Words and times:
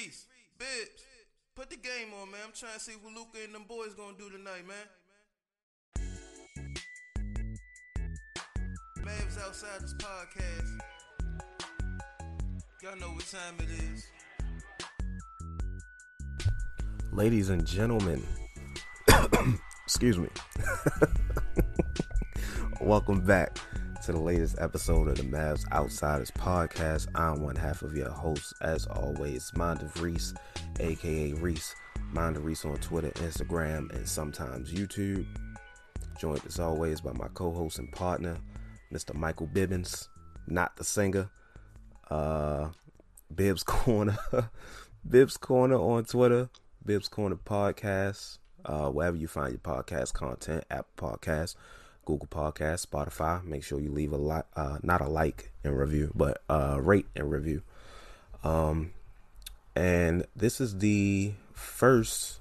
Reese, 0.00 0.26
Bibbs, 0.58 1.02
put 1.54 1.68
the 1.68 1.76
game 1.76 2.08
on, 2.20 2.30
man. 2.30 2.40
I'm 2.46 2.52
trying 2.54 2.72
to 2.74 2.80
see 2.80 2.92
what 3.02 3.12
Luka 3.12 3.38
and 3.44 3.54
them 3.54 3.64
boys 3.68 3.92
gonna 3.94 4.16
do 4.16 4.30
tonight, 4.30 4.66
man. 4.66 4.76
Mavs 9.04 9.38
outside 9.46 9.80
this 9.80 9.94
podcast. 9.94 10.80
Y'all 12.82 12.96
know 12.98 13.08
what 13.08 13.26
time 13.26 13.56
it 13.58 13.68
is. 13.92 14.06
Ladies 17.12 17.50
and 17.50 17.66
gentlemen, 17.66 18.24
excuse 19.84 20.18
me. 20.18 20.28
Welcome 22.80 23.20
back 23.20 23.58
to 24.02 24.12
the 24.12 24.18
latest 24.18 24.56
episode 24.58 25.08
of 25.08 25.18
the 25.18 25.22
Mavs 25.24 25.70
Outsiders 25.72 26.30
podcast. 26.30 27.08
I'm 27.14 27.42
one 27.42 27.54
half 27.54 27.82
of 27.82 27.94
your 27.94 28.08
host, 28.08 28.54
as 28.62 28.86
always, 28.86 29.52
Mind 29.54 29.82
of 29.82 30.00
Reese, 30.00 30.32
aka 30.78 31.34
Reese. 31.34 31.74
Mind 32.10 32.36
of 32.38 32.46
Reese 32.46 32.64
on 32.64 32.78
Twitter, 32.78 33.10
Instagram, 33.16 33.94
and 33.94 34.08
sometimes 34.08 34.72
YouTube. 34.72 35.26
Joined 36.18 36.40
as 36.46 36.58
always 36.58 37.02
by 37.02 37.12
my 37.12 37.28
co-host 37.34 37.78
and 37.78 37.92
partner, 37.92 38.38
Mr. 38.90 39.14
Michael 39.14 39.48
Bibbins, 39.48 40.08
not 40.46 40.76
the 40.76 40.84
singer. 40.84 41.28
Uh, 42.08 42.68
Bibbs 43.34 43.62
Corner, 43.62 44.18
Bibbs 45.08 45.36
Corner 45.36 45.76
on 45.76 46.04
Twitter, 46.06 46.48
Bibbs 46.86 47.08
Corner 47.08 47.36
Podcast, 47.36 48.38
uh, 48.64 48.88
wherever 48.88 49.16
you 49.16 49.28
find 49.28 49.50
your 49.50 49.58
podcast 49.58 50.14
content, 50.14 50.64
Apple 50.70 51.10
Podcasts, 51.18 51.54
Google 52.04 52.28
Podcast, 52.28 52.86
Spotify. 52.86 53.44
Make 53.44 53.64
sure 53.64 53.80
you 53.80 53.90
leave 53.90 54.12
a 54.12 54.16
like, 54.16 54.46
uh, 54.56 54.78
not 54.82 55.00
a 55.00 55.08
like 55.08 55.52
and 55.64 55.76
review, 55.76 56.12
but 56.14 56.42
uh, 56.48 56.78
rate 56.80 57.06
and 57.14 57.30
review. 57.30 57.62
Um, 58.42 58.92
and 59.74 60.26
this 60.34 60.60
is 60.60 60.78
the 60.78 61.34
first 61.52 62.40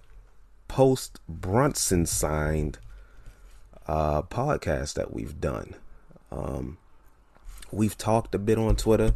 post 0.68 1.20
Brunson 1.28 2.06
signed 2.06 2.80
uh, 3.88 4.22
podcast 4.22 4.94
that 4.94 5.14
we've 5.14 5.42
done. 5.42 5.76
Um, 6.32 6.78
we've 7.72 7.98
talked 7.98 8.36
a 8.36 8.40
bit 8.40 8.58
on 8.58 8.76
Twitter. 8.76 9.14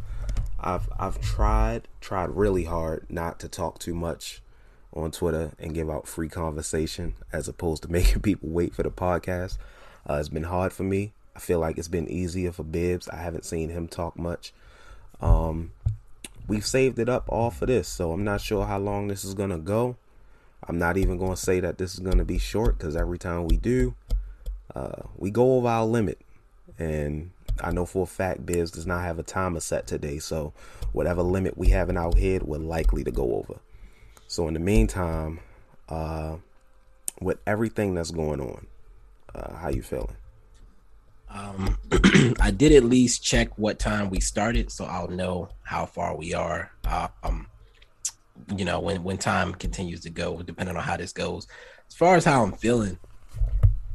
I've 0.60 0.88
I've 0.98 1.20
tried 1.20 1.88
tried 2.00 2.30
really 2.30 2.64
hard 2.64 3.06
not 3.08 3.38
to 3.40 3.48
talk 3.48 3.78
too 3.78 3.94
much 3.94 4.42
on 4.92 5.10
Twitter 5.10 5.52
and 5.58 5.74
give 5.74 5.90
out 5.90 6.08
free 6.08 6.28
conversation 6.28 7.14
as 7.32 7.48
opposed 7.48 7.82
to 7.82 7.92
making 7.92 8.22
people 8.22 8.48
wait 8.48 8.74
for 8.74 8.82
the 8.82 8.90
podcast. 8.90 9.58
Uh, 10.08 10.14
it's 10.14 10.28
been 10.28 10.44
hard 10.44 10.72
for 10.72 10.82
me. 10.82 11.12
I 11.36 11.40
feel 11.40 11.58
like 11.58 11.78
it's 11.78 11.88
been 11.88 12.08
easier 12.08 12.52
for 12.52 12.62
Bibbs. 12.62 13.08
I 13.08 13.16
haven't 13.16 13.44
seen 13.44 13.70
him 13.70 13.88
talk 13.88 14.18
much. 14.18 14.52
Um, 15.20 15.72
we've 16.46 16.66
saved 16.66 16.98
it 16.98 17.08
up 17.08 17.24
all 17.28 17.50
for 17.50 17.66
this, 17.66 17.88
so 17.88 18.12
I'm 18.12 18.24
not 18.24 18.40
sure 18.40 18.66
how 18.66 18.78
long 18.78 19.08
this 19.08 19.24
is 19.24 19.34
gonna 19.34 19.58
go. 19.58 19.96
I'm 20.66 20.78
not 20.78 20.96
even 20.96 21.18
gonna 21.18 21.36
say 21.36 21.60
that 21.60 21.78
this 21.78 21.94
is 21.94 22.00
gonna 22.00 22.24
be 22.24 22.38
short 22.38 22.78
because 22.78 22.96
every 22.96 23.18
time 23.18 23.46
we 23.46 23.56
do, 23.56 23.94
uh, 24.74 25.02
we 25.16 25.30
go 25.30 25.56
over 25.56 25.68
our 25.68 25.84
limit, 25.84 26.20
and 26.78 27.30
I 27.60 27.72
know 27.72 27.86
for 27.86 28.02
a 28.04 28.06
fact 28.06 28.46
Bibbs 28.46 28.70
does 28.70 28.86
not 28.86 29.02
have 29.02 29.18
a 29.18 29.22
timer 29.22 29.60
set 29.60 29.86
today, 29.86 30.18
so 30.18 30.52
whatever 30.92 31.22
limit 31.22 31.56
we 31.56 31.68
have 31.68 31.88
in 31.90 31.96
our 31.96 32.14
head, 32.16 32.42
we're 32.42 32.58
likely 32.58 33.04
to 33.04 33.10
go 33.10 33.36
over. 33.36 33.60
So 34.28 34.48
in 34.48 34.54
the 34.54 34.60
meantime, 34.60 35.40
uh, 35.88 36.36
with 37.20 37.38
everything 37.46 37.94
that's 37.94 38.10
going 38.10 38.40
on, 38.40 38.66
uh, 39.34 39.54
how 39.54 39.68
you 39.68 39.82
feeling? 39.82 40.16
Um, 41.28 41.78
I 42.40 42.50
did 42.50 42.72
at 42.72 42.84
least 42.84 43.24
check 43.24 43.56
what 43.58 43.78
time 43.78 44.10
we 44.10 44.20
started, 44.20 44.70
so 44.70 44.84
I'll 44.84 45.08
know 45.08 45.48
how 45.62 45.86
far 45.86 46.16
we 46.16 46.32
are. 46.34 46.70
Uh, 46.84 47.08
um, 47.22 47.48
you 48.56 48.64
know, 48.64 48.80
when 48.80 49.02
when 49.02 49.18
time 49.18 49.52
continues 49.54 50.00
to 50.00 50.10
go, 50.10 50.42
depending 50.42 50.76
on 50.76 50.82
how 50.82 50.96
this 50.96 51.12
goes. 51.12 51.46
As 51.88 51.94
far 51.94 52.16
as 52.16 52.24
how 52.24 52.42
I'm 52.42 52.52
feeling, 52.52 52.98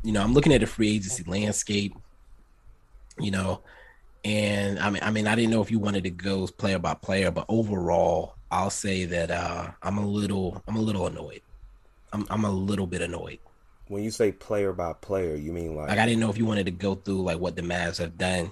you 0.04 0.12
know, 0.12 0.22
I'm 0.22 0.34
looking 0.34 0.54
at 0.54 0.62
the 0.62 0.68
free 0.68 0.96
agency 0.96 1.24
landscape. 1.24 1.96
You 3.18 3.32
know, 3.32 3.62
and 4.24 4.80
I 4.80 4.90
mean, 4.90 5.04
I 5.04 5.12
mean, 5.12 5.28
I 5.28 5.36
didn't 5.36 5.52
know 5.52 5.62
if 5.62 5.72
you 5.72 5.80
wanted 5.80 6.04
to 6.04 6.10
go 6.10 6.48
player 6.48 6.80
by 6.80 6.94
player, 6.94 7.32
but 7.32 7.46
overall, 7.48 8.36
I'll 8.52 8.70
say 8.70 9.06
that 9.06 9.32
uh, 9.32 9.72
I'm 9.82 9.98
a 9.98 10.06
little, 10.06 10.62
I'm 10.68 10.76
a 10.76 10.82
little 10.82 11.08
annoyed. 11.08 11.42
I'm, 12.12 12.26
I'm 12.30 12.44
a 12.44 12.52
little 12.52 12.88
bit 12.88 13.02
annoyed. 13.02 13.40
When 13.90 14.04
you 14.04 14.12
say 14.12 14.32
player 14.32 14.72
by 14.72 14.94
player, 14.94 15.36
you 15.36 15.52
mean 15.52 15.76
like? 15.76 15.90
Like 15.90 15.98
I 15.98 16.06
didn't 16.06 16.20
know 16.20 16.30
if 16.30 16.38
you 16.38 16.46
wanted 16.46 16.66
to 16.66 16.72
go 16.72 16.96
through 16.96 17.24
like 17.24 17.40
what 17.40 17.56
the 17.56 17.64
Mavs 17.64 17.98
have 17.98 18.18
done 18.18 18.52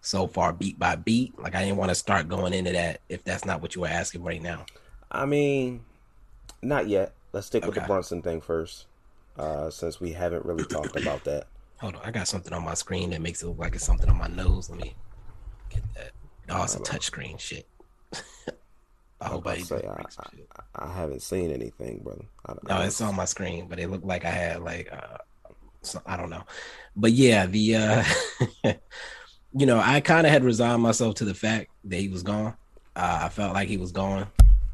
so 0.00 0.26
far, 0.26 0.52
beat 0.52 0.78
by 0.78 0.96
beat. 0.96 1.38
Like 1.38 1.54
I 1.54 1.62
didn't 1.62 1.76
want 1.76 1.90
to 1.90 1.94
start 1.94 2.28
going 2.28 2.52
into 2.52 2.72
that 2.72 3.00
if 3.08 3.22
that's 3.22 3.44
not 3.44 3.62
what 3.62 3.76
you 3.76 3.82
were 3.82 3.88
asking 3.88 4.24
right 4.24 4.42
now. 4.42 4.66
I 5.12 5.26
mean, 5.26 5.84
not 6.60 6.88
yet. 6.88 7.14
Let's 7.32 7.46
stick 7.46 7.64
with 7.64 7.76
the 7.76 7.82
Brunson 7.82 8.20
thing 8.20 8.40
first, 8.40 8.86
uh, 9.38 9.70
since 9.70 10.00
we 10.00 10.12
haven't 10.12 10.44
really 10.44 10.64
talked 10.64 10.96
about 10.96 11.24
that. 11.24 11.46
Hold 11.78 11.96
on, 11.96 12.02
I 12.04 12.10
got 12.10 12.26
something 12.28 12.52
on 12.52 12.64
my 12.64 12.74
screen 12.74 13.10
that 13.10 13.20
makes 13.20 13.42
it 13.42 13.46
look 13.46 13.58
like 13.58 13.74
it's 13.74 13.84
something 13.84 14.08
on 14.10 14.18
my 14.18 14.28
nose. 14.28 14.70
Let 14.70 14.80
me 14.80 14.94
get 15.70 15.82
that. 15.94 16.10
Oh, 16.48 16.64
it's 16.64 16.74
a 16.74 16.80
touch 16.80 17.04
screen 17.04 17.38
shit. 17.38 17.66
I 19.24 19.28
hope 19.28 19.46
I, 19.46 19.58
say, 19.58 19.82
I, 19.88 20.02
I, 20.02 20.86
I, 20.86 20.92
haven't 20.92 21.22
seen 21.22 21.50
anything, 21.50 22.00
brother. 22.00 22.24
no, 22.68 22.82
it's 22.82 23.00
on 23.00 23.16
my 23.16 23.24
screen, 23.24 23.68
but 23.68 23.78
it 23.78 23.90
looked 23.90 24.04
like 24.04 24.26
I 24.26 24.30
had 24.30 24.62
like 24.62 24.92
uh, 24.92 25.16
so, 25.80 26.02
I 26.04 26.18
don't 26.18 26.28
know, 26.28 26.42
but 26.94 27.12
yeah, 27.12 27.46
the 27.46 27.76
uh, 27.76 28.04
you 29.54 29.64
know 29.64 29.78
I 29.78 30.00
kind 30.00 30.26
of 30.26 30.32
had 30.32 30.44
resigned 30.44 30.82
myself 30.82 31.14
to 31.16 31.24
the 31.24 31.34
fact 31.34 31.70
that 31.84 31.96
he 31.96 32.08
was 32.08 32.22
gone. 32.22 32.54
Uh, 32.94 33.20
I 33.22 33.28
felt 33.30 33.54
like 33.54 33.68
he 33.68 33.78
was 33.78 33.92
gone 33.92 34.26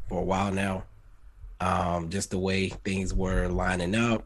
for 0.09 0.19
a 0.19 0.23
while 0.23 0.51
now. 0.51 0.83
Um, 1.61 2.09
just 2.09 2.31
the 2.31 2.39
way 2.39 2.69
things 2.69 3.13
were 3.13 3.47
lining 3.47 3.95
up. 3.95 4.25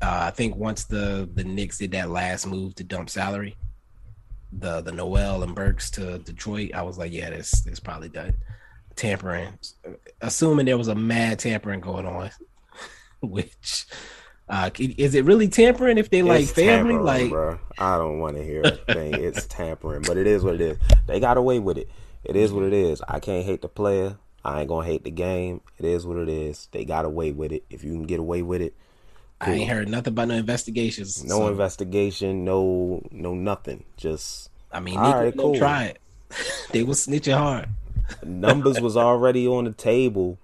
Uh, 0.00 0.28
I 0.28 0.30
think 0.30 0.56
once 0.56 0.84
the 0.84 1.28
the 1.34 1.44
Knicks 1.44 1.76
did 1.76 1.90
that 1.92 2.08
last 2.08 2.46
move 2.46 2.74
to 2.76 2.84
dump 2.84 3.10
salary, 3.10 3.54
the 4.50 4.80
the 4.80 4.92
Noel 4.92 5.42
and 5.42 5.54
Burks 5.54 5.90
to 5.92 6.20
Detroit, 6.20 6.70
I 6.74 6.82
was 6.82 6.96
like, 6.96 7.12
yeah, 7.12 7.28
this 7.28 7.60
this 7.60 7.80
probably 7.80 8.08
done 8.08 8.34
tampering, 8.96 9.58
assuming 10.20 10.66
there 10.66 10.78
was 10.78 10.88
a 10.88 10.94
mad 10.94 11.38
tampering 11.38 11.80
going 11.80 12.06
on, 12.06 12.30
which 13.20 13.86
uh 14.48 14.70
is 14.78 15.14
it 15.14 15.24
really 15.24 15.48
tampering 15.48 15.98
if 15.98 16.10
they 16.10 16.22
like 16.22 16.46
family? 16.46 16.94
Like, 16.94 17.30
bro. 17.30 17.58
I 17.78 17.96
don't 17.96 18.18
want 18.18 18.36
to 18.36 18.44
hear 18.44 18.62
a 18.62 18.72
thing. 18.92 19.14
it's 19.14 19.46
tampering, 19.48 20.02
but 20.02 20.16
it 20.16 20.26
is 20.26 20.42
what 20.42 20.54
it 20.54 20.60
is. 20.60 20.78
They 21.06 21.20
got 21.20 21.36
away 21.36 21.58
with 21.58 21.78
it. 21.78 21.88
It 22.24 22.36
is 22.36 22.52
what 22.52 22.64
it 22.64 22.72
is. 22.72 23.02
I 23.08 23.20
can't 23.20 23.44
hate 23.44 23.62
the 23.62 23.68
player. 23.68 24.16
I 24.44 24.60
ain't 24.60 24.68
gonna 24.68 24.86
hate 24.86 25.04
the 25.04 25.10
game. 25.10 25.60
It 25.78 25.84
is 25.84 26.06
what 26.06 26.16
it 26.16 26.28
is. 26.28 26.68
They 26.72 26.84
got 26.84 27.04
away 27.04 27.32
with 27.32 27.52
it. 27.52 27.64
If 27.70 27.84
you 27.84 27.92
can 27.92 28.04
get 28.04 28.20
away 28.20 28.42
with 28.42 28.60
it, 28.60 28.74
cool. 29.38 29.54
I 29.54 29.56
ain't 29.56 29.70
heard 29.70 29.88
nothing 29.88 30.12
about 30.12 30.28
no 30.28 30.34
investigations. 30.34 31.22
No 31.24 31.38
so. 31.38 31.48
investigation. 31.48 32.44
No, 32.44 33.06
no 33.10 33.34
nothing. 33.34 33.84
Just 33.96 34.50
I 34.72 34.80
mean, 34.80 34.94
they 34.94 35.10
right, 35.10 35.36
cool. 35.36 35.56
try 35.56 35.84
it. 35.84 35.98
they 36.72 36.82
was 36.82 37.06
snitching 37.06 37.36
hard 37.36 37.68
numbers 38.24 38.80
was 38.80 38.96
already 38.96 39.46
on 39.46 39.64
the 39.64 39.72
table 39.72 40.38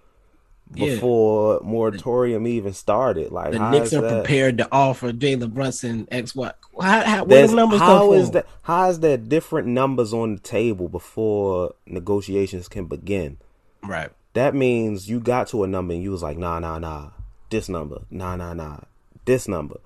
before 0.73 1.61
yeah. 1.63 1.69
moratorium 1.69 2.47
even 2.47 2.73
started. 2.73 3.33
Like 3.33 3.53
the 3.53 3.71
Knicks 3.71 3.93
are 3.93 4.03
that? 4.03 4.25
prepared 4.25 4.59
to 4.59 4.69
offer 4.71 5.13
Jalen 5.13 5.53
Brunson 5.53 6.07
X 6.11 6.35
what? 6.35 6.59
How, 6.81 7.03
how 7.03 7.25
where 7.25 7.47
the 7.47 7.55
numbers 7.55 7.81
how 7.81 8.13
is 8.13 8.31
that? 8.33 8.47
How 8.63 8.89
is 8.91 9.01
there 9.01 9.17
different 9.17 9.69
numbers 9.69 10.13
on 10.13 10.35
the 10.37 10.41
table 10.41 10.89
before 10.89 11.75
negotiations 11.87 12.69
can 12.69 12.87
begin? 12.87 13.39
Right. 13.83 14.11
That 14.35 14.55
means 14.55 15.09
you 15.09 15.21
got 15.21 15.49
to 15.49 15.65
a 15.65 15.67
number 15.67 15.95
and 15.95 16.03
you 16.03 16.11
was 16.11 16.23
like, 16.23 16.39
nah, 16.39 16.59
nah, 16.59 16.79
nah, 16.79 17.11
this 17.51 17.69
number, 17.69 18.03
nah, 18.11 18.37
nah, 18.37 18.53
nah, 18.53 18.79
this 19.25 19.49
number. 19.49 19.81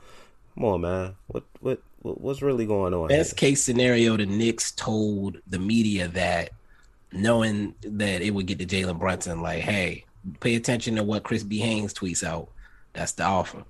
Come 0.54 0.64
on, 0.64 0.80
man. 0.82 1.16
What, 1.28 1.44
what, 1.60 1.80
what's 2.02 2.42
really 2.42 2.66
going 2.66 2.92
on? 2.92 3.08
Best 3.08 3.38
here? 3.38 3.50
case 3.50 3.62
scenario, 3.64 4.16
the 4.16 4.26
Knicks 4.26 4.72
told 4.72 5.38
the 5.46 5.58
media 5.58 6.08
that 6.08 6.50
knowing 7.12 7.74
that 7.82 8.22
it 8.22 8.30
would 8.30 8.46
get 8.46 8.58
to 8.58 8.66
Jalen 8.66 8.98
Brunson, 8.98 9.40
like, 9.40 9.60
hey, 9.60 10.04
pay 10.40 10.54
attention 10.54 10.96
to 10.96 11.02
what 11.02 11.22
Chris 11.22 11.42
B. 11.42 11.58
Haynes 11.58 11.94
tweets 11.94 12.24
out. 12.24 12.48
That's 12.92 13.12
the 13.12 13.24
offer. 13.24 13.64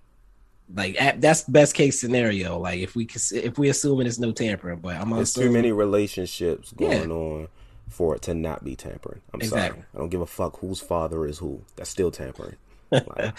Like 0.74 0.96
that's 1.20 1.42
best 1.42 1.74
case 1.74 2.00
scenario. 2.00 2.58
Like 2.58 2.80
if 2.80 2.96
we 2.96 3.06
if 3.32 3.58
we 3.58 3.68
assuming 3.68 4.06
it's 4.06 4.18
no 4.18 4.32
tampering, 4.32 4.78
but 4.78 4.96
I'm 4.96 5.10
there's 5.10 5.30
assuming, 5.30 5.48
too 5.48 5.52
many 5.52 5.72
relationships 5.72 6.72
going 6.72 7.10
yeah. 7.10 7.14
on 7.14 7.48
for 7.90 8.14
it 8.16 8.22
to 8.22 8.34
not 8.34 8.64
be 8.64 8.74
tampering. 8.74 9.20
I'm 9.34 9.40
exactly. 9.40 9.80
sorry, 9.80 9.84
I 9.94 9.98
don't 9.98 10.08
give 10.08 10.22
a 10.22 10.26
fuck 10.26 10.60
whose 10.60 10.80
father 10.80 11.26
is 11.26 11.38
who. 11.38 11.60
That's 11.76 11.90
still 11.90 12.10
tampering. 12.10 12.56
Like, 12.90 13.34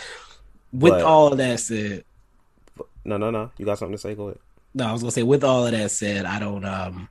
with 0.72 0.94
but, 0.94 1.04
all 1.04 1.36
that 1.36 1.60
said, 1.60 2.06
no, 3.06 3.18
no, 3.18 3.30
no. 3.30 3.52
You 3.58 3.66
got 3.66 3.78
something 3.78 3.96
to 3.96 4.02
say? 4.02 4.16
Go 4.16 4.30
ahead. 4.30 4.40
No, 4.74 4.88
I 4.88 4.92
was 4.92 5.02
gonna 5.02 5.12
say. 5.12 5.24
With 5.24 5.44
all 5.44 5.66
of 5.66 5.72
that 5.72 5.92
said, 5.92 6.26
I 6.26 6.40
don't. 6.40 6.66
Um, 6.66 7.10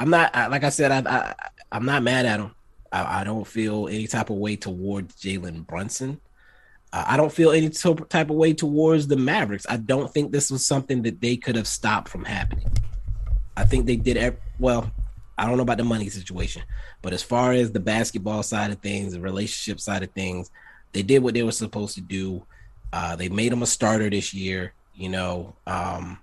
I'm 0.00 0.10
not. 0.10 0.34
I, 0.34 0.48
like 0.48 0.64
I 0.64 0.70
said, 0.70 0.90
I, 0.90 1.08
I 1.08 1.34
I'm 1.76 1.84
not 1.84 2.02
mad 2.02 2.24
at 2.24 2.40
him. 2.40 2.52
I, 2.90 3.20
I 3.20 3.24
don't 3.24 3.46
feel 3.46 3.86
any 3.86 4.06
type 4.06 4.30
of 4.30 4.36
way 4.36 4.56
towards 4.56 5.14
Jalen 5.16 5.66
Brunson. 5.66 6.18
Uh, 6.90 7.04
I 7.06 7.18
don't 7.18 7.30
feel 7.30 7.50
any 7.50 7.68
type 7.68 8.30
of 8.30 8.36
way 8.36 8.54
towards 8.54 9.08
the 9.08 9.16
Mavericks. 9.16 9.66
I 9.68 9.76
don't 9.76 10.10
think 10.10 10.32
this 10.32 10.50
was 10.50 10.64
something 10.64 11.02
that 11.02 11.20
they 11.20 11.36
could 11.36 11.54
have 11.54 11.66
stopped 11.66 12.08
from 12.08 12.24
happening. 12.24 12.66
I 13.58 13.64
think 13.64 13.84
they 13.84 13.96
did. 13.96 14.16
Ev- 14.16 14.38
well, 14.58 14.90
I 15.36 15.44
don't 15.44 15.58
know 15.58 15.64
about 15.64 15.76
the 15.76 15.84
money 15.84 16.08
situation, 16.08 16.62
but 17.02 17.12
as 17.12 17.22
far 17.22 17.52
as 17.52 17.72
the 17.72 17.80
basketball 17.80 18.42
side 18.42 18.70
of 18.70 18.78
things, 18.78 19.12
the 19.12 19.20
relationship 19.20 19.78
side 19.78 20.02
of 20.02 20.10
things, 20.12 20.50
they 20.92 21.02
did 21.02 21.22
what 21.22 21.34
they 21.34 21.42
were 21.42 21.52
supposed 21.52 21.94
to 21.96 22.00
do. 22.00 22.42
Uh, 22.90 23.16
they 23.16 23.28
made 23.28 23.52
him 23.52 23.62
a 23.62 23.66
starter 23.66 24.08
this 24.08 24.32
year. 24.32 24.72
You 24.94 25.10
know, 25.10 25.56
um, 25.66 26.20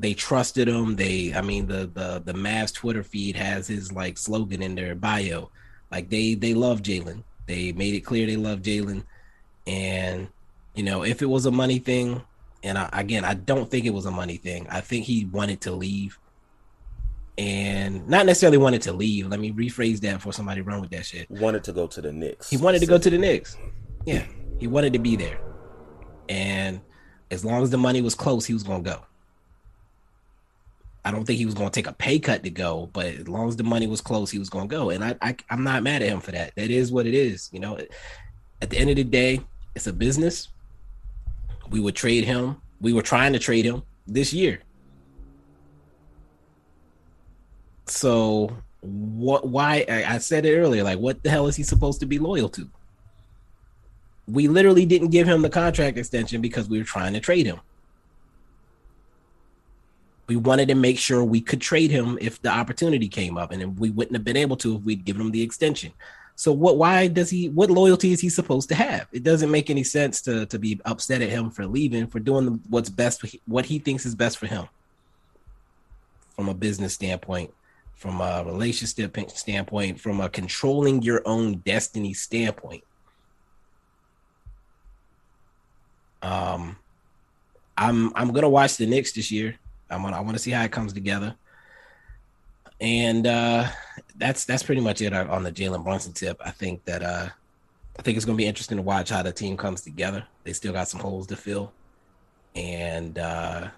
they 0.00 0.14
trusted 0.14 0.68
him. 0.68 0.96
They, 0.96 1.32
I 1.34 1.40
mean, 1.40 1.66
the 1.66 1.90
the 1.92 2.22
the 2.24 2.32
Mavs 2.32 2.74
Twitter 2.74 3.02
feed 3.02 3.36
has 3.36 3.66
his 3.66 3.92
like 3.92 4.18
slogan 4.18 4.62
in 4.62 4.74
their 4.74 4.94
bio, 4.94 5.50
like 5.90 6.08
they 6.10 6.34
they 6.34 6.54
love 6.54 6.82
Jalen. 6.82 7.22
They 7.46 7.72
made 7.72 7.94
it 7.94 8.00
clear 8.00 8.26
they 8.26 8.36
love 8.36 8.60
Jalen, 8.60 9.04
and 9.66 10.28
you 10.74 10.82
know, 10.82 11.04
if 11.04 11.22
it 11.22 11.26
was 11.26 11.46
a 11.46 11.50
money 11.50 11.78
thing, 11.78 12.22
and 12.62 12.78
I, 12.78 12.88
again, 12.92 13.24
I 13.24 13.34
don't 13.34 13.70
think 13.70 13.86
it 13.86 13.94
was 13.94 14.06
a 14.06 14.10
money 14.10 14.36
thing. 14.36 14.66
I 14.68 14.80
think 14.80 15.04
he 15.04 15.24
wanted 15.26 15.60
to 15.62 15.72
leave 15.72 16.18
and 17.38 18.06
not 18.08 18.26
necessarily 18.26 18.58
wanted 18.58 18.82
to 18.82 18.92
leave. 18.92 19.28
Let 19.28 19.38
me 19.38 19.52
rephrase 19.52 20.00
that 20.00 20.20
for 20.20 20.32
somebody 20.32 20.60
run 20.60 20.80
with 20.80 20.90
that 20.90 21.06
shit. 21.06 21.30
Wanted 21.30 21.62
to 21.64 21.72
go 21.72 21.86
to 21.86 22.00
the 22.00 22.12
Knicks. 22.12 22.50
He 22.50 22.56
wanted 22.56 22.80
to 22.80 22.86
go 22.86 22.98
to 22.98 23.08
the 23.08 23.16
Knicks. 23.16 23.56
Yeah, 24.04 24.24
he 24.58 24.66
wanted 24.66 24.92
to 24.94 24.98
be 24.98 25.16
there, 25.16 25.40
and 26.28 26.80
as 27.30 27.44
long 27.44 27.62
as 27.62 27.70
the 27.70 27.78
money 27.78 28.02
was 28.02 28.14
close, 28.14 28.44
he 28.44 28.52
was 28.52 28.62
gonna 28.62 28.82
go. 28.82 29.00
I 31.08 31.10
don't 31.10 31.24
think 31.24 31.38
he 31.38 31.46
was 31.46 31.54
gonna 31.54 31.70
take 31.70 31.86
a 31.86 31.92
pay 31.92 32.18
cut 32.18 32.42
to 32.44 32.50
go, 32.50 32.90
but 32.92 33.06
as 33.06 33.28
long 33.28 33.48
as 33.48 33.56
the 33.56 33.64
money 33.64 33.86
was 33.86 34.00
close, 34.00 34.30
he 34.30 34.38
was 34.38 34.50
gonna 34.50 34.66
go. 34.66 34.90
And 34.90 35.02
I, 35.02 35.16
I 35.22 35.36
I'm 35.50 35.64
not 35.64 35.82
mad 35.82 36.02
at 36.02 36.08
him 36.08 36.20
for 36.20 36.32
that. 36.32 36.54
That 36.56 36.70
is 36.70 36.92
what 36.92 37.06
it 37.06 37.14
is. 37.14 37.48
You 37.52 37.60
know, 37.60 37.78
at 38.60 38.70
the 38.70 38.78
end 38.78 38.90
of 38.90 38.96
the 38.96 39.04
day, 39.04 39.40
it's 39.74 39.86
a 39.86 39.92
business. 39.92 40.48
We 41.70 41.80
would 41.80 41.96
trade 41.96 42.24
him. 42.24 42.60
We 42.80 42.92
were 42.92 43.02
trying 43.02 43.32
to 43.32 43.38
trade 43.38 43.64
him 43.64 43.82
this 44.06 44.32
year 44.32 44.60
So 47.90 48.56
what? 48.80 49.48
Why? 49.48 49.84
I 49.88 50.18
said 50.18 50.46
it 50.46 50.56
earlier. 50.56 50.84
Like, 50.84 50.98
what 50.98 51.22
the 51.22 51.30
hell 51.30 51.46
is 51.46 51.56
he 51.56 51.62
supposed 51.62 52.00
to 52.00 52.06
be 52.06 52.18
loyal 52.18 52.48
to? 52.50 52.68
We 54.26 54.46
literally 54.46 54.84
didn't 54.84 55.08
give 55.08 55.26
him 55.26 55.42
the 55.42 55.48
contract 55.48 55.96
extension 55.96 56.42
because 56.42 56.68
we 56.68 56.78
were 56.78 56.84
trying 56.84 57.14
to 57.14 57.20
trade 57.20 57.46
him. 57.46 57.60
We 60.28 60.36
wanted 60.36 60.68
to 60.68 60.74
make 60.74 60.98
sure 60.98 61.24
we 61.24 61.40
could 61.40 61.60
trade 61.60 61.90
him 61.90 62.18
if 62.20 62.40
the 62.40 62.50
opportunity 62.50 63.08
came 63.08 63.36
up, 63.36 63.50
and 63.50 63.78
we 63.78 63.90
wouldn't 63.90 64.14
have 64.14 64.24
been 64.24 64.36
able 64.36 64.56
to 64.58 64.76
if 64.76 64.82
we'd 64.82 65.04
given 65.04 65.22
him 65.22 65.30
the 65.30 65.42
extension. 65.42 65.92
So 66.36 66.52
what? 66.52 66.76
Why 66.76 67.08
does 67.08 67.30
he? 67.30 67.48
What 67.48 67.70
loyalty 67.70 68.12
is 68.12 68.20
he 68.20 68.28
supposed 68.28 68.68
to 68.68 68.76
have? 68.76 69.08
It 69.10 69.24
doesn't 69.24 69.50
make 69.50 69.70
any 69.70 69.84
sense 69.84 70.20
to 70.22 70.46
to 70.46 70.58
be 70.58 70.80
upset 70.84 71.22
at 71.22 71.30
him 71.30 71.50
for 71.50 71.66
leaving 71.66 72.06
for 72.06 72.20
doing 72.20 72.60
what's 72.68 72.90
best, 72.90 73.24
what 73.46 73.66
he 73.66 73.80
thinks 73.80 74.06
is 74.06 74.14
best 74.14 74.38
for 74.38 74.46
him, 74.46 74.68
from 76.36 76.48
a 76.48 76.54
business 76.54 76.94
standpoint 76.94 77.50
from 77.98 78.20
a 78.20 78.44
relationship 78.46 79.12
standpoint, 79.30 79.98
from 79.98 80.20
a 80.20 80.28
controlling 80.28 81.02
your 81.02 81.20
own 81.26 81.56
destiny 81.56 82.14
standpoint. 82.14 82.84
Um, 86.22 86.76
I'm 87.76 88.12
I'm 88.14 88.32
gonna 88.32 88.48
watch 88.48 88.76
the 88.76 88.86
Knicks 88.86 89.12
this 89.12 89.32
year. 89.32 89.56
I'm 89.90 90.02
gonna 90.02 90.16
I 90.16 90.20
want 90.20 90.36
to 90.36 90.42
see 90.42 90.50
how 90.50 90.62
it 90.64 90.72
comes 90.72 90.92
together, 90.92 91.34
and 92.80 93.26
uh, 93.26 93.68
that's 94.16 94.44
that's 94.44 94.62
pretty 94.62 94.80
much 94.80 95.00
it 95.00 95.12
on 95.12 95.42
the 95.42 95.52
Jalen 95.52 95.84
Brunson 95.84 96.12
tip. 96.12 96.40
I 96.44 96.50
think 96.50 96.84
that 96.84 97.02
uh, 97.02 97.28
I 97.98 98.02
think 98.02 98.16
it's 98.16 98.26
gonna 98.26 98.36
be 98.36 98.46
interesting 98.46 98.76
to 98.76 98.82
watch 98.82 99.10
how 99.10 99.22
the 99.22 99.32
team 99.32 99.56
comes 99.56 99.80
together. 99.80 100.24
They 100.44 100.52
still 100.52 100.72
got 100.72 100.88
some 100.88 101.00
holes 101.00 101.26
to 101.28 101.36
fill, 101.36 101.72
and 102.54 103.18
uh, 103.18 103.68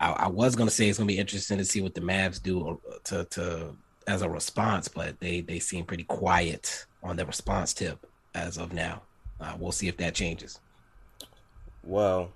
I, 0.00 0.10
I 0.10 0.28
was 0.28 0.56
gonna 0.56 0.70
say 0.70 0.88
it's 0.88 0.98
gonna 0.98 1.08
be 1.08 1.18
interesting 1.18 1.58
to 1.58 1.64
see 1.64 1.80
what 1.80 1.94
the 1.94 2.00
Mavs 2.00 2.42
do 2.42 2.80
uh, 2.90 2.94
to 3.04 3.24
to 3.26 3.76
as 4.06 4.22
a 4.22 4.28
response, 4.28 4.88
but 4.88 5.18
they 5.20 5.40
they 5.40 5.58
seem 5.58 5.84
pretty 5.84 6.04
quiet 6.04 6.86
on 7.02 7.16
the 7.16 7.26
response 7.26 7.72
tip 7.72 8.06
as 8.34 8.56
of 8.56 8.72
now. 8.72 9.02
Uh, 9.40 9.54
we'll 9.58 9.72
see 9.72 9.88
if 9.88 9.96
that 9.98 10.14
changes. 10.14 10.60
Well, 11.84 12.32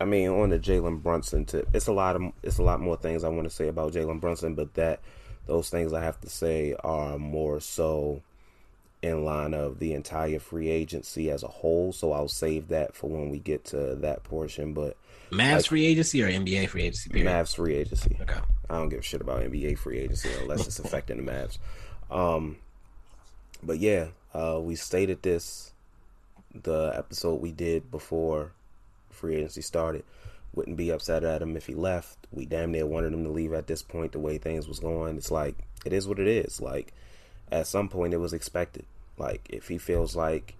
I 0.00 0.04
mean, 0.04 0.28
on 0.28 0.50
the 0.50 0.58
Jalen 0.58 1.02
Brunson 1.02 1.44
tip, 1.44 1.68
it's 1.72 1.86
a 1.86 1.92
lot 1.92 2.16
of 2.16 2.22
it's 2.42 2.58
a 2.58 2.62
lot 2.62 2.80
more 2.80 2.96
things 2.96 3.24
I 3.24 3.28
want 3.28 3.48
to 3.48 3.54
say 3.54 3.68
about 3.68 3.92
Jalen 3.92 4.20
Brunson, 4.20 4.54
but 4.54 4.74
that 4.74 5.00
those 5.46 5.70
things 5.70 5.92
I 5.92 6.02
have 6.02 6.20
to 6.22 6.28
say 6.28 6.74
are 6.82 7.18
more 7.18 7.60
so 7.60 8.22
in 9.02 9.24
line 9.24 9.52
of 9.52 9.78
the 9.78 9.92
entire 9.92 10.38
free 10.38 10.68
agency 10.68 11.30
as 11.30 11.42
a 11.42 11.48
whole. 11.48 11.92
So 11.92 12.12
I'll 12.12 12.28
save 12.28 12.68
that 12.68 12.96
for 12.96 13.08
when 13.08 13.28
we 13.30 13.38
get 13.38 13.64
to 13.66 13.94
that 13.96 14.24
portion. 14.24 14.72
But 14.72 14.96
Mavs 15.30 15.56
like, 15.56 15.66
free 15.66 15.86
agency 15.86 16.22
or 16.22 16.28
NBA 16.28 16.68
free 16.70 16.84
agency? 16.84 17.10
Period? 17.10 17.30
Mavs 17.30 17.54
free 17.54 17.74
agency. 17.74 18.16
Okay. 18.20 18.40
I 18.70 18.78
don't 18.78 18.88
give 18.88 19.00
a 19.00 19.02
shit 19.02 19.20
about 19.20 19.42
NBA 19.42 19.78
free 19.78 19.98
agency 19.98 20.30
unless 20.40 20.66
it's 20.66 20.78
affecting 20.78 21.24
the 21.24 21.30
Mavs. 21.30 21.58
Um, 22.10 22.56
but 23.62 23.78
yeah, 23.78 24.08
uh, 24.32 24.58
we 24.60 24.74
stated 24.74 25.22
this 25.22 25.72
the 26.54 26.92
episode 26.96 27.40
we 27.40 27.52
did 27.52 27.90
before 27.90 28.52
free 29.14 29.36
agency 29.36 29.62
started. 29.62 30.04
Wouldn't 30.54 30.76
be 30.76 30.90
upset 30.90 31.24
at 31.24 31.42
him 31.42 31.56
if 31.56 31.66
he 31.66 31.74
left. 31.74 32.16
We 32.30 32.46
damn 32.46 32.72
near 32.72 32.86
wanted 32.86 33.12
him 33.12 33.24
to 33.24 33.30
leave 33.30 33.52
at 33.52 33.66
this 33.66 33.82
point. 33.82 34.12
The 34.12 34.20
way 34.20 34.38
things 34.38 34.68
was 34.68 34.78
going, 34.78 35.16
it's 35.16 35.30
like 35.30 35.56
it 35.84 35.92
is 35.92 36.06
what 36.06 36.18
it 36.18 36.28
is. 36.28 36.60
Like 36.60 36.92
at 37.50 37.66
some 37.66 37.88
point, 37.88 38.14
it 38.14 38.18
was 38.18 38.32
expected. 38.32 38.86
Like 39.18 39.46
if 39.50 39.68
he 39.68 39.78
feels 39.78 40.14
like 40.14 40.54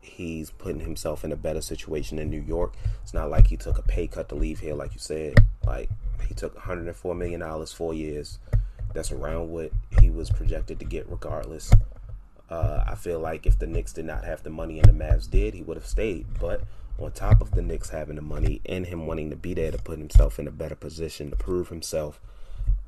he's 0.00 0.50
putting 0.50 0.80
himself 0.80 1.24
in 1.24 1.32
a 1.32 1.36
better 1.36 1.60
situation 1.60 2.18
in 2.18 2.30
New 2.30 2.40
York. 2.40 2.74
It's 3.02 3.14
not 3.14 3.30
like 3.30 3.46
he 3.46 3.56
took 3.56 3.78
a 3.78 3.82
pay 3.82 4.06
cut 4.06 4.28
to 4.30 4.34
leave 4.34 4.58
here, 4.60 4.74
like 4.74 4.94
you 4.94 5.00
said. 5.00 5.34
Like 5.66 5.90
he 6.26 6.34
took 6.34 6.54
104 6.54 7.14
million 7.14 7.40
dollars 7.40 7.72
four 7.72 7.94
years. 7.94 8.38
That's 8.94 9.12
around 9.12 9.50
what 9.50 9.70
he 10.00 10.10
was 10.10 10.30
projected 10.30 10.78
to 10.78 10.84
get, 10.84 11.08
regardless. 11.08 11.70
Uh, 12.50 12.82
I 12.86 12.94
feel 12.94 13.18
like 13.20 13.46
if 13.46 13.58
the 13.58 13.66
Knicks 13.66 13.92
did 13.92 14.06
not 14.06 14.24
have 14.24 14.42
the 14.42 14.50
money 14.50 14.78
and 14.78 14.88
the 14.88 15.04
Mavs 15.04 15.30
did, 15.30 15.54
he 15.54 15.62
would 15.62 15.76
have 15.76 15.86
stayed. 15.86 16.26
But 16.40 16.62
on 16.98 17.12
top 17.12 17.40
of 17.40 17.50
the 17.52 17.62
Knicks 17.62 17.90
having 17.90 18.16
the 18.16 18.22
money 18.22 18.60
and 18.66 18.86
him 18.86 19.06
wanting 19.06 19.30
to 19.30 19.36
be 19.36 19.54
there 19.54 19.70
to 19.70 19.78
put 19.78 19.98
himself 19.98 20.38
in 20.38 20.48
a 20.48 20.52
better 20.52 20.74
position 20.74 21.30
to 21.30 21.36
prove 21.36 21.68
himself, 21.68 22.20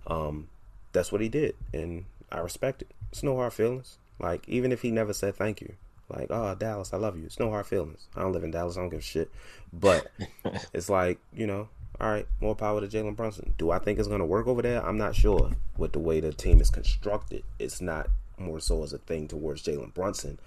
um, 0.07 0.49
that's 0.93 1.13
what 1.13 1.21
he 1.21 1.29
did, 1.29 1.55
and 1.73 2.07
I 2.33 2.39
respect 2.39 2.83
it. 2.83 2.91
It's 3.13 3.23
no 3.23 3.37
hard 3.37 3.53
feelings. 3.53 3.99
Like 4.19 4.49
even 4.49 4.73
if 4.73 4.83
he 4.83 4.91
never 4.91 5.13
said 5.13 5.37
thank 5.37 5.61
you, 5.61 5.75
like, 6.11 6.27
oh, 6.31 6.55
Dallas, 6.57 6.93
I 6.93 6.97
love 6.97 7.17
you. 7.17 7.25
It's 7.25 7.39
no 7.39 7.51
hard 7.51 7.67
feelings. 7.67 8.09
I 8.17 8.23
don't 8.23 8.33
live 8.33 8.45
in 8.45 8.51
Dallas. 8.51 8.77
I 8.77 8.81
don't 8.81 8.91
give 8.91 8.99
a 8.99 9.03
shit. 9.03 9.31
But 9.73 10.11
it's 10.73 10.91
like, 10.91 11.19
you 11.33 11.47
know, 11.47 11.69
all 12.01 12.11
right, 12.11 12.27
more 12.41 12.57
power 12.57 12.81
to 12.81 12.89
Jalen 12.89 13.15
Brunson. 13.15 13.55
Do 13.59 13.71
I 13.71 13.79
think 13.79 13.99
it's 13.99 14.09
going 14.09 14.21
to 14.21 14.27
work 14.27 14.47
over 14.47 14.63
there? 14.63 14.85
I'm 14.85 14.99
not 14.99 15.15
sure. 15.15 15.53
With 15.77 15.93
the 15.93 15.99
way 16.01 16.21
the 16.21 16.33
team 16.33 16.61
is 16.61 16.71
constructed, 16.71 17.45
it's 17.59 17.81
not 17.81 18.09
more 18.41 18.61
so 18.61 18.83
as 18.83 18.93
a 18.93 18.99
thing 18.99 19.29
towards 19.29 19.63
Jalen 19.63 19.95
Brunson. 19.95 20.39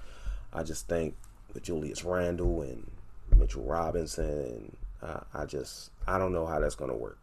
I 0.52 0.64
just 0.64 0.88
think 0.88 1.16
with 1.54 1.64
Julius 1.64 2.04
Randle 2.04 2.62
and 2.62 2.92
Mitchell 3.36 3.64
Robinson, 3.64 4.76
uh, 5.02 5.22
I 5.34 5.46
just 5.46 5.92
I 6.08 6.18
don't 6.18 6.34
know 6.34 6.46
how 6.46 6.60
that's 6.60 6.76
going 6.76 6.92
to 6.92 6.98
work. 6.98 7.20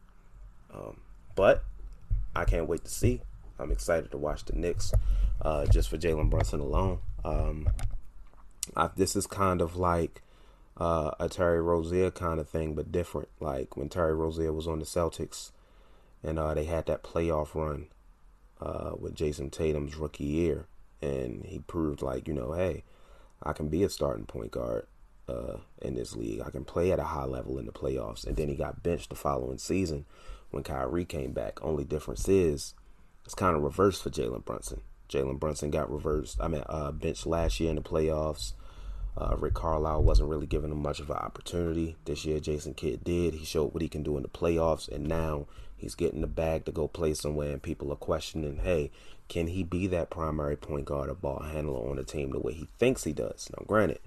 Um, 0.73 1.01
but 1.35 1.65
I 2.35 2.45
can't 2.45 2.69
wait 2.69 2.85
to 2.85 2.91
see. 2.91 3.21
I'm 3.59 3.71
excited 3.71 4.11
to 4.13 4.17
watch 4.19 4.45
the 4.45 4.55
Knicks 4.55 4.93
uh, 5.43 5.67
just 5.67 5.89
for 5.89 5.99
Jalen 5.99 6.31
Brunson 6.31 6.61
alone. 6.61 7.01
Um, 7.25 7.69
I, 8.77 8.91
this 8.97 9.17
is 9.17 9.27
kind 9.27 9.61
of 9.61 9.77
like 9.77 10.23
uh, 10.77 11.11
a 11.21 11.29
Terry 11.29 11.61
Rozier 11.61 12.11
kind 12.11 12.41
of 12.41 12.49
thing, 12.49 12.75
but 12.75 12.93
different. 12.93 13.29
Like 13.41 13.77
when 13.77 13.89
Terry 13.89 14.15
Rozier 14.15 14.53
was 14.53 14.67
on 14.67 14.79
the 14.79 14.85
Celtics, 14.85 15.51
and 16.23 16.39
uh, 16.39 16.55
they 16.55 16.65
had 16.65 16.87
that 16.87 17.03
playoff 17.03 17.55
run 17.55 17.89
uh, 18.61 18.93
with 18.99 19.15
Jayson 19.15 19.51
Tatum's 19.51 19.97
rookie 19.97 20.25
year, 20.25 20.67
and 21.01 21.45
he 21.45 21.59
proved 21.59 22.03
like 22.03 22.29
you 22.29 22.35
know, 22.35 22.53
hey, 22.53 22.85
I 23.43 23.53
can 23.53 23.69
be 23.69 23.83
a 23.83 23.89
starting 23.89 24.27
point 24.27 24.53
guard 24.53 24.87
uh, 25.31 25.59
in 25.81 25.95
this 25.95 26.17
league. 26.17 26.43
I 26.45 26.51
can 26.51 26.65
play 26.65 26.93
at 26.93 26.99
a 26.99 27.05
high 27.05 27.25
level 27.25 27.59
in 27.59 27.67
the 27.67 27.73
playoffs. 27.73 28.27
And 28.27 28.37
then 28.37 28.49
he 28.49 28.55
got 28.55 28.83
benched 28.83 29.11
the 29.11 29.17
following 29.17 29.59
season 29.59 30.07
when 30.51 30.63
Kyrie 30.63 31.05
came 31.05 31.33
back. 31.33 31.63
Only 31.63 31.85
difference 31.85 32.29
is 32.29 32.75
it's 33.25 33.35
kind 33.35 33.57
of 33.57 33.63
reversed 33.63 34.03
for 34.03 34.11
Jalen 34.11 34.45
Brunson. 34.45 34.83
Jalen 35.09 35.41
Brunson 35.41 35.71
got 35.71 35.91
reversed. 35.91 36.39
I 36.41 36.49
mean, 36.49 36.63
uh, 36.69 36.93
benched 36.93 37.27
last 37.27 37.61
year 37.61 37.71
in 37.71 37.77
the 37.77 37.83
playoffs. 37.83 38.53
Uh, 39.17 39.37
Rick 39.37 39.55
Carlisle 39.55 40.05
wasn't 40.05 40.29
really 40.29 40.47
giving 40.47 40.71
him 40.71 40.83
much 40.83 41.01
of 41.01 41.11
an 41.11 41.17
opportunity. 41.17 41.97
This 42.05 42.25
year, 42.25 42.39
Jason 42.39 42.75
Kidd 42.75 43.03
did. 43.03 43.35
He 43.35 43.45
showed 43.45 43.75
what 43.75 43.83
he 43.83 43.89
can 43.89 44.05
do 44.05 44.17
in 44.17 44.23
the 44.23 44.29
playoffs, 44.29 44.89
and 44.89 45.07
now 45.09 45.47
he's 45.81 45.95
getting 45.95 46.21
the 46.21 46.27
bag 46.27 46.65
to 46.67 46.73
go 46.73 46.87
play 46.87 47.15
somewhere, 47.15 47.51
and 47.51 47.63
people 47.63 47.93
are 47.93 47.97
questioning, 47.97 48.59
hey, 48.59 48.91
can 49.29 49.47
he 49.47 49.63
be 49.63 49.87
that 49.87 50.11
primary 50.11 50.57
point 50.57 50.85
guard 50.85 51.09
or 51.09 51.15
ball 51.15 51.43
handler 51.43 51.89
on 51.89 51.97
the 51.97 52.05
team 52.05 52.31
the 52.31 52.41
way 52.41 52.53
he 52.53 52.69
thinks 52.79 53.05
he 53.05 53.13
does? 53.13 53.49
Now, 53.57 53.65
granted, 53.67 54.01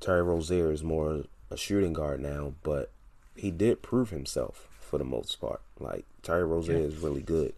Terry 0.00 0.22
Rozier 0.22 0.70
is 0.70 0.82
more 0.82 1.24
a 1.50 1.56
shooting 1.56 1.92
guard 1.92 2.20
now, 2.20 2.54
but 2.62 2.90
he 3.34 3.50
did 3.50 3.82
prove 3.82 4.10
himself 4.10 4.68
for 4.80 4.98
the 4.98 5.04
most 5.04 5.40
part. 5.40 5.60
Like, 5.78 6.04
Terry 6.22 6.44
Rozier 6.44 6.78
yeah. 6.78 6.84
is 6.84 6.96
really 6.96 7.22
good. 7.22 7.54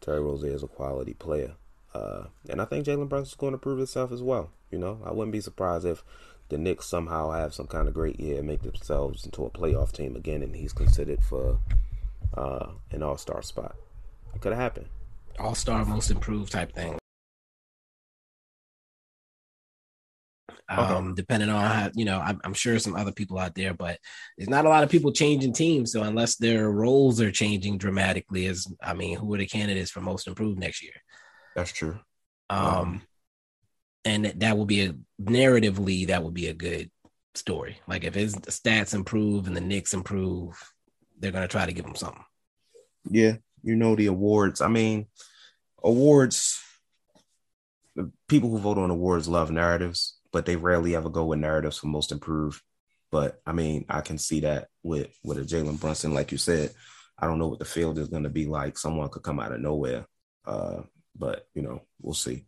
Terry 0.00 0.20
Rozier 0.20 0.52
is 0.52 0.62
a 0.62 0.68
quality 0.68 1.14
player. 1.14 1.52
Uh, 1.94 2.24
and 2.48 2.60
I 2.60 2.64
think 2.64 2.86
Jalen 2.86 3.08
Brunson 3.08 3.30
is 3.30 3.34
going 3.34 3.52
to 3.52 3.58
prove 3.58 3.78
himself 3.78 4.12
as 4.12 4.22
well. 4.22 4.50
You 4.70 4.78
know, 4.78 5.00
I 5.04 5.12
wouldn't 5.12 5.32
be 5.32 5.40
surprised 5.40 5.86
if 5.86 6.02
the 6.48 6.58
Knicks 6.58 6.86
somehow 6.86 7.30
have 7.30 7.54
some 7.54 7.66
kind 7.66 7.88
of 7.88 7.94
great 7.94 8.20
year 8.20 8.38
and 8.38 8.46
make 8.46 8.62
themselves 8.62 9.24
into 9.24 9.44
a 9.44 9.50
playoff 9.50 9.92
team 9.92 10.14
again, 10.14 10.42
and 10.42 10.56
he's 10.56 10.72
considered 10.72 11.22
for 11.22 11.58
uh, 12.36 12.66
an 12.90 13.02
All 13.02 13.16
Star 13.16 13.42
spot. 13.42 13.74
It 14.34 14.40
could 14.40 14.52
have 14.52 14.60
happened. 14.60 14.86
All 15.38 15.54
star, 15.54 15.84
most 15.84 16.10
improved 16.10 16.52
type 16.52 16.72
thing. 16.72 16.98
Um, 20.68 21.14
depending 21.14 21.50
on 21.50 21.70
how 21.70 21.90
you 21.94 22.04
know, 22.04 22.18
I'm, 22.18 22.40
I'm 22.42 22.54
sure 22.54 22.78
some 22.78 22.96
other 22.96 23.12
people 23.12 23.38
out 23.38 23.54
there, 23.54 23.74
but 23.74 23.98
there's 24.36 24.48
not 24.48 24.64
a 24.64 24.68
lot 24.68 24.82
of 24.82 24.90
people 24.90 25.12
changing 25.12 25.52
teams. 25.52 25.92
So 25.92 26.02
unless 26.02 26.36
their 26.36 26.70
roles 26.70 27.20
are 27.20 27.30
changing 27.30 27.78
dramatically, 27.78 28.46
as 28.46 28.66
I 28.82 28.94
mean, 28.94 29.18
who 29.18 29.32
are 29.34 29.38
the 29.38 29.46
candidates 29.46 29.90
for 29.90 30.00
most 30.00 30.26
improved 30.26 30.58
next 30.58 30.82
year? 30.82 30.94
That's 31.54 31.72
true. 31.72 31.98
Um, 32.48 33.02
and 34.04 34.24
that, 34.24 34.40
that 34.40 34.58
will 34.58 34.64
be 34.64 34.86
a 34.86 34.94
narratively 35.20 36.06
that 36.08 36.22
would 36.22 36.34
be 36.34 36.48
a 36.48 36.54
good 36.54 36.90
story. 37.34 37.78
Like 37.86 38.04
if 38.04 38.14
his 38.14 38.34
stats 38.34 38.94
improve 38.94 39.46
and 39.46 39.56
the 39.56 39.60
Knicks 39.60 39.94
improve, 39.94 40.56
they're 41.18 41.32
gonna 41.32 41.48
try 41.48 41.66
to 41.66 41.72
give 41.72 41.84
him 41.84 41.96
something. 41.96 42.24
Yeah, 43.10 43.36
you 43.62 43.76
know 43.76 43.94
the 43.96 44.06
awards. 44.06 44.60
I 44.60 44.68
mean, 44.68 45.06
awards. 45.82 46.60
The 47.96 48.10
people 48.28 48.50
who 48.50 48.58
vote 48.58 48.78
on 48.78 48.90
awards 48.90 49.28
love 49.28 49.52
narratives, 49.52 50.18
but 50.32 50.46
they 50.46 50.56
rarely 50.56 50.96
ever 50.96 51.08
go 51.08 51.26
with 51.26 51.38
narratives 51.38 51.78
for 51.78 51.86
most 51.86 52.10
improved. 52.10 52.60
But 53.12 53.40
I 53.46 53.52
mean, 53.52 53.84
I 53.88 54.00
can 54.00 54.18
see 54.18 54.40
that 54.40 54.68
with 54.82 55.16
with 55.22 55.38
a 55.38 55.42
Jalen 55.42 55.78
Brunson, 55.80 56.12
like 56.12 56.32
you 56.32 56.38
said. 56.38 56.72
I 57.16 57.26
don't 57.26 57.38
know 57.38 57.46
what 57.46 57.60
the 57.60 57.64
field 57.64 57.98
is 57.98 58.08
going 58.08 58.24
to 58.24 58.30
be 58.30 58.46
like. 58.46 58.76
Someone 58.76 59.08
could 59.08 59.22
come 59.22 59.38
out 59.38 59.52
of 59.52 59.60
nowhere, 59.60 60.06
uh, 60.44 60.82
but 61.16 61.46
you 61.54 61.62
know, 61.62 61.82
we'll 62.02 62.14
see. 62.14 62.44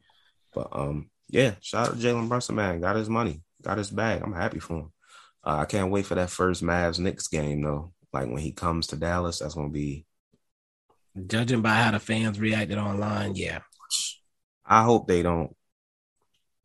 But 0.53 0.69
um, 0.73 1.11
yeah, 1.29 1.55
shout 1.61 1.89
out 1.89 2.01
to 2.01 2.05
Jalen 2.05 2.29
Brunson, 2.29 2.57
man. 2.57 2.81
Got 2.81 2.97
his 2.97 3.09
money, 3.09 3.43
got 3.63 3.79
his 3.79 3.91
bag. 3.91 4.23
I'm 4.23 4.33
happy 4.33 4.59
for 4.59 4.75
him. 4.75 4.93
Uh, 5.45 5.59
I 5.59 5.65
can't 5.67 5.93
wait 5.93 6.07
for 6.07 6.17
that 6.17 6.31
first 6.31 6.65
Mavs 6.65 6.99
Knicks 6.99 7.29
game 7.29 7.63
though. 7.63 7.93
Like 8.17 8.31
when 8.31 8.41
he 8.41 8.53
comes 8.53 8.87
to 8.89 8.97
Dallas, 8.97 9.41
that's 9.41 9.55
gonna 9.55 9.69
be. 9.69 10.07
Judging 11.27 11.61
by 11.61 11.75
how 11.75 11.91
the 11.91 11.99
fans 11.99 12.41
reacted 12.41 12.79
online, 12.79 13.35
yeah. 13.35 13.61
I 14.65 14.85
hope 14.85 15.07
they 15.07 15.23
don't 15.23 15.55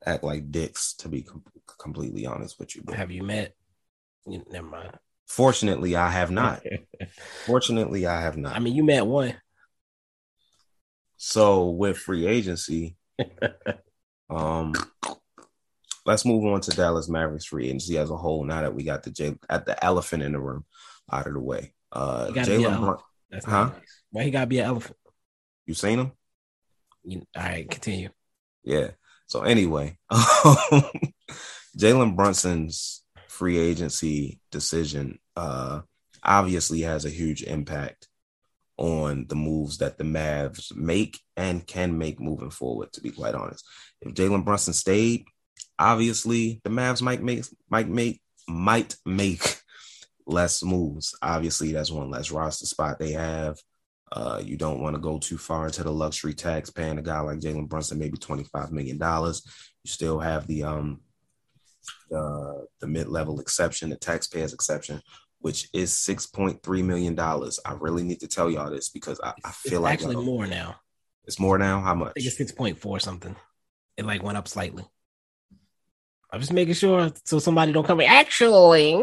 act 0.05 0.23
like 0.23 0.49
dicks. 0.49 0.93
To 0.99 1.09
be 1.09 1.23
com- 1.23 1.43
completely 1.77 2.25
honest 2.25 2.57
with 2.57 2.73
you, 2.73 2.83
bro. 2.83 2.95
Have 2.95 3.11
you 3.11 3.23
met? 3.23 3.53
You, 4.25 4.45
never 4.49 4.67
mind. 4.67 4.91
Fortunately, 5.27 5.97
I 5.97 6.09
have 6.09 6.31
not. 6.31 6.63
Fortunately, 7.45 8.07
I 8.07 8.21
have 8.21 8.37
not. 8.37 8.55
I 8.55 8.59
mean, 8.59 8.75
you 8.75 8.85
met 8.85 9.05
one. 9.05 9.35
So 11.17 11.69
with 11.69 11.97
free 11.97 12.27
agency, 12.27 12.95
um, 14.29 14.73
let's 16.05 16.25
move 16.25 16.45
on 16.45 16.61
to 16.61 16.71
Dallas 16.71 17.09
Mavericks 17.09 17.45
free 17.45 17.67
agency 17.67 17.97
as 17.97 18.09
a 18.09 18.17
whole. 18.17 18.45
Now 18.45 18.61
that 18.61 18.73
we 18.73 18.83
got 18.83 19.03
the 19.03 19.11
J- 19.11 19.37
at 19.49 19.65
the 19.65 19.83
elephant 19.83 20.23
in 20.23 20.31
the 20.31 20.39
room 20.39 20.65
out 21.11 21.27
of 21.27 21.33
the 21.33 21.39
way, 21.39 21.73
uh, 21.91 22.27
He 22.27 22.33
gotta 22.33 22.47
be 22.57 22.63
an 22.65 22.71
Jalen. 22.73 22.79
Brun- 22.79 22.97
That's 23.29 23.45
Huh? 23.45 23.65
nice. 23.73 24.01
Why 24.11 24.23
he 24.23 24.31
gotta 24.31 24.47
be 24.47 24.59
an 24.59 24.65
elephant? 24.65 24.97
you 25.65 25.73
seen 25.73 25.99
him? 25.99 26.11
You, 27.03 27.25
all 27.35 27.43
right, 27.43 27.69
continue. 27.69 28.09
Yeah. 28.63 28.91
So 29.27 29.41
anyway, 29.43 29.97
Jalen 31.77 32.15
Brunson's 32.15 33.03
free 33.27 33.57
agency 33.57 34.39
decision 34.51 35.19
uh, 35.35 35.81
obviously 36.23 36.81
has 36.81 37.05
a 37.05 37.09
huge 37.09 37.43
impact 37.43 38.07
on 38.77 39.25
the 39.29 39.35
moves 39.35 39.77
that 39.77 39.97
the 39.97 40.03
Mavs 40.03 40.75
make 40.75 41.19
and 41.37 41.65
can 41.65 41.97
make 41.97 42.19
moving 42.19 42.49
forward. 42.49 42.91
To 42.93 43.01
be 43.01 43.11
quite 43.11 43.35
honest, 43.35 43.65
if 44.01 44.13
Jalen 44.13 44.43
Brunson 44.43 44.73
stayed, 44.73 45.25
obviously 45.79 46.59
the 46.63 46.69
Mavs 46.69 47.01
might 47.01 47.21
make 47.23 47.45
might 47.69 47.87
make 47.87 48.21
might 48.47 48.95
make 49.05 49.60
less 50.31 50.63
moves. 50.63 51.15
Obviously, 51.21 51.71
that's 51.71 51.91
one 51.91 52.09
less 52.09 52.31
roster 52.31 52.65
spot 52.65 52.99
they 52.99 53.11
have. 53.11 53.57
Uh, 54.11 54.41
you 54.43 54.57
don't 54.57 54.81
want 54.81 54.95
to 54.95 55.01
go 55.01 55.17
too 55.17 55.37
far 55.37 55.67
into 55.67 55.83
the 55.83 55.91
luxury 55.91 56.33
tax, 56.33 56.69
paying 56.69 56.97
a 56.97 57.01
guy 57.01 57.19
like 57.21 57.39
Jalen 57.39 57.69
Brunson 57.69 57.97
maybe 57.99 58.17
twenty 58.17 58.43
five 58.43 58.71
million 58.71 58.97
dollars. 58.97 59.41
You 59.83 59.91
still 59.91 60.19
have 60.19 60.47
the 60.47 60.63
um 60.63 61.01
the 62.09 62.67
the 62.81 62.87
mid 62.87 63.07
level 63.07 63.39
exception, 63.39 63.89
the 63.89 63.95
taxpayers 63.95 64.53
exception, 64.53 65.01
which 65.39 65.69
is 65.73 65.93
six 65.97 66.25
point 66.25 66.61
three 66.61 66.83
million 66.83 67.15
dollars. 67.15 67.59
I 67.65 67.73
really 67.79 68.03
need 68.03 68.19
to 68.19 68.27
tell 68.27 68.49
y'all 68.49 68.69
this 68.69 68.89
because 68.89 69.19
I, 69.23 69.29
I 69.45 69.49
It's 69.49 69.57
feel 69.69 69.81
like 69.81 69.93
actually 69.93 70.17
more 70.17 70.45
now. 70.45 70.75
it's 71.25 71.39
more 71.39 71.57
now. 71.57 71.79
How 71.79 71.91
I 71.91 71.95
much? 71.95 72.13
think 72.13 72.27
it's 72.27 72.37
six 72.37 72.51
point 72.51 72.79
four 72.79 72.99
something. 72.99 73.35
It 73.97 74.05
like 74.05 74.23
went 74.23 74.37
up 74.37 74.47
slightly. 74.47 74.83
I'm 76.33 76.39
just 76.39 76.53
making 76.53 76.75
sure 76.75 77.11
so 77.25 77.39
somebody 77.39 77.71
don't 77.71 77.85
come 77.85 77.99
in. 78.01 78.09
Actually, 78.09 79.01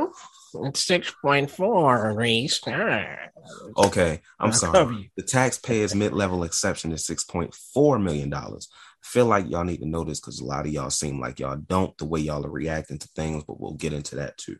it's 0.54 0.84
six 0.84 1.12
point 1.22 1.50
four, 1.50 2.14
Reese. 2.14 2.60
Okay, 3.76 4.20
I'm 4.38 4.50
I'll 4.50 4.52
sorry. 4.52 5.10
The 5.16 5.22
taxpayers 5.22 5.94
mid-level 5.94 6.44
exception 6.44 6.92
is 6.92 7.04
six 7.04 7.24
point 7.24 7.54
four 7.54 7.98
million 7.98 8.30
dollars. 8.30 8.68
Feel 9.02 9.26
like 9.26 9.48
y'all 9.48 9.64
need 9.64 9.80
to 9.80 9.88
know 9.88 10.04
this 10.04 10.20
because 10.20 10.40
a 10.40 10.44
lot 10.44 10.66
of 10.66 10.72
y'all 10.72 10.90
seem 10.90 11.20
like 11.20 11.40
y'all 11.40 11.56
don't 11.56 11.96
the 11.98 12.04
way 12.04 12.20
y'all 12.20 12.44
are 12.44 12.50
reacting 12.50 12.98
to 12.98 13.08
things, 13.14 13.44
but 13.44 13.60
we'll 13.60 13.74
get 13.74 13.92
into 13.92 14.16
that 14.16 14.36
too. 14.36 14.56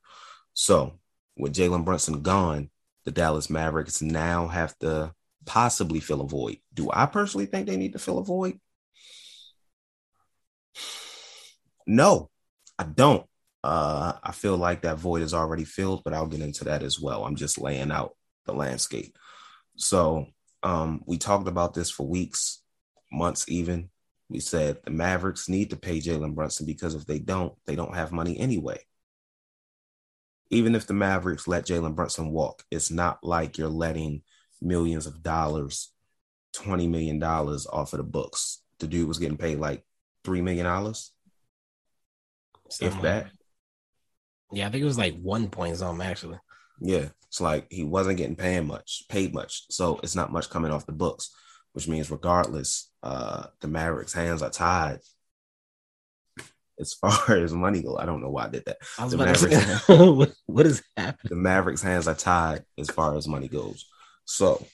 So 0.55 0.99
with 1.37 1.55
Jalen 1.55 1.85
Brunson 1.85 2.23
gone, 2.23 2.71
the 3.05 3.11
Dallas 3.11 3.51
Mavericks 3.51 4.01
now 4.01 4.49
have 4.49 4.79
to 4.79 5.13
possibly 5.45 6.01
fill 6.01 6.21
a 6.21 6.27
void. 6.27 6.59
Do 6.75 6.91
I 6.93 7.07
personally 7.07 7.47
think 7.47 7.67
they 7.67 7.77
need 7.77 7.93
to 7.95 7.99
fill 7.99 8.19
a 8.19 8.25
void? 8.25 8.59
No, 11.87 12.31
I 12.79 12.85
don't. 12.85 13.27
Uh, 13.65 14.13
I 14.23 14.33
feel 14.33 14.57
like 14.57 14.83
that 14.83 14.99
void 14.99 15.23
is 15.23 15.35
already 15.35 15.65
filled, 15.65 16.05
but 16.05 16.15
I'll 16.15 16.27
get 16.27 16.41
into 16.41 16.65
that 16.65 16.83
as 16.83 17.01
well. 17.01 17.25
I'm 17.25 17.37
just 17.37 17.59
laying 17.59 17.91
out 17.91 18.17
the 18.47 18.53
landscape. 18.53 19.17
So 19.77 20.27
um, 20.63 21.03
we 21.07 21.19
talked 21.19 21.49
about 21.49 21.75
this 21.75 21.91
for 21.91 22.07
weeks, 22.07 22.63
months, 23.11 23.45
even. 23.49 23.91
We 24.29 24.41
said 24.41 24.79
the 24.85 24.91
Mavericks 24.91 25.49
need 25.49 25.71
to 25.71 25.77
pay 25.77 25.99
Jalen 26.01 26.35
Brunson 26.35 26.67
because 26.67 26.95
if 26.95 27.07
they 27.07 27.19
don't, 27.19 27.55
they 27.67 27.77
don't 27.77 27.95
have 27.95 28.13
money 28.13 28.39
anyway. 28.39 28.79
Even 30.51 30.75
if 30.75 30.87
the 30.87 30.95
Mavericks 30.95 31.49
let 31.49 31.67
Jalen 31.67 31.95
Brunson 31.95 32.31
walk, 32.31 32.63
it's 32.71 32.91
not 32.91 33.19
like 33.23 33.59
you're 33.59 33.69
letting 33.69 34.23
millions 34.61 35.07
of 35.07 35.23
dollars, 35.23 35.93
$20 36.57 36.89
million 36.89 37.23
off 37.23 37.93
of 37.93 37.99
the 37.99 38.03
books. 38.03 38.63
The 38.79 38.87
dude 38.87 39.09
was 39.09 39.19
getting 39.19 39.37
paid 39.37 39.59
like 39.59 39.85
$3 40.25 40.43
million, 40.43 40.67
if 42.81 43.03
that. 43.03 43.31
Yeah, 44.53 44.67
I 44.67 44.71
think 44.71 44.83
it 44.83 44.87
was 44.87 44.99
like 44.99 45.19
one 45.21 45.49
point 45.49 45.77
something 45.77 46.07
actually. 46.07 46.39
Yeah, 46.81 47.09
it's 47.27 47.41
like 47.41 47.67
he 47.71 47.85
wasn't 47.85 48.19
getting 48.19 48.37
paid 48.37 48.61
much, 48.61 49.05
paid 49.09 49.35
much, 49.35 49.65
so 49.71 50.01
it's 50.03 50.15
not 50.15 50.33
much 50.33 50.49
coming 50.51 50.71
off 50.71 50.87
the 50.87 50.93
books, 50.93 51.31
which 51.73 51.89
means 51.89 52.11
regardless, 52.11 52.91
uh, 53.03 53.47
the 53.61 53.69
Mavericks' 53.69 54.13
hands 54.13 54.43
are 54.43 54.51
tied 54.51 55.01
as 56.81 56.95
far 57.01 57.37
as 57.37 57.53
money 57.53 57.83
go. 57.83 57.99
I 57.99 58.07
don't 58.07 58.23
know 58.23 58.31
why 58.31 58.47
I 58.47 58.49
did 58.49 58.65
that. 58.67 58.79
I 58.99 59.05
was 59.05 59.13
The 59.13 59.23
about 59.23 59.35
to 59.37 59.51
say, 59.51 59.97
what, 60.13 60.33
what 60.47 60.67
is 60.67 60.83
happening? 60.97 61.31
The 61.31 61.37
Mavericks' 61.37 61.83
hands 61.83 62.09
are 62.09 62.15
tied 62.15 62.65
as 62.79 62.89
far 62.89 63.17
as 63.17 63.29
money 63.29 63.49
goes. 63.49 63.87
So, 64.25 64.65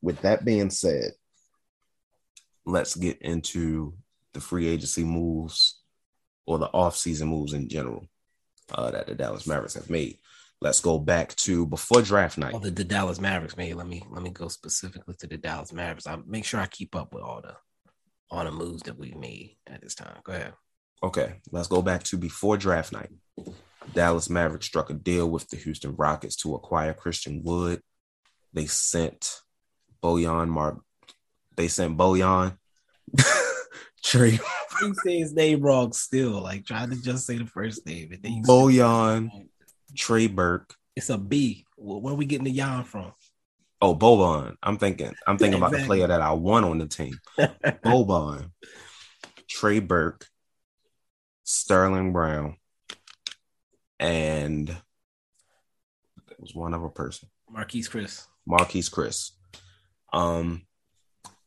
with 0.00 0.20
that 0.22 0.44
being 0.44 0.70
said, 0.70 1.12
let's 2.64 2.94
get 2.94 3.20
into 3.20 3.94
the 4.32 4.40
free 4.40 4.68
agency 4.68 5.04
moves 5.04 5.80
or 6.46 6.58
the 6.58 6.66
off-season 6.66 7.28
moves 7.28 7.52
in 7.52 7.68
general 7.68 8.06
uh, 8.72 8.90
that 8.90 9.06
the 9.06 9.14
Dallas 9.14 9.46
Mavericks 9.46 9.74
have 9.74 9.90
made. 9.90 10.18
Let's 10.60 10.80
go 10.80 10.98
back 10.98 11.34
to 11.36 11.66
before 11.66 12.02
draft 12.02 12.38
night. 12.38 12.54
Oh, 12.54 12.58
the, 12.58 12.70
the 12.70 12.84
Dallas 12.84 13.20
Mavericks 13.20 13.56
made. 13.56 13.74
Let 13.74 13.88
me 13.88 14.04
let 14.10 14.22
me 14.22 14.30
go 14.30 14.48
specifically 14.48 15.14
to 15.18 15.26
the 15.26 15.36
Dallas 15.36 15.72
Mavericks. 15.72 16.06
I 16.06 16.18
make 16.26 16.44
sure 16.44 16.60
I 16.60 16.66
keep 16.66 16.94
up 16.94 17.12
with 17.12 17.22
all 17.24 17.40
the 17.42 17.56
all 18.30 18.44
the 18.44 18.52
moves 18.52 18.82
that 18.82 18.98
we've 18.98 19.16
made 19.16 19.56
at 19.66 19.82
this 19.82 19.94
time. 19.94 20.16
Go 20.24 20.32
ahead. 20.32 20.54
Okay, 21.02 21.40
let's 21.50 21.66
go 21.68 21.82
back 21.82 22.04
to 22.04 22.16
before 22.16 22.56
draft 22.56 22.92
night. 22.92 23.10
Dallas 23.92 24.30
Mavericks 24.30 24.66
struck 24.66 24.88
a 24.90 24.94
deal 24.94 25.28
with 25.28 25.48
the 25.48 25.56
Houston 25.56 25.96
Rockets 25.96 26.36
to 26.36 26.54
acquire 26.54 26.94
Christian 26.94 27.42
Wood. 27.42 27.80
They 28.52 28.66
sent 28.66 29.40
Bojan 30.02 30.48
Mark. 30.48 30.78
They 31.56 31.66
sent 31.68 31.96
Bojan. 31.96 32.56
Trey 34.02 34.38
You 34.80 34.94
say 35.04 35.18
his 35.18 35.32
name 35.32 35.60
wrong 35.60 35.92
still. 35.92 36.42
Like 36.42 36.66
trying 36.66 36.90
to 36.90 37.00
just 37.00 37.26
say 37.26 37.38
the 37.38 37.46
first 37.46 37.86
name. 37.86 38.12
And 38.12 38.22
then 38.22 38.42
Bojan, 38.42 39.30
Trey 39.96 40.26
Burke. 40.26 40.74
it's 40.96 41.10
a 41.10 41.18
B. 41.18 41.64
Where, 41.76 42.12
are 42.12 42.16
we 42.16 42.26
getting 42.26 42.44
the 42.44 42.50
yarn 42.50 42.84
from? 42.84 43.12
Oh, 43.80 43.96
Boban. 43.96 44.56
I'm 44.62 44.78
thinking. 44.78 45.14
I'm 45.26 45.38
thinking 45.38 45.58
about 45.58 45.72
the 45.72 45.84
player 45.84 46.06
that 46.06 46.20
I 46.20 46.32
want 46.32 46.64
on 46.64 46.78
the 46.78 46.86
team. 46.86 47.18
Boban, 47.38 48.50
Trey 49.48 49.80
Burke, 49.80 50.26
Sterling 51.44 52.12
Brown, 52.12 52.56
and 53.98 54.68
there 54.68 56.36
was 56.38 56.54
one 56.54 56.74
other 56.74 56.88
person. 56.88 57.28
Marquese 57.52 57.90
Chriss. 57.90 58.26
Marquese 58.48 58.90
Chriss 58.90 59.32
um 60.12 60.62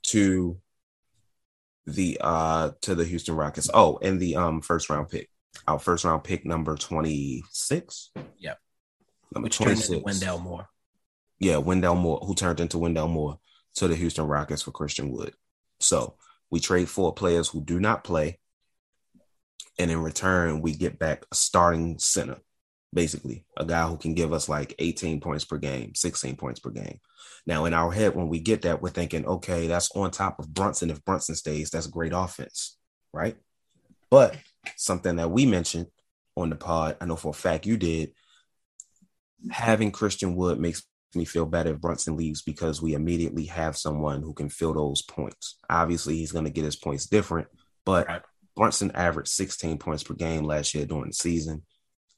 to 0.03 0.59
the 1.87 2.17
uh 2.21 2.71
to 2.81 2.95
the 2.95 3.05
Houston 3.05 3.35
Rockets. 3.35 3.69
Oh, 3.73 3.99
and 4.01 4.19
the 4.19 4.35
um 4.35 4.61
first 4.61 4.89
round 4.89 5.09
pick. 5.09 5.29
Our 5.67 5.79
first 5.79 6.03
round 6.03 6.23
pick 6.23 6.45
number 6.45 6.75
26. 6.75 8.11
Yep. 8.39 8.59
Number 9.33 9.45
Which 9.45 9.57
turned 9.57 9.67
26. 9.67 9.89
into 9.89 10.03
Wendell 10.03 10.39
Moore. 10.39 10.67
Yeah, 11.39 11.57
Wendell 11.57 11.95
Moore, 11.95 12.19
who 12.19 12.35
turned 12.35 12.59
into 12.59 12.77
Wendell 12.77 13.07
Moore. 13.07 13.39
to 13.75 13.87
the 13.87 13.95
Houston 13.95 14.25
Rockets 14.25 14.61
for 14.61 14.71
Christian 14.71 15.11
Wood. 15.11 15.33
So 15.79 16.15
we 16.49 16.59
trade 16.59 16.87
for 16.89 17.13
players 17.13 17.49
who 17.49 17.61
do 17.61 17.79
not 17.79 18.03
play. 18.03 18.39
And 19.77 19.91
in 19.91 20.01
return, 20.01 20.61
we 20.61 20.73
get 20.73 20.97
back 20.97 21.25
a 21.31 21.35
starting 21.35 21.99
center, 21.99 22.37
basically, 22.93 23.45
a 23.57 23.65
guy 23.65 23.87
who 23.87 23.97
can 23.97 24.13
give 24.13 24.33
us 24.33 24.49
like 24.49 24.75
18 24.79 25.19
points 25.19 25.45
per 25.45 25.57
game, 25.57 25.93
16 25.95 26.35
points 26.35 26.59
per 26.59 26.69
game. 26.69 26.99
Now, 27.45 27.65
in 27.65 27.73
our 27.73 27.91
head, 27.91 28.15
when 28.15 28.29
we 28.29 28.39
get 28.39 28.63
that, 28.63 28.81
we're 28.81 28.89
thinking, 28.89 29.25
okay, 29.25 29.67
that's 29.67 29.91
on 29.95 30.11
top 30.11 30.39
of 30.39 30.53
Brunson. 30.53 30.89
If 30.89 31.03
Brunson 31.05 31.35
stays, 31.35 31.69
that's 31.69 31.87
great 31.87 32.13
offense, 32.13 32.77
right? 33.13 33.37
But 34.09 34.35
something 34.77 35.17
that 35.17 35.31
we 35.31 35.45
mentioned 35.45 35.87
on 36.35 36.49
the 36.49 36.55
pod, 36.55 36.97
I 36.99 37.05
know 37.05 37.15
for 37.15 37.29
a 37.29 37.33
fact 37.33 37.65
you 37.65 37.77
did, 37.77 38.13
having 39.51 39.91
Christian 39.91 40.35
Wood 40.35 40.59
makes 40.59 40.83
me 41.13 41.25
feel 41.25 41.45
better 41.45 41.71
if 41.71 41.81
Brunson 41.81 42.17
leaves 42.17 42.41
because 42.41 42.81
we 42.81 42.93
immediately 42.93 43.45
have 43.45 43.77
someone 43.77 44.21
who 44.21 44.33
can 44.33 44.49
fill 44.49 44.73
those 44.73 45.01
points. 45.01 45.57
Obviously, 45.69 46.17
he's 46.17 46.31
going 46.31 46.45
to 46.45 46.51
get 46.51 46.65
his 46.65 46.75
points 46.75 47.05
different, 47.05 47.47
but 47.85 48.07
right. 48.07 48.21
Brunson 48.55 48.91
averaged 48.95 49.29
16 49.29 49.77
points 49.77 50.03
per 50.03 50.13
game 50.13 50.43
last 50.43 50.73
year 50.73 50.85
during 50.85 51.07
the 51.07 51.13
season. 51.13 51.63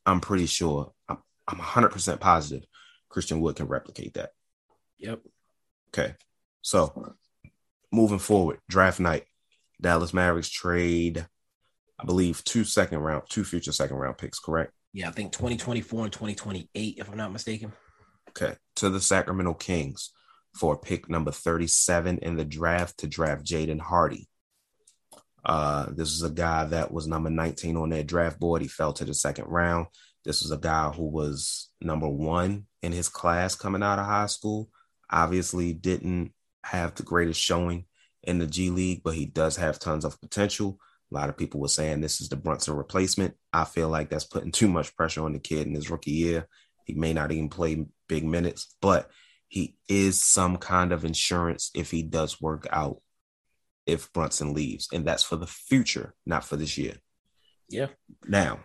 I'm 0.07 0.21
pretty 0.21 0.45
sure, 0.45 0.93
I'm, 1.07 1.17
I'm 1.47 1.59
100% 1.59 2.19
positive 2.19 2.65
Christian 3.09 3.41
Wood 3.41 3.57
can 3.57 3.67
replicate 3.67 4.15
that. 4.15 4.31
Yep. 4.99 5.19
Okay. 5.89 6.15
So 6.61 7.15
moving 7.91 8.19
forward, 8.19 8.59
draft 8.69 8.99
night, 8.99 9.25
Dallas 9.81 10.13
Mavericks 10.13 10.49
trade, 10.49 11.25
I 11.99 12.05
believe, 12.05 12.43
two 12.43 12.63
second 12.63 12.99
round, 12.99 13.23
two 13.29 13.43
future 13.43 13.71
second 13.71 13.97
round 13.97 14.17
picks, 14.17 14.39
correct? 14.39 14.71
Yeah, 14.93 15.09
I 15.09 15.11
think 15.11 15.31
2024 15.31 16.05
and 16.05 16.13
2028, 16.13 16.95
if 16.97 17.09
I'm 17.09 17.17
not 17.17 17.31
mistaken. 17.31 17.73
Okay. 18.29 18.55
To 18.77 18.89
the 18.89 19.01
Sacramento 19.01 19.53
Kings 19.55 20.11
for 20.55 20.77
pick 20.77 21.09
number 21.09 21.31
37 21.31 22.19
in 22.19 22.35
the 22.35 22.45
draft 22.45 22.99
to 22.99 23.07
draft 23.07 23.45
Jaden 23.45 23.79
Hardy. 23.79 24.27
Uh, 25.47 25.85
this 25.95 26.11
is 26.11 26.23
a 26.23 26.29
guy 26.29 26.65
that 26.65 26.91
was 26.91 27.07
number 27.07 27.29
19 27.29 27.77
on 27.77 27.89
their 27.89 28.03
draft 28.03 28.37
board. 28.37 28.61
He 28.61 28.67
fell 28.67 28.91
to 28.93 29.05
the 29.05 29.13
second 29.13 29.45
round. 29.45 29.87
This 30.25 30.41
was 30.41 30.51
a 30.51 30.57
guy 30.57 30.89
who 30.89 31.05
was 31.05 31.69
number 31.79 32.09
one 32.09 32.65
in 32.83 32.91
his 32.91 33.07
class 33.07 33.55
coming 33.55 33.81
out 33.81 33.97
of 33.97 34.05
high 34.05 34.25
school. 34.25 34.69
Obviously, 35.09 35.71
didn't 35.71 36.33
have 36.65 36.95
the 36.95 37.03
greatest 37.03 37.39
showing 37.39 37.85
in 38.23 38.39
the 38.39 38.45
G 38.45 38.71
League, 38.71 39.03
but 39.03 39.13
he 39.13 39.25
does 39.25 39.55
have 39.55 39.79
tons 39.79 40.03
of 40.03 40.19
potential. 40.19 40.79
A 41.09 41.15
lot 41.15 41.29
of 41.29 41.37
people 41.37 41.61
were 41.61 41.69
saying 41.69 42.01
this 42.01 42.19
is 42.19 42.27
the 42.27 42.35
Brunson 42.35 42.75
replacement. 42.75 43.33
I 43.53 43.63
feel 43.63 43.87
like 43.87 44.09
that's 44.09 44.25
putting 44.25 44.51
too 44.51 44.67
much 44.67 44.97
pressure 44.97 45.23
on 45.23 45.31
the 45.31 45.39
kid 45.39 45.65
in 45.65 45.73
his 45.73 45.89
rookie 45.89 46.11
year. 46.11 46.45
He 46.83 46.93
may 46.93 47.13
not 47.13 47.31
even 47.31 47.47
play 47.47 47.85
big 48.09 48.25
minutes, 48.25 48.75
but 48.81 49.09
he 49.47 49.77
is 49.87 50.21
some 50.21 50.57
kind 50.57 50.91
of 50.91 51.05
insurance 51.05 51.71
if 51.73 51.89
he 51.89 52.03
does 52.03 52.41
work 52.41 52.67
out 52.69 52.97
if 53.87 54.11
Brunson 54.13 54.53
leaves. 54.53 54.87
And 54.93 55.05
that's 55.05 55.23
for 55.23 55.37
the 55.37 55.47
future, 55.47 56.13
not 56.25 56.43
for 56.43 56.57
this 56.57 56.77
year. 56.77 56.95
Yeah. 57.69 57.87
Now, 58.27 58.59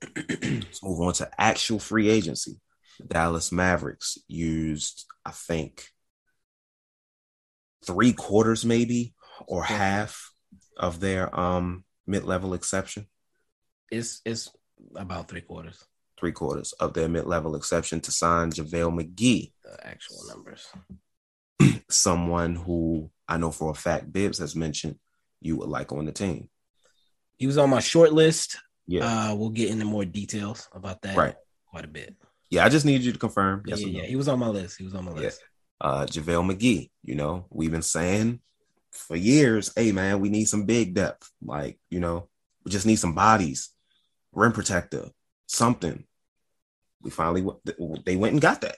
let's 0.16 0.82
move 0.82 1.00
on 1.00 1.14
to 1.14 1.30
actual 1.38 1.78
free 1.78 2.10
agency. 2.10 2.60
The 3.00 3.06
Dallas 3.08 3.50
Mavericks 3.50 4.18
used, 4.28 5.06
I 5.24 5.30
think, 5.30 5.88
three 7.84 8.12
quarters 8.12 8.64
maybe 8.64 9.14
or 9.46 9.62
half 9.64 10.32
of 10.76 11.00
their 11.00 11.38
um 11.38 11.84
mid-level 12.06 12.54
exception. 12.54 13.06
It's 13.90 14.20
it's 14.24 14.50
about 14.94 15.28
three 15.28 15.42
quarters. 15.42 15.84
Three 16.18 16.32
quarters 16.32 16.72
of 16.72 16.94
their 16.94 17.08
mid-level 17.08 17.54
exception 17.56 18.00
to 18.00 18.10
sign 18.10 18.50
JaVale 18.50 18.98
McGee. 19.00 19.52
The 19.62 19.86
actual 19.86 20.16
numbers. 20.28 20.66
Someone 21.88 22.54
who 22.54 23.10
I 23.28 23.36
know 23.36 23.50
for 23.50 23.70
a 23.70 23.74
fact 23.74 24.12
Bibbs 24.12 24.38
has 24.38 24.56
mentioned 24.56 24.98
you 25.40 25.56
would 25.56 25.68
like 25.68 25.92
on 25.92 26.06
the 26.06 26.12
team. 26.12 26.48
He 27.36 27.46
was 27.46 27.58
on 27.58 27.70
my 27.70 27.80
short 27.80 28.12
list. 28.12 28.58
Yeah. 28.86 29.30
Uh, 29.30 29.34
we'll 29.34 29.50
get 29.50 29.70
into 29.70 29.84
more 29.84 30.04
details 30.04 30.68
about 30.72 31.02
that 31.02 31.16
right. 31.16 31.34
quite 31.70 31.84
a 31.84 31.88
bit. 31.88 32.14
Yeah, 32.50 32.64
I 32.64 32.68
just 32.68 32.86
need 32.86 33.02
you 33.02 33.12
to 33.12 33.18
confirm. 33.18 33.62
Yes 33.66 33.80
yeah, 33.80 33.88
yeah, 33.88 34.02
yeah, 34.02 34.08
he 34.08 34.16
was 34.16 34.28
on 34.28 34.38
my 34.38 34.48
list. 34.48 34.78
He 34.78 34.84
was 34.84 34.94
on 34.94 35.04
my 35.04 35.12
list. 35.12 35.40
Yeah. 35.40 35.88
Uh 35.88 36.06
JaVale 36.06 36.52
McGee, 36.52 36.90
you 37.02 37.14
know, 37.14 37.46
we've 37.50 37.70
been 37.70 37.82
saying 37.82 38.40
for 38.90 39.16
years, 39.16 39.72
hey 39.76 39.92
man, 39.92 40.20
we 40.20 40.28
need 40.28 40.46
some 40.46 40.64
big 40.64 40.94
depth. 40.94 41.30
Like, 41.42 41.78
you 41.90 42.00
know, 42.00 42.28
we 42.64 42.70
just 42.70 42.86
need 42.86 42.96
some 42.96 43.14
bodies, 43.14 43.70
rim 44.32 44.52
protector, 44.52 45.08
something. 45.46 46.04
We 47.02 47.10
finally 47.10 47.46
they 48.04 48.16
went 48.16 48.32
and 48.32 48.42
got 48.42 48.62
that. 48.62 48.76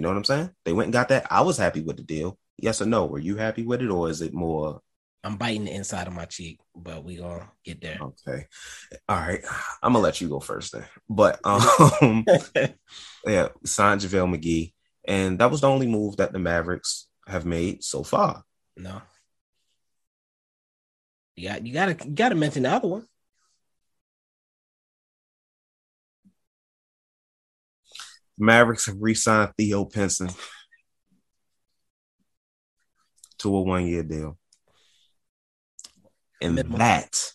You 0.00 0.04
know 0.04 0.08
what 0.08 0.16
I'm 0.16 0.24
saying? 0.24 0.50
They 0.64 0.72
went 0.72 0.86
and 0.86 0.94
got 0.94 1.10
that. 1.10 1.26
I 1.30 1.42
was 1.42 1.58
happy 1.58 1.82
with 1.82 1.98
the 1.98 2.02
deal. 2.02 2.38
Yes 2.56 2.80
or 2.80 2.86
no? 2.86 3.04
Were 3.04 3.18
you 3.18 3.36
happy 3.36 3.64
with 3.64 3.82
it, 3.82 3.90
or 3.90 4.08
is 4.08 4.22
it 4.22 4.32
more? 4.32 4.80
I'm 5.22 5.36
biting 5.36 5.66
the 5.66 5.74
inside 5.74 6.06
of 6.06 6.14
my 6.14 6.24
cheek, 6.24 6.58
but 6.74 7.04
we 7.04 7.16
gonna 7.16 7.50
get 7.66 7.82
there. 7.82 7.98
Okay, 8.00 8.46
all 9.10 9.18
right. 9.18 9.44
I'm 9.82 9.92
gonna 9.92 10.02
let 10.02 10.22
you 10.22 10.30
go 10.30 10.40
first 10.40 10.72
then. 10.72 10.86
But 11.06 11.38
um, 11.44 12.24
yeah, 13.26 13.48
signed 13.66 14.00
JaVale 14.00 14.34
McGee, 14.34 14.72
and 15.06 15.38
that 15.38 15.50
was 15.50 15.60
the 15.60 15.68
only 15.68 15.86
move 15.86 16.16
that 16.16 16.32
the 16.32 16.38
Mavericks 16.38 17.06
have 17.26 17.44
made 17.44 17.84
so 17.84 18.02
far. 18.02 18.42
No, 18.78 19.02
you 21.36 21.50
got 21.50 21.66
you 21.66 21.74
gotta 21.74 22.08
you 22.08 22.14
gotta 22.14 22.36
mention 22.36 22.62
the 22.62 22.70
other 22.70 22.88
one. 22.88 23.06
Mavericks 28.40 28.86
have 28.86 28.96
re-signed 28.98 29.52
Theo 29.56 29.84
Pinson 29.84 30.30
to 33.38 33.56
a 33.56 33.62
one-year 33.62 34.02
deal, 34.02 34.38
and 36.40 36.58
that 36.58 37.32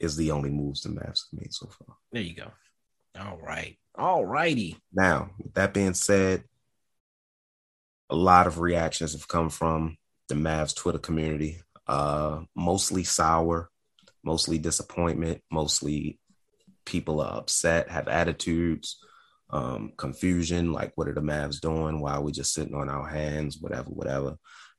is 0.00 0.16
the 0.16 0.30
only 0.30 0.50
moves 0.50 0.82
the 0.82 0.90
Mavs 0.90 1.24
have 1.30 1.40
made 1.40 1.52
so 1.52 1.66
far. 1.66 1.96
There 2.12 2.22
you 2.22 2.34
go. 2.34 2.50
All 3.18 3.38
right, 3.38 3.76
all 3.96 4.24
righty. 4.24 4.76
Now, 4.92 5.30
with 5.38 5.54
that 5.54 5.74
being 5.74 5.94
said, 5.94 6.44
a 8.10 8.16
lot 8.16 8.46
of 8.46 8.60
reactions 8.60 9.12
have 9.12 9.28
come 9.28 9.50
from 9.50 9.96
the 10.28 10.34
Mavs 10.34 10.74
Twitter 10.74 10.98
community 10.98 11.60
uh, 11.88 12.40
mostly 12.54 13.02
sour, 13.02 13.70
mostly 14.22 14.58
disappointment, 14.58 15.42
mostly 15.50 16.18
people 16.84 17.20
are 17.20 17.38
upset, 17.38 17.90
have 17.90 18.08
attitudes, 18.08 19.02
um, 19.50 19.92
confusion, 19.96 20.72
like 20.72 20.92
what 20.94 21.08
are 21.08 21.14
the 21.14 21.20
Mavs 21.20 21.60
doing? 21.60 22.00
Why 22.00 22.14
are 22.14 22.20
we 22.20 22.32
just 22.32 22.52
sitting 22.52 22.74
on 22.74 22.88
our 22.88 23.06
hands? 23.06 23.58
Whatever, 23.60 23.90
whatever. 23.90 24.36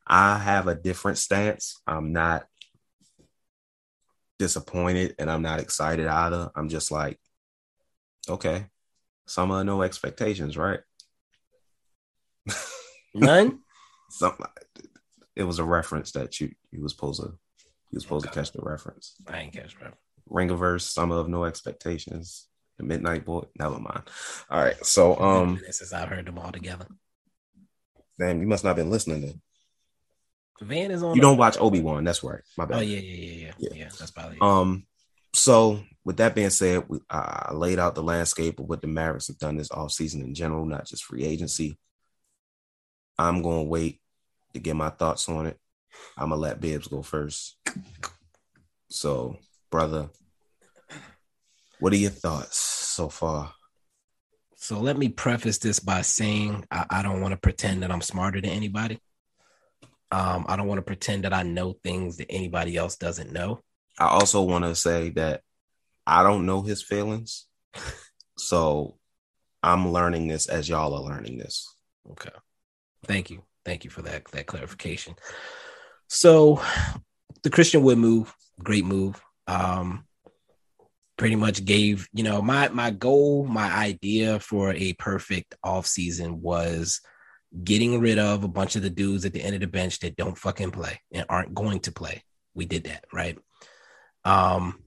I 0.08 0.38
have 0.38 0.68
a 0.68 0.76
different 0.76 1.18
stance. 1.18 1.82
I'm 1.86 2.14
not 2.14 2.46
disappointed 4.38 5.16
and 5.20 5.30
I'm 5.30 5.42
not 5.42 5.60
excited 5.60 6.08
either. 6.08 6.50
I'm 6.56 6.70
just 6.70 6.92
like, 6.92 7.20
okay, 8.28 8.66
some 9.28 9.52
are 9.52 9.64
no 9.64 9.82
expectations, 9.82 10.58
right? 10.58 10.80
None. 13.14 13.60
Something 14.12 14.48
it 15.40 15.44
was 15.44 15.60
a 15.60 15.64
reference 15.64 16.12
that 16.12 16.40
you 16.42 16.52
you 16.70 16.82
was 16.82 16.92
supposed 16.92 17.22
to 17.22 17.30
you 17.30 17.96
was 17.96 18.04
supposed 18.04 18.26
okay. 18.26 18.34
to 18.34 18.40
catch 18.40 18.52
the 18.52 18.62
reference. 18.62 19.16
I 19.26 19.40
ain't 19.40 19.54
catch 19.54 19.76
reference. 19.76 19.96
Ringerverse, 20.30 20.82
Summer 20.82 21.16
of 21.16 21.30
No 21.30 21.46
Expectations, 21.46 22.49
The 22.80 22.86
Midnight 22.86 23.26
Boy. 23.26 23.44
Never 23.60 23.78
mind. 23.78 24.04
All 24.50 24.64
right, 24.64 24.86
so 24.86 25.20
um, 25.20 25.62
since 25.70 25.94
I've 25.94 26.08
heard 26.08 26.26
them 26.26 26.40
all 26.40 26.52
together. 26.52 26.88
Damn, 28.18 28.42
you 28.42 28.48
must 28.48 28.64
not 28.64 28.72
have 28.72 28.78
been 28.78 28.90
listening 28.90 29.22
then. 29.22 29.42
Van 30.62 30.92
is 30.92 31.04
on. 31.04 31.16
You 31.16 31.22
don't 31.22 31.38
watch 31.38 31.58
Obi 31.60 31.82
Wan. 31.82 32.06
That's 32.06 32.24
right. 32.24 32.42
My 32.58 32.66
bad. 32.66 32.78
Oh 32.78 32.82
yeah, 32.82 33.00
yeah, 33.00 33.26
yeah, 33.26 33.52
yeah. 33.58 33.70
Yeah, 33.74 33.90
that's 34.00 34.12
probably. 34.12 34.38
It. 34.38 34.42
Um. 34.42 34.86
So 35.34 35.82
with 36.06 36.18
that 36.18 36.36
being 36.36 36.50
said, 36.50 36.86
we, 36.88 37.00
I 37.10 37.54
laid 37.54 37.80
out 37.80 37.96
the 37.96 38.04
landscape 38.04 38.60
of 38.60 38.68
what 38.68 38.82
the 38.82 38.88
Mavericks 38.88 39.28
have 39.28 39.38
done 39.38 39.58
this 39.58 39.72
off 39.72 39.92
season 39.92 40.22
in 40.22 40.34
general, 40.34 40.66
not 40.66 40.88
just 40.88 41.04
free 41.04 41.24
agency. 41.24 41.78
I'm 43.18 43.44
to 43.44 43.62
wait 43.64 44.02
to 44.54 44.60
get 44.60 44.76
my 44.76 44.90
thoughts 44.90 45.28
on 45.28 45.48
it. 45.48 45.58
I'm 46.18 46.30
gonna 46.30 46.42
let 46.42 46.62
Bibbs 46.62 46.88
go 46.88 47.02
first. 47.02 47.58
So, 48.90 49.38
brother, 49.70 50.10
what 51.80 51.94
are 51.94 51.98
your 51.98 52.10
thoughts 52.12 52.58
so 52.58 53.10
far? 53.10 53.54
So 54.56 54.80
let 54.80 54.98
me 54.98 55.10
preface 55.10 55.58
this 55.58 55.80
by 55.80 56.02
saying 56.02 56.66
I, 56.70 56.86
I 56.90 57.02
don't 57.02 57.22
want 57.22 57.32
to 57.32 57.38
pretend 57.38 57.84
that 57.84 57.92
I'm 57.92 58.02
smarter 58.02 58.42
than 58.42 58.50
anybody. 58.50 59.00
Um, 60.12 60.46
I 60.50 60.56
don't 60.56 60.68
want 60.68 60.80
to 60.80 60.84
pretend 60.84 61.24
that 61.24 61.34
I 61.34 61.44
know 61.44 61.74
things 61.84 62.18
that 62.18 62.30
anybody 62.30 62.76
else 62.76 62.98
doesn't 62.98 63.32
know. 63.32 63.62
I 63.98 64.08
also 64.08 64.42
want 64.42 64.66
to 64.66 64.76
say 64.76 65.10
that 65.12 65.42
I 66.06 66.24
don't 66.24 66.46
know 66.46 66.62
his 66.62 66.84
feelings. 66.84 67.46
so 68.38 68.98
I'm 69.64 69.92
learning 69.92 70.28
this 70.28 70.48
as 70.48 70.68
y'all 70.68 70.94
are 70.94 71.02
learning 71.02 71.38
this. 71.38 71.74
Okay. 72.12 72.32
Thank 73.06 73.30
you. 73.30 73.44
Thank 73.66 73.84
you 73.84 73.90
for 73.90 74.02
that 74.04 74.26
that 74.32 74.48
clarification. 74.48 75.16
So, 76.08 76.62
the 77.44 77.50
Christian 77.50 77.84
Wood 77.84 77.98
move, 77.98 78.34
great 78.64 78.86
move. 78.86 79.22
Um, 79.48 80.06
pretty 81.20 81.36
much 81.36 81.66
gave 81.66 82.08
you 82.14 82.24
know 82.24 82.42
my 82.42 82.70
my 82.70 82.90
goal, 82.90 83.46
my 83.46 83.70
idea 83.72 84.40
for 84.40 84.74
a 84.74 84.94
perfect 84.94 85.54
off 85.64 85.86
season 85.86 86.42
was 86.42 87.02
getting 87.64 88.00
rid 88.00 88.18
of 88.18 88.44
a 88.44 88.48
bunch 88.48 88.76
of 88.76 88.82
the 88.82 88.90
dudes 88.90 89.26
at 89.26 89.34
the 89.34 89.44
end 89.44 89.54
of 89.54 89.62
the 89.62 89.68
bench 89.68 90.00
that 90.00 90.16
don't 90.16 90.38
fucking 90.38 90.72
play 90.72 91.02
and 91.12 91.26
aren't 91.30 91.54
going 91.54 91.80
to 91.82 91.92
play. 91.92 92.24
We 92.54 92.66
did 92.66 92.86
that, 92.86 93.06
right? 93.12 93.38
Um, 94.24 94.82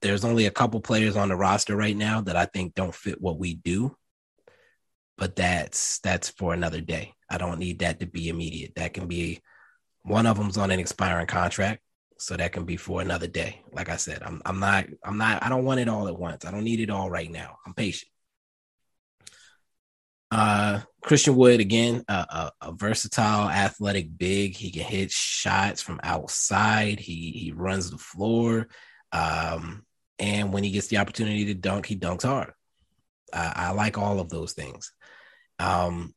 there's 0.00 0.24
only 0.24 0.46
a 0.46 0.50
couple 0.50 0.80
players 0.80 1.16
on 1.16 1.28
the 1.28 1.36
roster 1.36 1.74
right 1.74 1.96
now 1.96 2.20
that 2.20 2.36
I 2.36 2.44
think 2.44 2.74
don't 2.74 2.94
fit 2.94 3.20
what 3.20 3.38
we 3.38 3.54
do, 3.54 3.96
but 5.18 5.34
that's 5.34 5.98
that's 6.00 6.28
for 6.28 6.54
another 6.54 6.80
day. 6.80 7.14
I 7.28 7.38
don't 7.38 7.58
need 7.58 7.80
that 7.80 7.98
to 8.00 8.06
be 8.06 8.28
immediate. 8.28 8.74
That 8.76 8.94
can 8.94 9.08
be 9.08 9.40
one 10.02 10.26
of 10.26 10.36
them's 10.36 10.58
on 10.58 10.70
an 10.70 10.78
expiring 10.78 11.26
contract, 11.26 11.80
so 12.22 12.36
that 12.36 12.52
can 12.52 12.64
be 12.64 12.76
for 12.76 13.00
another 13.00 13.26
day. 13.26 13.62
Like 13.72 13.88
I 13.88 13.96
said, 13.96 14.22
I'm 14.22 14.40
I'm 14.46 14.60
not 14.60 14.86
I'm 15.04 15.18
not 15.18 15.42
I 15.42 15.48
don't 15.48 15.64
want 15.64 15.80
it 15.80 15.88
all 15.88 16.06
at 16.06 16.18
once. 16.18 16.44
I 16.44 16.52
don't 16.52 16.64
need 16.64 16.80
it 16.80 16.90
all 16.90 17.10
right 17.10 17.30
now. 17.30 17.58
I'm 17.66 17.74
patient. 17.74 18.10
Uh, 20.30 20.80
Christian 21.02 21.36
Wood 21.36 21.60
again, 21.60 22.04
a, 22.08 22.50
a, 22.62 22.72
versatile, 22.72 23.50
athletic 23.50 24.16
big. 24.16 24.56
He 24.56 24.70
can 24.70 24.84
hit 24.84 25.10
shots 25.10 25.82
from 25.82 26.00
outside. 26.02 27.00
He 27.00 27.32
he 27.32 27.52
runs 27.52 27.90
the 27.90 27.98
floor, 27.98 28.68
um, 29.10 29.84
and 30.18 30.52
when 30.52 30.62
he 30.64 30.70
gets 30.70 30.86
the 30.86 30.98
opportunity 30.98 31.46
to 31.46 31.54
dunk, 31.54 31.84
he 31.84 31.98
dunks 31.98 32.22
hard. 32.22 32.52
I, 33.32 33.52
I 33.56 33.70
like 33.72 33.98
all 33.98 34.20
of 34.20 34.30
those 34.30 34.52
things. 34.52 34.92
Um, 35.58 36.14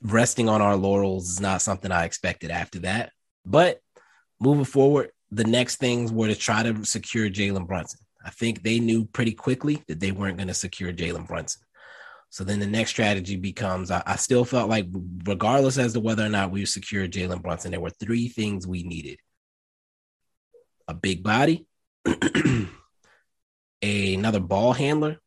resting 0.00 0.48
on 0.48 0.62
our 0.62 0.76
laurels 0.76 1.28
is 1.28 1.40
not 1.40 1.60
something 1.60 1.90
I 1.90 2.04
expected 2.04 2.50
after 2.50 2.78
that. 2.80 3.12
But 3.46 3.80
moving 4.40 4.64
forward, 4.64 5.12
the 5.30 5.44
next 5.44 5.76
things 5.76 6.12
were 6.12 6.26
to 6.26 6.34
try 6.34 6.62
to 6.62 6.84
secure 6.84 7.30
Jalen 7.30 7.66
Brunson. 7.66 8.00
I 8.24 8.30
think 8.30 8.62
they 8.62 8.80
knew 8.80 9.04
pretty 9.04 9.32
quickly 9.32 9.82
that 9.86 10.00
they 10.00 10.10
weren't 10.10 10.36
going 10.36 10.48
to 10.48 10.54
secure 10.54 10.92
Jalen 10.92 11.28
Brunson. 11.28 11.62
So 12.30 12.42
then 12.42 12.58
the 12.58 12.66
next 12.66 12.90
strategy 12.90 13.36
becomes 13.36 13.90
I, 13.90 14.02
I, 14.04 14.16
still 14.16 14.44
felt 14.44 14.68
like, 14.68 14.86
regardless 15.24 15.78
as 15.78 15.92
to 15.92 16.00
whether 16.00 16.26
or 16.26 16.28
not 16.28 16.50
we 16.50 16.66
secured 16.66 17.12
Jalen 17.12 17.40
Brunson, 17.40 17.70
there 17.70 17.80
were 17.80 17.90
three 17.90 18.28
things 18.28 18.66
we 18.66 18.82
needed 18.82 19.20
a 20.88 20.94
big 20.94 21.22
body, 21.22 21.66
another 23.82 24.40
ball 24.40 24.72
handler, 24.72 25.18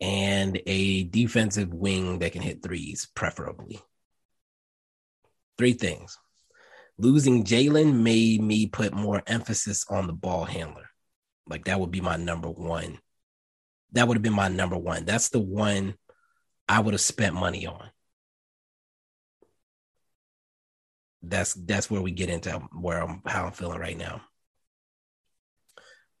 and 0.00 0.60
a 0.66 1.04
defensive 1.04 1.72
wing 1.72 2.18
that 2.20 2.32
can 2.32 2.42
hit 2.42 2.62
threes, 2.62 3.08
preferably. 3.14 3.80
Three 5.58 5.72
things. 5.72 6.18
Losing 6.98 7.44
Jalen 7.44 8.02
made 8.02 8.40
me 8.40 8.66
put 8.66 8.92
more 8.92 9.22
emphasis 9.26 9.84
on 9.90 10.06
the 10.06 10.12
ball 10.12 10.44
handler. 10.44 10.90
Like 11.46 11.64
that 11.64 11.80
would 11.80 11.90
be 11.90 12.00
my 12.00 12.16
number 12.16 12.48
one. 12.48 12.98
That 13.92 14.08
would 14.08 14.16
have 14.16 14.22
been 14.22 14.32
my 14.32 14.48
number 14.48 14.76
one. 14.76 15.04
That's 15.04 15.28
the 15.28 15.40
one 15.40 15.94
I 16.68 16.80
would 16.80 16.94
have 16.94 17.00
spent 17.00 17.34
money 17.34 17.66
on. 17.66 17.90
That's 21.22 21.54
that's 21.54 21.90
where 21.90 22.02
we 22.02 22.10
get 22.10 22.28
into 22.28 22.50
where 22.72 23.02
I'm 23.02 23.22
how 23.26 23.46
I'm 23.46 23.52
feeling 23.52 23.78
right 23.78 23.96
now. 23.96 24.22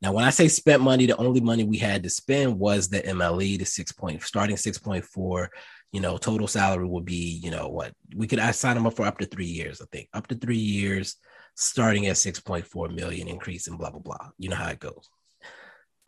Now, 0.00 0.12
when 0.12 0.24
I 0.24 0.30
say 0.30 0.48
spent 0.48 0.82
money, 0.82 1.06
the 1.06 1.16
only 1.16 1.40
money 1.40 1.64
we 1.64 1.78
had 1.78 2.02
to 2.02 2.10
spend 2.10 2.58
was 2.58 2.88
the 2.88 3.00
MLE, 3.00 3.58
the 3.58 3.64
six 3.64 3.92
point 3.92 4.22
starting 4.22 4.56
six 4.56 4.78
point 4.78 5.04
four. 5.04 5.50
You 5.94 6.00
know, 6.00 6.18
total 6.18 6.48
salary 6.48 6.86
would 6.86 7.04
be, 7.04 7.40
you 7.42 7.52
know, 7.52 7.68
what 7.68 7.92
we 8.16 8.26
could 8.26 8.40
sign 8.54 8.74
them 8.74 8.86
up 8.86 8.94
for 8.94 9.06
up 9.06 9.18
to 9.18 9.26
three 9.26 9.46
years, 9.46 9.80
I 9.80 9.84
think. 9.92 10.08
Up 10.12 10.26
to 10.26 10.34
three 10.34 10.56
years, 10.56 11.16
starting 11.54 12.06
at 12.06 12.16
6.4 12.16 12.92
million 12.92 13.28
increase 13.28 13.68
and 13.68 13.78
blah 13.78 13.90
blah 13.90 14.00
blah. 14.00 14.30
You 14.36 14.48
know 14.48 14.56
how 14.56 14.70
it 14.70 14.80
goes. 14.80 15.08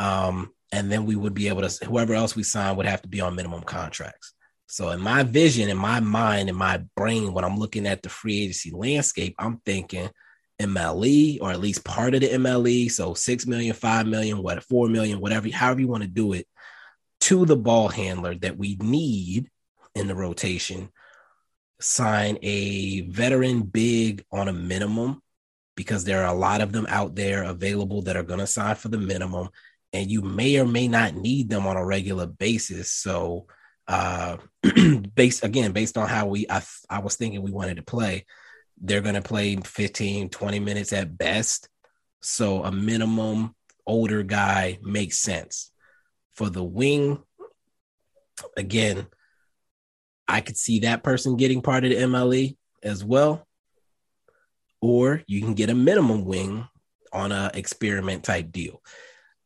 Um, 0.00 0.52
and 0.72 0.90
then 0.90 1.06
we 1.06 1.14
would 1.14 1.34
be 1.34 1.46
able 1.48 1.66
to 1.66 1.84
whoever 1.86 2.14
else 2.14 2.34
we 2.34 2.42
sign 2.42 2.76
would 2.76 2.86
have 2.86 3.02
to 3.02 3.08
be 3.08 3.20
on 3.20 3.36
minimum 3.36 3.62
contracts. 3.62 4.34
So 4.66 4.90
in 4.90 5.00
my 5.00 5.22
vision, 5.22 5.68
in 5.68 5.76
my 5.76 6.00
mind, 6.00 6.48
in 6.48 6.56
my 6.56 6.82
brain, 6.96 7.32
when 7.32 7.44
I'm 7.44 7.56
looking 7.56 7.86
at 7.86 8.02
the 8.02 8.08
free 8.08 8.42
agency 8.42 8.72
landscape, 8.72 9.36
I'm 9.38 9.58
thinking 9.64 10.10
MLE 10.60 11.38
or 11.40 11.52
at 11.52 11.60
least 11.60 11.84
part 11.84 12.14
of 12.14 12.20
the 12.22 12.28
MLE. 12.30 12.90
So 12.90 13.14
six 13.14 13.46
million, 13.46 13.74
five 13.74 14.06
million, 14.06 14.42
what 14.42 14.64
four 14.64 14.88
million, 14.88 15.20
whatever, 15.20 15.48
however 15.50 15.80
you 15.80 15.88
want 15.88 16.02
to 16.02 16.08
do 16.08 16.32
it, 16.32 16.48
to 17.20 17.46
the 17.46 17.56
ball 17.56 17.88
handler 17.88 18.34
that 18.36 18.58
we 18.58 18.76
need 18.80 19.48
in 19.96 20.06
the 20.06 20.14
rotation. 20.14 20.90
Sign 21.80 22.38
a 22.42 23.00
veteran 23.02 23.62
big 23.62 24.24
on 24.30 24.48
a 24.48 24.52
minimum 24.52 25.22
because 25.74 26.04
there 26.04 26.22
are 26.22 26.34
a 26.34 26.38
lot 26.38 26.60
of 26.60 26.72
them 26.72 26.86
out 26.88 27.14
there 27.14 27.42
available 27.42 28.02
that 28.02 28.16
are 28.16 28.22
going 28.22 28.40
to 28.40 28.46
sign 28.46 28.76
for 28.76 28.88
the 28.88 28.98
minimum 28.98 29.48
and 29.92 30.10
you 30.10 30.20
may 30.20 30.58
or 30.58 30.66
may 30.66 30.88
not 30.88 31.14
need 31.14 31.48
them 31.48 31.66
on 31.66 31.76
a 31.76 31.84
regular 31.84 32.26
basis. 32.26 32.90
So, 32.90 33.46
uh, 33.88 34.38
based 35.14 35.44
again, 35.44 35.72
based 35.72 35.96
on 35.96 36.08
how 36.08 36.26
we, 36.26 36.46
I, 36.50 36.62
I 36.90 36.98
was 36.98 37.16
thinking 37.16 37.42
we 37.42 37.52
wanted 37.52 37.76
to 37.76 37.82
play, 37.82 38.26
they're 38.80 39.00
going 39.00 39.14
to 39.14 39.22
play 39.22 39.56
15, 39.56 40.28
20 40.28 40.60
minutes 40.60 40.92
at 40.92 41.16
best. 41.16 41.68
So, 42.20 42.64
a 42.64 42.72
minimum 42.72 43.54
older 43.86 44.22
guy 44.22 44.78
makes 44.82 45.18
sense. 45.18 45.70
For 46.34 46.50
the 46.50 46.64
wing, 46.64 47.22
again, 48.56 49.06
I 50.28 50.40
could 50.40 50.56
see 50.56 50.80
that 50.80 51.02
person 51.02 51.36
getting 51.36 51.62
part 51.62 51.84
of 51.84 51.90
the 51.90 51.96
MLE 51.96 52.56
as 52.82 53.04
well. 53.04 53.46
Or 54.80 55.22
you 55.26 55.40
can 55.40 55.54
get 55.54 55.70
a 55.70 55.74
minimum 55.74 56.24
wing 56.24 56.68
on 57.12 57.32
a 57.32 57.50
experiment 57.54 58.24
type 58.24 58.52
deal. 58.52 58.82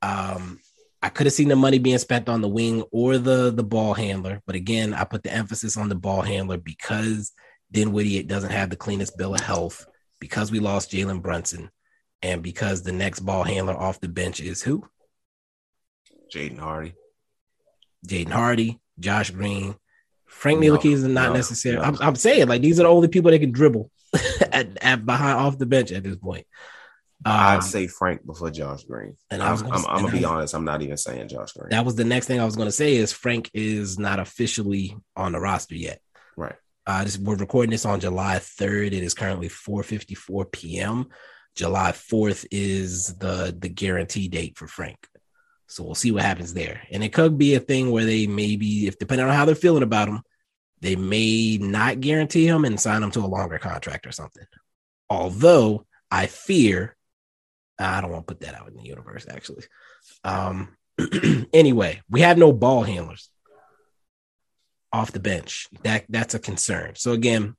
Um, 0.03 0.61
I 1.03 1.09
could 1.09 1.27
have 1.27 1.33
seen 1.33 1.49
the 1.49 1.57
money 1.57 1.79
being 1.79 1.99
spent 1.99 2.29
on 2.29 2.41
the 2.41 2.49
wing 2.49 2.83
or 2.91 3.17
the 3.17 3.51
the 3.51 3.63
ball 3.63 3.95
handler, 3.95 4.43
but 4.47 4.55
again, 4.55 4.93
I 4.93 5.05
put 5.05 5.23
the 5.23 5.33
emphasis 5.33 5.77
on 5.77 5.89
the 5.89 5.95
ball 5.95 6.21
handler 6.21 6.59
because 6.59 7.33
Dinwiddie 7.73 8.23
doesn't 8.25 8.51
have 8.51 8.69
the 8.71 8.77
cleanest 8.77 9.17
bill 9.17 9.35
of 9.35 9.41
health, 9.41 9.87
because 10.21 10.51
we 10.51 10.59
lost 10.59 10.91
Jalen 10.91 11.23
Brunson, 11.23 11.71
and 12.23 12.43
because 12.43 12.83
the 12.83 12.93
next 12.93 13.21
ball 13.21 13.45
handler 13.45 13.75
off 13.75 14.01
the 14.01 14.09
bench 14.09 14.41
is 14.41 14.63
who? 14.63 14.87
Jaden 16.33 16.59
Hardy. 16.59 16.95
Jaden 18.07 18.31
Hardy, 18.31 18.79
Josh 18.99 19.31
Green, 19.31 19.77
Frank 20.31 20.61
no, 20.61 20.77
Ntilikina 20.77 20.93
is 20.93 21.05
not 21.05 21.29
no, 21.29 21.35
necessary. 21.35 21.77
No. 21.77 21.83
I'm, 21.83 21.97
I'm, 22.01 22.15
saying 22.15 22.49
like 22.49 22.63
these 22.63 22.81
are 22.81 22.85
the 22.85 22.89
only 22.89 23.09
people 23.09 23.31
that 23.31 23.39
can 23.41 23.53
dribble 23.53 23.91
at, 24.53 24.69
at 24.83 25.05
behind 25.05 25.39
off 25.39 25.59
the 25.59 25.67
bench 25.67 25.93
at 25.93 26.03
this 26.03 26.17
point. 26.17 26.47
Um, 27.23 27.35
I'd 27.35 27.63
say 27.63 27.87
Frank 27.87 28.25
before 28.25 28.51
Josh 28.51 28.85
Green. 28.85 29.17
And 29.31 29.43
I 29.43 29.53
was 29.53 29.61
gonna, 29.61 29.77
I'm, 29.77 29.87
I'm 29.87 30.05
gonna 30.05 30.17
be 30.17 30.25
honest. 30.25 30.55
I'm 30.55 30.65
not 30.65 30.81
even 30.81 30.97
saying 30.97 31.29
Josh 31.29 31.53
Green. 31.53 31.69
That 31.71 31.85
was 31.85 31.95
the 31.95 32.05
next 32.05 32.27
thing 32.27 32.41
I 32.41 32.47
was 32.47 32.57
gonna 32.57 32.73
say 32.73 32.97
is 32.97 33.13
Frank 33.13 33.51
is 33.53 33.99
not 33.99 34.19
officially 34.19 34.97
on 35.17 35.33
the 35.33 35.41
roster 35.41 35.75
yet. 35.75 36.01
Right. 36.37 36.57
Uh, 36.87 37.05
this, 37.05 37.19
we're 37.19 37.37
recording 37.37 37.71
this 37.71 37.85
on 37.85 38.01
July 38.01 38.37
3rd. 38.37 38.89
It 38.89 39.03
is 39.03 39.13
currently 39.13 39.51
4:54 39.51 40.51
p.m. 40.51 41.09
July 41.55 41.93
4th 41.93 42.47
is 42.51 43.19
the 43.19 43.55
the 43.59 43.69
guarantee 43.69 44.29
date 44.29 44.57
for 44.57 44.67
Frank. 44.67 45.07
So 45.71 45.85
we'll 45.85 45.95
see 45.95 46.11
what 46.11 46.25
happens 46.25 46.53
there. 46.53 46.83
And 46.91 47.03
it 47.03 47.13
could 47.13 47.39
be 47.39 47.55
a 47.55 47.61
thing 47.61 47.91
where 47.91 48.05
they 48.05 48.27
maybe, 48.27 48.87
if 48.87 48.99
depending 48.99 49.27
on 49.27 49.33
how 49.33 49.45
they're 49.45 49.55
feeling 49.55 49.83
about 49.83 50.09
him, 50.09 50.23
they 50.81 50.97
may 50.97 51.59
not 51.59 52.01
guarantee 52.01 52.47
him 52.47 52.65
and 52.65 52.81
sign 52.81 53.03
him 53.03 53.11
to 53.13 53.21
a 53.21 53.27
longer 53.27 53.59
contract 53.59 54.07
or 54.07 54.13
something. 54.13 54.45
Although 55.09 55.87
I 56.11 56.27
fear 56.27 56.97
I 57.81 58.01
don't 58.01 58.11
want 58.11 58.27
to 58.27 58.35
put 58.35 58.45
that 58.45 58.55
out 58.55 58.69
in 58.69 58.77
the 58.77 58.83
universe, 58.83 59.27
actually. 59.29 59.65
Um, 60.23 60.77
anyway, 61.53 62.03
we 62.11 62.21
have 62.21 62.37
no 62.37 62.53
ball 62.53 62.83
handlers 62.83 63.31
off 64.93 65.13
the 65.13 65.21
bench. 65.21 65.69
That 65.83 66.05
that's 66.09 66.35
a 66.35 66.39
concern. 66.39 66.95
So 66.97 67.13
again, 67.13 67.57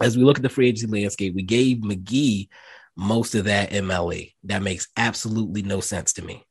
as 0.00 0.16
we 0.16 0.24
look 0.24 0.38
at 0.38 0.42
the 0.42 0.48
free 0.48 0.68
agency 0.68 0.86
landscape, 1.00 1.34
we 1.34 1.42
gave 1.42 1.78
McGee 1.78 2.48
most 2.96 3.34
of 3.34 3.44
that 3.44 3.70
MLE. 3.70 4.32
That 4.44 4.62
makes 4.62 4.88
absolutely 4.96 5.62
no 5.62 5.80
sense 5.80 6.14
to 6.14 6.24
me. 6.24 6.45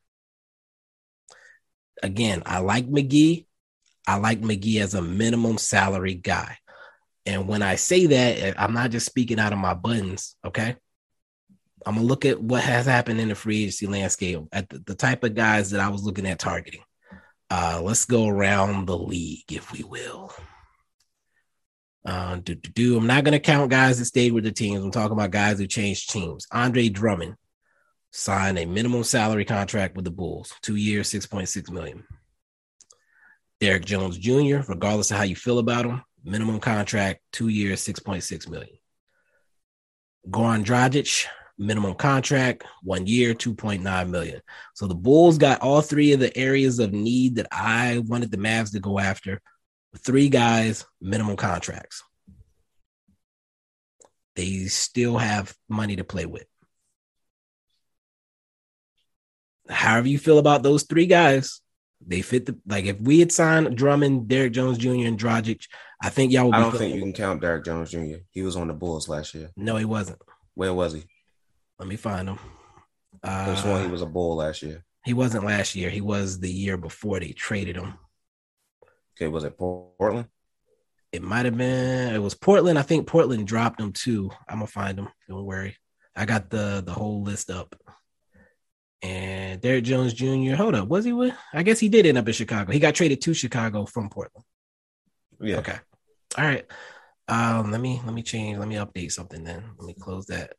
Again, 2.04 2.44
I 2.46 2.60
like 2.60 2.88
McGee. 2.88 3.46
I 4.08 4.18
like 4.18 4.42
McGee 4.42 4.82
as 4.82 4.94
a 4.94 5.02
minimum 5.02 5.58
salary 5.58 6.14
guy. 6.14 6.58
And 7.26 7.48
when 7.48 7.62
I 7.62 7.76
say 7.76 8.06
that, 8.06 8.60
I'm 8.62 8.74
not 8.74 8.92
just 8.92 9.06
speaking 9.06 9.40
out 9.40 9.54
of 9.54 9.58
my 9.60 9.74
buttons, 9.74 10.36
okay? 10.46 10.76
I'm 11.86 11.96
gonna 11.96 12.08
look 12.08 12.26
at 12.26 12.42
what 12.42 12.64
has 12.64 12.86
happened 12.86 13.20
in 13.20 13.30
the 13.30 13.36
free 13.36 13.64
agency 13.64 13.88
landscape 13.88 14.40
at 14.52 14.70
the, 14.70 14.80
the 14.80 14.96
type 14.96 15.24
of 15.24 15.36
guys 15.36 15.72
that 15.72 15.82
I 15.82 15.90
was 15.90 16.04
looking 16.04 16.28
at 16.28 16.40
targeting. 16.40 16.82
Uh, 17.50 17.80
let's 17.84 18.06
go 18.06 18.28
around 18.28 18.88
the 18.88 18.98
league, 18.98 19.52
if 19.52 19.72
we 19.72 19.84
will. 19.84 20.34
Uh, 22.06 22.36
do, 22.38 22.56
do, 22.56 22.70
do. 22.72 22.98
I'm 22.98 23.08
not 23.08 23.26
to 23.26 23.40
count 23.40 23.72
guys 23.72 23.98
that 23.98 24.06
stayed 24.06 24.32
with 24.32 24.44
the 24.44 24.52
teams. 24.52 24.84
I'm 24.84 24.92
talking 24.92 25.14
about 25.14 25.32
guys 25.32 25.58
who 25.58 25.68
changed 25.68 26.12
teams. 26.12 26.48
Andre 26.52 26.90
Drummond 26.90 27.36
signed 28.16 28.58
a 28.58 28.66
minimum 28.66 29.04
salary 29.04 29.44
contract 29.44 29.96
with 29.96 30.06
the 30.06 30.12
Bulls, 30.12 30.54
two 30.62 30.78
years, 30.78 31.12
6.6 31.12 31.70
million. 31.70 32.06
Derrick 33.60 33.84
Jones 33.84 34.18
Jr., 34.18 34.60
regardless 34.70 35.12
of 35.12 35.18
how 35.18 35.24
you 35.24 35.36
feel 35.36 35.60
about 35.60 35.86
him, 35.86 36.02
minimum 36.24 36.62
contract, 36.62 37.20
two 37.34 37.50
years, 37.50 37.86
6.6 37.86 38.50
million. 38.50 38.78
Goran 40.30 40.64
Dragic, 40.64 41.26
minimum 41.58 41.96
contract, 41.96 42.64
one 42.84 43.06
year, 43.06 43.34
2.9 43.34 44.10
million. 44.10 44.42
So 44.76 44.88
the 44.88 44.96
Bulls 44.96 45.38
got 45.38 45.62
all 45.62 45.82
three 45.82 46.14
of 46.14 46.22
the 46.22 46.36
areas 46.38 46.80
of 46.80 46.94
need 46.94 47.36
that 47.36 47.48
I 47.52 48.02
wanted 48.06 48.32
the 48.32 48.38
Mavs 48.38 48.72
to 48.72 48.80
go 48.80 48.98
after. 48.98 49.42
Three 50.00 50.30
guys, 50.30 50.86
minimum 51.02 51.36
contracts. 51.36 52.02
They 54.38 54.66
still 54.66 55.18
have 55.18 55.54
money 55.68 55.98
to 55.98 56.04
play 56.06 56.26
with. 56.26 56.46
However, 59.70 60.08
you 60.08 60.20
feel 60.20 60.38
about 60.38 60.64
those 60.64 60.84
three 60.84 61.06
guys, 61.06 61.62
they 62.06 62.22
fit 62.22 62.46
the 62.46 62.58
like. 62.68 62.86
If 62.86 63.00
we 63.00 63.20
had 63.20 63.32
signed 63.32 63.76
Drummond, 63.76 64.28
Derrick 64.28 64.54
Jones 64.54 64.78
Jr., 64.78 64.90
and 64.90 65.20
Dragic, 65.20 65.66
I 66.02 66.10
think 66.10 66.32
y'all. 66.32 66.46
Would 66.46 66.56
I 66.56 66.60
don't 66.60 66.78
think 66.78 66.96
you 66.96 67.02
can 67.02 67.14
count 67.14 67.42
Derrick 67.42 67.66
Jones 67.66 67.92
Jr. 67.92 68.18
He 68.32 68.42
was 68.42 68.56
on 68.56 68.68
the 68.68 68.74
Bulls 68.74 69.10
last 69.10 69.34
year. 69.34 69.50
No, 69.56 69.76
he 69.78 69.86
wasn't. 69.86 70.20
Where 70.54 70.74
was 70.74 70.94
he? 70.94 71.04
Let 71.80 71.88
me 71.88 71.96
find 71.96 72.30
him. 72.30 72.40
Uh, 73.24 73.62
one 73.64 73.84
he 73.84 73.92
was 73.92 74.02
a 74.02 74.06
Bull 74.06 74.36
last 74.36 74.62
year. 74.62 74.86
He 75.04 75.14
wasn't 75.14 75.46
last 75.46 75.76
year. 75.76 75.90
He 75.90 76.02
was 76.02 76.40
the 76.40 76.52
year 76.52 76.78
before 76.78 77.20
they 77.20 77.32
traded 77.32 77.76
him. 77.76 77.96
Okay, 79.16 79.28
was 79.28 79.44
it 79.44 79.58
Portland? 79.58 80.28
It 81.12 81.22
might 81.22 81.46
have 81.46 81.58
been. 81.58 82.14
It 82.14 82.22
was 82.22 82.36
Portland. 82.36 82.78
I 82.78 82.82
think 82.82 83.08
Portland 83.08 83.48
dropped 83.48 83.80
him 83.80 83.94
too. 83.94 84.30
I'm 84.48 84.58
gonna 84.58 84.68
find 84.68 85.00
him. 85.00 85.08
Don't 85.28 85.46
worry. 85.46 85.78
I 86.16 86.26
got 86.26 86.50
the 86.50 86.84
the 86.86 86.94
whole 86.94 87.24
list 87.24 87.50
up. 87.50 87.76
And 89.02 89.62
Derrick 89.62 89.84
Jones 89.84 90.14
Jr. 90.14 90.56
Hold 90.56 90.76
up, 90.76 90.88
was 90.88 91.06
he 91.06 91.14
with? 91.14 91.36
I 91.54 91.64
guess 91.64 91.80
he 91.80 91.90
did 91.90 92.06
end 92.06 92.18
up 92.18 92.28
in 92.28 92.34
Chicago. 92.34 92.72
He 92.72 92.80
got 92.80 92.96
traded 92.96 93.22
to 93.22 93.34
Chicago 93.34 93.86
from 93.86 94.10
Portland. 94.10 94.46
Yeah. 95.40 95.58
Okay. 95.58 95.78
All 96.38 96.46
right. 96.46 96.66
Um, 97.28 97.72
let 97.72 97.82
me 97.82 98.02
let 98.06 98.14
me 98.14 98.24
change. 98.24 98.58
Let 98.58 98.68
me 98.68 98.76
update 98.76 99.12
something 99.12 99.44
then. 99.44 99.64
Let 99.78 99.88
me 99.88 99.94
close 99.94 100.28
that. 100.28 100.54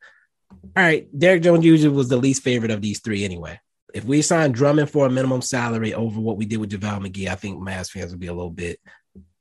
All 0.51 0.83
right. 0.83 1.07
Derrick 1.17 1.43
Jones 1.43 1.63
Jr. 1.63 1.89
was 1.89 2.09
the 2.09 2.17
least 2.17 2.43
favorite 2.43 2.71
of 2.71 2.81
these 2.81 2.99
three 2.99 3.23
anyway. 3.23 3.59
If 3.93 4.03
we 4.03 4.21
signed 4.21 4.53
Drummond 4.53 4.89
for 4.89 5.05
a 5.05 5.09
minimum 5.09 5.41
salary 5.41 5.93
over 5.93 6.19
what 6.19 6.37
we 6.37 6.45
did 6.45 6.57
with 6.57 6.71
JaVale 6.71 7.07
McGee, 7.07 7.29
I 7.29 7.35
think 7.35 7.59
Mavs 7.61 7.89
fans 7.89 8.11
would 8.11 8.19
be 8.19 8.27
a 8.27 8.33
little 8.33 8.51
bit. 8.51 8.79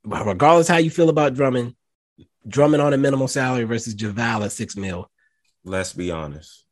Regardless 0.05 0.69
how 0.69 0.77
you 0.77 0.89
feel 0.89 1.09
about 1.09 1.35
Drummond, 1.35 1.75
Drummond 2.47 2.81
on 2.81 2.93
a 2.93 2.97
minimum 2.97 3.27
salary 3.27 3.65
versus 3.65 3.95
JaVale 3.95 4.45
at 4.45 4.53
six 4.53 4.77
mil. 4.77 5.11
Let's 5.65 5.93
be 5.93 6.13
honest. 6.13 6.65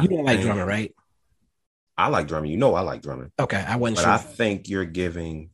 You 0.00 0.08
don't 0.08 0.24
like 0.24 0.40
Drummond, 0.40 0.68
right? 0.68 0.94
I 1.96 2.08
like 2.08 2.28
Drummond. 2.28 2.50
You 2.50 2.58
know 2.58 2.74
I 2.74 2.80
like 2.80 3.02
Drummond. 3.02 3.30
Okay, 3.38 3.64
I 3.66 3.76
wasn't 3.76 3.98
but 3.98 4.02
sure. 4.02 4.12
I 4.12 4.18
think 4.18 4.68
you're 4.68 4.84
giving 4.84 5.50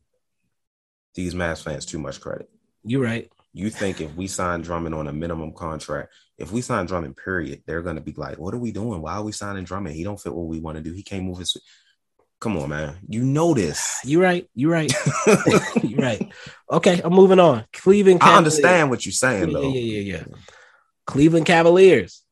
these 1.15 1.35
Mavs 1.35 1.63
fans 1.63 1.85
too 1.85 1.99
much 1.99 2.21
credit. 2.21 2.49
You're 2.83 3.03
right. 3.03 3.31
You 3.53 3.69
think 3.69 4.01
if 4.01 4.15
we 4.15 4.27
sign 4.27 4.63
Drummond 4.63 4.95
on 4.95 5.09
a 5.09 5.13
minimum 5.13 5.53
contract, 5.53 6.13
if 6.39 6.53
we 6.53 6.61
sign 6.61 6.87
Drummond, 6.87 7.17
period, 7.17 7.63
they're 7.67 7.83
gonna 7.83 8.01
be 8.01 8.15
like, 8.17 8.39
"What 8.39 8.55
are 8.55 8.59
we 8.59 8.73
doing? 8.73 9.03
Why 9.03 9.15
are 9.15 9.23
we 9.23 9.33
signing 9.33 9.65
Drummond? 9.65 9.97
He 9.97 10.05
don't 10.05 10.21
fit 10.21 10.35
what 10.35 10.47
we 10.47 10.61
want 10.61 10.77
to 10.77 10.83
do. 10.83 10.93
He 10.93 11.03
can't 11.03 11.25
move 11.25 11.39
his." 11.39 11.57
Come 12.41 12.57
on, 12.57 12.71
man. 12.71 12.97
You 13.07 13.23
know 13.23 13.53
this. 13.53 14.01
You're 14.05 14.23
right. 14.23 14.49
You're 14.55 14.73
right. 14.73 14.93
you're 15.83 16.01
right. 16.01 16.33
Okay, 16.71 17.01
I'm 17.05 17.13
moving 17.13 17.41
on. 17.41 17.67
Cleveland. 17.73 18.21
Cavaliers. 18.21 18.35
I 18.35 18.39
understand 18.39 18.91
what 18.91 19.05
you're 19.05 19.13
saying, 19.13 19.49
yeah, 19.49 19.53
though. 19.53 19.73
Yeah, 19.73 19.81
yeah, 19.81 20.17
yeah. 20.17 20.25
Cleveland 21.07 21.45
Cavaliers. 21.45 22.23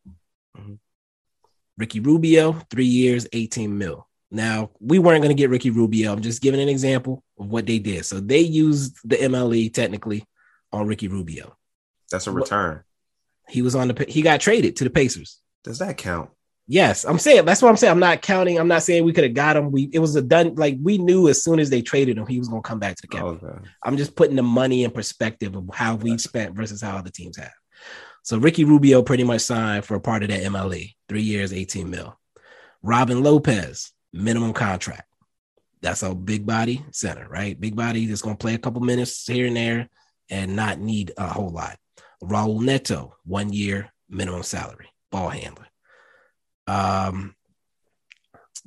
Ricky 1.79 2.01
Rubio, 2.01 2.53
three 2.71 2.85
years, 2.85 3.27
18 3.33 3.79
mil. 3.79 4.07
Now, 4.31 4.71
we 4.81 4.99
weren't 4.99 5.23
going 5.23 5.35
to 5.35 5.41
get 5.41 5.49
Ricky 5.49 5.71
Rubio. 5.71 6.12
I'm 6.12 6.21
just 6.21 6.43
giving 6.43 6.61
an 6.61 6.69
example 6.69 7.23
of 7.38 7.49
what 7.49 7.67
they 7.67 7.79
did. 7.79 8.05
So 8.05 8.21
they 8.21 8.41
used 8.41 8.99
the 9.05 9.17
MLE 9.17 9.73
technically 9.73 10.27
on 10.73 10.87
Ricky 10.87 11.09
Rubio. 11.09 11.57
That's 12.11 12.27
a 12.27 12.33
return. 12.33 12.83
He 13.49 13.62
was 13.62 13.75
on 13.75 13.88
the 13.88 14.05
he 14.07 14.21
got 14.21 14.41
traded 14.41 14.77
to 14.77 14.85
the 14.85 14.91
Pacers. 14.91 15.41
Does 15.64 15.79
that 15.79 15.97
count? 15.97 16.31
Yes, 16.67 17.05
I'm 17.05 17.19
saying 17.19 17.47
that's 17.47 17.62
what 17.62 17.71
I'm 17.71 17.79
saying. 17.79 17.93
I'm 17.93 17.99
not 17.99 18.21
counting. 18.21 18.59
I'm 18.59 18.69
not 18.69 18.83
saying 18.83 19.05
we 19.05 19.14
could 19.14 19.25
have 19.25 19.33
got 19.33 19.57
him. 19.57 19.73
We 19.73 19.88
it 19.91 20.01
was 20.01 20.14
a 20.17 20.23
done 20.23 20.55
like 20.55 20.77
we 20.83 20.99
knew 20.99 21.29
as 21.29 21.43
soon 21.43 21.59
as 21.59 21.71
they 21.71 21.81
traded 21.81 22.19
him, 22.19 22.27
he 22.27 22.38
was 22.38 22.49
gonna 22.49 22.61
come 22.61 22.79
back 22.79 22.97
to 22.97 23.07
the 23.07 23.17
oh, 23.17 23.17
Cavaliers. 23.17 23.57
Okay. 23.57 23.69
I'm 23.83 23.97
just 23.97 24.14
putting 24.14 24.37
the 24.37 24.43
money 24.43 24.85
in 24.85 24.91
perspective 24.91 25.57
of 25.57 25.71
how 25.73 25.95
we 25.95 26.19
spent 26.19 26.55
versus 26.55 26.83
how 26.83 26.99
other 26.99 27.11
teams 27.11 27.38
have. 27.38 27.53
So 28.22 28.38
Ricky 28.38 28.64
Rubio 28.64 29.02
pretty 29.02 29.24
much 29.24 29.42
signed 29.42 29.85
for 29.85 29.94
a 29.94 30.00
part 30.00 30.22
of 30.22 30.28
that 30.28 30.42
MLE, 30.42 30.94
three 31.09 31.22
years, 31.22 31.52
18 31.52 31.88
mil. 31.88 32.18
Robin 32.83 33.22
Lopez, 33.22 33.92
minimum 34.12 34.52
contract. 34.52 35.04
That's 35.81 36.02
a 36.02 36.14
big 36.14 36.46
body 36.46 36.85
center, 36.92 37.26
right? 37.28 37.59
Big 37.59 37.76
body 37.76 38.07
that's 38.07 38.22
gonna 38.22 38.37
play 38.37 38.54
a 38.54 38.59
couple 38.59 38.81
minutes 38.81 39.26
here 39.26 39.46
and 39.46 39.57
there 39.57 39.88
and 40.31 40.57
not 40.57 40.78
need 40.78 41.12
a 41.16 41.26
whole 41.26 41.50
lot. 41.50 41.78
Raul 42.22 42.61
Neto, 42.61 43.14
one 43.24 43.52
year 43.52 43.92
minimum 44.09 44.42
salary, 44.42 44.88
ball 45.11 45.28
handler. 45.28 45.66
Um, 46.66 47.35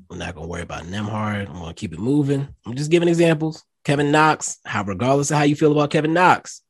I'm 0.10 0.18
not 0.18 0.36
gonna 0.36 0.48
worry 0.48 0.62
about 0.62 0.84
Nemhard. 0.84 1.50
I'm 1.50 1.60
gonna 1.60 1.74
keep 1.74 1.94
it 1.94 2.00
moving. 2.00 2.48
I'm 2.66 2.76
just 2.76 2.92
giving 2.92 3.10
examples. 3.10 3.64
Kevin 3.84 4.12
Knox, 4.12 4.60
how 4.66 4.84
regardless 4.84 5.32
of 5.32 5.38
how 5.38 5.44
you 5.44 5.56
feel 5.56 5.72
about 5.72 5.92
Kevin 5.92 6.14
Knox, 6.14 6.62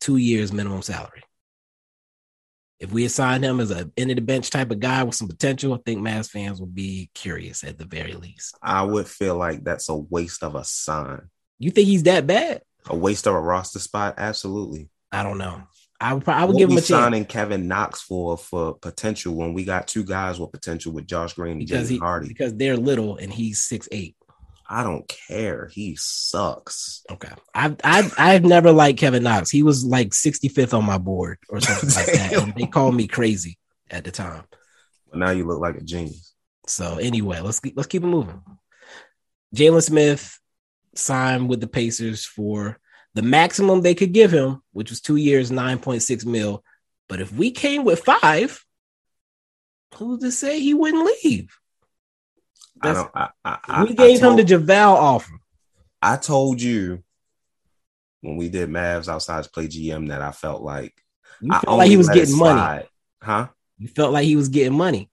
two 0.00 0.16
years 0.16 0.52
minimum 0.52 0.82
salary. 0.82 1.22
If 2.80 2.92
we 2.92 3.04
assign 3.04 3.42
him 3.42 3.60
as 3.60 3.70
an 3.70 3.92
end 3.98 4.10
of 4.10 4.16
the 4.16 4.22
bench 4.22 4.48
type 4.48 4.70
of 4.70 4.80
guy 4.80 5.02
with 5.02 5.14
some 5.14 5.28
potential, 5.28 5.74
I 5.74 5.78
think 5.84 6.00
Mavs 6.00 6.30
fans 6.30 6.60
will 6.60 6.66
be 6.66 7.10
curious 7.14 7.62
at 7.62 7.76
the 7.76 7.84
very 7.84 8.14
least. 8.14 8.56
I 8.62 8.82
would 8.82 9.06
feel 9.06 9.36
like 9.36 9.62
that's 9.62 9.90
a 9.90 9.94
waste 9.94 10.42
of 10.42 10.54
a 10.54 10.64
sign. 10.64 11.28
You 11.58 11.70
think 11.70 11.88
he's 11.88 12.04
that 12.04 12.26
bad? 12.26 12.62
A 12.86 12.96
waste 12.96 13.26
of 13.26 13.34
a 13.34 13.40
roster 13.40 13.78
spot? 13.78 14.14
Absolutely. 14.16 14.88
I 15.12 15.22
don't 15.22 15.36
know. 15.36 15.62
I 16.00 16.14
would, 16.14 16.26
I 16.26 16.46
would 16.46 16.56
give 16.56 16.70
him 16.70 16.78
a 16.78 16.80
chance. 16.80 16.88
signing 16.88 17.26
Kevin 17.26 17.68
Knox 17.68 18.00
for 18.00 18.38
for 18.38 18.72
potential 18.72 19.34
when 19.34 19.52
we 19.52 19.64
got 19.64 19.86
two 19.86 20.02
guys 20.02 20.40
with 20.40 20.50
potential 20.50 20.92
with 20.92 21.06
Josh 21.06 21.34
Green 21.34 21.58
and 21.58 21.66
because 21.66 21.90
he, 21.90 21.98
Hardy. 21.98 22.28
Because 22.28 22.54
they're 22.54 22.78
little 22.78 23.16
and 23.16 23.30
he's 23.30 23.62
six 23.62 23.86
eight. 23.92 24.16
I 24.72 24.84
don't 24.84 25.06
care. 25.08 25.68
He 25.72 25.96
sucks. 25.96 27.02
Okay. 27.10 27.32
I've 27.52 27.76
I've 27.82 28.14
I've 28.16 28.44
never 28.44 28.70
liked 28.70 29.00
Kevin 29.00 29.24
Knox. 29.24 29.50
He 29.50 29.64
was 29.64 29.84
like 29.84 30.10
65th 30.10 30.78
on 30.78 30.84
my 30.84 30.96
board 30.96 31.38
or 31.48 31.60
something 31.60 31.90
like 31.90 32.06
that. 32.06 32.32
And 32.40 32.54
they 32.54 32.66
called 32.66 32.94
me 32.94 33.08
crazy 33.08 33.58
at 33.90 34.04
the 34.04 34.12
time. 34.12 34.44
But 35.10 35.18
now 35.18 35.30
you 35.30 35.44
look 35.44 35.60
like 35.60 35.74
a 35.74 35.82
genius. 35.82 36.34
So 36.68 36.98
anyway, 36.98 37.40
let's 37.40 37.60
let's 37.74 37.88
keep 37.88 38.04
it 38.04 38.06
moving. 38.06 38.40
Jalen 39.56 39.82
Smith 39.82 40.38
signed 40.94 41.48
with 41.48 41.60
the 41.60 41.66
Pacers 41.66 42.24
for 42.24 42.78
the 43.14 43.22
maximum 43.22 43.80
they 43.80 43.96
could 43.96 44.12
give 44.12 44.30
him, 44.30 44.62
which 44.70 44.90
was 44.90 45.00
two 45.00 45.16
years, 45.16 45.50
9.6 45.50 46.24
mil. 46.24 46.62
But 47.08 47.20
if 47.20 47.32
we 47.32 47.50
came 47.50 47.84
with 47.84 48.04
five, 48.04 48.64
who's 49.96 50.20
to 50.20 50.30
say 50.30 50.60
he 50.60 50.74
wouldn't 50.74 51.10
leave? 51.24 51.59
That's, 52.82 52.98
I 52.98 53.02
don't. 53.02 53.10
I, 53.44 53.58
I, 53.66 53.84
we 53.84 53.94
gave 53.94 54.20
told, 54.20 54.38
him 54.38 54.46
the 54.46 54.54
JaVale 54.54 54.94
offer. 54.94 55.32
I 56.00 56.16
told 56.16 56.60
you 56.60 57.02
when 58.22 58.36
we 58.36 58.48
did 58.48 58.68
Mavs 58.68 59.08
outside 59.08 59.46
play 59.52 59.68
GM 59.68 60.08
that 60.08 60.22
I 60.22 60.32
felt 60.32 60.62
like 60.62 60.94
you 61.40 61.52
felt 61.52 61.78
like 61.78 61.88
he 61.88 61.96
was 61.96 62.08
getting 62.08 62.36
money, 62.36 62.86
huh? 63.22 63.48
You 63.78 63.88
felt 63.88 64.12
like 64.12 64.24
he 64.24 64.36
was 64.36 64.48
getting 64.48 64.76
money. 64.76 65.10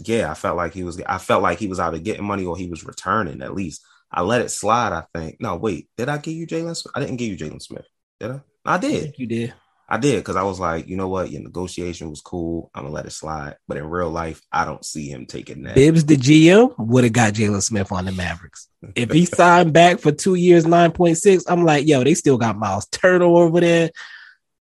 Yeah, 0.00 0.30
I 0.30 0.34
felt 0.34 0.56
like 0.56 0.72
he 0.72 0.84
was. 0.84 1.00
I 1.06 1.18
felt 1.18 1.42
like 1.42 1.58
he 1.58 1.66
was 1.66 1.80
either 1.80 1.98
getting 1.98 2.24
money 2.24 2.44
or 2.44 2.56
he 2.56 2.68
was 2.68 2.84
returning 2.84 3.42
at 3.42 3.54
least. 3.54 3.82
I 4.10 4.22
let 4.22 4.40
it 4.40 4.50
slide. 4.50 4.92
I 4.92 5.04
think. 5.14 5.40
No, 5.40 5.56
wait. 5.56 5.88
Did 5.96 6.08
I 6.08 6.18
give 6.18 6.34
you 6.34 6.46
Jalen? 6.46 6.86
I 6.94 7.00
didn't 7.00 7.16
give 7.16 7.28
you 7.28 7.36
Jalen 7.36 7.62
Smith. 7.62 7.86
Did 8.20 8.30
I? 8.30 8.40
I 8.64 8.78
did. 8.78 9.08
I 9.08 9.14
you 9.16 9.26
did. 9.26 9.54
I 9.90 9.96
did 9.96 10.18
because 10.18 10.36
I 10.36 10.42
was 10.42 10.60
like, 10.60 10.86
you 10.86 10.96
know 10.96 11.08
what? 11.08 11.30
Your 11.30 11.40
negotiation 11.40 12.10
was 12.10 12.20
cool. 12.20 12.70
I'm 12.74 12.82
gonna 12.82 12.94
let 12.94 13.06
it 13.06 13.12
slide. 13.12 13.56
But 13.66 13.78
in 13.78 13.88
real 13.88 14.10
life, 14.10 14.42
I 14.52 14.66
don't 14.66 14.84
see 14.84 15.08
him 15.08 15.24
taking 15.24 15.62
that. 15.62 15.76
Bibbs, 15.76 16.04
the 16.04 16.16
GM, 16.16 16.74
would 16.78 17.04
have 17.04 17.12
got 17.14 17.32
Jalen 17.32 17.62
Smith 17.62 17.90
on 17.90 18.04
the 18.04 18.12
Mavericks. 18.12 18.68
If 18.94 19.10
he 19.10 19.24
signed 19.24 19.72
back 19.72 20.00
for 20.00 20.12
two 20.12 20.34
years, 20.34 20.66
nine 20.66 20.92
point 20.92 21.16
six, 21.16 21.44
I'm 21.48 21.64
like, 21.64 21.86
yo, 21.86 22.04
they 22.04 22.12
still 22.12 22.36
got 22.36 22.58
Myles 22.58 22.86
Turner 22.86 23.24
over 23.24 23.60
there. 23.60 23.90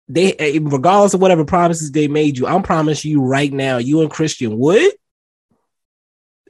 They, 0.07 0.33
eh, 0.33 0.59
regardless 0.61 1.13
of 1.13 1.19
whatever 1.19 1.43
promises 1.43 1.91
they 1.91 2.07
made 2.07 2.37
you, 2.37 2.47
I'm 2.47 2.63
promising 2.63 3.11
you 3.11 3.21
right 3.21 3.51
now, 3.51 3.77
you 3.77 4.01
and 4.01 4.09
Christian 4.09 4.57
Wood 4.57 4.93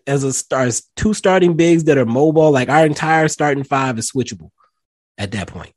as 0.06 0.24
a 0.24 0.32
star, 0.32 0.70
two 0.96 1.16
starting 1.16 1.56
bigs 1.56 1.86
that 1.86 1.98
are 1.98 2.06
mobile. 2.06 2.52
Like 2.52 2.70
our 2.70 2.86
entire 2.86 3.28
starting 3.28 3.64
five 3.64 3.98
is 3.98 4.12
switchable 4.12 4.52
at 5.18 5.32
that 5.32 5.48
point 5.48 5.74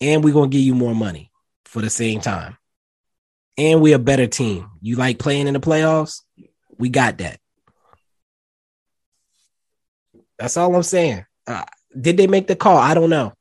and 0.00 0.24
we're 0.24 0.34
gonna 0.34 0.48
give 0.48 0.60
you 0.60 0.74
more 0.74 0.94
money 0.94 1.30
for 1.64 1.80
the 1.82 1.90
same 1.90 2.20
time. 2.20 2.56
And 3.56 3.80
we're 3.80 3.96
a 3.96 4.00
better 4.00 4.26
team. 4.26 4.68
You 4.80 4.96
like 4.96 5.18
playing 5.18 5.46
in 5.46 5.54
the 5.54 5.60
playoffs? 5.60 6.22
We 6.76 6.88
got 6.88 7.18
that. 7.18 7.38
That's 10.38 10.56
all 10.56 10.74
I'm 10.74 10.82
saying. 10.82 11.24
Uh, 11.46 11.64
did 11.98 12.16
they 12.16 12.26
make 12.26 12.48
the 12.48 12.56
call? 12.56 12.76
I 12.76 12.94
don't 12.94 13.10
know. 13.10 13.32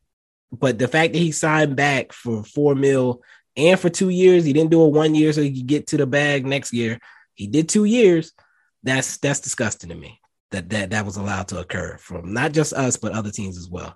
But 0.51 0.77
the 0.77 0.87
fact 0.87 1.13
that 1.13 1.19
he 1.19 1.31
signed 1.31 1.75
back 1.75 2.13
for 2.13 2.43
four 2.43 2.75
mil 2.75 3.23
and 3.55 3.79
for 3.79 3.89
two 3.89 4.09
years, 4.09 4.45
he 4.45 4.53
didn't 4.53 4.71
do 4.71 4.81
a 4.81 4.87
one 4.87 5.15
year 5.15 5.33
so 5.33 5.41
he 5.41 5.51
could 5.51 5.67
get 5.67 5.87
to 5.87 5.97
the 5.97 6.05
bag 6.05 6.45
next 6.45 6.73
year. 6.73 6.99
He 7.33 7.47
did 7.47 7.69
two 7.69 7.85
years. 7.85 8.33
That's 8.83 9.17
that's 9.17 9.39
disgusting 9.39 9.89
to 9.89 9.95
me. 9.95 10.19
That 10.53 10.69
that 10.69 10.91
that 10.91 11.05
was 11.05 11.17
allowed 11.17 11.49
to 11.49 11.59
occur 11.59 11.97
from 11.97 12.33
not 12.33 12.53
just 12.53 12.71
us 12.73 12.95
but 12.95 13.11
other 13.11 13.31
teams 13.31 13.57
as 13.57 13.69
well. 13.69 13.93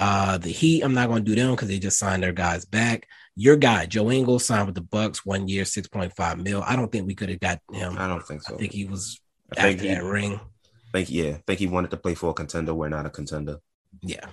Uh, 0.00 0.38
the 0.38 0.50
Heat, 0.50 0.82
I'm 0.82 0.94
not 0.94 1.08
going 1.08 1.24
to 1.24 1.30
do 1.30 1.34
them 1.34 1.50
because 1.50 1.68
they 1.68 1.78
just 1.78 1.98
signed 1.98 2.22
their 2.22 2.32
guys 2.32 2.64
back. 2.64 3.08
Your 3.34 3.56
guy, 3.56 3.86
Joe 3.86 4.10
Ingles, 4.10 4.44
signed 4.44 4.66
with 4.66 4.74
the 4.74 4.80
Bucks 4.80 5.26
one 5.26 5.48
year, 5.48 5.64
six 5.64 5.88
point 5.88 6.14
five 6.16 6.38
mil. 6.38 6.62
I 6.64 6.76
don't 6.76 6.90
think 6.90 7.06
we 7.06 7.14
could 7.14 7.28
have 7.28 7.40
got 7.40 7.60
him. 7.72 7.96
I 7.98 8.06
don't 8.06 8.24
think 8.26 8.42
so. 8.42 8.54
I 8.54 8.58
think 8.58 8.72
he 8.72 8.84
was 8.84 9.20
I 9.56 9.62
think 9.62 9.78
after 9.78 9.88
he, 9.88 9.94
that 9.94 10.04
ring. 10.04 10.40
think 10.92 11.10
yeah, 11.10 11.38
think 11.46 11.58
he 11.58 11.66
wanted 11.66 11.90
to 11.90 11.96
play 11.96 12.14
for 12.14 12.30
a 12.30 12.34
contender. 12.34 12.74
We're 12.74 12.88
not 12.88 13.06
a 13.06 13.10
contender. 13.10 13.58
Yeah. 14.02 14.26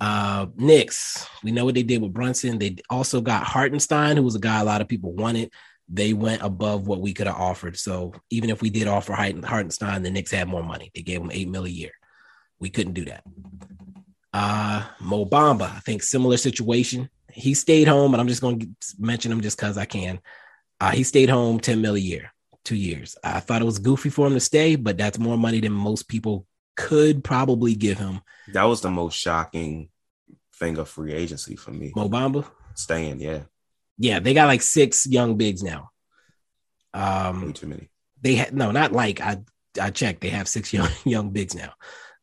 Uh 0.00 0.46
Knicks, 0.56 1.26
we 1.42 1.52
know 1.52 1.64
what 1.64 1.74
they 1.74 1.82
did 1.82 2.00
with 2.00 2.12
Brunson. 2.12 2.58
They 2.58 2.76
also 2.88 3.20
got 3.20 3.44
Hartenstein, 3.44 4.16
who 4.16 4.22
was 4.22 4.34
a 4.34 4.40
guy 4.40 4.60
a 4.60 4.64
lot 4.64 4.80
of 4.80 4.88
people 4.88 5.12
wanted. 5.12 5.50
They 5.88 6.12
went 6.12 6.42
above 6.42 6.86
what 6.86 7.00
we 7.00 7.12
could 7.12 7.26
have 7.26 7.36
offered. 7.36 7.76
So 7.78 8.14
even 8.30 8.50
if 8.50 8.62
we 8.62 8.70
did 8.70 8.86
offer 8.88 9.12
Harten- 9.12 9.42
Hartenstein, 9.42 10.02
the 10.02 10.10
Knicks 10.10 10.30
had 10.30 10.48
more 10.48 10.62
money. 10.62 10.90
They 10.94 11.02
gave 11.02 11.20
him 11.20 11.30
eight 11.32 11.48
mil 11.48 11.64
a 11.64 11.68
year. 11.68 11.90
We 12.58 12.70
couldn't 12.70 12.94
do 12.94 13.04
that. 13.06 13.22
Uh 14.32 14.84
Mo 15.00 15.24
Bamba, 15.26 15.70
I 15.76 15.80
think 15.80 16.02
similar 16.02 16.36
situation. 16.36 17.08
He 17.30 17.54
stayed 17.54 17.88
home, 17.88 18.14
and 18.14 18.20
I'm 18.20 18.28
just 18.28 18.40
going 18.40 18.60
to 18.60 18.68
mention 18.98 19.32
him 19.32 19.40
just 19.40 19.58
because 19.58 19.76
I 19.76 19.84
can. 19.86 20.20
Uh, 20.80 20.92
he 20.92 21.02
stayed 21.02 21.28
home 21.28 21.58
10 21.58 21.80
mil 21.80 21.94
a 21.96 21.98
year, 21.98 22.32
two 22.64 22.76
years. 22.76 23.16
I 23.24 23.40
thought 23.40 23.60
it 23.60 23.64
was 23.64 23.78
goofy 23.80 24.08
for 24.08 24.26
him 24.26 24.34
to 24.34 24.40
stay, 24.40 24.76
but 24.76 24.96
that's 24.96 25.18
more 25.18 25.36
money 25.36 25.60
than 25.60 25.72
most 25.72 26.08
people 26.08 26.46
could 26.76 27.24
probably 27.24 27.74
give 27.74 27.98
him. 27.98 28.20
That 28.52 28.64
was 28.64 28.80
the 28.80 28.90
most 28.90 29.16
shocking 29.18 29.88
thing 30.54 30.78
of 30.78 30.88
free 30.88 31.12
agency 31.12 31.56
for 31.56 31.72
me. 31.72 31.92
Mo 31.94 32.08
Bamba. 32.08 32.46
Staying, 32.74 33.20
yeah, 33.20 33.42
Yeah, 33.98 34.18
they 34.20 34.34
got 34.34 34.46
like 34.46 34.62
six 34.62 35.06
young 35.06 35.36
bigs 35.36 35.62
now. 35.62 35.90
way 36.94 37.00
Um, 37.00 37.52
too 37.52 37.66
many. 37.66 37.88
they 38.20 38.34
had 38.34 38.54
no, 38.54 38.70
not 38.70 38.92
like 38.92 39.20
I 39.20 39.38
I 39.80 39.90
checked. 39.90 40.20
They 40.20 40.30
have 40.30 40.48
six 40.48 40.72
young 40.76 40.90
young 41.04 41.30
bigs 41.30 41.54
now. 41.54 41.74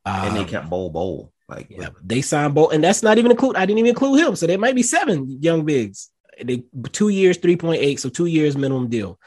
Um, 0.06 0.28
and 0.28 0.36
they 0.38 0.46
kept 0.46 0.70
Bol 0.70 0.90
Bol. 0.90 1.32
Like, 1.48 1.68
yeah, 1.70 1.90
they 2.02 2.22
signed 2.22 2.56
both, 2.56 2.72
and 2.72 2.82
that's 2.84 3.04
not 3.04 3.18
even 3.18 3.32
include. 3.32 3.58
I 3.58 3.66
didn't 3.66 3.80
even 3.80 3.90
include 3.90 4.22
him, 4.22 4.36
so 4.38 4.48
there 4.48 4.58
might 4.58 4.76
be 4.76 4.84
seven 4.84 5.28
young 5.42 5.66
bigs. 5.66 6.10
They 6.42 6.64
two 6.94 7.10
years, 7.10 7.38
three 7.38 7.58
point 7.58 7.82
eight, 7.82 8.00
so 8.00 8.08
two 8.10 8.26
years 8.28 8.56
minimum 8.56 8.88
deal. 8.88 9.20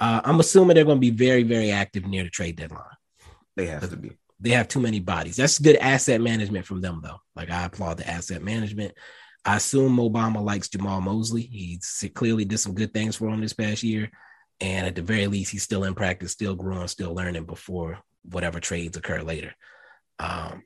Uh, 0.00 0.22
I'm 0.24 0.40
assuming 0.40 0.76
they're 0.76 0.84
going 0.84 0.96
to 0.96 1.00
be 1.00 1.10
very, 1.10 1.42
very 1.42 1.70
active 1.70 2.06
near 2.06 2.24
the 2.24 2.30
trade 2.30 2.56
deadline. 2.56 2.84
they 3.56 3.66
have 3.66 3.90
to 3.90 3.96
be. 3.96 4.12
They 4.40 4.50
have 4.50 4.68
too 4.68 4.80
many 4.80 5.00
bodies. 5.00 5.36
That's 5.36 5.58
good 5.58 5.76
asset 5.76 6.20
management 6.20 6.64
from 6.64 6.80
them, 6.80 7.00
though. 7.02 7.20
Like 7.36 7.50
I 7.50 7.64
applaud 7.64 7.98
the 7.98 8.08
asset 8.08 8.42
management. 8.42 8.94
I 9.44 9.56
assume 9.56 9.96
Obama 9.96 10.42
likes 10.42 10.68
Jamahl 10.68 11.02
Mosley. 11.02 11.42
He 11.42 11.80
clearly 12.14 12.44
did 12.44 12.58
some 12.58 12.74
good 12.74 12.92
things 12.92 13.16
for 13.16 13.28
him 13.28 13.40
this 13.40 13.52
past 13.52 13.82
year, 13.82 14.10
and 14.60 14.86
at 14.86 14.94
the 14.94 15.02
very 15.02 15.26
least, 15.26 15.52
he's 15.52 15.62
still 15.62 15.84
in 15.84 15.94
practice, 15.94 16.32
still 16.32 16.54
growing, 16.54 16.88
still 16.88 17.14
learning 17.14 17.44
before 17.44 17.98
whatever 18.24 18.60
trades 18.60 18.96
occur 18.96 19.22
later. 19.22 19.54
Um, 20.18 20.64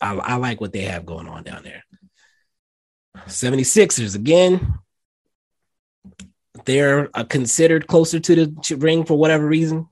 I, 0.00 0.14
I 0.14 0.34
like 0.36 0.60
what 0.60 0.72
they 0.72 0.82
have 0.82 1.04
going 1.04 1.28
on 1.28 1.42
down 1.42 1.62
there. 1.64 1.84
76ers 3.26 4.14
again. 4.14 4.74
They're 6.64 7.10
uh, 7.14 7.24
considered 7.24 7.86
closer 7.86 8.20
to 8.20 8.46
the 8.46 8.76
ring 8.76 9.04
for 9.04 9.16
whatever 9.18 9.46
reason, 9.46 9.88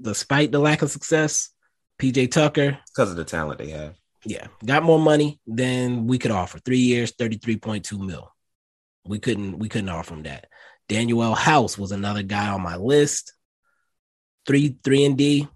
despite 0.00 0.50
the 0.50 0.58
lack 0.58 0.82
of 0.82 0.90
success. 0.90 1.50
PJ 2.00 2.30
Tucker, 2.30 2.78
Because 2.94 3.10
of 3.10 3.16
the 3.16 3.24
talent 3.24 3.58
they 3.58 3.70
have. 3.70 3.94
Yeah, 4.24 4.48
got 4.64 4.82
more 4.82 4.98
money 4.98 5.40
than 5.46 6.06
we 6.06 6.18
could 6.18 6.30
offer. 6.30 6.58
Three 6.58 6.78
years, 6.78 7.12
33.2 7.12 7.98
mil. 7.98 8.30
We 9.06 9.18
couldn't 9.18 9.58
we 9.58 9.68
couldn't 9.68 9.88
offer 9.88 10.14
him 10.14 10.24
that. 10.24 10.46
Danuel 10.88 11.36
House 11.36 11.78
was 11.78 11.92
another 11.92 12.22
guy 12.22 12.48
on 12.48 12.60
my 12.62 12.76
list. 12.76 13.32
Three, 14.46 14.76
three 14.82 15.04
and 15.04 15.16
D. 15.16 15.48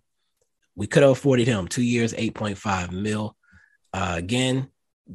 We 0.76 0.86
could 0.86 1.02
have 1.02 1.12
afforded 1.12 1.46
him 1.46 1.68
two 1.68 1.82
years, 1.82 2.12
8.5 2.14 2.90
mil. 2.92 3.36
Uh, 3.92 4.14
again, 4.16 4.68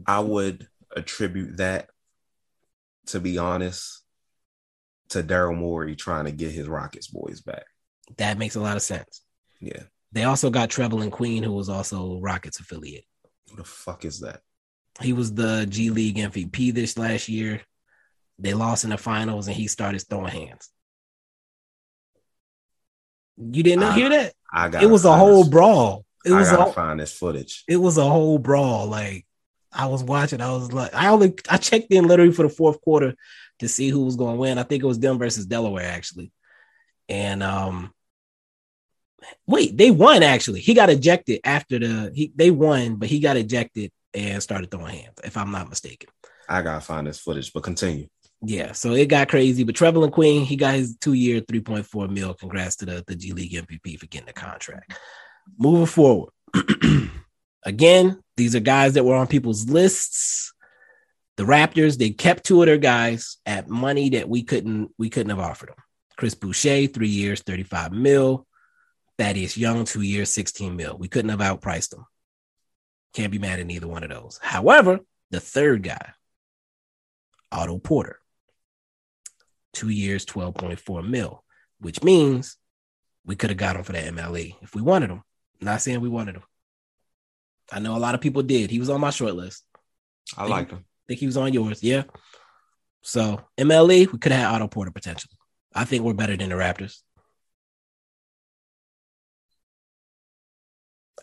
I 0.05 0.19
would 0.19 0.67
attribute 0.95 1.57
that, 1.57 1.89
to 3.07 3.19
be 3.19 3.37
honest, 3.37 4.03
to 5.09 5.23
Daryl 5.23 5.57
Morey 5.57 5.95
trying 5.95 6.25
to 6.25 6.31
get 6.31 6.51
his 6.51 6.67
Rockets 6.67 7.07
boys 7.07 7.41
back. 7.41 7.65
that 8.17 8.37
makes 8.37 8.55
a 8.55 8.61
lot 8.61 8.77
of 8.77 8.83
sense. 8.83 9.21
Yeah. 9.59 9.83
They 10.11 10.23
also 10.23 10.49
got 10.49 10.69
Trevelin 10.69 11.11
Queen, 11.11 11.43
who 11.43 11.53
was 11.53 11.69
also 11.69 12.19
Rockets 12.19 12.59
affiliate. 12.59 13.05
What 13.49 13.57
the 13.57 13.63
fuck 13.63 14.05
is 14.05 14.19
that? 14.21 14.41
He 15.01 15.13
was 15.13 15.33
the 15.33 15.65
G 15.69 15.89
League 15.89 16.17
MVP 16.17 16.73
this 16.73 16.97
last 16.97 17.29
year. 17.29 17.61
They 18.37 18.53
lost 18.53 18.83
in 18.83 18.89
the 18.91 18.97
finals, 18.97 19.47
and 19.47 19.55
he 19.55 19.67
started 19.67 20.01
throwing 20.09 20.31
hands. 20.31 20.69
You 23.37 23.63
didn't 23.63 23.83
Ah, 23.83 23.91
hear 23.93 24.09
that? 24.09 24.33
I 24.51 24.69
got 24.69 24.83
It 24.83 24.87
was 24.87 25.05
a 25.05 25.15
whole 25.15 25.49
brawl. 25.49 26.05
It 26.25 26.31
was 26.33 26.49
I 26.49 26.55
gotta 26.57 26.69
a, 26.69 26.73
find 26.73 26.99
this 26.99 27.13
footage. 27.13 27.63
it 27.67 27.77
was 27.77 27.97
a 27.97 28.03
whole 28.07 28.37
brawl. 28.39 28.87
Like 28.87 29.25
I 29.71 29.85
was 29.87 30.03
watching, 30.03 30.41
I 30.41 30.51
was 30.51 30.73
like, 30.73 30.93
I 30.93 31.07
only 31.07 31.33
I 31.49 31.57
checked 31.57 31.91
in 31.93 32.07
literally 32.07 32.33
for 32.33 32.43
the 32.43 32.49
fourth 32.49 32.81
quarter 32.81 33.15
to 33.59 33.67
see 33.69 33.89
who 33.89 34.03
was 34.03 34.15
going 34.17 34.35
to 34.35 34.39
win. 34.39 34.57
I 34.57 34.63
think 34.63 34.83
it 34.83 34.87
was 34.87 34.99
them 34.99 35.17
versus 35.17 35.45
Delaware 35.45 35.85
actually, 35.89 36.31
and 37.07 37.41
um, 37.41 37.93
wait, 39.47 39.77
they 39.77 39.91
won 39.91 40.23
actually. 40.23 40.61
He 40.61 40.73
got 40.73 40.89
ejected 40.89 41.41
after 41.43 41.79
the 41.79 42.11
he 42.13 42.31
they 42.35 42.51
won, 42.51 42.95
but 42.95 43.09
he 43.09 43.19
got 43.19 43.37
ejected 43.37 43.91
and 44.13 44.41
started 44.41 44.71
throwing 44.71 44.95
hands, 44.95 45.19
if 45.23 45.37
I'm 45.37 45.51
not 45.51 45.69
mistaken. 45.69 46.09
I 46.47 46.61
gotta 46.61 46.81
find 46.81 47.07
this 47.07 47.19
footage, 47.19 47.53
but 47.53 47.63
continue. 47.63 48.07
Yeah, 48.41 48.71
so 48.71 48.93
it 48.93 49.07
got 49.07 49.27
crazy. 49.27 49.63
But 49.63 49.75
Trevelin 49.75 50.11
Queen, 50.11 50.45
he 50.45 50.55
got 50.55 50.73
his 50.73 50.95
two 50.97 51.13
year, 51.13 51.41
3.4 51.41 52.09
mil. 52.09 52.33
Congrats 52.33 52.77
to 52.77 52.85
the, 52.85 53.03
the 53.05 53.15
G 53.15 53.33
League 53.33 53.51
MVP 53.51 53.99
for 53.99 54.07
getting 54.07 54.27
the 54.27 54.33
contract. 54.33 54.93
Moving 55.57 55.85
forward. 55.85 56.31
Again, 57.63 58.21
these 58.37 58.55
are 58.55 58.61
guys 58.61 58.93
that 58.93 59.03
were 59.03 59.15
on 59.15 59.27
people's 59.27 59.69
lists. 59.69 60.53
The 61.35 61.43
Raptors, 61.43 61.97
they 61.97 62.11
kept 62.11 62.45
two 62.45 62.61
of 62.61 62.67
their 62.67 62.77
guys 62.77 63.37
at 63.45 63.69
money 63.69 64.09
that 64.11 64.29
we 64.29 64.43
couldn't 64.43 64.91
we 64.97 65.09
couldn't 65.09 65.29
have 65.29 65.39
offered 65.39 65.69
them. 65.69 65.77
Chris 66.17 66.35
Boucher, 66.35 66.87
three 66.87 67.09
years, 67.09 67.41
35 67.41 67.91
mil. 67.91 68.45
Thaddeus 69.19 69.57
Young, 69.57 69.83
two 69.83 70.01
years, 70.01 70.31
16 70.31 70.75
mil. 70.77 70.97
We 70.97 71.09
couldn't 71.09 71.29
have 71.29 71.39
outpriced 71.39 71.89
them. 71.89 72.05
Can't 73.13 73.31
be 73.31 73.37
mad 73.37 73.59
at 73.59 73.69
either 73.69 73.87
one 73.87 74.03
of 74.03 74.09
those. 74.09 74.39
However, 74.41 75.01
the 75.29 75.41
third 75.41 75.83
guy, 75.83 76.13
Otto 77.51 77.79
Porter, 77.79 78.19
two 79.73 79.89
years, 79.89 80.25
12.4 80.25 81.07
mil, 81.07 81.43
which 81.79 82.01
means 82.01 82.55
we 83.25 83.35
could 83.35 83.49
have 83.49 83.57
got 83.57 83.75
him 83.75 83.83
for 83.83 83.91
the 83.91 83.99
MLE 83.99 84.55
if 84.61 84.73
we 84.73 84.81
wanted 84.81 85.09
him. 85.09 85.21
Not 85.59 85.81
saying 85.81 85.99
we 85.99 86.07
wanted 86.07 86.35
him. 86.35 86.43
I 87.71 87.79
know 87.79 87.97
a 87.97 87.99
lot 87.99 88.15
of 88.15 88.21
people 88.21 88.41
did. 88.41 88.71
He 88.71 88.79
was 88.79 88.89
on 88.89 89.01
my 89.01 89.09
short 89.09 89.35
list. 89.35 89.63
I 90.37 90.45
like 90.47 90.69
him. 90.69 90.85
think 91.07 91.19
he 91.19 91.25
was 91.25 91.37
on 91.37 91.51
yours. 91.51 91.83
Yeah. 91.83 92.03
So 93.01 93.41
MLE, 93.57 94.11
we 94.11 94.17
could 94.17 94.31
have 94.31 94.41
had 94.41 94.55
Otto 94.55 94.67
Porter 94.69 94.91
potentially. 94.91 95.37
I 95.75 95.83
think 95.83 96.03
we're 96.03 96.13
better 96.13 96.37
than 96.37 96.49
the 96.49 96.55
Raptors. 96.55 97.01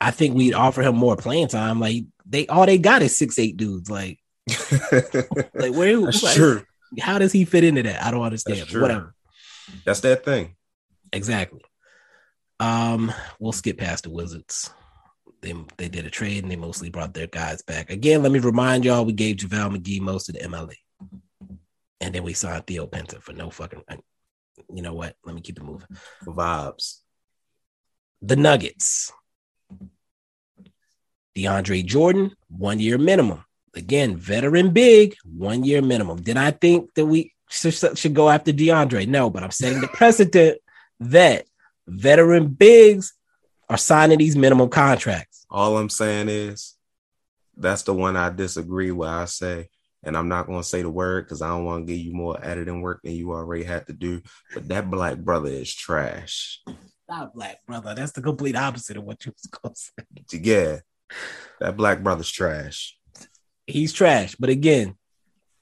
I 0.00 0.10
think 0.10 0.34
we'd 0.34 0.54
offer 0.54 0.82
him 0.82 0.96
more 0.96 1.16
playing 1.16 1.48
time. 1.48 1.80
Like 1.80 2.04
they 2.24 2.46
all 2.46 2.66
they 2.66 2.78
got 2.78 3.02
is 3.02 3.16
six 3.16 3.38
eight 3.38 3.56
dudes. 3.56 3.90
Like 3.90 4.18
like 4.82 5.72
where 5.74 6.00
That's 6.00 6.22
like, 6.22 6.36
true. 6.36 6.62
how 7.00 7.18
does 7.18 7.32
he 7.32 7.44
fit 7.44 7.64
into 7.64 7.82
that? 7.84 8.02
I 8.02 8.10
don't 8.10 8.22
understand. 8.22 8.60
That's. 8.60 8.74
Whatever. 8.74 9.14
That's 9.84 10.00
that 10.00 10.24
thing. 10.24 10.54
Exactly. 11.12 11.62
Um, 12.60 13.12
we'll 13.38 13.52
skip 13.52 13.78
past 13.78 14.04
the 14.04 14.10
Wizards. 14.10 14.70
They 15.42 15.54
they 15.76 15.88
did 15.88 16.06
a 16.06 16.10
trade 16.10 16.42
and 16.42 16.50
they 16.50 16.56
mostly 16.56 16.90
brought 16.90 17.14
their 17.14 17.26
guys 17.26 17.62
back. 17.62 17.90
Again, 17.90 18.22
let 18.22 18.32
me 18.32 18.38
remind 18.38 18.84
y'all, 18.84 19.04
we 19.04 19.12
gave 19.12 19.36
JaVale 19.36 19.76
McGee 19.76 20.00
most 20.00 20.28
of 20.28 20.34
the 20.34 20.40
MLE. 20.40 20.74
And 22.00 22.14
then 22.14 22.22
we 22.22 22.34
signed 22.34 22.66
Theo 22.66 22.86
Pinson 22.86 23.20
for 23.20 23.32
no 23.32 23.50
fucking 23.50 23.82
you 24.72 24.82
know 24.82 24.94
what? 24.94 25.14
Let 25.24 25.34
me 25.34 25.40
keep 25.40 25.58
it 25.58 25.64
moving. 25.64 25.88
Vibes. 26.24 27.00
The 28.22 28.36
Nuggets. 28.36 29.12
DeAndre 31.36 31.84
Jordan, 31.84 32.34
one 32.48 32.80
year 32.80 32.98
minimum. 32.98 33.44
Again, 33.74 34.16
veteran 34.16 34.70
big, 34.70 35.16
one 35.24 35.62
year 35.62 35.82
minimum. 35.82 36.22
Did 36.22 36.38
I 36.38 36.50
think 36.50 36.94
that 36.94 37.04
we 37.04 37.34
should, 37.50 37.98
should 37.98 38.14
go 38.14 38.30
after 38.30 38.52
DeAndre? 38.52 39.06
No, 39.06 39.28
but 39.28 39.42
I'm 39.42 39.50
setting 39.50 39.80
the 39.80 39.88
precedent 39.88 40.58
that 41.00 41.44
veteran 41.86 42.48
bigs 42.48 43.12
are 43.68 43.76
signing 43.76 44.18
these 44.18 44.36
minimum 44.36 44.70
contracts. 44.70 45.44
All 45.50 45.76
I'm 45.76 45.90
saying 45.90 46.28
is 46.28 46.74
that's 47.56 47.82
the 47.82 47.92
one 47.92 48.16
I 48.16 48.30
disagree 48.30 48.90
with. 48.92 49.08
I 49.08 49.26
say, 49.26 49.68
and 50.02 50.16
I'm 50.16 50.28
not 50.28 50.46
gonna 50.46 50.62
say 50.62 50.82
the 50.82 50.90
word 50.90 51.24
because 51.24 51.42
I 51.42 51.48
don't 51.48 51.64
want 51.64 51.86
to 51.86 51.92
give 51.92 52.02
you 52.02 52.14
more 52.14 52.38
editing 52.42 52.80
work 52.80 53.00
than 53.02 53.12
you 53.12 53.32
already 53.32 53.64
had 53.64 53.86
to 53.88 53.92
do. 53.92 54.22
But 54.54 54.68
that 54.68 54.90
black 54.90 55.18
brother 55.18 55.48
is 55.48 55.74
trash. 55.74 56.62
Not 57.08 57.34
black 57.34 57.58
brother. 57.66 57.94
That's 57.94 58.12
the 58.12 58.22
complete 58.22 58.56
opposite 58.56 58.96
of 58.96 59.04
what 59.04 59.24
you 59.24 59.32
was 59.32 59.50
gonna 59.50 59.74
say. 59.74 60.40
Yeah, 60.42 60.78
that 61.60 61.76
black 61.76 62.02
brother's 62.02 62.30
trash. 62.30 62.96
He's 63.66 63.92
trash, 63.92 64.36
but 64.36 64.50
again, 64.50 64.96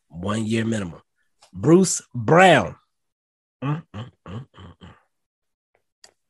one 0.09 0.45
year 0.45 0.65
minimum. 0.65 1.01
Bruce 1.53 2.03
Brown. 2.15 2.77
Mm, 3.63 3.83
mm, 3.95 4.11
mm. 4.29 4.47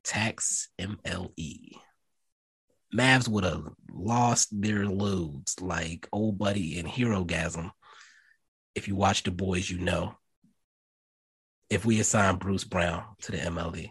Tax 0.05 0.69
MLE. 0.79 1.79
Mavs 2.95 3.27
would 3.27 3.45
have 3.45 3.67
lost 3.91 4.49
their 4.61 4.87
loads 4.87 5.61
like 5.61 6.07
old 6.13 6.39
buddy 6.39 6.79
and 6.79 6.87
hero 6.87 7.25
gasm. 7.25 7.71
If 8.75 8.87
you 8.87 8.95
watch 8.95 9.23
the 9.23 9.31
boys, 9.31 9.69
you 9.69 9.79
know. 9.79 10.15
If 11.71 11.85
we 11.85 11.99
assign 11.99 12.37
Bruce 12.37 12.65
Brown 12.65 13.03
to 13.23 13.33
the 13.33 13.39
MLE, 13.39 13.91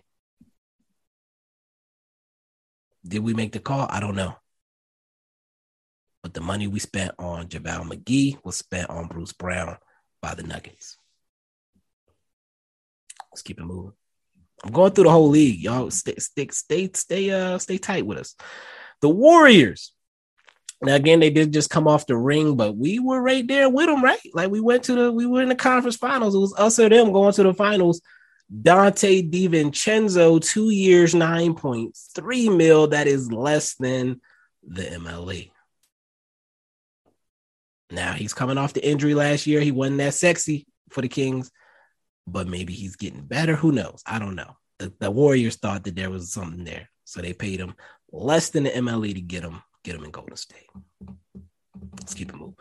did 3.05 3.19
we 3.19 3.33
make 3.33 3.51
the 3.51 3.59
call? 3.59 3.87
I 3.89 3.99
don't 3.99 4.15
know. 4.15 4.35
But 6.23 6.33
the 6.33 6.41
money 6.41 6.67
we 6.67 6.79
spent 6.79 7.11
on 7.19 7.47
JaVale 7.47 7.91
McGee 7.91 8.43
was 8.45 8.55
spent 8.55 8.89
on 8.89 9.07
Bruce 9.07 9.33
Brown 9.33 9.77
by 10.21 10.33
the 10.33 10.43
Nuggets. 10.43 10.97
Let's 13.31 13.41
keep 13.41 13.59
it 13.59 13.65
moving. 13.65 13.91
I'm 14.63 14.71
going 14.71 14.93
through 14.93 15.03
the 15.03 15.11
whole 15.11 15.27
league. 15.27 15.59
Y'all 15.59 15.91
stay, 15.91 16.15
stay, 16.17 16.47
stay, 16.51 16.89
stay, 16.93 17.31
uh, 17.31 17.57
stay 17.57 17.77
tight 17.77 18.05
with 18.05 18.17
us. 18.17 18.35
The 19.01 19.09
Warriors. 19.09 19.91
Now 20.81 20.95
again, 20.95 21.19
they 21.19 21.29
did 21.29 21.51
just 21.51 21.69
come 21.69 21.87
off 21.87 22.07
the 22.07 22.15
ring, 22.15 22.55
but 22.55 22.75
we 22.75 22.99
were 22.99 23.21
right 23.21 23.45
there 23.45 23.69
with 23.69 23.87
them, 23.87 24.03
right? 24.03 24.19
Like 24.33 24.49
we 24.49 24.61
went 24.61 24.83
to 24.83 24.95
the, 24.95 25.11
we 25.11 25.25
were 25.25 25.41
in 25.41 25.49
the 25.49 25.55
conference 25.55 25.97
finals. 25.97 26.35
It 26.35 26.39
was 26.39 26.53
us 26.57 26.79
or 26.79 26.89
them 26.89 27.11
going 27.11 27.33
to 27.33 27.43
the 27.43 27.53
finals. 27.53 28.01
Donte 28.61 29.31
DiVincenzo, 29.31 30.41
two 30.41 30.69
years, 30.69 31.13
9.3 31.13 32.57
mil. 32.57 32.87
That 32.87 33.07
is 33.07 33.31
less 33.31 33.75
than 33.75 34.21
the 34.65 34.83
MLE. 34.83 35.52
Now 37.93 38.13
he's 38.13 38.33
coming 38.33 38.57
off 38.57 38.73
the 38.73 38.85
injury 38.85 39.13
last 39.13 39.45
year. 39.45 39.61
He 39.61 39.71
wasn't 39.71 39.99
that 39.99 40.15
sexy 40.15 40.65
for 40.89 41.01
the 41.01 41.07
Kings, 41.07 41.51
but 42.25 42.47
maybe 42.47 42.73
he's 42.73 42.95
getting 42.95 43.21
better. 43.21 43.55
Who 43.55 43.71
knows? 43.71 44.01
I 44.05 44.17
don't 44.17 44.35
know. 44.35 44.57
The, 44.79 44.91
the 44.99 45.11
Warriors 45.11 45.57
thought 45.57 45.83
that 45.83 45.95
there 45.95 46.09
was 46.09 46.31
something 46.31 46.63
there, 46.63 46.89
so 47.03 47.21
they 47.21 47.33
paid 47.33 47.59
him 47.59 47.75
less 48.11 48.49
than 48.49 48.63
the 48.63 48.71
MLE 48.71 49.13
to 49.13 49.21
get 49.21 49.43
him 49.43 49.61
get 49.83 49.95
him 49.95 50.05
in 50.05 50.11
Golden 50.11 50.35
State. 50.35 50.69
Let's 51.99 52.15
keep 52.15 52.29
it 52.29 52.35
moving. 52.35 52.55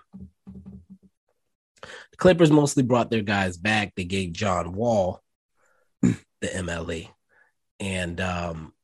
The 1.81 2.17
Clippers 2.19 2.51
mostly 2.51 2.83
brought 2.83 3.11
their 3.11 3.23
guys 3.23 3.57
back. 3.57 3.95
They 3.97 4.05
gave 4.05 4.33
John 4.33 4.73
Wall 4.75 5.23
the 6.03 6.17
MLE, 6.43 7.09
and 7.81 8.21
um, 8.21 8.75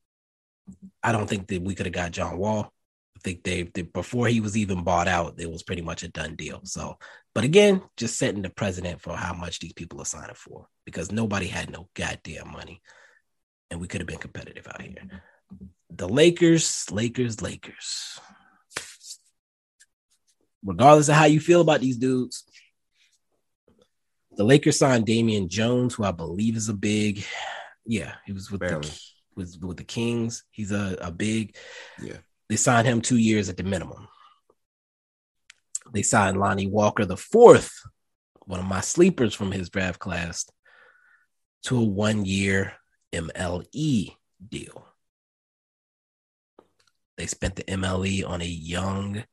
I 1.03 1.13
don't 1.13 1.29
think 1.29 1.47
that 1.49 1.61
we 1.61 1.75
could 1.75 1.87
have 1.87 1.93
got 1.93 2.13
John 2.13 2.39
Wall. 2.39 2.73
I 3.19 3.21
think 3.25 3.43
they, 3.43 3.65
they 3.65 3.83
before 3.83 4.29
he 4.29 4.41
was 4.41 4.57
even 4.57 4.85
bought 4.85 5.09
out, 5.09 5.35
it 5.39 5.51
was 5.51 5.65
pretty 5.65 5.83
much 5.83 6.05
a 6.05 6.09
done 6.09 6.37
deal. 6.37 6.61
So, 6.63 6.99
but 7.35 7.43
again, 7.43 7.83
just 7.97 8.17
setting 8.17 8.43
the 8.43 8.51
precedent 8.51 9.01
for 9.01 9.17
how 9.17 9.35
much 9.35 9.59
these 9.59 9.73
people 9.73 10.01
are 10.01 10.05
signing 10.05 10.37
for 10.37 10.69
because 10.85 11.11
nobody 11.11 11.49
had 11.49 11.69
no 11.71 11.89
goddamn 11.95 12.53
money, 12.53 12.81
and 13.71 13.81
we 13.81 13.89
could 13.89 14.01
have 14.01 14.07
been 14.07 14.19
competitive 14.19 14.69
out 14.69 14.83
here. 14.83 14.95
Mm-hmm. 15.03 15.67
The 15.91 16.09
Lakers, 16.09 16.87
Lakers, 16.93 17.43
Lakers. 17.43 18.21
Regardless 20.65 21.09
of 21.09 21.17
how 21.17 21.25
you 21.25 21.41
feel 21.41 21.61
about 21.61 21.81
these 21.81 21.97
dudes, 21.97 22.45
the 24.37 24.45
Lakers 24.45 24.79
signed 24.79 25.07
Damian 25.07 25.49
Jones, 25.49 25.95
who 25.95 26.05
I 26.05 26.13
believe 26.13 26.57
is 26.57 26.69
a 26.69 26.75
big, 26.75 27.25
yeah, 27.85 28.15
he 28.27 28.33
was 28.33 28.51
with 28.51 28.61
Barely. 28.61 28.89
the 28.89 29.01
with, 29.35 29.57
with 29.61 29.77
the 29.77 29.85
Kings. 29.85 30.45
He's 30.51 30.71
a, 30.71 30.97
a 31.01 31.11
big, 31.11 31.57
Yeah. 32.01 32.19
They 32.49 32.57
signed 32.57 32.87
him 32.87 33.01
two 33.01 33.19
years 33.19 33.49
at 33.49 33.57
the 33.57 33.63
minimum. 33.63 34.09
They 35.93 36.03
signed 36.03 36.39
Lonnie 36.39 36.67
Walker 36.67 37.05
the 37.05 37.17
fourth, 37.17 37.73
one 38.41 38.61
of 38.61 38.67
my 38.67 38.81
sleepers 38.81 39.35
from 39.35 39.53
his 39.53 39.71
draft 39.71 39.99
class, 39.99 40.47
to 41.65 41.79
a 41.79 41.85
one 41.85 42.25
year 42.25 42.75
MLE 43.13 44.15
deal. 44.47 44.87
They 47.17 47.27
spent 47.27 47.57
the 47.57 47.65
MLE 47.65 48.27
on 48.29 48.41
a 48.41 48.47
young 48.47 49.25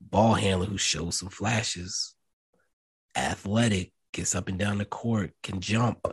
ball 0.00 0.34
handler 0.34 0.66
who 0.66 0.78
shows 0.78 1.18
some 1.18 1.30
flashes, 1.30 2.14
athletic, 3.16 3.92
gets 4.12 4.34
up 4.34 4.48
and 4.48 4.58
down 4.58 4.78
the 4.78 4.84
court, 4.84 5.32
can 5.42 5.60
jump, 5.60 6.06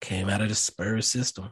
came 0.00 0.28
out 0.28 0.42
of 0.42 0.48
the 0.48 0.54
Spurs 0.54 1.06
system. 1.06 1.50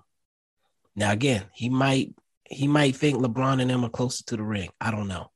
Now 0.95 1.13
again, 1.13 1.45
he 1.55 1.69
might 1.69 2.15
he 2.49 2.67
might 2.67 2.97
think 2.97 3.19
LeBron 3.19 3.61
and 3.61 3.71
them 3.71 3.85
are 3.85 3.91
closer 3.91 4.25
to 4.25 4.37
the 4.37 4.43
ring. 4.43 4.71
I 4.81 4.91
don't 4.91 5.09
know. 5.09 5.31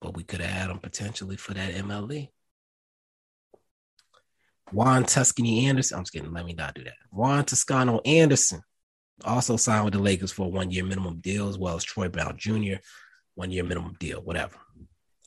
But 0.00 0.16
we 0.16 0.22
could 0.22 0.40
have 0.40 0.50
had 0.50 0.70
him 0.70 0.78
potentially 0.78 1.36
for 1.36 1.54
that 1.54 1.74
MLE. 1.74 2.28
Juan 4.72 5.04
Tuscany 5.04 5.66
Anderson. 5.66 5.98
I'm 5.98 6.04
just 6.04 6.12
kidding. 6.12 6.32
Let 6.32 6.44
me 6.44 6.52
not 6.52 6.74
do 6.74 6.84
that. 6.84 6.94
Juan 7.10 7.44
Toscano 7.44 8.00
Anderson 8.04 8.60
also 9.24 9.56
signed 9.56 9.84
with 9.84 9.94
the 9.94 10.00
Lakers 10.00 10.30
for 10.30 10.46
a 10.46 10.48
one 10.48 10.70
year 10.70 10.84
minimum 10.84 11.18
deal, 11.20 11.48
as 11.48 11.58
well 11.58 11.76
as 11.76 11.84
Troy 11.84 12.08
Brown 12.08 12.36
Jr. 12.36 12.76
one 13.34 13.50
year 13.50 13.64
minimum 13.64 13.96
deal, 13.98 14.20
whatever. 14.20 14.56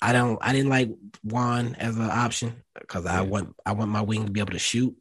I 0.02 0.14
don't. 0.14 0.38
I 0.42 0.54
didn't 0.54 0.70
like 0.70 0.90
Juan 1.24 1.76
as 1.76 1.98
an 1.98 2.10
option 2.10 2.64
because 2.80 3.06
I 3.06 3.22
want 3.22 3.56
I 3.66 3.74
want 3.74 3.92
my 3.92 4.02
wing 4.02 4.26
to 4.26 4.32
be 4.32 4.40
able 4.40 4.54
to 4.54 4.60
shoot. 4.60 4.96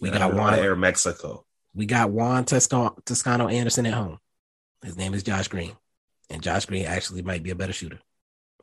We 0.00 0.08
And 0.10 0.18
got 0.18 0.34
Juan. 0.34 0.58
Air 0.58 0.76
Mexico. 0.76 1.46
We 1.74 1.86
got 1.86 2.10
Juan 2.10 2.44
Toscano, 2.44 2.96
Toscano 3.04 3.48
Anderson 3.48 3.86
at 3.86 3.94
home. 3.94 4.18
His 4.82 4.96
name 4.96 5.14
is 5.14 5.22
Josh 5.22 5.48
Green, 5.48 5.72
and 6.30 6.42
Josh 6.42 6.66
Green 6.66 6.84
actually 6.86 7.22
might 7.22 7.42
be 7.42 7.50
a 7.50 7.54
better 7.56 7.72
shooter, 7.72 7.98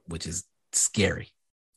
which 0.05 0.26
is 0.28 0.43
scary 0.72 1.30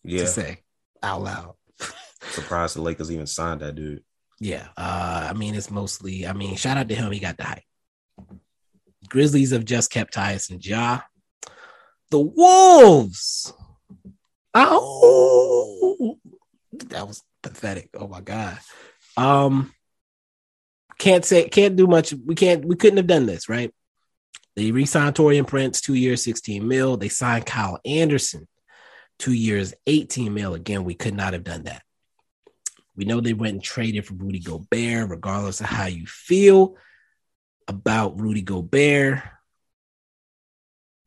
Yeah. 0.05 0.20
to 0.20 0.26
say 0.26 0.59
out 1.03 1.22
loud. 1.22 1.55
Surprised 2.30 2.76
the 2.76 2.82
Lakers 2.82 3.11
even 3.11 3.26
signed 3.26 3.61
that 3.61 3.74
dude. 3.74 4.03
Yeah, 4.41 4.68
uh, 4.76 5.28
I 5.30 5.32
mean 5.32 5.55
it's 5.55 5.70
mostly. 5.70 6.26
I 6.26 6.32
mean, 6.32 6.57
shout 6.57 6.76
out 6.76 6.89
to 6.89 6.95
him. 6.95 7.11
He 7.12 7.20
got 7.20 7.37
the 7.39 7.45
hype. 7.45 7.62
Grizzlies 9.09 9.53
have 9.53 9.64
just 9.64 9.91
kept 9.91 10.14
Tyus 10.14 10.51
and 10.51 10.64
Ja. 10.64 11.01
The 12.11 12.18
Wolves. 12.20 13.53
Oh, 14.55 16.18
that 16.72 17.07
was 17.07 17.22
pathetic. 17.43 17.91
Oh 17.95 18.09
my 18.09 18.20
god. 18.20 18.59
Um, 19.16 19.72
can't 20.99 21.24
say 21.24 21.49
can't 21.49 21.76
do 21.76 21.87
much. 21.87 22.12
We 22.12 22.34
can't. 22.34 22.64
We 22.64 22.76
couldn't 22.76 22.97
have 22.99 23.07
done 23.07 23.26
this, 23.26 23.49
right? 23.49 23.72
They 24.57 24.70
re-signed 24.70 25.14
Taurean 25.14 25.46
Prince, 25.46 25.80
two 25.80 25.94
years, 25.94 26.24
sixteen 26.24 26.66
mil. 26.66 26.96
They 26.96 27.11
signed 27.11 27.44
Kyle 27.46 27.78
Anderson, 27.84 28.48
two 29.18 29.34
years, 29.34 29.74
eighteen 29.86 30.32
mil. 30.32 30.54
Again, 30.54 30.84
we 30.84 30.94
could 30.94 31.14
not 31.14 31.34
have 31.34 31.44
done 31.44 31.64
that. 31.64 31.82
We 32.96 33.04
know 33.04 33.20
they 33.20 33.34
went 33.34 33.52
and 33.52 33.62
traded 33.62 34.07
for 34.07 34.14
Rudy 34.14 34.40
Gobert, 34.40 35.11
regardless 35.11 35.61
of 35.61 35.66
how 35.66 35.86
you 35.86 36.07
feel 36.07 36.76
about 37.68 38.18
Rudy 38.18 38.40
Gobert. 38.40 39.22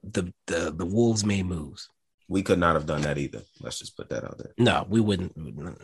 The 0.04 0.32
the 0.46 0.72
the 0.72 0.86
Wolves 0.86 1.26
made 1.26 1.48
moves. 1.48 1.90
We 2.28 2.44
could 2.44 2.60
not 2.60 2.76
have 2.76 2.86
done 2.86 3.02
that 3.02 3.18
either. 3.18 3.42
Let's 3.60 3.80
just 3.80 3.98
put 3.98 4.10
that 4.10 4.24
out 4.24 4.38
there. 4.38 4.54
No, 4.60 4.86
we 4.88 5.02
wouldn't. 5.02 5.36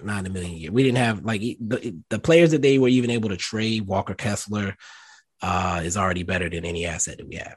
Not 0.05 0.19
in 0.19 0.25
a 0.27 0.29
million 0.29 0.57
years. 0.57 0.71
We 0.71 0.83
didn't 0.83 0.99
have 0.99 1.25
like 1.25 1.41
the, 1.41 1.95
the 2.11 2.19
players 2.19 2.51
that 2.51 2.61
they 2.61 2.77
were 2.77 2.87
even 2.87 3.09
able 3.09 3.29
to 3.29 3.37
trade. 3.37 3.87
Walker 3.87 4.13
Kessler 4.13 4.77
uh, 5.45 5.81
is 5.83 5.95
already 5.95 6.23
better 6.23 6.49
than 6.49 6.65
any 6.65 6.87
asset 6.87 7.19
that 7.19 7.27
we 7.27 7.35
have. 7.35 7.55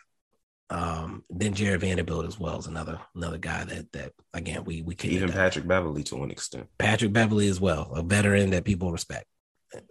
Um, 0.68 1.24
then 1.30 1.55
Jarred 1.55 1.80
Vanderbilt 1.80 2.26
as 2.26 2.39
well 2.39 2.59
is 2.59 2.66
another 2.66 3.01
another 3.14 3.39
guy 3.39 3.64
that 3.64 3.91
that 3.93 4.12
again 4.34 4.64
we 4.64 4.82
we 4.82 4.95
couldn't 4.95 5.16
Even. 5.16 5.32
Patrick 5.32 5.66
Beverley 5.66 6.03
to 6.05 6.22
an 6.22 6.30
extent. 6.30 6.66
Patrick 6.76 7.14
Beverley 7.14 7.49
as 7.49 7.59
well, 7.59 7.91
a 7.95 8.03
veteran 8.03 8.51
that 8.51 8.64
people 8.64 8.93
respect. 8.93 9.24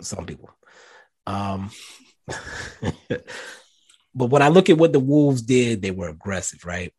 Some 0.02 0.28
people. 0.28 0.52
Um, 1.26 1.72
but 3.10 4.30
when 4.30 4.44
I 4.44 4.50
look 4.50 4.70
at 4.70 4.78
what 4.78 4.94
the 4.94 5.00
Wolves 5.00 5.42
did, 5.42 5.82
they 5.82 5.92
were 5.92 6.10
aggressive, 6.10 6.64
right? 6.66 6.94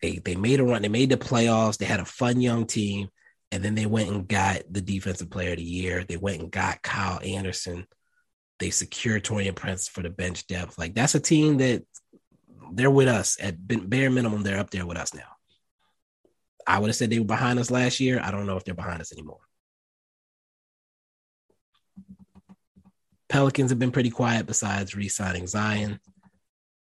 They 0.00 0.20
they 0.24 0.36
made 0.36 0.60
a 0.60 0.64
run, 0.64 0.80
they 0.80 0.88
made 0.88 1.10
the 1.10 1.18
playoffs, 1.18 1.76
they 1.76 1.84
had 1.84 2.00
a 2.00 2.06
fun 2.06 2.40
young 2.40 2.66
team, 2.66 3.08
and 3.52 3.62
then 3.62 3.74
they 3.74 3.84
went 3.84 4.08
and 4.08 4.26
got 4.26 4.62
the 4.70 4.80
defensive 4.80 5.28
player 5.28 5.50
of 5.50 5.58
the 5.58 5.62
year. 5.62 6.02
They 6.02 6.16
went 6.16 6.40
and 6.40 6.50
got 6.50 6.80
Kyle 6.80 7.20
Anderson. 7.22 7.86
They 8.60 8.70
secure 8.70 9.20
Taurean 9.20 9.56
Prince 9.56 9.88
for 9.88 10.02
the 10.02 10.10
bench 10.10 10.46
depth. 10.46 10.78
Like 10.78 10.94
that's 10.94 11.14
a 11.14 11.20
team 11.20 11.58
that 11.58 11.84
they're 12.72 12.90
with 12.90 13.08
us 13.08 13.36
at 13.40 13.56
bare 13.66 14.10
minimum. 14.10 14.42
They're 14.42 14.60
up 14.60 14.70
there 14.70 14.86
with 14.86 14.96
us 14.96 15.14
now. 15.14 15.22
I 16.66 16.78
would 16.78 16.88
have 16.88 16.96
said 16.96 17.10
they 17.10 17.18
were 17.18 17.24
behind 17.24 17.58
us 17.58 17.70
last 17.70 18.00
year. 18.00 18.20
I 18.22 18.30
don't 18.30 18.46
know 18.46 18.56
if 18.56 18.64
they're 18.64 18.74
behind 18.74 19.00
us 19.00 19.12
anymore. 19.12 19.40
Pelicans 23.28 23.70
have 23.70 23.78
been 23.78 23.90
pretty 23.90 24.10
quiet 24.10 24.46
besides 24.46 24.94
re-signing 24.94 25.46
Zion. 25.46 25.98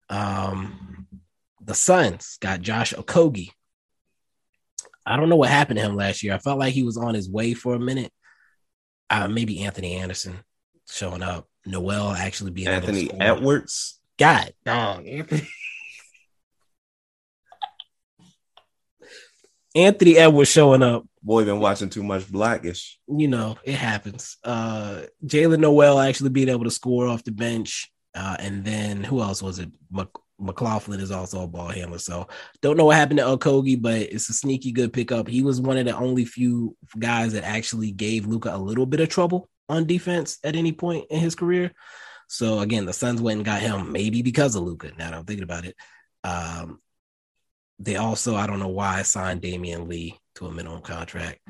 Um, 0.09 1.09
the 1.64 1.74
Suns 1.74 2.36
got 2.40 2.61
Josh 2.61 2.92
Okogie. 2.92 3.50
I 5.04 5.16
don't 5.16 5.28
know 5.28 5.36
what 5.36 5.50
happened 5.50 5.78
to 5.78 5.84
him 5.84 5.96
last 5.96 6.22
year. 6.22 6.34
I 6.34 6.38
felt 6.38 6.59
like 6.59 6.74
he 6.74 6.82
was 6.82 6.96
on 6.96 7.14
his 7.14 7.30
way 7.30 7.54
for 7.54 7.74
a 7.74 7.80
minute. 7.80 8.12
Uh, 9.09 9.28
maybe 9.28 9.62
Anthony 9.62 9.94
Anderson 9.94 10.40
showing 10.89 11.22
up. 11.22 11.49
Noel 11.66 12.12
actually 12.12 12.53
being 12.53 12.68
able 12.68 12.80
to 12.80 12.87
Anthony 12.87 13.07
score. 13.07 13.22
Edwards. 13.22 14.01
God, 14.18 14.53
dog, 14.64 15.07
Anthony. 15.07 15.49
Anthony 19.74 20.16
Edwards 20.16 20.51
showing 20.51 20.82
up. 20.82 21.05
Boy, 21.22 21.45
been 21.45 21.61
watching 21.61 21.91
too 21.91 22.03
much 22.03 22.30
Blackish. 22.30 22.99
You 23.09 23.28
know, 23.28 23.59
it 23.64 23.74
happens. 23.74 24.39
Uh 24.43 25.03
Jaylen 25.24 25.59
Nowell 25.59 25.99
actually 25.99 26.30
being 26.30 26.49
able 26.49 26.64
to 26.64 26.70
score 26.70 27.09
off 27.09 27.24
the 27.24 27.32
bench. 27.32 27.91
Uh, 28.14 28.37
and 28.39 28.64
then 28.64 29.05
who 29.05 29.20
else 29.20 29.43
was 29.43 29.59
it? 29.59 29.68
Mc- 29.91 30.09
McLaughlin 30.39 31.01
is 31.01 31.11
also 31.11 31.43
a 31.43 31.47
ball 31.47 31.68
handler. 31.68 31.99
So 31.99 32.28
don't 32.62 32.78
know 32.78 32.87
what 32.87 32.97
happened 32.97 33.18
to 33.18 33.26
Okogie, 33.26 33.80
but 33.80 34.01
it's 34.01 34.30
a 34.30 34.32
sneaky 34.32 34.72
good 34.72 34.95
pickup. 34.95 35.28
He 35.28 35.43
was 35.43 35.61
one 35.61 35.76
of 35.76 35.84
the 35.84 35.95
only 35.95 36.24
few 36.24 36.74
guys 36.99 37.34
that 37.34 37.45
actually 37.45 37.91
gave 37.91 38.26
Luka 38.26 38.55
a 38.55 38.57
little 38.57 38.87
bit 38.87 39.01
of 39.01 39.11
trouble 39.11 39.51
on 39.69 39.87
defense 39.87 40.39
at 40.45 40.57
any 40.57 40.73
point 40.73 41.07
in 41.11 41.21
his 41.21 41.35
career. 41.35 41.73
So 42.29 42.61
again, 42.61 42.87
the 42.87 42.93
Suns 42.93 43.21
went 43.21 43.39
and 43.39 43.47
got 43.47 43.62
him 43.62 43.93
maybe 43.93 44.23
because 44.23 44.57
of 44.57 44.62
Luka. 44.62 44.91
Now 44.99 45.11
that 45.11 45.14
I'm 45.14 45.25
thinking 45.25 45.45
about 45.45 45.64
it. 45.64 45.77
Um, 46.25 46.81
they 47.79 47.97
also, 47.97 48.35
I 48.35 48.47
don't 48.47 48.59
know 48.59 48.69
why, 48.69 49.03
signed 49.03 49.43
Damion 49.43 49.89
Lee 49.89 50.19
to 50.37 50.47
a 50.47 50.51
minimum 50.53 50.83
contract. 50.83 51.41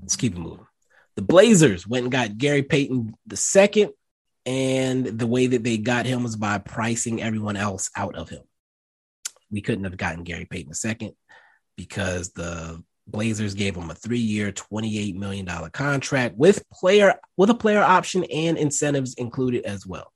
Let's 0.00 0.16
keep 0.16 0.34
it 0.34 0.38
moving. 0.38 0.66
The 1.14 1.22
Blazers 1.22 1.86
went 1.86 2.04
and 2.04 2.12
got 2.12 2.36
Gary 2.38 2.62
Payton 2.62 3.14
the 3.26 3.36
second, 3.36 3.92
and 4.44 5.06
the 5.06 5.26
way 5.26 5.46
that 5.46 5.62
they 5.62 5.78
got 5.78 6.06
him 6.06 6.24
was 6.24 6.36
by 6.36 6.58
pricing 6.58 7.22
everyone 7.22 7.56
else 7.56 7.90
out 7.96 8.16
of 8.16 8.28
him. 8.28 8.42
We 9.50 9.60
couldn't 9.60 9.84
have 9.84 9.96
gotten 9.96 10.24
Gary 10.24 10.46
Payton 10.46 10.70
the 10.70 10.74
second 10.74 11.12
because 11.76 12.32
the 12.32 12.82
Blazers 13.12 13.54
gave 13.54 13.76
him 13.76 13.90
a 13.90 13.94
three-year, 13.94 14.52
$28 14.52 15.14
million 15.14 15.46
contract 15.70 16.36
with 16.36 16.68
player 16.70 17.14
with 17.36 17.50
a 17.50 17.54
player 17.54 17.82
option 17.82 18.24
and 18.24 18.58
incentives 18.58 19.14
included 19.14 19.64
as 19.64 19.86
well. 19.86 20.12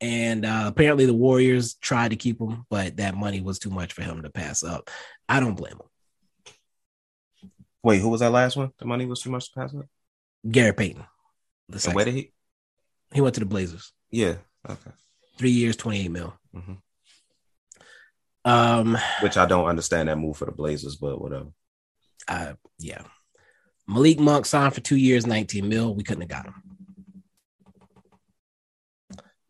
And 0.00 0.44
uh, 0.44 0.64
apparently 0.66 1.06
the 1.06 1.14
Warriors 1.14 1.74
tried 1.74 2.10
to 2.10 2.16
keep 2.16 2.40
him, 2.40 2.64
but 2.70 2.98
that 2.98 3.14
money 3.14 3.40
was 3.40 3.58
too 3.58 3.70
much 3.70 3.92
for 3.92 4.02
him 4.02 4.22
to 4.22 4.30
pass 4.30 4.62
up. 4.62 4.90
I 5.28 5.40
don't 5.40 5.54
blame 5.56 5.74
him. 5.74 6.54
Wait, 7.82 8.00
who 8.00 8.08
was 8.08 8.20
that 8.20 8.30
last 8.32 8.56
one? 8.56 8.70
The 8.78 8.84
money 8.84 9.06
was 9.06 9.22
too 9.22 9.30
much 9.30 9.52
to 9.52 9.60
pass 9.60 9.74
up. 9.74 9.86
Gary 10.50 10.72
Payton. 10.72 11.04
The 11.68 11.82
And 11.86 11.94
where 11.94 12.04
did 12.04 12.14
he? 12.14 12.32
He 13.12 13.20
went 13.20 13.34
to 13.34 13.40
the 13.40 13.46
Blazers. 13.46 13.92
Yeah. 14.10 14.34
Okay. 14.68 14.90
Three 15.38 15.50
years, 15.50 15.76
28 15.76 16.08
mil. 16.10 16.34
Mhm. 16.54 16.78
Um, 18.44 18.96
Which 19.22 19.36
I 19.36 19.46
don't 19.46 19.66
understand 19.66 20.08
that 20.08 20.16
move 20.18 20.36
for 20.36 20.44
the 20.44 20.52
Blazers, 20.52 20.96
but 20.96 21.20
whatever. 21.20 21.48
Uh, 22.28 22.54
yeah. 22.78 23.02
Malik 23.86 24.18
Monk 24.18 24.46
signed 24.46 24.74
for 24.74 24.80
two 24.80 24.96
years, 24.96 25.26
19 25.26 25.68
mil. 25.68 25.94
We 25.94 26.02
couldn't 26.02 26.22
have 26.22 26.30
got 26.30 26.46
him. 26.46 26.62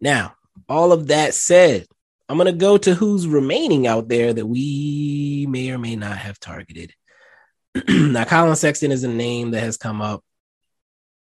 Now, 0.01 0.35
all 0.69 0.93
of 0.93 1.07
that 1.09 1.35
said, 1.35 1.87
I'm 2.29 2.37
going 2.37 2.53
to 2.53 2.59
go 2.59 2.77
to 2.77 2.95
who's 2.95 3.27
remaining 3.27 3.87
out 3.87 4.09
there 4.09 4.33
that 4.33 4.47
we 4.47 5.47
may 5.49 5.71
or 5.71 5.79
may 5.79 5.97
not 5.97 6.19
have 6.19 6.41
targeted. 6.41 6.93
now, 7.89 8.25
Collin 8.25 8.57
Sexton 8.57 8.93
is 8.93 9.05
a 9.05 9.09
name 9.09 9.53
that 9.53 9.63
has 9.63 9.77
come 9.77 10.03
up 10.03 10.23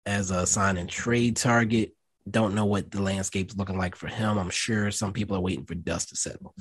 as 0.05 0.31
a 0.31 0.47
sign 0.47 0.77
and 0.77 0.89
trade 0.89 1.37
target. 1.37 1.93
Don't 2.29 2.55
know 2.55 2.65
what 2.65 2.91
the 2.91 3.03
landscape's 3.03 3.57
looking 3.57 3.79
like 3.79 3.97
for 3.97 4.09
him. 4.09 4.39
I'm 4.39 4.51
sure 4.51 4.91
some 4.91 5.13
people 5.13 5.37
are 5.37 5.41
waiting 5.41 5.67
for 5.67 5.75
dust 5.75 6.11
to 6.11 6.17
settle. 6.17 6.55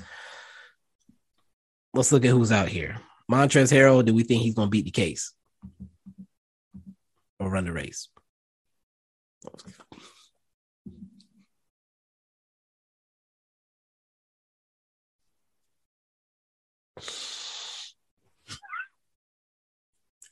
Let's 1.94 2.12
look 2.12 2.24
at 2.24 2.30
who's 2.30 2.52
out 2.52 2.68
here. 2.68 2.98
Montrez 3.30 3.72
Harrell, 3.72 4.04
do 4.04 4.14
we 4.14 4.22
think 4.22 4.42
he's 4.42 4.54
going 4.54 4.68
to 4.68 4.70
beat 4.70 4.84
the 4.84 4.90
case 4.90 5.32
or 7.40 7.50
run 7.50 7.64
the 7.64 7.72
race? 7.72 8.08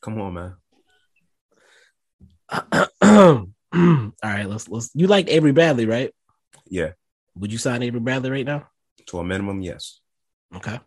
Come 0.00 0.20
on, 0.20 0.34
man. 0.34 0.54
All 3.02 3.48
right, 4.22 4.48
let's 4.48 4.68
let's. 4.68 4.90
You 4.94 5.06
like 5.06 5.30
Avery 5.30 5.52
Bradley, 5.52 5.86
right? 5.86 6.12
Yeah. 6.66 6.92
Would 7.36 7.50
you 7.50 7.58
sign 7.58 7.82
Avery 7.82 8.00
Bradley 8.00 8.30
right 8.30 8.44
now? 8.44 8.68
To 9.06 9.18
a 9.18 9.24
minimum, 9.24 9.62
yes. 9.62 10.00
Okay, 10.54 10.78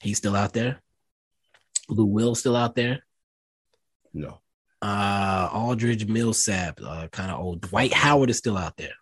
he's 0.00 0.18
still 0.18 0.34
out 0.34 0.52
there. 0.52 0.82
Lou 1.88 2.06
Will 2.06 2.34
still 2.34 2.56
out 2.56 2.74
there. 2.74 3.00
No. 4.12 4.40
Uh, 4.82 5.48
Aldridge 5.52 6.06
Millsap, 6.06 6.80
uh, 6.84 7.08
kind 7.08 7.30
of 7.30 7.40
old. 7.40 7.62
Dwight 7.62 7.92
Howard 7.92 8.30
is 8.30 8.38
still 8.38 8.56
out 8.56 8.76
there. 8.76 8.94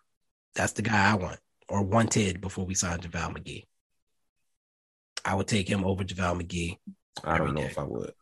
That's 0.55 0.73
the 0.73 0.81
guy 0.81 1.11
I 1.11 1.15
want 1.15 1.39
or 1.67 1.83
wanted 1.83 2.41
before 2.41 2.65
we 2.65 2.75
signed 2.75 3.01
JaVale 3.01 3.37
McGee. 3.37 3.63
I 5.23 5.35
would 5.35 5.47
take 5.47 5.67
him 5.67 5.83
over 5.83 6.03
JaVale 6.03 6.41
McGee. 6.41 6.77
I 7.23 7.37
don't 7.37 7.53
know 7.53 7.61
day. 7.61 7.67
if 7.67 7.79
I 7.79 7.83
would. 7.83 8.13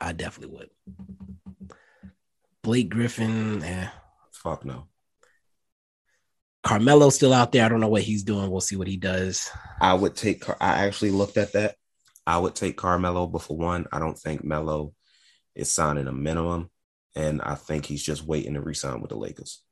I 0.00 0.12
definitely 0.12 0.56
would. 0.56 0.70
Blake 2.62 2.90
Griffin, 2.90 3.62
eh. 3.62 3.88
Fuck 4.32 4.64
no. 4.64 4.86
Carmelo's 6.64 7.16
still 7.16 7.32
out 7.32 7.50
there. 7.52 7.64
I 7.64 7.68
don't 7.68 7.80
know 7.80 7.88
what 7.88 8.02
he's 8.02 8.22
doing. 8.22 8.50
We'll 8.50 8.60
see 8.60 8.76
what 8.76 8.86
he 8.86 8.96
does. 8.96 9.50
I 9.80 9.94
would 9.94 10.14
take. 10.14 10.48
I 10.60 10.86
actually 10.86 11.10
looked 11.10 11.36
at 11.36 11.52
that. 11.54 11.74
I 12.26 12.38
would 12.38 12.54
take 12.54 12.76
Carmelo, 12.76 13.26
but 13.26 13.42
for 13.42 13.56
one, 13.56 13.86
I 13.92 13.98
don't 13.98 14.18
think 14.18 14.44
Melo 14.44 14.94
is 15.54 15.70
signing 15.70 16.06
a 16.06 16.12
minimum, 16.12 16.70
and 17.14 17.42
I 17.42 17.56
think 17.56 17.86
he's 17.86 18.02
just 18.02 18.24
waiting 18.24 18.54
to 18.54 18.60
resign 18.60 19.00
with 19.00 19.10
the 19.10 19.16
Lakers. 19.16 19.62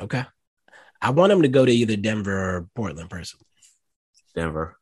Okay. 0.00 0.24
I 1.00 1.10
want 1.10 1.32
him 1.32 1.42
to 1.42 1.48
go 1.48 1.64
to 1.64 1.72
either 1.72 1.96
Denver 1.96 2.56
or 2.56 2.68
Portland 2.74 3.10
personally. 3.10 3.46
Denver. 4.34 4.76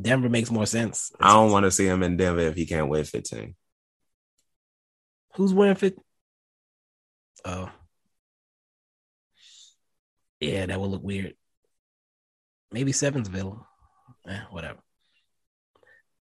Denver 0.00 0.28
makes 0.28 0.50
more 0.50 0.66
sense. 0.66 1.12
I 1.20 1.34
don't 1.34 1.52
want 1.52 1.64
to 1.64 1.70
see 1.70 1.86
him 1.86 2.02
in 2.02 2.16
Denver 2.16 2.40
if 2.40 2.56
he 2.56 2.66
can't 2.66 2.88
win 2.88 3.04
15. 3.04 3.54
Who's 5.34 5.54
wearing 5.54 5.76
fit? 5.76 5.98
Oh. 7.44 7.70
Yeah, 10.40 10.66
that 10.66 10.80
would 10.80 10.90
look 10.90 11.02
weird. 11.02 11.34
Maybe 12.72 12.92
seven's 12.92 13.28
available. 13.28 13.66
Eh, 14.26 14.40
whatever. 14.50 14.78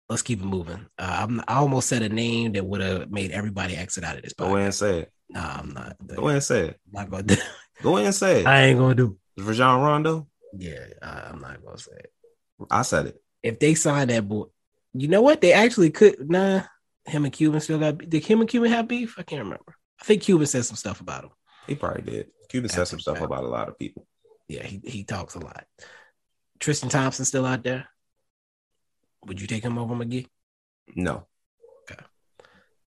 Let's 0.09 0.23
keep 0.23 0.41
it 0.41 0.45
moving. 0.45 0.87
Uh, 0.99 1.27
I'm, 1.29 1.41
I 1.49 1.57
almost 1.57 1.89
said 1.89 2.03
a 2.03 2.09
name 2.09 2.53
that 2.53 2.65
would 2.65 2.81
have 2.81 3.11
made 3.11 3.33
everybody 3.33 3.77
exit 3.77 4.05
out 4.05 4.17
of 4.17 4.23
this. 4.23 4.33
Go 4.35 4.47
ahead 4.55 4.67
and 4.67 4.75
say 4.75 4.99
it. 5.01 5.13
Nah, 5.29 5.59
I'm 5.59 5.73
not. 5.73 5.97
Go 6.07 6.25
ahead 6.25 6.35
and 6.37 6.45
say 6.45 6.61
it. 6.69 6.81
I'm 6.87 6.93
not 6.93 7.11
gonna 7.11 7.23
do. 7.25 7.37
Go 7.83 7.95
ahead 7.97 8.07
and 8.07 8.15
say 8.15 8.41
it. 8.43 8.47
I 8.47 8.63
ain't 8.63 8.79
gonna 8.79 8.95
do. 8.95 9.19
Rajon 9.37 9.83
Rondo. 9.83 10.29
Yeah, 10.57 10.87
I- 11.03 11.29
I'm 11.31 11.41
not 11.41 11.63
gonna 11.65 11.79
say 11.79 11.93
it. 11.99 12.13
I 12.71 12.83
said 12.83 13.07
it. 13.07 13.23
If 13.43 13.59
they 13.59 13.75
sign 13.75 14.09
that 14.09 14.27
boy, 14.29 14.45
you 14.95 15.09
know 15.09 15.23
what? 15.23 15.41
They 15.41 15.53
actually 15.53 15.91
could. 15.91 16.31
Nah, 16.31 16.63
him 17.05 17.25
and 17.25 17.33
Cuban 17.33 17.61
still 17.61 17.79
got. 17.79 17.99
Did 17.99 18.25
him 18.25 18.41
and 18.41 18.49
Cuban 18.49 18.71
have 18.71 18.89
beef? 18.89 19.17
I 19.19 19.23
can't 19.25 19.43
remember. 19.43 19.75
I 20.01 20.05
think 20.05 20.23
Cuban 20.23 20.47
said 20.47 20.65
some 20.65 20.77
stuff 20.77 21.01
about 21.01 21.25
him. 21.25 21.31
He 21.67 21.75
probably 21.75 22.03
did. 22.03 22.29
Cuban 22.49 22.71
said 22.71 22.87
some 22.87 23.01
stuff 23.01 23.21
about 23.21 23.45
a 23.45 23.49
lot 23.49 23.69
of 23.69 23.79
people. 23.79 24.07
Yeah, 24.49 24.63
he, 24.63 24.81
he 24.85 25.03
talks 25.05 25.35
a 25.35 25.41
lot. 25.41 25.65
Tristan 26.61 26.89
Thompson 26.89 27.25
still 27.25 27.45
out 27.45 27.65
there. 27.65 27.89
Would 29.27 29.41
you 29.41 29.47
take 29.47 29.63
him 29.65 29.79
over 29.79 29.95
McGee? 29.95 30.27
No. 30.95 31.27
Okay. 31.91 32.03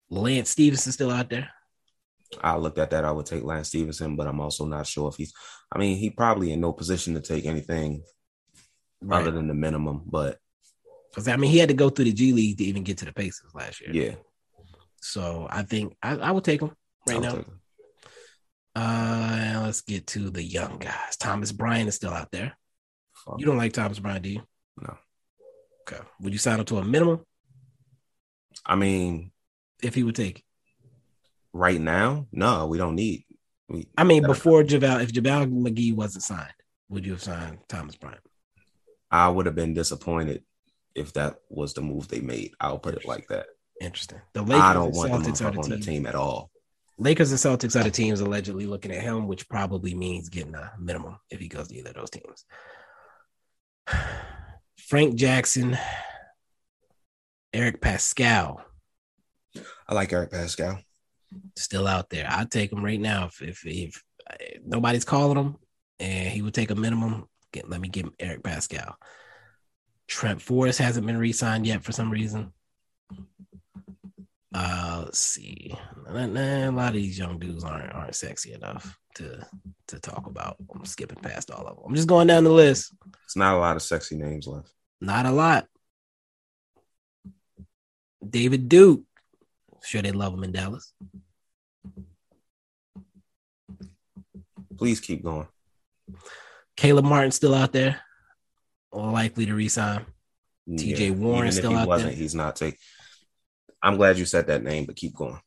Lance 0.10 0.50
Stephenson 0.50 0.92
still 0.92 1.12
out 1.12 1.30
there. 1.30 1.50
I 2.42 2.56
looked 2.58 2.80
at 2.80 2.90
that. 2.90 3.06
I 3.06 3.12
would 3.12 3.26
take 3.28 3.44
Lance 3.44 3.68
Stephenson, 3.70 4.16
but 4.16 4.28
I'm 4.28 4.40
also 4.40 4.66
not 4.66 4.88
sure 4.88 5.10
if 5.10 5.16
he's. 5.16 5.34
I 5.72 5.78
mean, 5.78 5.98
he 5.98 6.10
probably 6.10 6.52
in 6.52 6.62
no 6.62 6.74
position 6.74 7.14
to 7.14 7.22
take 7.22 7.46
anything 7.46 8.04
other 9.10 9.32
than 9.32 9.48
the 9.48 9.54
minimum. 9.54 10.02
But 10.06 10.40
Because 11.12 11.28
I 11.28 11.36
mean, 11.36 11.52
he 11.52 11.60
had 11.60 11.70
to 11.70 11.76
go 11.76 11.90
through 11.90 12.06
the 12.06 12.14
G 12.14 12.34
League 12.34 12.58
to 12.58 12.64
even 12.64 12.84
get 12.84 12.98
to 13.00 13.06
the 13.06 13.14
Pacers 13.14 13.52
last 13.54 13.82
year. 13.82 13.92
yeah, 13.94 14.16
So 15.02 15.48
I 15.50 15.62
think 15.64 15.96
I, 16.02 16.16
I 16.18 16.32
would 16.32 16.44
take 16.44 16.62
him 16.62 16.72
right 17.08 17.22
now. 17.22 17.36
him. 17.36 17.60
Uh, 18.76 19.62
let's 19.66 19.82
get 19.82 20.08
to 20.08 20.32
the 20.32 20.42
young 20.44 20.80
guys. 20.80 21.16
Thomas 21.20 21.52
Bryant 21.52 21.88
is 21.90 21.96
still 21.96 22.14
out 22.14 22.32
there. 22.32 22.58
Fuck. 23.14 23.40
You 23.40 23.46
don't 23.46 23.58
like 23.58 23.74
Thomas 23.74 24.00
Bryant, 24.00 24.24
do 24.24 24.30
you? 24.32 24.42
No. 24.82 24.98
Okay. 25.88 26.02
Would 26.22 26.34
you 26.34 26.40
sign 26.40 26.60
him 26.60 26.66
to 26.66 26.78
a 26.78 26.84
minimum 26.84 27.26
I 28.66 28.76
mean, 28.76 29.32
if 29.82 29.96
he 29.96 30.04
would 30.04 30.16
take? 30.16 30.40
it? 30.40 30.46
right 31.54 31.80
now, 31.80 32.28
no, 32.32 32.68
we 32.68 32.78
don't 32.78 32.96
need. 32.96 33.26
We, 33.70 33.88
I 33.98 34.04
mean, 34.04 34.24
before 34.24 34.64
JaVale, 34.64 35.04
if 35.04 35.14
JaVale 35.14 35.52
McGee 35.52 35.96
wasn't 35.96 36.24
signed, 36.24 36.54
would 36.90 37.06
you 37.06 37.14
have 37.14 37.24
signed 37.24 37.60
Thomas 37.70 37.96
Bryant? 37.96 38.20
I 39.10 39.30
would 39.30 39.46
have 39.46 39.56
been 39.56 39.74
disappointed 39.74 40.44
if 40.96 41.14
that 41.14 41.36
was 41.50 41.74
the 41.74 41.82
move 41.82 42.08
they 42.08 42.20
made. 42.20 42.54
I'll 42.60 42.80
put 42.80 42.96
it 42.96 43.06
like 43.06 43.28
that. 43.30 43.46
Interesting. 43.80 44.22
The 44.34 44.42
Lakers 44.42 44.62
I 44.62 44.74
don't 44.74 44.96
want 44.96 45.12
Celtics 45.12 45.42
are 45.42 45.48
on 45.48 45.56
the 45.56 45.62
the 45.62 45.76
team. 45.76 45.82
team 45.82 46.06
at 46.08 46.16
all. 46.16 46.52
Lakers 46.98 47.32
and 47.32 47.40
Celtics 47.40 47.80
are 47.80 47.84
the 47.84 47.92
teams 47.92 48.20
allegedly 48.20 48.66
looking 48.66 48.92
at 48.92 49.02
him, 49.02 49.28
which 49.28 49.50
probably 49.50 49.96
means 49.96 50.30
getting 50.30 50.56
a 50.56 50.74
minimum 50.80 51.18
if 51.30 51.40
he 51.40 51.48
goes 51.48 51.68
to 51.68 51.76
either 51.76 51.90
of 51.90 51.96
those 51.96 52.10
teams. 52.10 52.46
Frank 54.94 55.16
Jackson, 55.16 55.76
Eric 57.52 57.82
Paschall, 57.82 58.62
I 59.90 59.94
like 59.96 60.14
Eric 60.14 60.30
Paschall. 60.30 60.84
still 61.56 61.88
out 61.88 62.12
there. 62.12 62.28
I'd 62.30 62.52
take 62.52 62.72
him 62.72 62.86
right 62.86 63.02
now 63.02 63.26
if 63.26 63.42
if, 63.42 63.66
if 63.66 64.04
nobody's 64.64 65.04
calling 65.04 65.40
him 65.40 65.56
and 66.00 66.28
he 66.28 66.44
would 66.44 66.54
take 66.54 66.70
a 66.70 66.76
minimum. 66.76 67.28
Get, 67.52 67.68
let 67.68 67.82
me 67.82 67.88
give 67.88 68.06
him 68.06 68.14
Eric 68.20 68.44
Paschall. 68.44 68.94
Trent 70.08 70.40
Forrest 70.40 70.78
hasn't 70.78 71.08
been 71.08 71.18
re-signed 71.18 71.66
yet 71.66 71.84
for 71.84 71.92
some 71.92 72.12
reason. 72.12 72.54
Uh, 74.54 75.02
let's 75.06 75.18
see. 75.18 75.76
Nah, 76.08 76.28
nah, 76.28 76.70
a 76.70 76.72
lot 76.72 76.90
of 76.90 76.94
these 77.02 77.18
young 77.18 77.40
dudes 77.40 77.64
aren't 77.64 77.92
aren't 77.94 78.14
sexy 78.14 78.54
enough 78.54 78.96
to 79.16 79.44
to 79.88 80.00
talk 80.00 80.28
about. 80.28 80.58
I'm 80.72 80.86
skipping 80.86 81.18
past 81.18 81.50
all 81.50 81.66
of 81.66 81.78
them. 81.78 81.86
I'm 81.88 81.96
just 81.96 82.08
going 82.08 82.28
down 82.28 82.44
the 82.44 82.52
list. 82.52 82.94
It's 83.24 83.36
not 83.36 83.56
a 83.56 83.58
lot 83.58 83.76
of 83.76 83.82
sexy 83.82 84.18
names 84.18 84.46
left. 84.46 84.72
Not 85.04 85.26
a 85.26 85.32
lot. 85.32 85.68
David 88.28 88.70
Duke. 88.70 89.02
Sure, 89.84 90.02
they 90.02 90.14
love 90.14 90.34
him 90.34 90.46
in 90.46 90.54
Dallas. 90.54 90.94
Please 94.78 95.02
keep 95.02 95.22
going. 95.24 95.48
Caleb 96.78 97.04
Martin 97.04 97.32
still 97.32 97.54
out 97.54 97.74
there, 97.74 98.00
likely 98.94 99.46
to 99.46 99.54
resign. 99.54 100.06
TJ 100.70 101.12
Warren 101.18 101.48
Even 101.48 101.52
still 101.52 101.72
he 101.72 101.76
out 101.78 101.88
wasn't, 101.90 102.12
there. 102.12 102.18
he's 102.18 102.34
not 102.34 102.56
taking. 102.56 102.80
I'm 103.82 103.98
glad 103.98 104.18
you 104.18 104.24
said 104.24 104.48
that 104.48 104.64
name, 104.64 104.86
but 104.86 104.96
keep 104.96 105.14
going. 105.14 105.40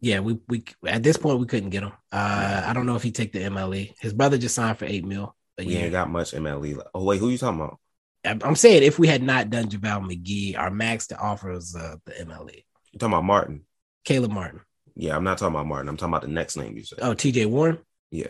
Yeah, 0.00 0.20
we 0.20 0.38
we 0.48 0.64
at 0.86 1.02
this 1.02 1.16
point 1.16 1.40
we 1.40 1.46
couldn't 1.46 1.70
get 1.70 1.82
him. 1.82 1.92
Uh, 2.12 2.62
I 2.66 2.72
don't 2.72 2.86
know 2.86 2.94
if 2.94 3.02
he 3.02 3.10
take 3.10 3.32
the 3.32 3.40
MLE. 3.40 3.92
His 4.00 4.12
brother 4.12 4.38
just 4.38 4.54
signed 4.54 4.78
for 4.78 4.84
eight 4.84 5.04
mil 5.04 5.34
a 5.58 5.64
We 5.64 5.72
year. 5.72 5.82
ain't 5.84 5.92
got 5.92 6.08
much 6.08 6.30
MLE. 6.32 6.76
left. 6.76 6.90
Oh 6.94 7.02
wait, 7.04 7.18
who 7.18 7.30
you 7.30 7.38
talking 7.38 7.60
about? 7.60 7.78
I'm 8.24 8.54
saying 8.56 8.82
if 8.84 8.98
we 8.98 9.08
had 9.08 9.22
not 9.22 9.50
done 9.50 9.68
JaVale 9.68 10.08
McGee, 10.08 10.56
our 10.58 10.70
max 10.70 11.08
to 11.08 11.18
offer 11.18 11.50
is 11.52 11.74
uh, 11.74 11.96
the 12.06 12.12
MLE. 12.12 12.64
You 12.92 12.98
talking 12.98 13.12
about 13.14 13.24
Martin? 13.24 13.64
Caleb 14.04 14.30
Martin. 14.30 14.60
Yeah, 14.94 15.16
I'm 15.16 15.24
not 15.24 15.38
talking 15.38 15.54
about 15.54 15.66
Martin. 15.66 15.88
I'm 15.88 15.96
talking 15.96 16.12
about 16.12 16.22
the 16.22 16.28
next 16.28 16.56
name 16.56 16.76
you 16.76 16.84
said. 16.84 16.98
Oh, 17.02 17.14
TJ 17.14 17.46
Warren. 17.46 17.78
Yeah. 18.10 18.28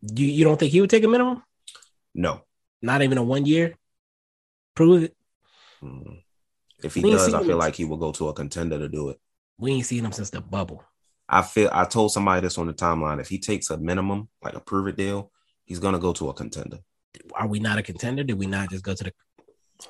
You 0.00 0.26
you 0.26 0.44
don't 0.44 0.58
think 0.58 0.72
he 0.72 0.80
would 0.80 0.90
take 0.90 1.04
a 1.04 1.08
minimum? 1.08 1.42
No. 2.14 2.40
Not 2.82 3.02
even 3.02 3.18
a 3.18 3.22
one 3.22 3.46
year. 3.46 3.74
Prove 4.74 5.04
it. 5.04 5.16
Mm. 5.82 6.22
If 6.82 6.94
he 6.94 7.02
We 7.02 7.10
does, 7.10 7.32
I 7.32 7.40
feel 7.42 7.50
it. 7.52 7.54
like 7.56 7.74
he 7.74 7.84
will 7.84 7.96
go 7.96 8.12
to 8.12 8.28
a 8.28 8.34
contender 8.34 8.78
to 8.78 8.88
do 8.88 9.10
it. 9.10 9.18
We 9.58 9.72
ain't 9.72 9.86
seen 9.86 10.04
him 10.04 10.12
since 10.12 10.30
the 10.30 10.40
bubble. 10.40 10.82
I 11.28 11.42
feel 11.42 11.70
I 11.72 11.84
told 11.84 12.12
somebody 12.12 12.40
this 12.42 12.58
on 12.58 12.66
the 12.66 12.74
timeline. 12.74 13.20
If 13.20 13.28
he 13.28 13.38
takes 13.38 13.70
a 13.70 13.76
minimum, 13.78 14.28
like 14.42 14.54
a 14.54 14.60
prove 14.60 14.86
it 14.88 14.96
deal, 14.96 15.30
he's 15.64 15.78
gonna 15.78 15.98
go 15.98 16.12
to 16.14 16.28
a 16.28 16.34
contender. 16.34 16.78
Are 17.34 17.46
we 17.48 17.60
not 17.60 17.78
a 17.78 17.82
contender? 17.82 18.24
Did 18.24 18.38
we 18.38 18.46
not 18.46 18.70
just 18.70 18.84
go 18.84 18.94
to 18.94 19.04
the? 19.04 19.12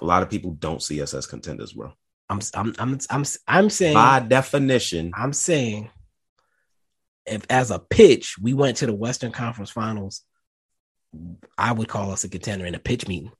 A 0.00 0.04
lot 0.04 0.22
of 0.22 0.30
people 0.30 0.52
don't 0.52 0.82
see 0.82 1.00
us 1.02 1.14
as 1.14 1.26
contenders, 1.26 1.72
bro. 1.72 1.92
I'm 2.28 2.40
I'm 2.54 2.74
I'm 2.78 2.98
I'm 3.10 3.24
I'm 3.46 3.70
saying 3.70 3.94
By 3.94 4.18
definition, 4.20 5.12
I'm 5.14 5.32
saying 5.32 5.90
if 7.24 7.44
as 7.50 7.70
a 7.70 7.78
pitch 7.78 8.36
we 8.40 8.52
went 8.54 8.76
to 8.78 8.86
the 8.86 8.94
Western 8.94 9.32
Conference 9.32 9.70
Finals, 9.70 10.22
I 11.56 11.72
would 11.72 11.88
call 11.88 12.10
us 12.12 12.24
a 12.24 12.28
contender 12.28 12.66
in 12.66 12.74
a 12.74 12.78
pitch 12.80 13.06
meeting. 13.08 13.32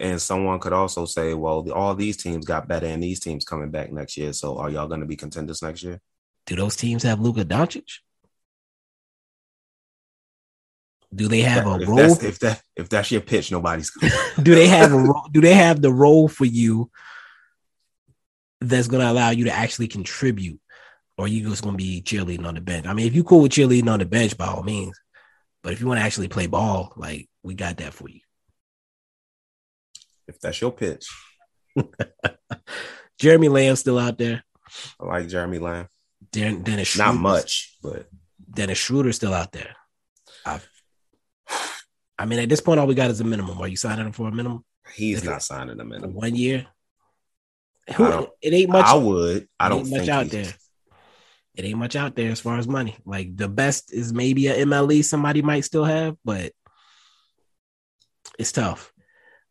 and 0.00 0.22
someone 0.22 0.60
could 0.60 0.72
also 0.72 1.04
say, 1.06 1.34
well, 1.34 1.62
the- 1.62 1.74
all 1.74 1.94
these 1.96 2.16
teams 2.16 2.44
got 2.46 2.68
better, 2.68 2.86
and 2.86 3.02
these 3.02 3.18
teams 3.18 3.44
coming 3.44 3.70
back 3.70 3.92
next 3.92 4.16
year. 4.16 4.32
So, 4.32 4.56
are 4.58 4.70
y'all 4.70 4.86
gonna 4.86 5.06
be 5.06 5.16
contenders 5.16 5.60
next 5.62 5.82
year? 5.82 6.00
Do 6.46 6.54
those 6.54 6.76
teams 6.76 7.02
have 7.02 7.18
Luka 7.20 7.44
Doncic? 7.44 7.98
Do 11.14 11.26
they 11.28 11.40
have 11.40 11.66
a 11.66 11.80
if 11.80 11.88
role? 11.88 11.96
that's 11.96 12.22
if 12.22 12.38
that 12.40 12.62
if 12.76 12.88
that's 12.88 13.10
your 13.10 13.20
pitch, 13.22 13.50
nobody's. 13.50 13.90
do 14.42 14.54
they 14.54 14.68
have 14.68 14.92
a 14.92 14.98
role? 14.98 15.26
Do 15.32 15.40
they 15.40 15.54
have 15.54 15.80
the 15.80 15.92
role 15.92 16.28
for 16.28 16.44
you 16.44 16.90
that's 18.60 18.88
going 18.88 19.02
to 19.02 19.10
allow 19.10 19.30
you 19.30 19.44
to 19.44 19.52
actually 19.52 19.88
contribute, 19.88 20.60
or 21.16 21.26
you 21.26 21.48
just 21.48 21.62
going 21.62 21.74
to 21.74 21.82
be 21.82 22.02
cheerleading 22.02 22.44
on 22.44 22.54
the 22.54 22.60
bench? 22.60 22.86
I 22.86 22.92
mean, 22.92 23.06
if 23.06 23.14
you 23.14 23.24
cool 23.24 23.40
with 23.42 23.52
cheerleading 23.52 23.90
on 23.90 24.00
the 24.00 24.04
bench, 24.04 24.36
by 24.36 24.46
all 24.46 24.62
means. 24.62 24.98
But 25.62 25.72
if 25.72 25.80
you 25.80 25.86
want 25.86 25.98
to 25.98 26.04
actually 26.04 26.28
play 26.28 26.46
ball, 26.46 26.92
like 26.96 27.28
we 27.42 27.54
got 27.54 27.78
that 27.78 27.94
for 27.94 28.08
you. 28.08 28.20
if 30.28 30.38
that's 30.40 30.60
your 30.60 30.70
pitch, 30.70 31.08
Jeremy 33.18 33.48
Lamb's 33.48 33.80
still 33.80 33.98
out 33.98 34.18
there. 34.18 34.44
I 35.00 35.04
like 35.04 35.28
Jeremy 35.28 35.58
Lamb. 35.58 35.88
Den- 36.30 36.62
Dennis 36.62 36.96
Not 36.98 37.16
much, 37.16 37.76
but 37.82 38.08
Dennis 38.50 38.78
Schroeder's 38.78 39.16
still 39.16 39.32
out 39.34 39.52
there. 39.52 39.74
i 40.44 40.60
I 42.18 42.24
mean, 42.26 42.38
at 42.40 42.48
this 42.48 42.60
point, 42.60 42.80
all 42.80 42.86
we 42.86 42.94
got 42.94 43.10
is 43.10 43.20
a 43.20 43.24
minimum. 43.24 43.60
Are 43.60 43.68
you 43.68 43.76
signing 43.76 44.06
him 44.06 44.12
for 44.12 44.28
a 44.28 44.32
minimum? 44.32 44.64
he's 44.94 45.18
If 45.18 45.24
not 45.24 45.36
it- 45.38 45.42
signing 45.42 45.78
a 45.80 45.84
minimum. 45.84 46.14
One 46.14 46.34
year? 46.34 46.66
Who, 47.96 48.28
it 48.42 48.52
ain't 48.52 48.70
much. 48.70 48.84
I 48.86 48.94
would. 48.94 49.48
I 49.58 49.68
don't 49.70 49.88
much 49.88 50.08
out 50.08 50.26
there. 50.26 50.52
It 51.54 51.64
ain't 51.64 51.78
much 51.78 51.96
out 51.96 52.14
there 52.14 52.30
as 52.30 52.38
far 52.40 52.58
as 52.58 52.68
money. 52.68 52.96
Like 53.06 53.34
the 53.36 53.48
best 53.48 53.92
is 53.92 54.12
maybe 54.12 54.46
a 54.48 54.64
MLE 54.66 55.02
somebody 55.04 55.40
might 55.42 55.64
still 55.64 55.84
have, 55.84 56.16
but 56.24 56.52
it's 58.38 58.52
tough. 58.52 58.92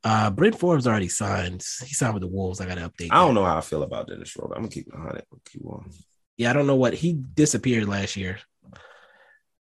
Uh 0.03 0.29
Bryn 0.29 0.53
Forbes 0.53 0.85
already 0.87 1.07
signed. 1.09 1.65
He 1.85 1.93
signed 1.95 2.13
with 2.13 2.21
the 2.21 2.27
Wolves. 2.27 2.61
I 2.61 2.67
gotta 2.67 2.81
update. 2.89 3.07
I 3.11 3.15
don't 3.21 3.33
that. 3.33 3.41
know 3.41 3.45
how 3.45 3.57
I 3.57 3.61
feel 3.61 3.81
about 3.83 4.07
Dennis 4.07 4.29
Schroeder. 4.29 4.53
I'm 4.53 4.61
gonna 4.61 4.69
keep 4.71 4.87
it 4.87 4.93
100. 4.93 5.23
Keep 5.51 5.65
on. 5.65 5.89
Yeah, 6.37 6.51
I 6.51 6.53
don't 6.53 6.67
know 6.67 6.75
what 6.75 6.93
he 6.93 7.13
disappeared 7.13 7.87
last 7.89 8.15
year. 8.15 8.37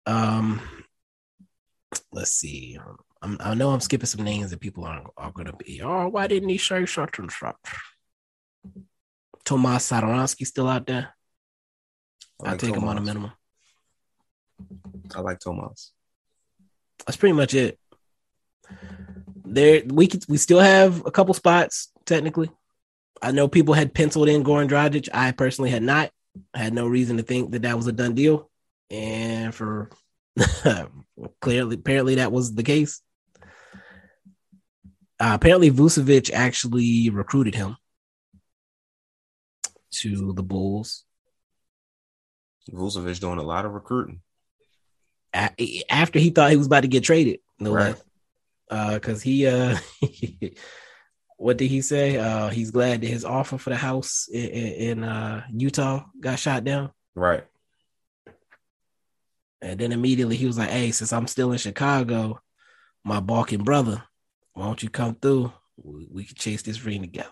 Um, 0.06 0.60
let's 2.12 2.32
see. 2.32 2.78
Um, 2.78 2.96
I'm, 3.22 3.36
I 3.40 3.54
know 3.54 3.70
I'm 3.70 3.80
skipping 3.80 4.06
some 4.06 4.24
names 4.24 4.50
that 4.50 4.60
people 4.60 4.84
aren't 4.84 5.06
are 5.16 5.32
going 5.32 5.46
to 5.46 5.52
be. 5.54 5.80
Oh, 5.82 6.08
why 6.08 6.26
didn't 6.26 6.48
he 6.48 6.58
say 6.58 6.86
such 6.86 7.18
and 7.18 7.30
such? 7.30 7.56
Tomas 9.44 9.90
Satoransky 9.90 10.46
still 10.46 10.68
out 10.68 10.86
there. 10.86 11.14
I 12.42 12.46
I'll 12.46 12.52
like 12.52 12.60
take 12.60 12.74
him 12.74 12.84
on 12.84 12.98
a 12.98 13.00
minimum. 13.00 13.32
I 15.14 15.20
like 15.20 15.40
Tomas. 15.40 15.92
That's 17.06 17.16
pretty 17.16 17.34
much 17.34 17.54
it. 17.54 17.78
There, 19.44 19.82
we 19.86 20.06
could 20.06 20.24
we 20.28 20.36
still 20.38 20.60
have 20.60 21.04
a 21.06 21.10
couple 21.10 21.34
spots 21.34 21.90
technically. 22.06 22.50
I 23.22 23.30
know 23.30 23.48
people 23.48 23.74
had 23.74 23.94
penciled 23.94 24.28
in 24.28 24.44
Goran 24.44 24.68
Dragic. 24.68 25.08
I 25.12 25.32
personally 25.32 25.70
had 25.70 25.82
not. 25.82 26.10
I 26.52 26.58
had 26.58 26.74
no 26.74 26.86
reason 26.86 27.16
to 27.18 27.22
think 27.22 27.52
that 27.52 27.62
that 27.62 27.76
was 27.76 27.86
a 27.86 27.92
done 27.92 28.14
deal, 28.14 28.50
and 28.90 29.54
for 29.54 29.90
clearly, 31.40 31.76
apparently 31.76 32.14
that 32.16 32.32
was 32.32 32.54
the 32.54 32.62
case. 32.62 33.00
Uh, 35.20 35.32
apparently, 35.34 35.70
Vucevic 35.70 36.32
actually 36.32 37.08
recruited 37.10 37.54
him 37.54 37.76
to 39.92 40.32
the 40.32 40.42
Bulls 40.42 41.04
Vucevic 42.70 43.20
doing 43.20 43.38
a 43.38 43.42
lot 43.42 43.64
of 43.64 43.72
recruiting. 43.72 44.20
after 45.32 46.18
he 46.18 46.30
thought 46.30 46.50
he 46.50 46.56
was 46.56 46.66
about 46.66 46.80
to 46.80 46.88
get 46.88 47.04
traded. 47.04 47.38
No 47.60 47.72
Right. 47.72 47.90
less. 47.90 48.04
Uh, 48.70 48.98
cause 48.98 49.22
he 49.22 49.46
uh 49.46 49.76
what 51.36 51.58
did 51.58 51.66
he 51.68 51.80
say? 51.82 52.16
Uh 52.16 52.48
he's 52.48 52.70
glad 52.72 53.02
that 53.02 53.06
his 53.06 53.24
offer 53.24 53.58
for 53.58 53.70
the 53.70 53.76
house 53.76 54.26
in, 54.32 54.48
in, 54.48 54.72
in 54.98 55.04
uh 55.04 55.44
Utah 55.52 56.04
got 56.18 56.38
shot 56.38 56.64
down. 56.64 56.90
Right. 57.14 57.44
And 59.64 59.80
then 59.80 59.92
immediately 59.92 60.36
he 60.36 60.46
was 60.46 60.58
like, 60.58 60.68
Hey, 60.68 60.90
since 60.90 61.10
I'm 61.12 61.26
still 61.26 61.52
in 61.52 61.58
Chicago, 61.58 62.40
my 63.02 63.20
Balkan 63.20 63.64
brother, 63.64 64.02
why 64.52 64.66
don't 64.66 64.82
you 64.82 64.90
come 64.90 65.14
through? 65.14 65.52
We, 65.76 66.06
we 66.10 66.24
can 66.24 66.36
chase 66.36 66.60
this 66.60 66.84
ring 66.84 67.00
together. 67.00 67.30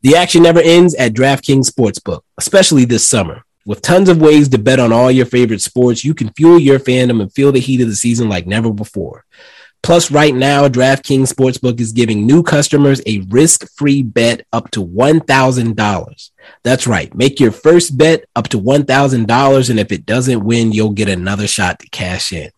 The 0.00 0.16
action 0.16 0.42
never 0.42 0.60
ends 0.60 0.94
at 0.94 1.12
DraftKings 1.12 1.70
Sportsbook, 1.70 2.22
especially 2.38 2.86
this 2.86 3.06
summer. 3.06 3.42
With 3.66 3.82
tons 3.82 4.08
of 4.08 4.20
ways 4.20 4.48
to 4.48 4.58
bet 4.58 4.80
on 4.80 4.92
all 4.92 5.10
your 5.10 5.26
favorite 5.26 5.60
sports, 5.60 6.04
you 6.04 6.14
can 6.14 6.32
fuel 6.32 6.58
your 6.58 6.78
fandom 6.78 7.20
and 7.20 7.32
feel 7.32 7.52
the 7.52 7.60
heat 7.60 7.82
of 7.82 7.88
the 7.88 7.96
season 7.96 8.28
like 8.28 8.46
never 8.46 8.72
before. 8.72 9.24
Plus, 9.86 10.10
right 10.10 10.34
now, 10.34 10.66
DraftKings 10.66 11.32
Sportsbook 11.32 11.78
is 11.78 11.92
giving 11.92 12.26
new 12.26 12.42
customers 12.42 13.00
a 13.06 13.20
risk 13.28 13.70
free 13.76 14.02
bet 14.02 14.44
up 14.52 14.68
to 14.72 14.84
$1,000. 14.84 16.30
That's 16.64 16.88
right. 16.88 17.14
Make 17.14 17.38
your 17.38 17.52
first 17.52 17.96
bet 17.96 18.24
up 18.34 18.48
to 18.48 18.60
$1,000. 18.60 19.70
And 19.70 19.78
if 19.78 19.92
it 19.92 20.04
doesn't 20.04 20.44
win, 20.44 20.72
you'll 20.72 20.90
get 20.90 21.08
another 21.08 21.46
shot 21.46 21.78
to 21.78 21.90
cash 21.90 22.32
in. 22.32 22.50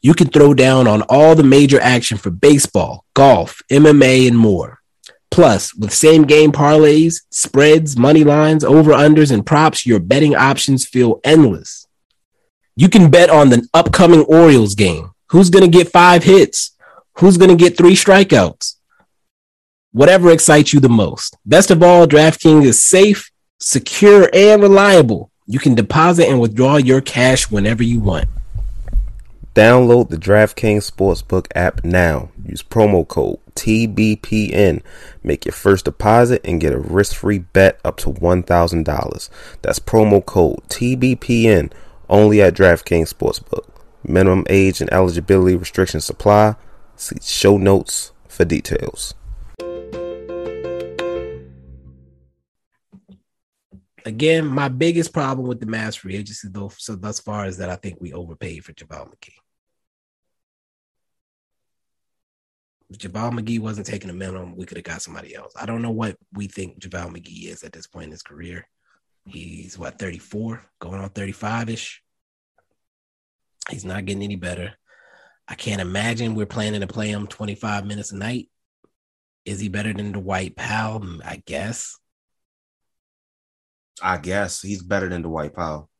You 0.00 0.14
can 0.14 0.28
throw 0.28 0.54
down 0.54 0.86
on 0.86 1.02
all 1.02 1.34
the 1.34 1.42
major 1.42 1.78
action 1.82 2.16
for 2.16 2.30
baseball, 2.30 3.04
golf, 3.12 3.60
MMA, 3.70 4.26
and 4.26 4.38
more. 4.38 4.80
Plus, 5.30 5.74
with 5.74 5.92
same 5.92 6.22
game 6.22 6.50
parlays, 6.50 7.16
spreads, 7.30 7.98
money 7.98 8.24
lines, 8.24 8.64
over 8.64 8.92
unders, 8.92 9.30
and 9.30 9.44
props, 9.44 9.84
your 9.84 10.00
betting 10.00 10.34
options 10.34 10.86
feel 10.86 11.20
endless. 11.24 11.86
You 12.74 12.88
can 12.88 13.10
bet 13.10 13.28
on 13.28 13.50
the 13.50 13.68
upcoming 13.74 14.22
Orioles 14.22 14.74
game. 14.74 15.10
Who's 15.34 15.50
going 15.50 15.68
to 15.68 15.78
get 15.78 15.90
five 15.90 16.22
hits? 16.22 16.76
Who's 17.14 17.38
going 17.38 17.50
to 17.50 17.56
get 17.56 17.76
three 17.76 17.96
strikeouts? 17.96 18.76
Whatever 19.90 20.30
excites 20.30 20.72
you 20.72 20.78
the 20.78 20.88
most. 20.88 21.36
Best 21.44 21.72
of 21.72 21.82
all, 21.82 22.06
DraftKings 22.06 22.64
is 22.64 22.80
safe, 22.80 23.32
secure, 23.58 24.30
and 24.32 24.62
reliable. 24.62 25.32
You 25.48 25.58
can 25.58 25.74
deposit 25.74 26.28
and 26.28 26.40
withdraw 26.40 26.76
your 26.76 27.00
cash 27.00 27.50
whenever 27.50 27.82
you 27.82 27.98
want. 27.98 28.28
Download 29.56 30.08
the 30.08 30.18
DraftKings 30.18 30.88
Sportsbook 30.88 31.48
app 31.56 31.82
now. 31.82 32.28
Use 32.46 32.62
promo 32.62 33.06
code 33.06 33.40
TBPN. 33.56 34.82
Make 35.24 35.46
your 35.46 35.52
first 35.52 35.86
deposit 35.86 36.42
and 36.44 36.60
get 36.60 36.72
a 36.72 36.78
risk 36.78 37.16
free 37.16 37.38
bet 37.38 37.80
up 37.84 37.96
to 37.96 38.10
$1,000. 38.10 39.30
That's 39.62 39.80
promo 39.80 40.24
code 40.24 40.60
TBPN 40.68 41.72
only 42.08 42.40
at 42.40 42.54
DraftKings 42.54 43.12
Sportsbook. 43.12 43.73
Minimum 44.06 44.44
age 44.48 44.80
and 44.80 44.92
eligibility 44.92 45.56
restrictions 45.56 46.10
apply. 46.10 46.56
See 46.96 47.16
show 47.22 47.56
notes 47.56 48.12
for 48.28 48.44
details. 48.44 49.14
Again, 54.06 54.46
my 54.46 54.68
biggest 54.68 55.14
problem 55.14 55.48
with 55.48 55.60
the 55.60 55.66
mass 55.66 55.94
free 55.94 56.14
agency, 56.16 56.48
though, 56.50 56.70
so 56.76 56.94
thus 56.94 57.20
far 57.20 57.46
is 57.46 57.56
that 57.56 57.70
I 57.70 57.76
think 57.76 58.00
we 58.00 58.12
overpaid 58.12 58.64
for 58.64 58.74
JaVale 58.74 59.08
McGee. 59.08 59.32
If 62.90 62.98
McGee 62.98 63.60
wasn't 63.60 63.86
taking 63.86 64.10
a 64.10 64.14
minimum, 64.14 64.56
we 64.56 64.66
could 64.66 64.76
have 64.76 64.84
got 64.84 65.00
somebody 65.00 65.34
else. 65.34 65.52
I 65.56 65.64
don't 65.64 65.80
know 65.80 65.90
what 65.90 66.18
we 66.32 66.48
think 66.48 66.80
JaVale 66.80 67.16
McGee 67.16 67.48
is 67.48 67.64
at 67.64 67.72
this 67.72 67.86
point 67.86 68.04
in 68.04 68.10
his 68.10 68.22
career. 68.22 68.68
He's 69.24 69.78
what 69.78 69.98
34, 69.98 70.62
going 70.80 71.00
on 71.00 71.08
35 71.08 71.70
ish. 71.70 72.03
He's 73.70 73.84
not 73.84 74.04
getting 74.04 74.22
any 74.22 74.36
better. 74.36 74.74
I 75.48 75.54
can't 75.54 75.80
imagine 75.80 76.34
we're 76.34 76.46
planning 76.46 76.80
to 76.80 76.86
play 76.86 77.08
him 77.08 77.26
25 77.26 77.86
minutes 77.86 78.12
a 78.12 78.16
night. 78.16 78.48
Is 79.44 79.60
he 79.60 79.68
better 79.68 79.92
than 79.92 80.12
Dwight 80.12 80.56
Powell? 80.56 81.04
I 81.24 81.42
guess. 81.44 81.98
I 84.02 84.18
guess 84.18 84.62
he's 84.62 84.82
better 84.82 85.08
than 85.08 85.22
Dwight 85.22 85.54
Powell. 85.54 85.90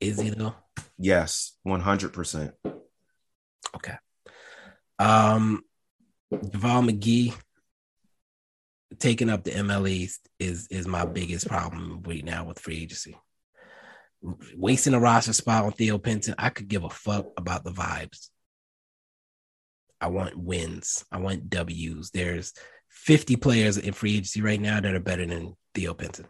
Is 0.00 0.20
he 0.20 0.30
though? 0.30 0.54
Yes, 0.98 1.56
100%. 1.66 2.52
Okay. 3.74 3.94
Um, 4.98 5.62
JaVale 6.32 6.90
McGee 6.90 7.34
taking 8.98 9.30
up 9.30 9.44
the 9.44 9.50
MLE 9.52 10.10
is 10.38 10.68
is 10.70 10.86
my 10.86 11.04
biggest 11.04 11.48
problem 11.48 12.02
right 12.06 12.24
now 12.24 12.44
with 12.44 12.58
free 12.58 12.82
agency. 12.82 13.16
Wasting 14.56 14.94
a 14.94 15.00
roster 15.00 15.32
spot 15.32 15.64
on 15.64 15.72
Theo 15.72 15.98
Pinson, 15.98 16.34
I 16.38 16.50
could 16.50 16.68
give 16.68 16.84
a 16.84 16.90
fuck 16.90 17.26
about 17.36 17.64
the 17.64 17.70
vibes. 17.70 18.28
I 20.00 20.08
want 20.08 20.36
wins. 20.36 21.04
I 21.12 21.18
want 21.18 21.48
W's. 21.48 22.10
There's 22.10 22.52
50 22.90 23.36
players 23.36 23.78
in 23.78 23.92
free 23.92 24.12
agency 24.12 24.42
right 24.42 24.60
now 24.60 24.80
that 24.80 24.94
are 24.94 25.00
better 25.00 25.26
than 25.26 25.56
Theo 25.74 25.94
Pinson. 25.94 26.26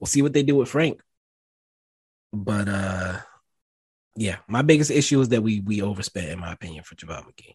We'll 0.00 0.08
see 0.08 0.22
what 0.22 0.32
they 0.32 0.42
do 0.42 0.56
with 0.56 0.68
Frank. 0.68 1.00
But 2.32 2.68
uh 2.68 3.18
yeah, 4.16 4.38
my 4.48 4.62
biggest 4.62 4.90
issue 4.90 5.20
is 5.20 5.28
that 5.30 5.42
we 5.42 5.60
we 5.60 5.80
overspent, 5.80 6.28
in 6.28 6.40
my 6.40 6.52
opinion, 6.52 6.84
for 6.84 6.96
JaVale 6.96 7.24
McGee. 7.24 7.54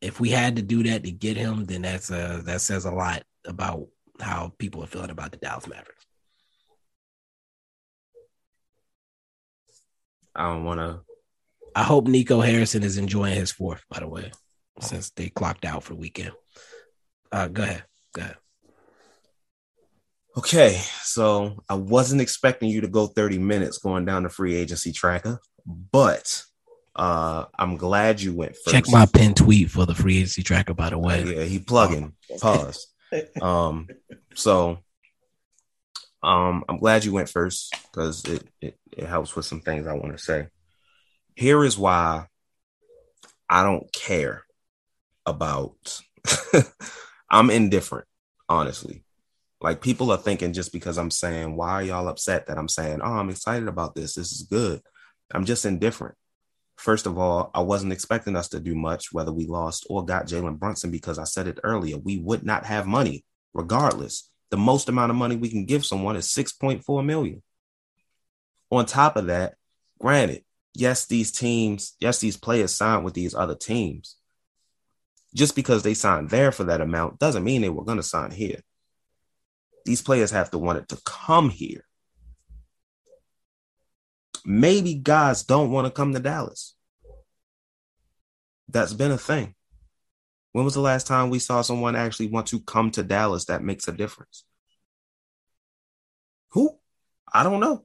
If 0.00 0.20
we 0.20 0.30
had 0.30 0.56
to 0.56 0.62
do 0.62 0.82
that 0.84 1.04
to 1.04 1.10
get 1.10 1.36
him, 1.36 1.64
then 1.64 1.82
that's 1.82 2.10
uh 2.10 2.42
that 2.44 2.60
says 2.60 2.84
a 2.84 2.90
lot 2.90 3.22
about 3.46 3.86
how 4.20 4.52
people 4.58 4.82
are 4.82 4.86
feeling 4.86 5.10
about 5.10 5.30
the 5.32 5.38
Dallas 5.38 5.66
Mavericks. 5.66 6.06
I 10.34 10.50
don't 10.50 10.64
want 10.64 10.80
to. 10.80 11.00
I 11.74 11.82
hope 11.82 12.06
Nico 12.06 12.40
Harrison 12.40 12.82
is 12.82 12.98
enjoying 12.98 13.34
his 13.34 13.52
fourth, 13.52 13.82
by 13.90 14.00
the 14.00 14.08
way, 14.08 14.32
since 14.80 15.10
they 15.10 15.28
clocked 15.28 15.64
out 15.64 15.82
for 15.82 15.94
the 15.94 15.98
weekend. 15.98 16.32
Uh, 17.32 17.48
go 17.48 17.62
ahead. 17.62 17.84
Go 18.14 18.22
ahead. 18.22 18.36
Okay, 20.38 20.78
so 21.02 21.62
I 21.68 21.74
wasn't 21.74 22.20
expecting 22.20 22.68
you 22.68 22.82
to 22.82 22.88
go 22.88 23.06
30 23.06 23.38
minutes 23.38 23.78
going 23.78 24.04
down 24.04 24.22
the 24.22 24.28
free 24.28 24.54
agency 24.54 24.92
tracker, 24.92 25.40
but 25.64 26.42
uh 26.96 27.44
I'm 27.58 27.76
glad 27.76 28.20
you 28.20 28.34
went 28.34 28.56
first. 28.56 28.68
Check 28.74 28.88
my 28.88 29.06
pin 29.06 29.34
tweet 29.34 29.70
for 29.70 29.86
the 29.86 29.94
free 29.94 30.16
agency 30.16 30.42
tracker, 30.42 30.74
by 30.74 30.90
the 30.90 30.98
way. 30.98 31.22
Yeah, 31.22 31.44
he 31.44 31.58
plugging. 31.58 32.14
Pause. 32.40 32.88
Um, 33.40 33.88
so 34.34 34.78
um, 36.22 36.64
I'm 36.68 36.78
glad 36.78 37.04
you 37.04 37.12
went 37.12 37.28
first 37.28 37.74
because 37.84 38.24
it, 38.24 38.42
it 38.60 38.78
it 38.96 39.06
helps 39.06 39.36
with 39.36 39.46
some 39.46 39.60
things 39.60 39.86
I 39.86 39.92
want 39.92 40.16
to 40.16 40.22
say. 40.22 40.48
Here 41.34 41.62
is 41.62 41.78
why 41.78 42.26
I 43.48 43.62
don't 43.62 43.92
care 43.92 44.44
about. 45.24 46.00
I'm 47.30 47.50
indifferent, 47.50 48.06
honestly. 48.48 49.04
Like 49.60 49.80
people 49.80 50.10
are 50.10 50.16
thinking 50.16 50.52
just 50.52 50.72
because 50.72 50.98
I'm 50.98 51.10
saying, 51.10 51.56
why 51.56 51.72
are 51.72 51.82
y'all 51.82 52.08
upset 52.08 52.46
that 52.46 52.58
I'm 52.58 52.68
saying, 52.68 53.00
oh, 53.02 53.12
I'm 53.12 53.30
excited 53.30 53.68
about 53.68 53.94
this. 53.94 54.14
This 54.14 54.32
is 54.32 54.42
good. 54.42 54.82
I'm 55.32 55.44
just 55.44 55.64
indifferent. 55.64 56.14
First 56.76 57.06
of 57.06 57.18
all, 57.18 57.50
I 57.54 57.60
wasn't 57.60 57.92
expecting 57.92 58.36
us 58.36 58.48
to 58.50 58.60
do 58.60 58.74
much, 58.74 59.12
whether 59.12 59.32
we 59.32 59.46
lost 59.46 59.86
or 59.88 60.04
got 60.04 60.26
Jalen 60.26 60.58
Brunson, 60.58 60.90
because 60.90 61.18
I 61.18 61.24
said 61.24 61.48
it 61.48 61.58
earlier, 61.64 61.96
we 61.98 62.18
would 62.18 62.44
not 62.44 62.66
have 62.66 62.86
money 62.86 63.24
regardless. 63.54 64.30
The 64.50 64.56
most 64.56 64.88
amount 64.88 65.10
of 65.10 65.16
money 65.16 65.36
we 65.36 65.48
can 65.48 65.64
give 65.64 65.84
someone 65.84 66.16
is 66.16 66.28
6.4 66.28 67.04
million. 67.04 67.42
On 68.70 68.84
top 68.84 69.16
of 69.16 69.26
that, 69.26 69.54
granted, 69.98 70.44
yes, 70.74 71.06
these 71.06 71.32
teams, 71.32 71.96
yes, 71.98 72.20
these 72.20 72.36
players 72.36 72.74
signed 72.74 73.04
with 73.04 73.14
these 73.14 73.34
other 73.34 73.54
teams. 73.54 74.16
Just 75.34 75.56
because 75.56 75.82
they 75.82 75.94
signed 75.94 76.30
there 76.30 76.52
for 76.52 76.64
that 76.64 76.80
amount 76.80 77.18
doesn't 77.18 77.44
mean 77.44 77.62
they 77.62 77.68
were 77.68 77.84
going 77.84 77.98
to 77.98 78.02
sign 78.02 78.30
here. 78.30 78.60
These 79.84 80.02
players 80.02 80.30
have 80.30 80.50
to 80.50 80.58
want 80.58 80.78
it 80.78 80.88
to 80.88 80.98
come 81.04 81.48
here. 81.50 81.84
Maybe 84.48 84.94
guys 84.94 85.42
don't 85.42 85.72
want 85.72 85.86
to 85.86 85.90
come 85.90 86.12
to 86.14 86.20
Dallas. 86.20 86.76
That's 88.68 88.92
been 88.92 89.10
a 89.10 89.18
thing. 89.18 89.54
When 90.52 90.64
was 90.64 90.74
the 90.74 90.80
last 90.80 91.08
time 91.08 91.30
we 91.30 91.40
saw 91.40 91.62
someone 91.62 91.96
actually 91.96 92.28
want 92.28 92.46
to 92.48 92.60
come 92.60 92.92
to 92.92 93.02
Dallas 93.02 93.46
that 93.46 93.62
makes 93.64 93.88
a 93.88 93.92
difference? 93.92 94.44
Who? 96.52 96.78
I 97.32 97.42
don't 97.42 97.60
know. 97.60 97.84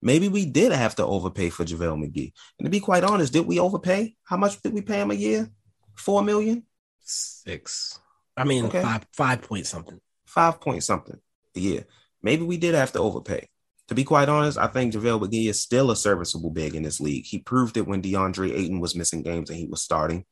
Maybe 0.00 0.28
we 0.28 0.46
did 0.46 0.70
have 0.72 0.94
to 0.96 1.04
overpay 1.04 1.50
for 1.50 1.64
JaVale 1.64 1.98
McGee. 1.98 2.32
And 2.58 2.66
to 2.66 2.70
be 2.70 2.80
quite 2.80 3.04
honest, 3.04 3.32
did 3.32 3.46
we 3.46 3.58
overpay? 3.58 4.14
How 4.24 4.36
much 4.36 4.62
did 4.62 4.72
we 4.72 4.82
pay 4.82 5.00
him 5.00 5.10
a 5.10 5.14
year? 5.14 5.50
Four 5.96 6.22
million? 6.22 6.64
Six. 7.00 7.98
I 8.36 8.44
mean, 8.44 8.66
Okay. 8.66 8.82
five 8.82 9.06
five 9.12 9.42
point 9.42 9.66
something. 9.66 10.00
Five 10.26 10.60
point 10.60 10.82
something 10.82 11.18
a 11.56 11.60
year. 11.60 11.86
Maybe 12.22 12.44
we 12.44 12.56
did 12.56 12.74
have 12.74 12.92
to 12.92 13.00
overpay. 13.00 13.48
To 13.92 13.94
be 13.94 14.04
quite 14.04 14.30
honest, 14.30 14.56
I 14.56 14.68
think 14.68 14.94
JaVale 14.94 15.20
McGee 15.20 15.50
is 15.50 15.60
still 15.60 15.90
a 15.90 15.96
serviceable 15.96 16.48
big 16.48 16.74
in 16.74 16.82
this 16.82 16.98
league. 16.98 17.26
He 17.26 17.38
proved 17.38 17.76
it 17.76 17.86
when 17.86 18.00
DeAndre 18.00 18.50
Ayton 18.50 18.80
was 18.80 18.96
missing 18.96 19.22
games 19.22 19.50
and 19.50 19.58
he 19.58 19.66
was 19.66 19.82
starting. 19.82 20.24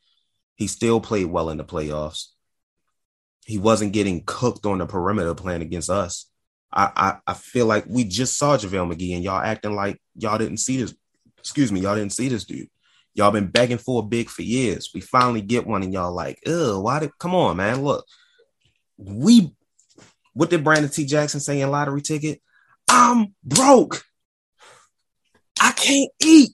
He 0.56 0.66
still 0.66 0.98
played 0.98 1.26
well 1.26 1.50
in 1.50 1.58
the 1.58 1.64
playoffs. 1.64 2.28
He 3.44 3.58
wasn't 3.58 3.92
getting 3.92 4.22
cooked 4.24 4.64
on 4.64 4.78
the 4.78 4.86
perimeter 4.86 5.34
playing 5.34 5.60
against 5.60 5.90
us. 5.90 6.24
I, 6.72 6.90
I, 6.96 7.18
I 7.26 7.34
feel 7.34 7.66
like 7.66 7.84
we 7.86 8.04
just 8.04 8.38
saw 8.38 8.56
JaVale 8.56 8.94
McGee 8.94 9.14
and 9.14 9.22
y'all 9.22 9.42
acting 9.42 9.76
like 9.76 10.00
y'all 10.16 10.38
didn't 10.38 10.56
see 10.56 10.78
this. 10.78 10.94
Excuse 11.36 11.70
me, 11.70 11.80
y'all 11.80 11.96
didn't 11.96 12.14
see 12.14 12.28
this 12.30 12.46
dude. 12.46 12.70
Y'all 13.12 13.30
been 13.30 13.48
begging 13.48 13.76
for 13.76 14.00
a 14.00 14.06
big 14.06 14.30
for 14.30 14.40
years. 14.40 14.88
We 14.94 15.02
finally 15.02 15.42
get 15.42 15.66
one, 15.66 15.82
and 15.82 15.92
y'all 15.92 16.14
like, 16.14 16.38
ugh, 16.46 16.82
why 16.82 17.00
did 17.00 17.10
come 17.18 17.34
on, 17.34 17.58
man? 17.58 17.82
Look, 17.82 18.06
we 18.96 19.54
what 20.32 20.48
did 20.48 20.64
Brandon 20.64 20.90
T. 20.90 21.04
Jackson 21.04 21.40
say 21.40 21.60
in 21.60 21.70
lottery 21.70 22.00
ticket? 22.00 22.40
I'm 22.90 23.34
broke. 23.44 24.02
I 25.60 25.70
can't 25.72 26.10
eat. 26.22 26.50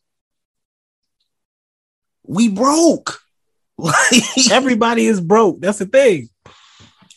We 2.26 2.48
broke. 2.48 3.20
Like 3.78 4.50
Everybody 4.50 5.04
is 5.04 5.20
broke. 5.20 5.60
That's 5.60 5.78
the 5.78 5.84
thing. 5.84 6.30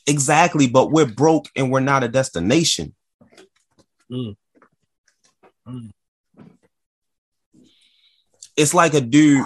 exactly, 0.06 0.68
but 0.68 0.92
we're 0.92 1.06
broke 1.06 1.48
and 1.56 1.72
we're 1.72 1.80
not 1.80 2.04
a 2.04 2.10
destination. 2.10 2.94
Mm. 4.12 4.36
Mm. 5.66 5.92
It's 8.58 8.74
like 8.74 8.94
a 8.94 9.00
dude, 9.00 9.46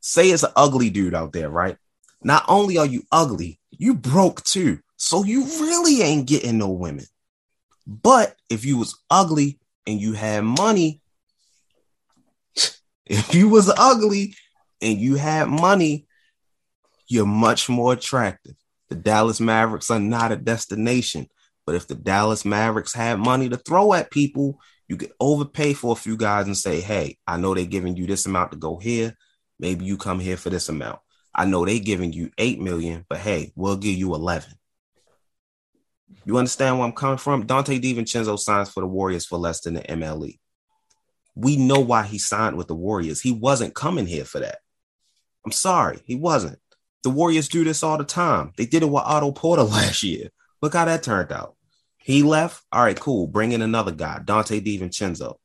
say 0.00 0.30
it's 0.30 0.42
an 0.42 0.50
ugly 0.56 0.90
dude 0.90 1.14
out 1.14 1.32
there, 1.32 1.48
right? 1.48 1.76
Not 2.24 2.44
only 2.48 2.76
are 2.76 2.86
you 2.86 3.04
ugly, 3.12 3.60
you 3.70 3.94
broke 3.94 4.42
too. 4.42 4.80
So 4.96 5.22
you 5.22 5.44
really 5.44 6.02
ain't 6.02 6.26
getting 6.26 6.58
no 6.58 6.70
women. 6.70 7.04
But 7.86 8.36
if 8.48 8.64
you 8.64 8.78
was 8.78 8.98
ugly 9.10 9.58
and 9.86 10.00
you 10.00 10.12
had 10.12 10.44
money, 10.44 11.00
if 13.06 13.34
you 13.34 13.48
was 13.48 13.72
ugly 13.76 14.34
and 14.80 14.98
you 14.98 15.16
had 15.16 15.48
money, 15.48 16.06
you're 17.08 17.26
much 17.26 17.68
more 17.68 17.92
attractive. 17.92 18.54
The 18.88 18.94
Dallas 18.94 19.40
Mavericks 19.40 19.90
are 19.90 20.00
not 20.00 20.32
a 20.32 20.36
destination. 20.36 21.28
But 21.66 21.74
if 21.74 21.86
the 21.86 21.94
Dallas 21.94 22.44
Mavericks 22.44 22.94
had 22.94 23.18
money 23.18 23.48
to 23.48 23.56
throw 23.56 23.92
at 23.92 24.10
people, 24.10 24.58
you 24.88 24.96
could 24.96 25.12
overpay 25.20 25.72
for 25.74 25.92
a 25.92 25.96
few 25.96 26.16
guys 26.16 26.46
and 26.46 26.56
say, 26.56 26.80
hey, 26.80 27.16
I 27.26 27.36
know 27.36 27.54
they're 27.54 27.64
giving 27.64 27.96
you 27.96 28.06
this 28.06 28.26
amount 28.26 28.50
to 28.52 28.58
go 28.58 28.78
here. 28.78 29.14
Maybe 29.58 29.84
you 29.84 29.96
come 29.96 30.18
here 30.18 30.36
for 30.36 30.50
this 30.50 30.68
amount. 30.68 30.98
I 31.34 31.44
know 31.44 31.64
they're 31.64 31.78
giving 31.78 32.12
you 32.12 32.30
8 32.38 32.60
million, 32.60 33.06
but 33.08 33.18
hey, 33.18 33.52
we'll 33.54 33.76
give 33.76 33.94
you 33.94 34.14
11. 34.14 34.50
You 36.24 36.38
understand 36.38 36.78
where 36.78 36.86
I'm 36.86 36.92
coming 36.92 37.18
from? 37.18 37.46
Dante 37.46 37.78
DiVincenzo 37.78 38.38
signs 38.38 38.70
for 38.70 38.80
the 38.80 38.86
Warriors 38.86 39.26
for 39.26 39.38
less 39.38 39.60
than 39.60 39.74
the 39.74 39.82
MLE. 39.82 40.38
We 41.34 41.56
know 41.56 41.80
why 41.80 42.02
he 42.04 42.18
signed 42.18 42.56
with 42.56 42.68
the 42.68 42.74
Warriors. 42.74 43.20
He 43.20 43.32
wasn't 43.32 43.74
coming 43.74 44.06
here 44.06 44.24
for 44.24 44.40
that. 44.40 44.58
I'm 45.44 45.52
sorry, 45.52 46.00
he 46.04 46.16
wasn't. 46.16 46.58
The 47.02 47.10
Warriors 47.10 47.48
do 47.48 47.64
this 47.64 47.82
all 47.82 47.96
the 47.96 48.04
time. 48.04 48.52
They 48.56 48.66
did 48.66 48.82
it 48.82 48.90
with 48.90 49.02
Otto 49.04 49.32
Porter 49.32 49.62
last 49.64 50.02
year. 50.02 50.28
Look 50.60 50.74
how 50.74 50.84
that 50.84 51.02
turned 51.02 51.32
out. 51.32 51.56
He 51.96 52.22
left. 52.22 52.62
All 52.72 52.82
right, 52.82 52.98
cool. 52.98 53.26
Bring 53.26 53.52
in 53.52 53.62
another 53.62 53.92
guy, 53.92 54.20
Dante 54.24 54.60
DiVincenzo. 54.60 55.36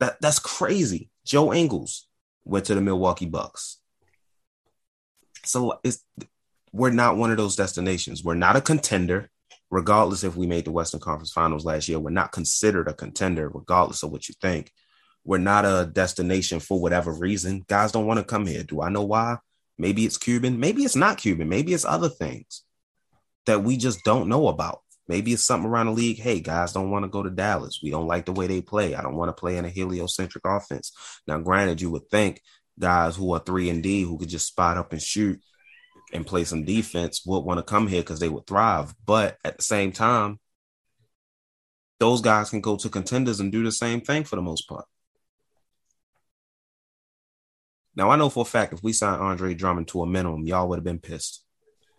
That 0.00 0.16
that's 0.20 0.38
crazy. 0.38 1.10
Joe 1.24 1.52
Ingles. 1.52 2.08
went 2.44 2.66
to 2.66 2.74
the 2.74 2.80
Milwaukee 2.80 3.26
Bucks. 3.26 3.78
So 5.44 5.78
it's 5.84 6.04
we're 6.74 6.90
not 6.90 7.16
one 7.16 7.30
of 7.30 7.36
those 7.36 7.54
destinations. 7.54 8.24
We're 8.24 8.34
not 8.34 8.56
a 8.56 8.60
contender, 8.60 9.30
regardless 9.70 10.24
if 10.24 10.34
we 10.34 10.48
made 10.48 10.64
the 10.64 10.72
Western 10.72 10.98
Conference 10.98 11.30
Finals 11.30 11.64
last 11.64 11.88
year. 11.88 12.00
We're 12.00 12.10
not 12.10 12.32
considered 12.32 12.88
a 12.88 12.94
contender, 12.94 13.48
regardless 13.48 14.02
of 14.02 14.10
what 14.10 14.28
you 14.28 14.34
think. 14.42 14.72
We're 15.24 15.38
not 15.38 15.64
a 15.64 15.88
destination 15.90 16.58
for 16.58 16.80
whatever 16.80 17.12
reason. 17.12 17.64
Guys 17.68 17.92
don't 17.92 18.06
want 18.06 18.18
to 18.18 18.24
come 18.24 18.44
here. 18.44 18.64
Do 18.64 18.82
I 18.82 18.88
know 18.88 19.04
why? 19.04 19.36
Maybe 19.78 20.04
it's 20.04 20.18
Cuban. 20.18 20.58
Maybe 20.58 20.82
it's 20.82 20.96
not 20.96 21.18
Cuban. 21.18 21.48
Maybe 21.48 21.74
it's 21.74 21.84
other 21.84 22.08
things 22.08 22.64
that 23.46 23.62
we 23.62 23.76
just 23.76 24.02
don't 24.04 24.28
know 24.28 24.48
about. 24.48 24.80
Maybe 25.06 25.32
it's 25.32 25.44
something 25.44 25.70
around 25.70 25.86
the 25.86 25.92
league. 25.92 26.18
Hey, 26.18 26.40
guys 26.40 26.72
don't 26.72 26.90
want 26.90 27.04
to 27.04 27.08
go 27.08 27.22
to 27.22 27.30
Dallas. 27.30 27.78
We 27.84 27.90
don't 27.90 28.08
like 28.08 28.24
the 28.26 28.32
way 28.32 28.48
they 28.48 28.62
play. 28.62 28.96
I 28.96 29.02
don't 29.02 29.16
want 29.16 29.28
to 29.28 29.40
play 29.40 29.58
in 29.58 29.64
a 29.64 29.70
heliocentric 29.70 30.44
offense. 30.44 30.92
Now, 31.28 31.38
granted, 31.38 31.80
you 31.80 31.90
would 31.90 32.10
think 32.10 32.40
guys 32.76 33.14
who 33.14 33.32
are 33.32 33.38
three 33.38 33.70
and 33.70 33.80
D 33.80 34.02
who 34.02 34.18
could 34.18 34.28
just 34.28 34.48
spot 34.48 34.76
up 34.76 34.92
and 34.92 35.00
shoot 35.00 35.40
and 36.14 36.26
play 36.26 36.44
some 36.44 36.64
defense 36.64 37.22
would 37.26 37.40
want 37.40 37.58
to 37.58 37.64
come 37.64 37.88
here 37.88 38.00
because 38.00 38.20
they 38.20 38.28
would 38.28 38.46
thrive. 38.46 38.94
But 39.04 39.36
at 39.44 39.56
the 39.58 39.62
same 39.62 39.92
time, 39.92 40.38
those 41.98 42.20
guys 42.20 42.50
can 42.50 42.60
go 42.60 42.76
to 42.76 42.88
contenders 42.88 43.40
and 43.40 43.52
do 43.52 43.64
the 43.64 43.72
same 43.72 44.00
thing 44.00 44.24
for 44.24 44.36
the 44.36 44.42
most 44.42 44.68
part. 44.68 44.86
Now 47.96 48.10
I 48.10 48.16
know 48.16 48.30
for 48.30 48.42
a 48.42 48.46
fact 48.46 48.72
if 48.72 48.82
we 48.82 48.92
signed 48.92 49.20
Andre 49.20 49.54
Drummond 49.54 49.88
to 49.88 50.02
a 50.02 50.06
minimum, 50.06 50.46
y'all 50.46 50.68
would 50.68 50.78
have 50.78 50.84
been 50.84 50.98
pissed. 50.98 51.44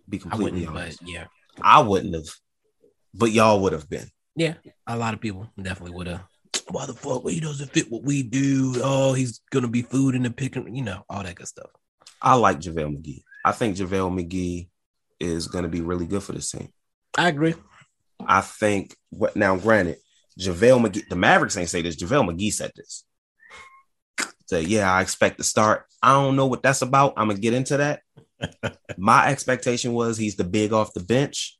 Be 0.08 0.18
completely 0.18 0.66
honest. 0.66 1.00
But 1.02 1.10
yeah, 1.10 1.26
I 1.62 1.82
wouldn't 1.82 2.14
have, 2.14 2.28
but 3.14 3.32
y'all 3.32 3.62
would 3.62 3.74
have 3.74 3.90
been. 3.90 4.08
Yeah, 4.36 4.56
a 4.88 4.98
lot 4.98 5.14
of 5.14 5.22
people 5.22 5.50
definitely 5.62 5.96
would 5.96 6.08
have. 6.08 6.24
Why 6.70 6.86
the 6.86 6.94
fuck? 6.94 7.24
Well, 7.24 7.34
he 7.34 7.40
doesn't 7.40 7.72
fit 7.72 7.90
what 7.90 8.04
we 8.04 8.24
do. 8.24 8.76
Oh, 8.84 9.14
he's 9.14 9.42
gonna 9.52 9.70
be 9.70 9.82
food 9.82 10.16
in 10.16 10.24
the 10.24 10.32
picking. 10.32 10.76
You 10.76 10.84
know, 10.84 11.04
all 11.10 11.24
that 11.24 11.36
good 11.36 11.48
stuff. 11.48 11.70
I 12.22 12.36
like 12.36 12.60
JaVale 12.60 12.98
McGee. 12.98 13.24
I 13.46 13.52
think 13.52 13.78
JaVale 13.78 14.12
McGee 14.12 14.70
is 15.20 15.48
gonna 15.48 15.68
be 15.68 15.82
really 15.82 16.08
good 16.08 16.24
for 16.24 16.32
this 16.32 16.50
team. 16.50 16.70
I 17.16 17.30
agree. 17.30 17.54
I 18.26 18.42
think 18.42 18.96
what 19.12 19.36
now, 19.36 19.56
granted, 19.56 19.98
JaVale 20.40 20.88
McGee, 20.88 21.08
the 21.08 21.16
Mavericks 21.16 21.56
ain't 21.56 21.70
say 21.70 21.84
this. 21.84 21.96
JaVale 21.96 22.32
McGee 22.32 22.52
said 22.52 22.72
this. 22.76 23.06
Say, 24.48 24.62
yeah, 24.62 24.92
I 24.92 25.02
expect 25.02 25.38
to 25.38 25.44
start. 25.44 25.86
I 26.02 26.14
don't 26.14 26.36
know 26.36 26.48
what 26.48 26.64
that's 26.64 26.82
about. 26.82 27.14
I'm 27.18 27.28
gonna 27.28 27.40
get 27.40 27.54
into 27.54 27.78
that. 27.78 28.02
My 28.98 29.28
expectation 29.28 29.94
was 29.94 30.18
he's 30.18 30.38
the 30.38 30.44
big 30.44 30.74
off 30.74 30.96
the 30.96 31.04
bench. 31.04 31.60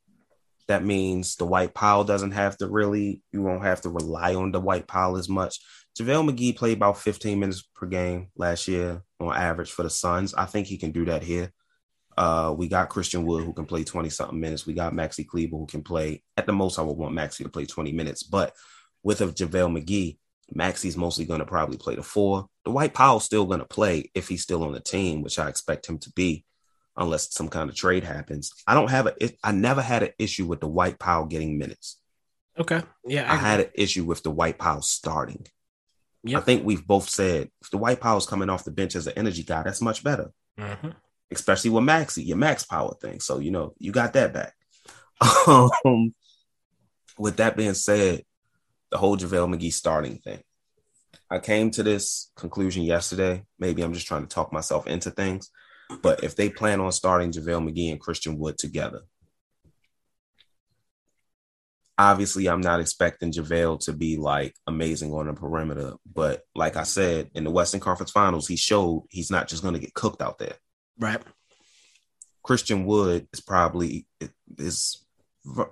That 0.66 0.84
means 0.84 1.36
the 1.36 1.46
Dwight 1.46 1.72
Powell 1.72 2.02
doesn't 2.02 2.32
have 2.32 2.56
to 2.58 2.66
really, 2.66 3.22
you 3.32 3.42
won't 3.42 3.62
have 3.62 3.82
to 3.82 3.90
rely 3.90 4.34
on 4.34 4.50
the 4.50 4.58
Dwight 4.58 4.88
Powell 4.88 5.18
as 5.18 5.28
much. 5.28 5.60
JaVale 5.96 6.30
McGee 6.30 6.56
played 6.56 6.78
about 6.78 6.98
15 6.98 7.38
minutes 7.38 7.62
per 7.76 7.86
game 7.86 8.28
last 8.36 8.66
year 8.66 9.02
on 9.20 9.36
average 9.36 9.70
for 9.70 9.84
the 9.84 9.90
Suns. 9.90 10.34
I 10.34 10.46
think 10.46 10.66
he 10.66 10.78
can 10.78 10.90
do 10.90 11.04
that 11.04 11.22
here. 11.22 11.52
Uh, 12.16 12.54
we 12.56 12.68
got 12.68 12.88
Christian 12.88 13.26
Wood 13.26 13.44
who 13.44 13.52
can 13.52 13.66
play 13.66 13.84
20 13.84 14.08
something 14.08 14.40
minutes. 14.40 14.66
We 14.66 14.72
got 14.72 14.94
Maxi 14.94 15.26
Kleber 15.26 15.56
who 15.56 15.66
can 15.66 15.82
play 15.82 16.22
at 16.36 16.46
the 16.46 16.52
most. 16.52 16.78
I 16.78 16.82
would 16.82 16.96
want 16.96 17.14
Maxi 17.14 17.42
to 17.42 17.48
play 17.48 17.66
20 17.66 17.92
minutes, 17.92 18.22
but 18.22 18.54
with 19.02 19.20
a 19.20 19.26
JaVale 19.26 19.84
McGee, 19.84 20.18
Maxi's 20.54 20.96
mostly 20.96 21.24
going 21.24 21.40
to 21.40 21.46
probably 21.46 21.76
play 21.76 21.94
the 21.94 22.02
four. 22.02 22.46
The 22.64 22.70
Dwight 22.70 22.94
Powell's 22.94 23.24
still 23.24 23.44
going 23.46 23.60
to 23.60 23.66
play 23.66 24.10
if 24.14 24.28
he's 24.28 24.42
still 24.42 24.62
on 24.62 24.72
the 24.72 24.80
team, 24.80 25.22
which 25.22 25.38
I 25.38 25.48
expect 25.48 25.86
him 25.86 25.98
to 25.98 26.12
be 26.12 26.44
unless 26.96 27.34
some 27.34 27.48
kind 27.48 27.68
of 27.68 27.76
trade 27.76 28.04
happens. 28.04 28.52
I 28.66 28.74
don't 28.74 28.90
have 28.90 29.06
a. 29.06 29.14
I 29.42 29.52
never 29.52 29.82
had 29.82 30.02
an 30.02 30.10
issue 30.18 30.46
with 30.46 30.60
the 30.60 30.68
Dwight 30.68 30.98
Powell 30.98 31.26
getting 31.26 31.58
minutes. 31.58 32.00
Okay. 32.58 32.82
Yeah. 33.04 33.30
I, 33.30 33.34
I 33.34 33.36
had 33.36 33.60
an 33.60 33.70
issue 33.74 34.04
with 34.04 34.22
the 34.22 34.30
Dwight 34.30 34.58
Powell 34.58 34.82
starting. 34.82 35.46
Yep. 36.24 36.42
I 36.42 36.44
think 36.44 36.64
we've 36.64 36.86
both 36.86 37.08
said 37.08 37.50
if 37.60 37.70
the 37.70 37.78
Dwight 37.78 38.00
Powell's 38.00 38.26
coming 38.26 38.48
off 38.48 38.64
the 38.64 38.70
bench 38.70 38.96
as 38.96 39.06
an 39.06 39.14
energy 39.16 39.42
guy, 39.42 39.62
that's 39.62 39.82
much 39.82 40.02
better. 40.02 40.32
Mm-hmm. 40.58 40.90
Especially 41.32 41.70
with 41.70 41.84
Maxi, 41.84 42.26
your 42.26 42.36
max 42.36 42.64
power 42.64 42.94
thing. 43.00 43.20
So 43.20 43.38
you 43.38 43.50
know 43.50 43.74
you 43.78 43.92
got 43.92 44.12
that 44.12 44.32
back. 44.32 44.54
um, 45.84 46.14
with 47.18 47.36
that 47.38 47.56
being 47.56 47.74
said, 47.74 48.22
the 48.90 48.98
whole 48.98 49.16
JaVale 49.16 49.54
McGee 49.54 49.72
starting 49.72 50.18
thing. 50.18 50.40
I 51.30 51.38
came 51.38 51.70
to 51.72 51.82
this 51.82 52.30
conclusion 52.36 52.84
yesterday. 52.84 53.44
Maybe 53.58 53.82
I'm 53.82 53.92
just 53.92 54.06
trying 54.06 54.22
to 54.22 54.28
talk 54.28 54.52
myself 54.52 54.86
into 54.86 55.10
things. 55.10 55.50
But 56.02 56.22
if 56.22 56.36
they 56.36 56.48
plan 56.48 56.80
on 56.80 56.92
starting 56.92 57.32
JaVale 57.32 57.68
McGee 57.68 57.90
and 57.90 58.00
Christian 58.00 58.38
Wood 58.38 58.58
together, 58.58 59.00
obviously 61.98 62.48
I'm 62.48 62.60
not 62.60 62.80
expecting 62.80 63.32
JaVale 63.32 63.80
to 63.84 63.92
be 63.92 64.16
like 64.16 64.54
amazing 64.66 65.12
on 65.12 65.26
the 65.26 65.32
perimeter. 65.32 65.94
But 66.12 66.42
like 66.54 66.76
I 66.76 66.82
said, 66.82 67.30
in 67.34 67.44
the 67.44 67.50
Western 67.50 67.80
Conference 67.80 68.10
Finals, 68.10 68.46
he 68.46 68.56
showed 68.56 69.06
he's 69.10 69.30
not 69.30 69.48
just 69.48 69.62
going 69.62 69.74
to 69.74 69.80
get 69.80 69.94
cooked 69.94 70.22
out 70.22 70.38
there. 70.38 70.56
Right. 70.98 71.20
Christian 72.42 72.86
Wood 72.86 73.26
is 73.32 73.40
probably 73.40 74.06
is 74.58 75.04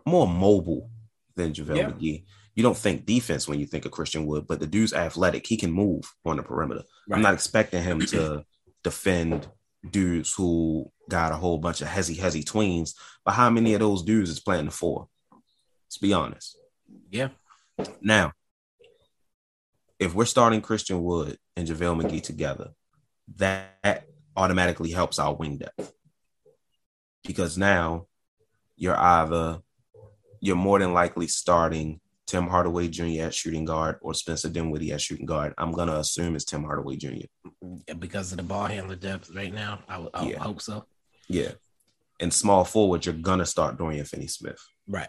more 0.04 0.26
mobile 0.26 0.90
than 1.36 1.52
JaVale 1.52 1.76
yeah. 1.76 1.90
McGee. 1.90 2.24
You 2.54 2.62
don't 2.62 2.76
think 2.76 3.06
defense 3.06 3.48
when 3.48 3.58
you 3.58 3.66
think 3.66 3.84
of 3.84 3.92
Christian 3.92 4.26
Wood, 4.26 4.46
but 4.46 4.60
the 4.60 4.66
dude's 4.66 4.92
athletic. 4.92 5.46
He 5.46 5.56
can 5.56 5.72
move 5.72 6.04
on 6.24 6.36
the 6.36 6.42
perimeter. 6.42 6.82
Right. 7.08 7.16
I'm 7.16 7.22
not 7.22 7.34
expecting 7.34 7.82
him 7.82 8.00
to 8.06 8.44
defend 8.84 9.48
dudes 9.88 10.32
who 10.34 10.90
got 11.08 11.32
a 11.32 11.36
whole 11.36 11.58
bunch 11.58 11.80
of 11.80 11.88
hezzy 11.88 12.16
hezzy 12.16 12.44
tweens, 12.44 12.94
but 13.24 13.32
how 13.32 13.50
many 13.50 13.74
of 13.74 13.80
those 13.80 14.02
dudes 14.02 14.30
is 14.30 14.40
playing 14.40 14.66
the 14.66 14.70
four? 14.70 15.08
Let's 15.86 15.98
be 15.98 16.12
honest. 16.12 16.58
Yeah. 17.10 17.28
Now, 18.00 18.32
if 19.98 20.14
we're 20.14 20.24
starting 20.24 20.60
Christian 20.60 21.02
Wood 21.02 21.38
and 21.56 21.68
JaVale 21.68 22.02
McGee 22.02 22.22
together, 22.22 22.70
that 23.36 24.06
automatically 24.36 24.90
helps 24.90 25.18
our 25.18 25.34
wing 25.34 25.58
depth. 25.58 25.92
Because 27.24 27.56
now 27.56 28.06
you're 28.76 28.96
either 28.96 29.60
you're 30.40 30.56
more 30.56 30.78
than 30.78 30.92
likely 30.92 31.26
starting 31.26 32.00
Tim 32.26 32.46
Hardaway 32.46 32.88
Jr. 32.88 33.22
at 33.22 33.34
shooting 33.34 33.64
guard 33.64 33.96
or 34.00 34.14
Spencer 34.14 34.48
Dinwiddie 34.48 34.92
at 34.92 35.00
shooting 35.00 35.26
guard. 35.26 35.54
I'm 35.58 35.72
gonna 35.72 35.96
assume 35.96 36.36
it's 36.36 36.44
Tim 36.44 36.64
Hardaway 36.64 36.96
Jr. 36.96 37.26
Because 37.98 38.32
of 38.32 38.38
the 38.38 38.42
ball 38.42 38.66
handler 38.66 38.96
depth 38.96 39.30
right 39.34 39.52
now, 39.52 39.80
I 39.88 40.26
yeah. 40.26 40.38
hope 40.38 40.60
so. 40.60 40.84
Yeah, 41.28 41.52
and 42.20 42.32
small 42.32 42.64
forward, 42.64 43.06
you're 43.06 43.14
gonna 43.14 43.46
start 43.46 43.78
Dorian 43.78 44.04
Finney-Smith, 44.04 44.58
right? 44.86 45.08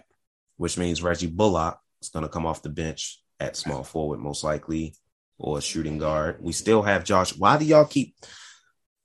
Which 0.58 0.78
means 0.78 1.04
Reggie 1.04 1.28
Bullock 1.28 1.80
is 2.02 2.10
gonna 2.10 2.30
come 2.30 2.46
off 2.46 2.62
the 2.62 2.70
bench 2.70 3.22
at 3.40 3.58
small 3.58 3.84
forward, 3.84 4.20
most 4.20 4.44
likely, 4.44 4.96
or 5.38 5.60
shooting 5.60 5.98
guard. 5.98 6.38
We 6.40 6.54
still 6.54 6.82
have 6.82 7.04
Josh. 7.04 7.36
Why 7.36 7.58
do 7.58 7.66
y'all 7.66 7.86
keep? 7.86 8.16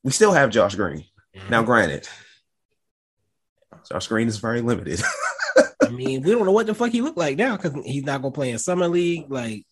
We 0.02 0.12
still 0.12 0.32
have 0.32 0.50
Josh 0.50 0.74
Green. 0.74 1.04
Mm-hmm. 1.36 1.50
Now, 1.50 1.62
granted, 1.62 2.08
Josh 3.90 4.06
Green 4.08 4.28
is 4.28 4.38
very 4.38 4.60
limited. 4.60 5.02
I 5.82 5.88
mean, 5.88 6.22
we 6.22 6.30
don't 6.30 6.44
know 6.44 6.52
what 6.52 6.66
the 6.66 6.74
fuck 6.74 6.90
he 6.90 7.00
looked 7.00 7.18
like 7.18 7.36
now 7.36 7.56
because 7.56 7.74
he's 7.84 8.04
not 8.04 8.22
gonna 8.22 8.32
play 8.32 8.50
in 8.50 8.58
summer 8.58 8.88
league. 8.88 9.30
Like, 9.30 9.66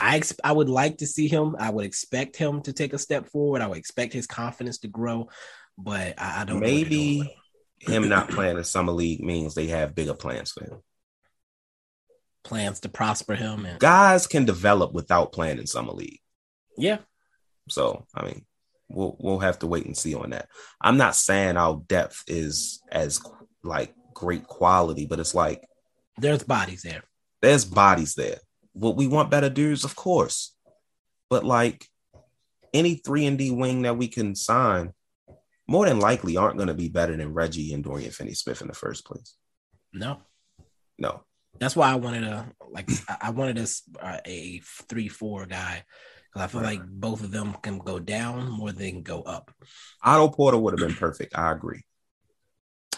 I 0.00 0.16
ex- 0.16 0.34
I 0.42 0.52
would 0.52 0.68
like 0.68 0.98
to 0.98 1.06
see 1.06 1.28
him. 1.28 1.56
I 1.58 1.70
would 1.70 1.84
expect 1.84 2.36
him 2.36 2.62
to 2.62 2.72
take 2.72 2.92
a 2.92 2.98
step 2.98 3.28
forward. 3.28 3.62
I 3.62 3.66
would 3.66 3.78
expect 3.78 4.12
his 4.12 4.26
confidence 4.26 4.78
to 4.78 4.88
grow, 4.88 5.28
but 5.76 6.14
I, 6.18 6.42
I 6.42 6.44
don't. 6.44 6.60
Maybe 6.60 7.34
him 7.80 8.08
not 8.08 8.30
playing 8.30 8.56
in 8.56 8.64
summer 8.64 8.92
league 8.92 9.22
means 9.22 9.54
they 9.54 9.68
have 9.68 9.94
bigger 9.94 10.14
plans 10.14 10.52
for 10.52 10.64
him. 10.64 10.80
Plans 12.44 12.80
to 12.80 12.88
prosper 12.88 13.34
him 13.34 13.66
and 13.66 13.80
guys 13.80 14.26
can 14.26 14.44
develop 14.44 14.92
without 14.92 15.32
playing 15.32 15.58
in 15.58 15.66
summer 15.66 15.92
league. 15.92 16.20
Yeah. 16.78 16.98
So 17.68 18.06
I 18.14 18.24
mean, 18.24 18.46
we'll 18.88 19.16
we'll 19.18 19.38
have 19.38 19.58
to 19.60 19.66
wait 19.66 19.86
and 19.86 19.96
see 19.96 20.14
on 20.14 20.30
that. 20.30 20.48
I'm 20.80 20.96
not 20.96 21.16
saying 21.16 21.56
our 21.56 21.82
depth 21.86 22.24
is 22.26 22.82
as 22.90 23.20
like 23.62 23.94
great 24.14 24.46
quality, 24.46 25.06
but 25.06 25.20
it's 25.20 25.34
like 25.34 25.66
there's 26.18 26.42
bodies 26.42 26.82
there. 26.82 27.02
There's 27.42 27.64
bodies 27.64 28.14
there. 28.14 28.38
What 28.72 28.96
we 28.96 29.06
want 29.06 29.30
better 29.30 29.50
dudes, 29.50 29.84
of 29.84 29.96
course. 29.96 30.54
But 31.28 31.44
like 31.44 31.86
any 32.72 32.96
three 32.96 33.26
and 33.26 33.38
D 33.38 33.50
wing 33.50 33.82
that 33.82 33.96
we 33.96 34.08
can 34.08 34.34
sign, 34.34 34.92
more 35.66 35.86
than 35.86 36.00
likely 36.00 36.36
aren't 36.36 36.56
going 36.56 36.68
to 36.68 36.74
be 36.74 36.88
better 36.88 37.16
than 37.16 37.34
Reggie 37.34 37.72
and 37.72 37.82
Dorian 37.82 38.10
Finney-Smith 38.10 38.60
in 38.60 38.68
the 38.68 38.74
first 38.74 39.04
place. 39.04 39.34
No, 39.92 40.20
no. 40.98 41.24
That's 41.58 41.74
why 41.74 41.90
I 41.90 41.94
wanted 41.96 42.24
a 42.24 42.46
like 42.68 42.90
I 43.20 43.30
wanted 43.30 43.58
a, 43.58 44.20
a 44.26 44.60
three 44.88 45.08
four 45.08 45.46
guy 45.46 45.84
I 46.36 46.46
feel 46.48 46.62
like 46.62 46.84
both 46.84 47.22
of 47.22 47.30
them 47.30 47.56
can 47.62 47.78
go 47.78 47.98
down 47.98 48.50
more 48.50 48.72
than 48.72 49.02
go 49.02 49.22
up. 49.22 49.50
Otto 50.02 50.28
Porter 50.28 50.58
would 50.58 50.78
have 50.78 50.86
been 50.86 50.96
perfect. 50.96 51.36
I 51.36 51.52
agree. 51.52 51.82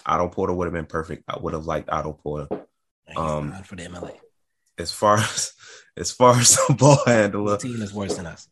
Otto 0.04 0.28
Porter 0.28 0.52
would 0.52 0.66
have 0.66 0.72
been 0.72 0.86
perfect. 0.86 1.24
I 1.28 1.38
would 1.38 1.54
have 1.54 1.66
liked 1.66 1.88
Otto 1.90 2.12
Porter. 2.12 2.48
Um, 3.16 3.52
for 3.64 3.76
the 3.76 3.84
MLA. 3.84 4.16
As 4.78 4.92
far 4.92 5.18
as 5.18 5.52
as 5.96 6.10
far 6.12 6.38
as 6.38 6.56
the 6.56 6.74
ball 6.74 6.98
handler, 7.06 7.52
the 7.52 7.58
team 7.58 7.82
is 7.82 7.92
worse 7.92 8.16
than 8.16 8.26
us. 8.26 8.48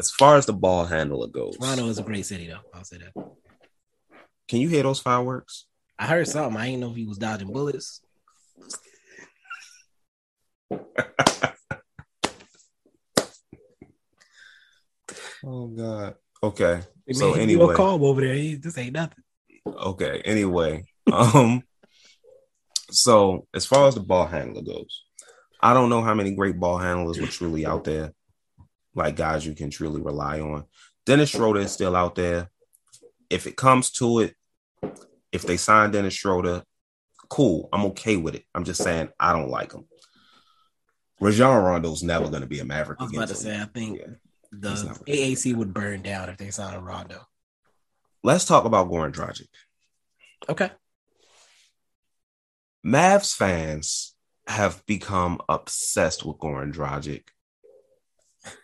As 0.00 0.10
far 0.12 0.36
as 0.36 0.46
the 0.46 0.52
ball 0.52 0.84
handler 0.84 1.26
goes, 1.26 1.56
Toronto 1.56 1.88
is 1.88 1.98
a 1.98 2.02
great 2.02 2.24
city, 2.24 2.46
though. 2.46 2.60
I'll 2.72 2.84
say 2.84 2.98
that. 2.98 3.12
Can 4.46 4.60
you 4.60 4.68
hear 4.68 4.82
those 4.82 5.00
fireworks? 5.00 5.66
I 5.98 6.06
heard 6.06 6.28
something. 6.28 6.56
I 6.56 6.66
didn't 6.66 6.80
know 6.80 6.90
if 6.90 6.96
he 6.96 7.04
was 7.04 7.18
dodging 7.18 7.52
bullets. 7.52 8.00
oh 15.44 15.66
God. 15.68 16.14
Okay. 16.42 16.80
Hey, 17.06 17.12
So 17.12 17.32
man, 17.32 17.40
anyway. 17.40 17.74
calm 17.74 18.02
over 18.02 18.20
there. 18.20 18.34
He, 18.34 18.54
this 18.56 18.78
ain't 18.78 18.92
nothing. 18.92 19.24
Okay. 19.66 20.22
Anyway, 20.24 20.84
um, 21.12 21.62
so 22.90 23.46
as 23.54 23.66
far 23.66 23.88
as 23.88 23.94
the 23.94 24.00
ball 24.00 24.26
handler 24.26 24.62
goes, 24.62 25.04
I 25.60 25.74
don't 25.74 25.90
know 25.90 26.02
how 26.02 26.14
many 26.14 26.34
great 26.34 26.58
ball 26.58 26.78
handlers 26.78 27.20
were 27.20 27.26
truly 27.26 27.66
out 27.66 27.84
there, 27.84 28.12
like 28.94 29.16
guys 29.16 29.44
you 29.44 29.54
can 29.54 29.70
truly 29.70 30.00
rely 30.00 30.40
on. 30.40 30.64
Dennis 31.04 31.30
Schroeder 31.30 31.60
is 31.60 31.72
still 31.72 31.96
out 31.96 32.14
there. 32.14 32.50
If 33.30 33.46
it 33.46 33.56
comes 33.56 33.90
to 33.92 34.20
it, 34.20 34.34
if 35.32 35.42
they 35.42 35.56
sign 35.56 35.90
Dennis 35.90 36.14
Schroeder, 36.14 36.62
cool. 37.28 37.68
I'm 37.72 37.86
okay 37.86 38.16
with 38.16 38.34
it. 38.34 38.44
I'm 38.54 38.64
just 38.64 38.82
saying 38.82 39.08
I 39.18 39.32
don't 39.32 39.50
like 39.50 39.72
him. 39.72 39.86
Rajon 41.20 41.62
Rondo's 41.64 42.02
never 42.02 42.28
going 42.28 42.42
to 42.42 42.46
be 42.46 42.60
a 42.60 42.64
Maverick. 42.64 43.00
I 43.00 43.04
was 43.04 43.12
about 43.12 43.28
to 43.28 43.34
say. 43.34 43.60
I 43.60 43.64
think 43.64 43.98
Yeah. 43.98 44.06
The 44.50 44.70
AAC 45.06 45.54
would 45.54 45.74
burn 45.74 46.02
down 46.02 46.28
if 46.28 46.36
they 46.36 46.50
signed 46.50 46.76
a 46.76 46.80
Rondo. 46.80 47.26
Let's 48.22 48.44
talk 48.44 48.64
about 48.64 48.88
Goran 48.88 49.12
Dragic. 49.12 49.48
Okay. 50.48 50.70
Mavs 52.84 53.34
fans 53.34 54.14
have 54.46 54.84
become 54.86 55.40
obsessed 55.48 56.24
with 56.24 56.38
Goran 56.38 56.72
Dragic 56.72 57.24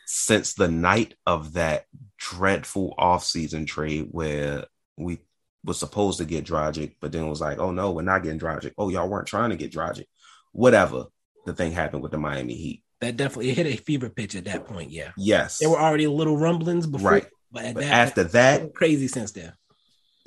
since 0.06 0.54
the 0.54 0.68
night 0.68 1.14
of 1.26 1.54
that 1.54 1.86
dreadful 2.16 2.94
offseason 2.98 3.66
trade 3.66 4.08
where 4.10 4.64
we 4.96 5.18
was 5.64 5.78
supposed 5.78 6.18
to 6.18 6.24
get 6.24 6.44
Dragic, 6.44 6.94
but 7.00 7.12
then 7.12 7.28
was 7.28 7.40
like, 7.40 7.58
oh 7.58 7.70
no, 7.70 7.92
we're 7.92 8.02
not 8.02 8.22
getting 8.22 8.38
Dragic. 8.38 8.72
Oh, 8.78 8.88
y'all 8.88 9.08
weren't 9.08 9.26
trying 9.26 9.50
to 9.50 9.56
get 9.56 9.72
Dragic. 9.72 10.06
Whatever 10.52 11.06
the 11.44 11.52
thing 11.52 11.72
happened 11.72 12.02
with 12.02 12.12
the 12.12 12.18
Miami 12.18 12.54
Heat. 12.54 12.83
That 13.04 13.16
definitely 13.18 13.52
hit 13.54 13.66
a 13.66 13.76
fever 13.76 14.08
pitch 14.08 14.34
at 14.34 14.46
that 14.46 14.66
point. 14.66 14.90
Yeah. 14.90 15.12
Yes. 15.16 15.58
There 15.58 15.68
were 15.68 15.78
already 15.80 16.06
little 16.06 16.38
rumblings 16.38 16.86
before. 16.86 17.10
Right. 17.12 17.26
But, 17.52 17.64
at 17.66 17.74
But 17.74 17.80
that 17.82 17.92
after 17.92 18.24
that, 18.24 18.74
crazy 18.74 19.08
since 19.08 19.32
then. 19.32 19.52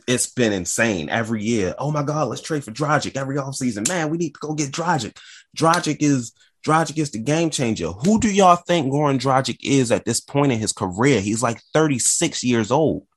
it's 0.08 0.28
been 0.28 0.54
insane 0.54 1.10
every 1.10 1.44
year. 1.44 1.74
Oh 1.80 1.92
my 1.92 2.04
God, 2.04 2.30
let's 2.30 2.42
trade 2.42 2.64
for 2.64 2.72
Dragic 2.72 3.18
every 3.18 3.36
offseason. 3.38 3.88
Man, 3.88 4.10
we 4.10 4.18
need 4.18 4.34
to 4.36 4.40
go 4.40 4.54
get 4.54 4.72
Dragic. 4.72 5.18
Dragic 5.58 5.98
is 6.02 6.34
Dragic 6.66 6.98
is 6.98 7.12
the 7.12 7.20
game 7.20 7.50
changer. 7.50 7.88
Who 7.88 8.20
do 8.20 8.32
y'all 8.32 8.56
think 8.58 8.92
Goran 8.92 9.20
Dragic 9.20 9.58
is 9.64 9.92
at 9.92 10.06
this 10.06 10.20
point 10.20 10.52
in 10.52 10.60
his 10.60 10.72
career? 10.72 11.20
He's 11.20 11.42
like 11.42 11.62
36 11.74 12.44
years 12.44 12.72
old. 12.72 13.08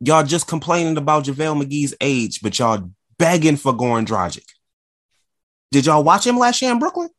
Y'all 0.00 0.24
just 0.24 0.46
complaining 0.48 0.96
about 0.96 1.24
JaVale 1.24 1.62
McGee's 1.62 1.94
age, 2.00 2.40
but 2.40 2.58
y'all 2.58 2.90
begging 3.18 3.56
for 3.56 3.72
Goran 3.74 4.06
Dragic. 4.06 4.46
Did 5.70 5.86
y'all 5.86 6.02
watch 6.02 6.26
him 6.26 6.38
last 6.38 6.60
year 6.62 6.72
in 6.72 6.78
Brooklyn? 6.78 7.10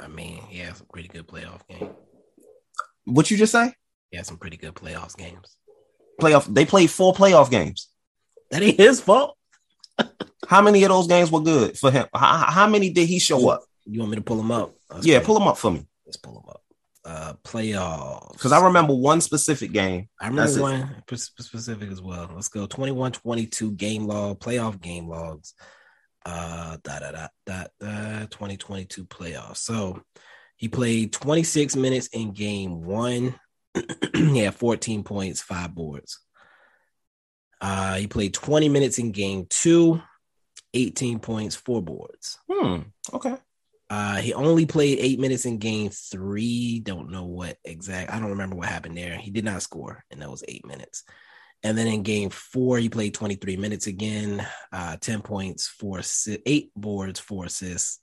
I 0.00 0.08
mean, 0.08 0.42
he 0.48 0.58
had 0.58 0.76
some 0.76 0.86
pretty 0.90 1.08
good 1.08 1.26
playoff 1.26 1.60
games. 1.68 1.94
What 3.04 3.30
you 3.30 3.36
just 3.36 3.52
say? 3.52 3.74
He 4.10 4.16
had 4.16 4.26
some 4.26 4.38
pretty 4.38 4.56
good 4.56 4.74
playoffs 4.74 5.16
games. 5.16 5.56
Playoff. 6.20 6.52
They 6.52 6.64
played 6.64 6.90
four 6.90 7.12
playoff 7.12 7.50
games. 7.50 7.88
That 8.50 8.62
ain't 8.62 8.78
his 8.78 9.00
fault. 9.00 9.36
How 10.48 10.62
many 10.62 10.82
of 10.82 10.88
those 10.88 11.06
games 11.06 11.30
were 11.30 11.40
good 11.40 11.78
for 11.78 11.90
him? 11.90 12.06
How, 12.14 12.50
how 12.50 12.66
many 12.66 12.90
did 12.90 13.06
he 13.06 13.18
show 13.18 13.48
up? 13.50 13.62
You 13.84 14.00
want 14.00 14.10
me 14.12 14.16
to 14.16 14.22
pull 14.22 14.40
him 14.40 14.50
up? 14.50 14.72
Let's 14.90 15.06
Yeah, 15.06 15.20
pull 15.22 15.38
them 15.38 15.46
up 15.48 15.58
for 15.58 15.70
me. 15.70 15.86
Let's 16.06 16.16
pull 16.16 16.38
him 16.40 16.48
up. 16.48 16.62
Uh, 17.04 17.34
playoffs. 17.44 18.32
Because 18.32 18.52
I 18.52 18.64
remember 18.64 18.94
one 18.94 19.20
specific 19.20 19.72
game. 19.72 20.08
I 20.20 20.28
remember 20.28 20.50
That's 20.50 20.60
one 20.60 21.02
p- 21.06 21.16
specific 21.16 21.90
as 21.90 22.00
well. 22.00 22.30
Let's 22.34 22.48
go 22.48 22.66
21 22.66 23.12
22 23.12 23.72
game 23.72 24.06
log, 24.06 24.40
playoff 24.40 24.80
game 24.80 25.08
logs. 25.08 25.54
Uh, 26.24 26.76
da 26.82 26.98
da 26.98 27.12
da 27.12 27.28
da 27.46 27.64
da 27.80 28.26
2022 28.26 29.06
playoffs. 29.06 29.58
So 29.58 30.02
he 30.56 30.68
played 30.68 31.12
26 31.12 31.76
minutes 31.76 32.08
in 32.08 32.32
game 32.32 32.82
one. 32.84 33.38
he 34.14 34.38
had 34.38 34.54
14 34.54 35.02
points, 35.04 35.40
five 35.40 35.74
boards. 35.74 36.20
Uh, 37.60 37.94
he 37.94 38.06
played 38.06 38.34
20 38.34 38.68
minutes 38.68 38.98
in 38.98 39.12
game 39.12 39.46
two, 39.48 40.00
18 40.74 41.18
points, 41.18 41.56
four 41.56 41.82
boards. 41.82 42.38
Hmm. 42.50 42.80
Okay. 43.12 43.36
Uh, 43.88 44.16
he 44.16 44.32
only 44.34 44.66
played 44.66 44.98
eight 45.00 45.18
minutes 45.18 45.44
in 45.44 45.58
game 45.58 45.90
three. 45.90 46.78
Don't 46.78 47.10
know 47.10 47.24
what 47.24 47.58
exact. 47.64 48.12
I 48.12 48.20
don't 48.20 48.30
remember 48.30 48.54
what 48.54 48.68
happened 48.68 48.96
there. 48.96 49.16
He 49.16 49.30
did 49.30 49.44
not 49.44 49.62
score, 49.62 50.04
and 50.10 50.22
that 50.22 50.30
was 50.30 50.44
eight 50.46 50.64
minutes. 50.64 51.02
And 51.62 51.76
then 51.76 51.86
in 51.86 52.02
game 52.02 52.30
four, 52.30 52.78
he 52.78 52.88
played 52.88 53.14
23 53.14 53.56
minutes 53.56 53.86
again, 53.86 54.46
uh, 54.72 54.96
10 54.98 55.20
points, 55.20 55.68
four, 55.68 56.00
eight 56.46 56.70
boards, 56.74 57.20
four 57.20 57.44
assists. 57.44 57.98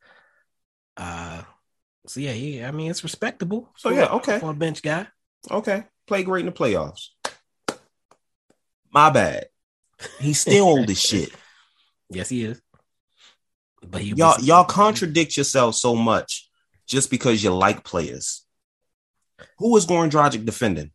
Uh, 0.96 1.42
so 2.06 2.20
yeah, 2.20 2.34
he, 2.34 2.64
I 2.64 2.72
mean, 2.72 2.92
it's 2.92 3.04
respectable. 3.04 3.70
So, 3.78 3.90
yeah, 3.90 4.08
okay. 4.14 4.40
For 4.40 4.52
a 4.52 4.54
bench 4.54 4.82
guy. 4.82 5.08
Okay. 5.50 5.86
Play 6.06 6.24
great 6.24 6.42
in 6.42 6.46
the 6.48 6.52
playoffs. 6.52 7.10
My 8.92 9.10
bad. 9.10 9.48
He's 10.20 10.40
still 10.40 10.66
old 10.66 10.90
as 10.90 11.00
shit. 11.00 11.32
Yes, 12.10 12.30
he 12.30 12.46
is. 12.46 12.62
But 13.86 14.02
he 14.02 14.12
Y'all, 14.12 14.40
y'all 14.40 14.64
contradict 14.64 15.36
yourselves 15.36 15.82
so 15.82 15.94
much 15.94 16.50
just 16.88 17.10
because 17.10 17.44
you 17.44 17.54
like 17.54 17.84
players. 17.84 18.46
Who 19.58 19.76
is 19.76 19.86
Goran 19.86 20.10
Dragic 20.10 20.46
defending? 20.46 20.92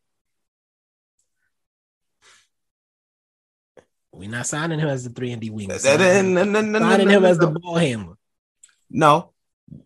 We're 4.13 4.29
not 4.29 4.45
signing 4.45 4.79
him 4.79 4.87
as 4.87 5.03
the 5.03 5.09
three 5.09 5.31
and 5.31 5.41
D 5.41 5.49
wing. 5.49 5.67
We're 5.67 5.77
That- 5.79 5.97
that- 5.97 5.99
Signing, 5.99 6.33
no, 6.35 6.43
no, 6.43 6.61
no, 6.61 6.79
no, 6.79 6.79
signing 6.79 7.09
him 7.09 7.25
as 7.25 7.37
the 7.39 7.47
ball 7.47 7.75
handler. 7.75 8.15
No, 8.89 9.31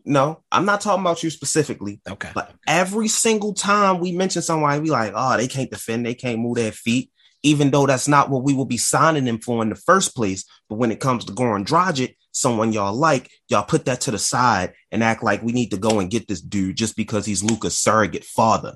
no, 0.04 0.44
I'm 0.52 0.66
not 0.66 0.82
talking 0.82 1.02
about 1.02 1.24
you 1.24 1.30
specifically. 1.30 2.02
Okay. 2.08 2.32
But 2.34 2.54
every 2.68 3.08
single 3.08 3.54
time 3.54 4.00
we 4.00 4.12
mention 4.12 4.42
somebody, 4.42 4.82
we 4.82 4.90
like, 4.90 5.14
oh, 5.16 5.38
they 5.38 5.48
can't 5.48 5.72
defend, 5.72 6.06
they 6.06 6.14
can't 6.14 6.40
move 6.40 6.58
their 6.58 6.74
feet, 6.74 7.10
even 7.42 7.72
though 7.72 7.88
that's 7.88 8.10
not 8.10 8.30
what 8.30 8.44
we 8.44 8.54
will 8.54 8.66
be 8.66 8.78
signing 8.78 9.24
them 9.24 9.40
for 9.40 9.64
in 9.64 9.70
the 9.70 9.76
first 9.76 10.14
place. 10.14 10.44
But 10.68 10.76
when 10.76 10.92
it 10.92 11.00
comes 11.00 11.24
to 11.26 11.32
Goran 11.32 11.66
Dragic, 11.66 12.16
someone 12.34 12.74
y'all 12.74 12.94
like, 12.94 13.32
y'all 13.48 13.64
put 13.64 13.86
that 13.86 14.02
to 14.02 14.12
the 14.12 14.20
side 14.20 14.74
and 14.92 15.04
act 15.04 15.24
like 15.24 15.42
we 15.42 15.54
need 15.54 15.72
to 15.72 15.78
go 15.78 16.00
and 16.00 16.12
get 16.12 16.28
this 16.28 16.42
dude 16.42 16.76
just 16.76 16.98
because 16.98 17.26
he's 17.26 17.44
Luka's 17.44 17.78
surrogate 17.78 18.26
father. 18.26 18.76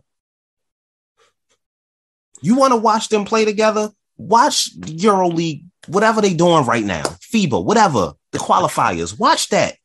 You 2.41 2.55
want 2.55 2.71
to 2.71 2.77
watch 2.77 3.09
them 3.09 3.25
play 3.25 3.43
together? 3.43 3.91
Watch 4.17 4.75
EuroLeague, 4.79 5.65
whatever 5.87 6.21
they 6.21 6.33
doing 6.33 6.65
right 6.65 6.85
now, 6.85 7.03
FIBA, 7.03 7.63
whatever 7.63 8.13
the 8.31 8.39
qualifiers. 8.39 9.17
Watch 9.17 9.49
that. 9.49 9.75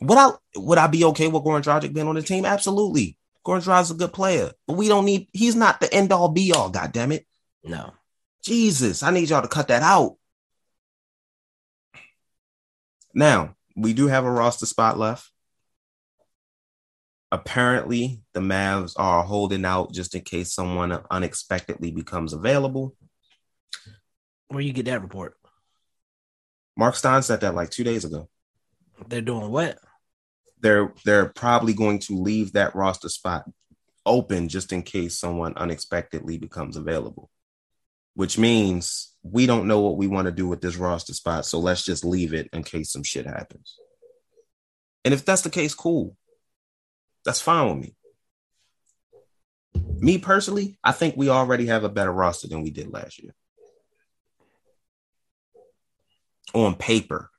Would 0.00 0.18
I 0.18 0.30
would 0.56 0.78
I 0.78 0.86
be 0.86 1.04
okay 1.04 1.28
with 1.28 1.42
Goran 1.42 1.62
Dragic 1.62 1.94
being 1.94 2.08
on 2.08 2.16
the 2.16 2.22
team? 2.22 2.44
Absolutely. 2.44 3.16
Goran 3.46 3.64
Dragic's 3.64 3.90
a 3.90 3.94
good 3.94 4.12
player, 4.12 4.52
but 4.66 4.76
we 4.76 4.88
don't 4.88 5.04
need. 5.04 5.28
He's 5.32 5.56
not 5.56 5.80
the 5.80 5.92
end 5.92 6.12
all 6.12 6.28
be 6.28 6.52
all. 6.52 6.68
God 6.68 6.92
damn 6.92 7.12
it, 7.12 7.26
No. 7.64 7.92
Jesus! 8.42 9.02
I 9.02 9.10
need 9.10 9.28
y'all 9.28 9.42
to 9.42 9.48
cut 9.48 9.68
that 9.68 9.82
out. 9.82 10.16
Now 13.14 13.56
we 13.74 13.92
do 13.92 14.06
have 14.08 14.24
a 14.24 14.30
roster 14.30 14.66
spot 14.66 14.98
left. 14.98 15.30
Apparently, 17.32 18.22
the 18.34 18.40
Mavs 18.40 18.92
are 18.96 19.24
holding 19.24 19.64
out 19.64 19.92
just 19.92 20.14
in 20.14 20.22
case 20.22 20.52
someone 20.52 20.98
unexpectedly 21.10 21.90
becomes 21.90 22.32
available. 22.32 22.94
Where 24.48 24.60
you 24.60 24.72
get 24.72 24.86
that 24.86 25.02
report? 25.02 25.34
Mark 26.76 26.94
Stein 26.94 27.22
said 27.22 27.40
that 27.40 27.54
like 27.54 27.70
two 27.70 27.84
days 27.84 28.04
ago. 28.04 28.28
They're 29.08 29.20
doing 29.20 29.50
what? 29.50 29.78
they're 30.60 30.92
they're 31.04 31.26
probably 31.26 31.74
going 31.74 31.98
to 32.00 32.14
leave 32.14 32.52
that 32.52 32.74
roster 32.74 33.08
spot 33.08 33.44
open 34.04 34.48
just 34.48 34.72
in 34.72 34.82
case 34.82 35.18
someone 35.18 35.54
unexpectedly 35.56 36.38
becomes 36.38 36.76
available. 36.76 37.30
Which 38.14 38.38
means 38.38 39.14
we 39.22 39.46
don't 39.46 39.68
know 39.68 39.80
what 39.80 39.98
we 39.98 40.06
want 40.06 40.26
to 40.26 40.32
do 40.32 40.48
with 40.48 40.62
this 40.62 40.76
roster 40.76 41.12
spot, 41.12 41.44
so 41.44 41.58
let's 41.58 41.84
just 41.84 42.04
leave 42.04 42.32
it 42.32 42.48
in 42.52 42.62
case 42.62 42.90
some 42.90 43.02
shit 43.02 43.26
happens. 43.26 43.76
And 45.04 45.12
if 45.12 45.24
that's 45.24 45.42
the 45.42 45.50
case, 45.50 45.74
cool. 45.74 46.16
That's 47.26 47.40
fine 47.42 47.68
with 47.68 47.84
me. 47.88 47.94
Me 49.98 50.16
personally, 50.18 50.78
I 50.82 50.92
think 50.92 51.16
we 51.16 51.28
already 51.28 51.66
have 51.66 51.84
a 51.84 51.88
better 51.90 52.12
roster 52.12 52.48
than 52.48 52.62
we 52.62 52.70
did 52.70 52.90
last 52.92 53.22
year. 53.22 53.34
On 56.54 56.74
paper. 56.74 57.30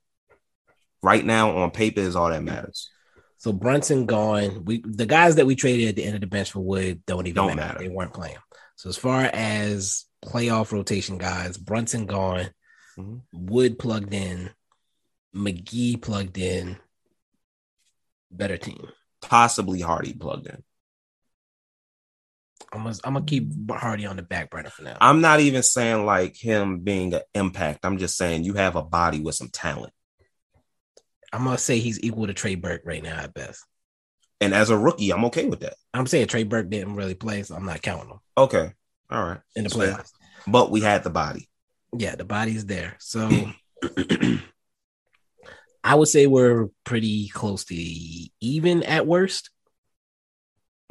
Right 1.02 1.24
now, 1.26 1.58
on 1.58 1.72
paper 1.72 2.02
is 2.02 2.16
all 2.16 2.30
that 2.30 2.44
matters. 2.44 2.90
So 3.38 3.54
Brunson 3.54 4.06
gone. 4.08 4.66
We 4.66 4.82
the 4.84 5.06
guys 5.06 5.36
that 5.36 5.46
we 5.46 5.56
traded 5.56 5.90
at 5.90 5.96
the 5.96 6.04
end 6.04 6.16
of 6.16 6.22
the 6.22 6.28
bench 6.28 6.52
for 6.52 6.60
Wood 6.60 7.04
don't 7.06 7.28
even 7.28 7.36
Don't 7.36 7.56
matter. 7.56 7.74
matter. 7.76 7.80
They 7.80 7.90
weren't 7.90 8.14
playing. 8.14 8.38
So 8.76 8.90
as 8.90 8.98
far 8.98 9.22
as 9.22 10.06
playoff 10.26 10.72
rotation 10.72 11.18
guys, 11.18 11.58
Brunson 11.58 12.06
gone, 12.08 12.50
Mhm. 12.98 13.22
Wood 13.32 13.80
plugged 13.80 14.14
in, 14.14 14.50
McGee 15.36 16.02
plugged 16.02 16.38
in. 16.38 16.78
Better 18.32 18.58
team. 18.58 18.90
Possibly 19.22 19.82
Hardy 19.82 20.14
plugged 20.14 20.48
in. 20.48 20.64
I'm 22.74 22.84
gonna, 22.84 22.96
I'm 23.04 23.14
gonna 23.14 23.26
keep 23.26 23.72
Hardy 23.72 24.06
on 24.06 24.18
the 24.18 24.22
back 24.24 24.50
burner 24.50 24.70
for 24.70 24.84
now. 24.84 24.98
I'm 25.00 25.22
not 25.22 25.40
even 25.40 25.64
saying 25.64 26.06
like 26.06 26.36
him 26.36 26.80
being 26.80 27.14
an 27.14 27.22
impact. 27.34 27.80
I'm 27.84 27.98
just 27.98 28.18
saying 28.18 28.44
you 28.44 28.56
have 28.56 28.76
a 28.76 28.84
body 28.84 29.20
with 29.22 29.36
some 29.36 29.50
talent. 29.50 29.94
I'm 31.32 31.44
gonna 31.46 31.58
say 31.58 31.80
he's 31.80 32.02
equal 32.04 32.28
to 32.28 32.34
Trey 32.34 32.56
Burke 32.56 32.82
right 32.86 33.02
now 33.02 33.18
at 33.20 33.34
best. 33.34 33.66
And 34.42 34.54
as 34.54 34.70
a 34.70 34.78
rookie, 34.78 35.12
I'm 35.12 35.26
okay 35.26 35.46
with 35.48 35.62
that. 35.62 35.76
I'm 35.94 36.08
saying 36.08 36.28
Trey 36.28 36.44
Burke 36.44 36.70
didn't 36.70 36.96
really 36.96 37.16
play, 37.16 37.44
so 37.44 37.56
I'm 37.56 37.66
not 37.66 37.82
counting 37.82 38.10
him 38.12 38.20
Okay. 38.38 38.72
All 39.10 39.24
right. 39.24 39.40
in 39.56 39.64
the 39.64 39.70
fair. 39.70 39.94
playoffs. 39.94 40.12
But 40.46 40.70
we 40.70 40.82
had 40.82 41.04
the 41.04 41.10
body. 41.10 41.50
Yeah, 41.98 42.16
the 42.16 42.26
body's 42.26 42.66
there. 42.66 42.96
So 43.00 43.50
I 45.88 45.96
would 45.96 46.10
say 46.10 46.28
we're 46.28 46.68
pretty 46.84 47.30
close 47.30 47.64
to 47.66 47.76
even 47.76 48.84
at 48.84 49.08
worst. 49.08 49.50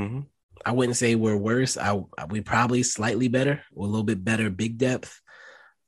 Mhm. 0.00 0.26
I 0.64 0.72
wouldn't 0.72 0.96
say 0.96 1.14
we're 1.14 1.36
worse. 1.36 1.76
I 1.76 2.00
we 2.28 2.40
probably 2.40 2.82
slightly 2.82 3.28
better. 3.28 3.62
A 3.76 3.80
little 3.80 4.02
bit 4.04 4.24
better 4.24 4.50
big 4.50 4.78
depth. 4.78 5.20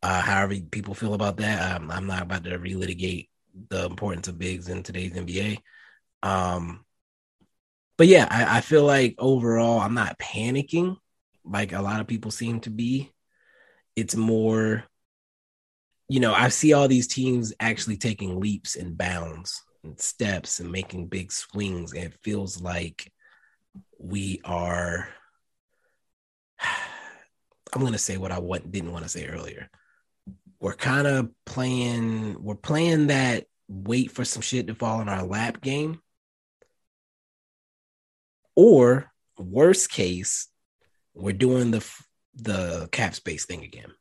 Uh, 0.03 0.21
however 0.21 0.57
people 0.61 0.95
feel 0.95 1.15
about 1.15 1.39
that, 1.39 1.77
um, 1.77 1.91
I'm 1.91 2.07
not 2.07 2.23
about 2.23 2.45
to 2.45 2.59
relitigate 2.59 3.29
the 3.71 3.87
importance 3.87 4.29
of 4.29 4.39
bigs 4.39 4.69
in 4.69 4.83
today's 4.83 5.17
NBA. 5.17 5.63
Um, 6.23 6.85
but 7.97 8.07
yeah, 8.07 8.29
I, 8.31 8.59
I 8.59 8.61
feel 8.61 8.85
like 8.85 9.17
overall, 9.19 9.81
I'm 9.81 9.95
not 9.95 10.19
panicking 10.19 10.97
like 11.45 11.73
a 11.73 11.83
lot 11.83 12.01
of 12.01 12.07
people 12.07 12.31
seem 12.31 12.61
to 12.61 12.71
be. 12.71 13.11
It's 13.97 14.15
more, 14.15 14.85
you 16.09 16.21
know, 16.21 16.33
I 16.33 16.49
see 16.49 16.73
all 16.73 16.89
these 16.89 17.07
teams 17.07 17.53
actually 17.61 17.99
taking 17.99 18.41
leaps 18.41 18.77
and 18.77 18.97
bounds 18.97 19.63
and 19.85 20.01
steps 20.01 20.59
and 20.59 20.73
making 20.73 21.09
big 21.09 21.31
swings. 21.31 21.93
And 21.93 22.05
it 22.05 22.15
feels 22.23 22.61
like 22.61 23.13
we 23.99 24.41
are. 24.45 25.09
I'm 27.75 27.83
gonna 27.83 27.99
say 27.99 28.17
what 28.17 28.33
I 28.33 28.39
want, 28.39 28.73
didn't 28.73 28.93
want 28.93 29.05
to 29.05 29.11
say 29.11 29.27
earlier. 29.27 29.69
We're 30.59 30.75
kind 30.75 31.07
of 31.07 31.29
playing. 31.45 32.43
We're 32.43 32.55
playing 32.55 33.09
that 33.09 33.45
wait 33.69 34.11
for 34.11 34.25
some 34.25 34.41
shit 34.41 34.69
to 34.69 34.75
fall 34.75 35.03
in 35.03 35.09
our 35.11 35.23
lap 35.23 35.61
game. 35.61 36.01
Or 38.57 39.13
worst 39.39 39.91
case, 39.91 40.49
we're 41.15 41.35
doing 41.35 41.71
the 41.71 41.87
the 42.35 42.89
cap 42.91 43.15
space 43.15 43.45
thing 43.45 43.63
again. 43.63 43.93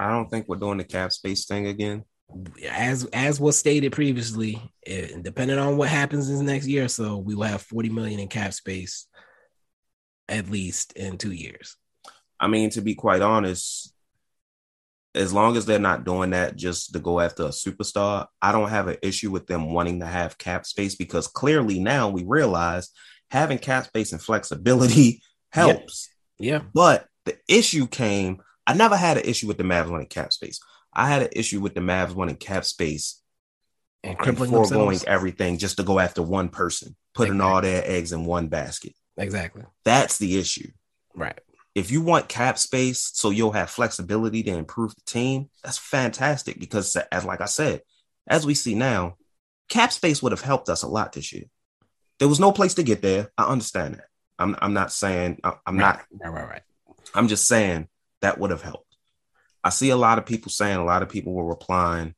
I 0.00 0.10
don't 0.10 0.30
think 0.30 0.48
we're 0.48 0.56
doing 0.56 0.78
the 0.78 0.84
cap 0.84 1.12
space 1.12 1.44
thing 1.44 1.66
again. 1.66 2.04
As 2.70 3.04
as 3.12 3.38
was 3.38 3.58
stated 3.58 3.92
previously, 3.92 4.60
eh, 4.86 5.08
depending 5.20 5.58
on 5.58 5.76
what 5.76 5.90
happens 5.90 6.30
in 6.30 6.38
the 6.38 6.44
next 6.44 6.66
year 6.66 6.84
or 6.84 6.88
so, 6.88 7.18
we 7.18 7.34
will 7.34 7.44
have 7.44 7.60
40 7.60 7.90
million 7.90 8.18
in 8.18 8.28
cap 8.28 8.54
space 8.54 9.06
at 10.26 10.48
least 10.48 10.92
in 10.94 11.18
two 11.18 11.32
years. 11.32 11.76
I 12.38 12.46
mean, 12.46 12.70
to 12.70 12.80
be 12.80 12.94
quite 12.94 13.20
honest, 13.20 13.92
as 15.14 15.34
long 15.34 15.56
as 15.56 15.66
they're 15.66 15.78
not 15.78 16.04
doing 16.04 16.30
that 16.30 16.56
just 16.56 16.94
to 16.94 16.98
go 16.98 17.20
after 17.20 17.42
a 17.42 17.48
superstar, 17.48 18.26
I 18.40 18.52
don't 18.52 18.70
have 18.70 18.88
an 18.88 18.96
issue 19.02 19.30
with 19.30 19.46
them 19.46 19.72
wanting 19.72 20.00
to 20.00 20.06
have 20.06 20.38
cap 20.38 20.64
space 20.64 20.94
because 20.94 21.26
clearly 21.26 21.78
now 21.78 22.08
we 22.08 22.24
realize 22.24 22.88
having 23.30 23.58
cap 23.58 23.86
space 23.86 24.12
and 24.12 24.22
flexibility 24.22 25.20
helps. 25.50 26.08
Yeah. 26.38 26.62
But 26.72 27.06
the 27.26 27.36
issue 27.48 27.86
came, 27.86 28.40
I 28.66 28.74
never 28.74 28.96
had 28.96 29.16
an 29.16 29.24
issue 29.24 29.46
with 29.46 29.58
the 29.58 29.64
Mavs 29.64 29.90
wanting 29.90 30.06
cap 30.06 30.32
space. 30.32 30.60
I 30.92 31.08
had 31.08 31.22
an 31.22 31.28
issue 31.32 31.60
with 31.60 31.74
the 31.74 31.80
Mavs 31.80 32.14
wanting 32.14 32.36
cap 32.36 32.64
space 32.64 33.20
And 34.02 34.10
and 34.12 34.18
crippling 34.18 34.50
foregoing 34.50 34.88
themselves. 34.90 35.04
everything 35.04 35.58
just 35.58 35.76
to 35.78 35.82
go 35.82 35.98
after 35.98 36.22
one 36.22 36.48
person, 36.48 36.96
putting 37.14 37.34
Exactly. 37.34 37.52
all 37.54 37.60
their 37.62 37.82
eggs 37.84 38.12
in 38.12 38.24
one 38.24 38.48
basket. 38.48 38.94
Exactly. 39.16 39.64
That's 39.84 40.18
the 40.18 40.38
issue. 40.38 40.70
Right. 41.14 41.38
if 41.74 41.90
you 41.90 42.00
want 42.02 42.28
cap 42.28 42.56
space 42.58 43.10
so 43.14 43.30
you'll 43.30 43.52
have 43.52 43.70
flexibility 43.70 44.42
to 44.44 44.50
improve 44.56 44.94
the 44.94 45.00
team, 45.02 45.50
that's 45.62 45.78
fantastic 45.78 46.58
because 46.60 46.96
as 46.96 47.24
like 47.24 47.40
I 47.40 47.46
said, 47.46 47.82
as 48.28 48.46
we 48.46 48.54
see 48.54 48.74
now, 48.74 49.16
cap 49.68 49.92
space 49.92 50.22
would 50.22 50.32
have 50.32 50.40
helped 50.40 50.68
us 50.68 50.82
a 50.82 50.88
lot 50.88 51.12
this 51.12 51.32
year. 51.32 51.44
There 52.18 52.28
was 52.28 52.40
no 52.40 52.52
place 52.52 52.74
to 52.74 52.82
get 52.82 53.02
there. 53.02 53.30
I 53.38 53.44
understand 53.44 53.94
that. 53.94 54.04
I'm 54.38 54.56
I'm 54.60 54.72
not 54.74 54.92
saying 54.92 55.38
I- 55.44 55.58
I'm 55.66 55.76
not 55.76 56.04
Right. 56.12 56.28
Right. 56.32 56.48
Right. 56.48 56.62
I'm 57.14 57.28
just 57.28 57.46
saying 57.48 57.88
that 58.22 58.38
would 58.38 58.50
have 58.50 58.62
helped. 58.62 58.96
I 59.62 59.70
see 59.70 59.90
a 59.90 59.96
lot 59.96 60.18
of 60.18 60.26
people 60.26 60.50
saying 60.50 60.76
a 60.76 60.84
lot 60.84 61.02
of 61.02 61.08
people 61.08 61.32
were 61.34 61.46
replying 61.46 62.14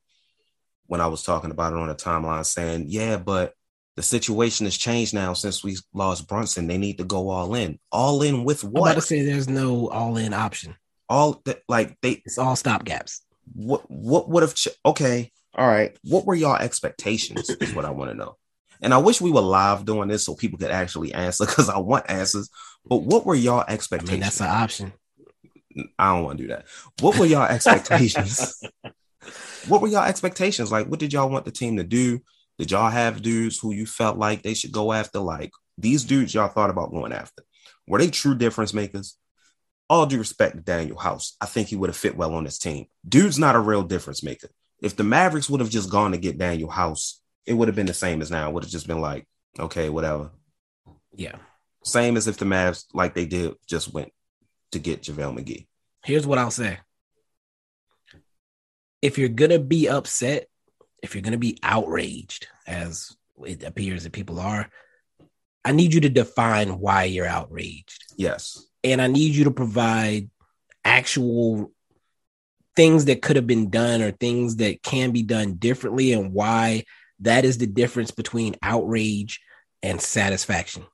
when 0.86 1.00
I 1.00 1.06
was 1.08 1.22
talking 1.22 1.50
about 1.50 1.72
it 1.72 1.78
on 1.78 1.88
the 1.88 1.94
timeline 1.94 2.44
saying, 2.46 2.86
"Yeah, 2.88 3.16
but 3.16 3.54
the 3.96 4.02
situation 4.02 4.66
has 4.66 4.76
changed 4.76 5.12
now 5.14 5.32
since 5.34 5.62
we 5.64 5.76
lost 5.92 6.28
Brunson. 6.28 6.66
They 6.66 6.78
need 6.78 6.98
to 6.98 7.04
go 7.04 7.28
all 7.30 7.54
in. 7.54 7.78
All 7.90 8.22
in 8.22 8.44
with 8.44 8.64
what? 8.64 8.80
I'm 8.82 8.86
about 8.92 8.94
to 9.00 9.06
say 9.06 9.22
there's 9.22 9.48
no 9.48 9.88
all 9.90 10.16
in 10.16 10.32
option. 10.32 10.76
all 11.08 11.42
that 11.44 11.62
like 11.68 11.96
they 12.00 12.22
It's 12.24 12.38
all 12.38 12.56
stop 12.56 12.84
gaps. 12.84 13.22
what 13.54 13.82
what 13.90 14.28
would 14.30 14.42
have 14.42 14.54
ch- 14.54 14.68
okay 14.86 15.30
all 15.54 15.66
right 15.66 15.94
what 16.04 16.24
were 16.24 16.34
y'all 16.34 16.56
expectations 16.56 17.50
is 17.50 17.74
what 17.74 17.84
i 17.84 17.90
want 17.90 18.10
to 18.10 18.16
know 18.16 18.36
and 18.80 18.94
i 18.94 18.96
wish 18.96 19.20
we 19.20 19.30
were 19.30 19.42
live 19.42 19.84
doing 19.84 20.08
this 20.08 20.24
so 20.24 20.34
people 20.34 20.58
could 20.58 20.70
actually 20.70 21.12
answer 21.12 21.44
because 21.44 21.68
i 21.68 21.76
want 21.76 22.08
answers 22.08 22.48
but 22.86 22.98
what 23.02 23.26
were 23.26 23.34
y'all 23.34 23.64
I 23.68 23.72
expectations 23.74 24.10
mean, 24.12 24.20
that's 24.20 24.40
an 24.40 24.46
option. 24.46 24.92
I 25.98 26.14
don't 26.14 26.24
want 26.24 26.38
to 26.38 26.44
do 26.44 26.48
that 26.48 26.66
what 27.00 27.18
were 27.18 27.26
y'all 27.26 27.42
expectations 27.42 28.62
what 29.68 29.80
were 29.80 29.88
y'all 29.88 30.04
expectations 30.04 30.72
like 30.72 30.86
what 30.86 31.00
did 31.00 31.12
y'all 31.12 31.30
want 31.30 31.44
the 31.44 31.50
team 31.50 31.76
to 31.76 31.84
do 31.84 32.20
did 32.58 32.70
y'all 32.70 32.90
have 32.90 33.22
dudes 33.22 33.58
who 33.58 33.72
you 33.72 33.86
felt 33.86 34.18
like 34.18 34.42
they 34.42 34.54
should 34.54 34.72
go 34.72 34.92
after 34.92 35.20
like 35.20 35.52
these 35.78 36.04
dudes 36.04 36.34
y'all 36.34 36.48
thought 36.48 36.70
about 36.70 36.90
going 36.90 37.12
after 37.12 37.42
were 37.86 37.98
they 37.98 38.10
true 38.10 38.34
difference 38.34 38.74
makers 38.74 39.16
all 39.92 40.06
due 40.06 40.18
respect 40.18 40.56
to 40.56 40.62
Danuel 40.62 40.98
House, 40.98 41.36
I 41.38 41.44
think 41.44 41.68
he 41.68 41.76
would 41.76 41.90
have 41.90 41.96
fit 41.96 42.16
well 42.16 42.34
on 42.34 42.44
this 42.44 42.58
team. 42.58 42.86
Dude's 43.06 43.38
not 43.38 43.56
a 43.56 43.60
real 43.60 43.82
difference 43.82 44.22
maker. 44.22 44.48
If 44.80 44.96
the 44.96 45.04
Mavericks 45.04 45.50
would 45.50 45.60
have 45.60 45.68
just 45.68 45.90
gone 45.90 46.12
to 46.12 46.16
get 46.16 46.38
Danuel 46.38 46.70
House, 46.70 47.20
it 47.44 47.52
would 47.52 47.68
have 47.68 47.74
been 47.74 47.84
the 47.84 47.92
same 47.92 48.22
as 48.22 48.30
now. 48.30 48.48
It 48.48 48.54
would 48.54 48.62
have 48.62 48.72
just 48.72 48.86
been 48.86 49.02
like, 49.02 49.26
okay, 49.58 49.90
whatever. 49.90 50.30
Yeah. 51.14 51.36
Same 51.84 52.16
as 52.16 52.26
if 52.26 52.38
the 52.38 52.46
Mavs, 52.46 52.86
like 52.94 53.12
they 53.12 53.26
did, 53.26 53.52
just 53.66 53.92
went 53.92 54.12
to 54.72 54.78
get 54.78 55.02
JaVale 55.02 55.38
McGee. 55.38 55.66
Here's 56.04 56.26
what 56.26 56.38
I'll 56.38 56.50
say. 56.50 56.78
If 59.00 59.18
you're 59.18 59.28
gonna 59.28 59.58
be 59.58 59.88
upset, 59.88 60.48
if 61.02 61.14
you're 61.14 61.22
gonna 61.22 61.38
be 61.38 61.58
outraged, 61.62 62.48
as 62.66 63.16
it 63.44 63.62
appears 63.62 64.04
that 64.04 64.12
people 64.12 64.38
are, 64.40 64.68
I 65.64 65.72
need 65.72 65.94
you 65.94 66.00
to 66.02 66.08
define 66.08 66.78
why 66.80 67.04
you're 67.04 67.26
outraged. 67.26 68.04
Yes. 68.16 68.66
and 68.84 69.00
I 69.00 69.06
need 69.06 69.34
you 69.34 69.44
to 69.44 69.50
provide 69.52 70.28
actual 70.84 71.72
things 72.74 73.04
that 73.04 73.22
could 73.22 73.36
have 73.36 73.46
been 73.46 73.70
done 73.70 74.02
or 74.02 74.10
things 74.10 74.56
that 74.56 74.82
can 74.82 75.12
be 75.12 75.22
done 75.22 75.54
differently 75.54 76.12
and 76.12 76.32
why 76.32 76.84
that 77.20 77.44
is 77.44 77.58
the 77.58 77.66
difference 77.66 78.10
between 78.10 78.56
outrage 78.62 79.40
and 79.82 80.00
satisfaction. 80.00 80.84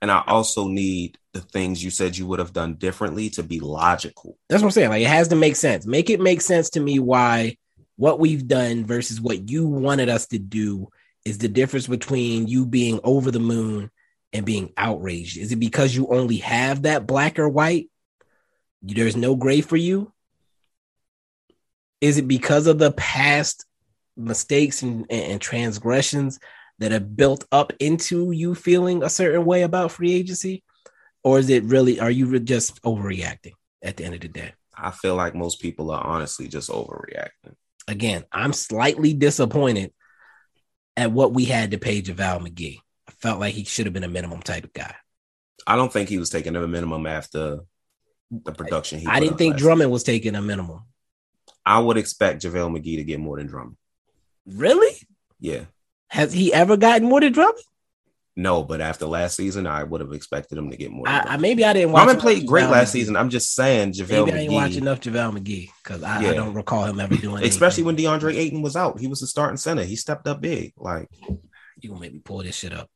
And 0.00 0.10
I 0.10 0.22
also 0.26 0.68
need 0.68 1.18
the 1.32 1.40
things 1.40 1.82
you 1.82 1.90
said 1.90 2.16
you 2.16 2.26
would 2.26 2.38
have 2.38 2.52
done 2.52 2.74
differently 2.74 3.30
to 3.30 3.42
be 3.42 3.60
logical. 3.60 4.38
That's 4.48 4.62
what 4.62 4.68
I'm 4.68 4.72
saying. 4.72 4.90
Like 4.90 5.02
it 5.02 5.08
has 5.08 5.28
to 5.28 5.36
make 5.36 5.56
sense. 5.56 5.86
Make 5.86 6.10
it 6.10 6.20
make 6.20 6.40
sense 6.40 6.70
to 6.70 6.80
me 6.80 6.98
why 6.98 7.56
what 7.96 8.20
we've 8.20 8.46
done 8.46 8.84
versus 8.84 9.20
what 9.20 9.50
you 9.50 9.66
wanted 9.66 10.08
us 10.08 10.26
to 10.28 10.38
do 10.38 10.88
is 11.24 11.38
the 11.38 11.48
difference 11.48 11.88
between 11.88 12.46
you 12.46 12.64
being 12.64 13.00
over 13.02 13.30
the 13.30 13.40
moon 13.40 13.90
and 14.32 14.46
being 14.46 14.72
outraged. 14.76 15.36
Is 15.36 15.50
it 15.52 15.56
because 15.56 15.94
you 15.94 16.06
only 16.08 16.36
have 16.36 16.82
that 16.82 17.06
black 17.06 17.38
or 17.38 17.48
white? 17.48 17.90
There's 18.82 19.16
no 19.16 19.34
gray 19.34 19.60
for 19.60 19.76
you? 19.76 20.12
Is 22.00 22.18
it 22.18 22.28
because 22.28 22.68
of 22.68 22.78
the 22.78 22.92
past 22.92 23.64
mistakes 24.16 24.82
and, 24.82 25.06
and 25.10 25.40
transgressions 25.40 26.38
that 26.78 26.92
have 26.92 27.16
built 27.16 27.44
up 27.50 27.72
into 27.80 28.30
you 28.30 28.54
feeling 28.54 29.02
a 29.02 29.10
certain 29.10 29.44
way 29.44 29.62
about 29.62 29.92
free 29.92 30.12
agency? 30.12 30.62
Or 31.24 31.38
is 31.38 31.50
it 31.50 31.64
really, 31.64 31.98
are 32.00 32.10
you 32.10 32.38
just 32.38 32.80
overreacting 32.82 33.52
at 33.82 33.96
the 33.96 34.04
end 34.04 34.14
of 34.14 34.20
the 34.20 34.28
day? 34.28 34.52
I 34.76 34.92
feel 34.92 35.16
like 35.16 35.34
most 35.34 35.60
people 35.60 35.90
are 35.90 36.04
honestly 36.04 36.46
just 36.48 36.70
overreacting. 36.70 37.54
Again, 37.88 38.24
I'm 38.30 38.52
slightly 38.52 39.12
disappointed 39.14 39.92
at 40.96 41.10
what 41.10 41.34
we 41.34 41.46
had 41.46 41.72
to 41.72 41.78
pay 41.78 42.00
JaVale 42.00 42.46
McGee. 42.46 42.78
I 43.08 43.12
felt 43.12 43.40
like 43.40 43.54
he 43.54 43.64
should 43.64 43.86
have 43.86 43.92
been 43.92 44.04
a 44.04 44.08
minimum 44.08 44.42
type 44.42 44.64
of 44.64 44.72
guy. 44.72 44.94
I 45.66 45.76
don't 45.76 45.92
think 45.92 46.08
he 46.08 46.18
was 46.18 46.30
taking 46.30 46.54
a 46.54 46.66
minimum 46.66 47.06
after 47.06 47.60
the 48.30 48.52
production. 48.52 49.00
He 49.00 49.06
I 49.06 49.20
didn't 49.20 49.38
think 49.38 49.56
Drummond 49.56 49.90
was 49.90 50.04
taking 50.04 50.34
a 50.34 50.42
minimum. 50.42 50.82
I 51.66 51.80
would 51.80 51.96
expect 51.96 52.42
JaVale 52.42 52.78
McGee 52.78 52.96
to 52.96 53.04
get 53.04 53.20
more 53.20 53.38
than 53.38 53.48
Drummond. 53.48 53.76
Really? 54.46 54.96
Yeah. 55.40 55.64
Has 56.08 56.32
he 56.32 56.52
ever 56.52 56.76
gotten 56.76 57.08
more 57.08 57.20
than 57.20 57.32
Drummond? 57.32 57.64
No, 58.38 58.62
but 58.62 58.80
after 58.80 59.04
last 59.06 59.36
season, 59.36 59.66
I 59.66 59.82
would 59.82 60.00
have 60.00 60.12
expected 60.12 60.56
him 60.56 60.70
to 60.70 60.76
get 60.76 60.92
more. 60.92 61.08
I, 61.08 61.20
I 61.20 61.36
maybe 61.38 61.64
I 61.64 61.72
didn't 61.72 61.90
watch. 61.90 62.04
Drummond 62.04 62.20
played 62.20 62.46
great 62.46 62.66
JaVale 62.66 62.70
last 62.70 62.88
McGee. 62.90 62.92
season. 62.92 63.16
I'm 63.16 63.30
just 63.30 63.52
saying 63.52 63.94
JaVale 63.94 64.26
Maybe 64.26 64.32
I 64.32 64.36
didn't 64.42 64.54
watch 64.54 64.76
enough 64.76 65.00
JaVale 65.00 65.38
McGee 65.38 65.70
because 65.82 66.04
I, 66.04 66.18
I 66.20 66.34
don't 66.34 66.54
recall 66.54 66.84
him 66.84 67.00
ever 67.00 67.16
doing. 67.16 67.42
It. 67.42 67.48
Especially 67.48 67.82
when 67.82 67.96
DeAndre 67.96 68.36
Ayton 68.36 68.62
was 68.62 68.76
out. 68.76 69.00
He 69.00 69.08
was 69.08 69.18
the 69.20 69.26
starting 69.26 69.56
center. 69.56 69.82
He 69.82 69.96
stepped 69.96 70.28
up 70.28 70.40
big. 70.40 70.72
Like 70.76 71.08
you 71.80 71.88
gonna 71.88 72.00
make 72.00 72.12
me 72.12 72.20
pull 72.20 72.38
this 72.44 72.54
shit 72.54 72.72
up. 72.72 72.88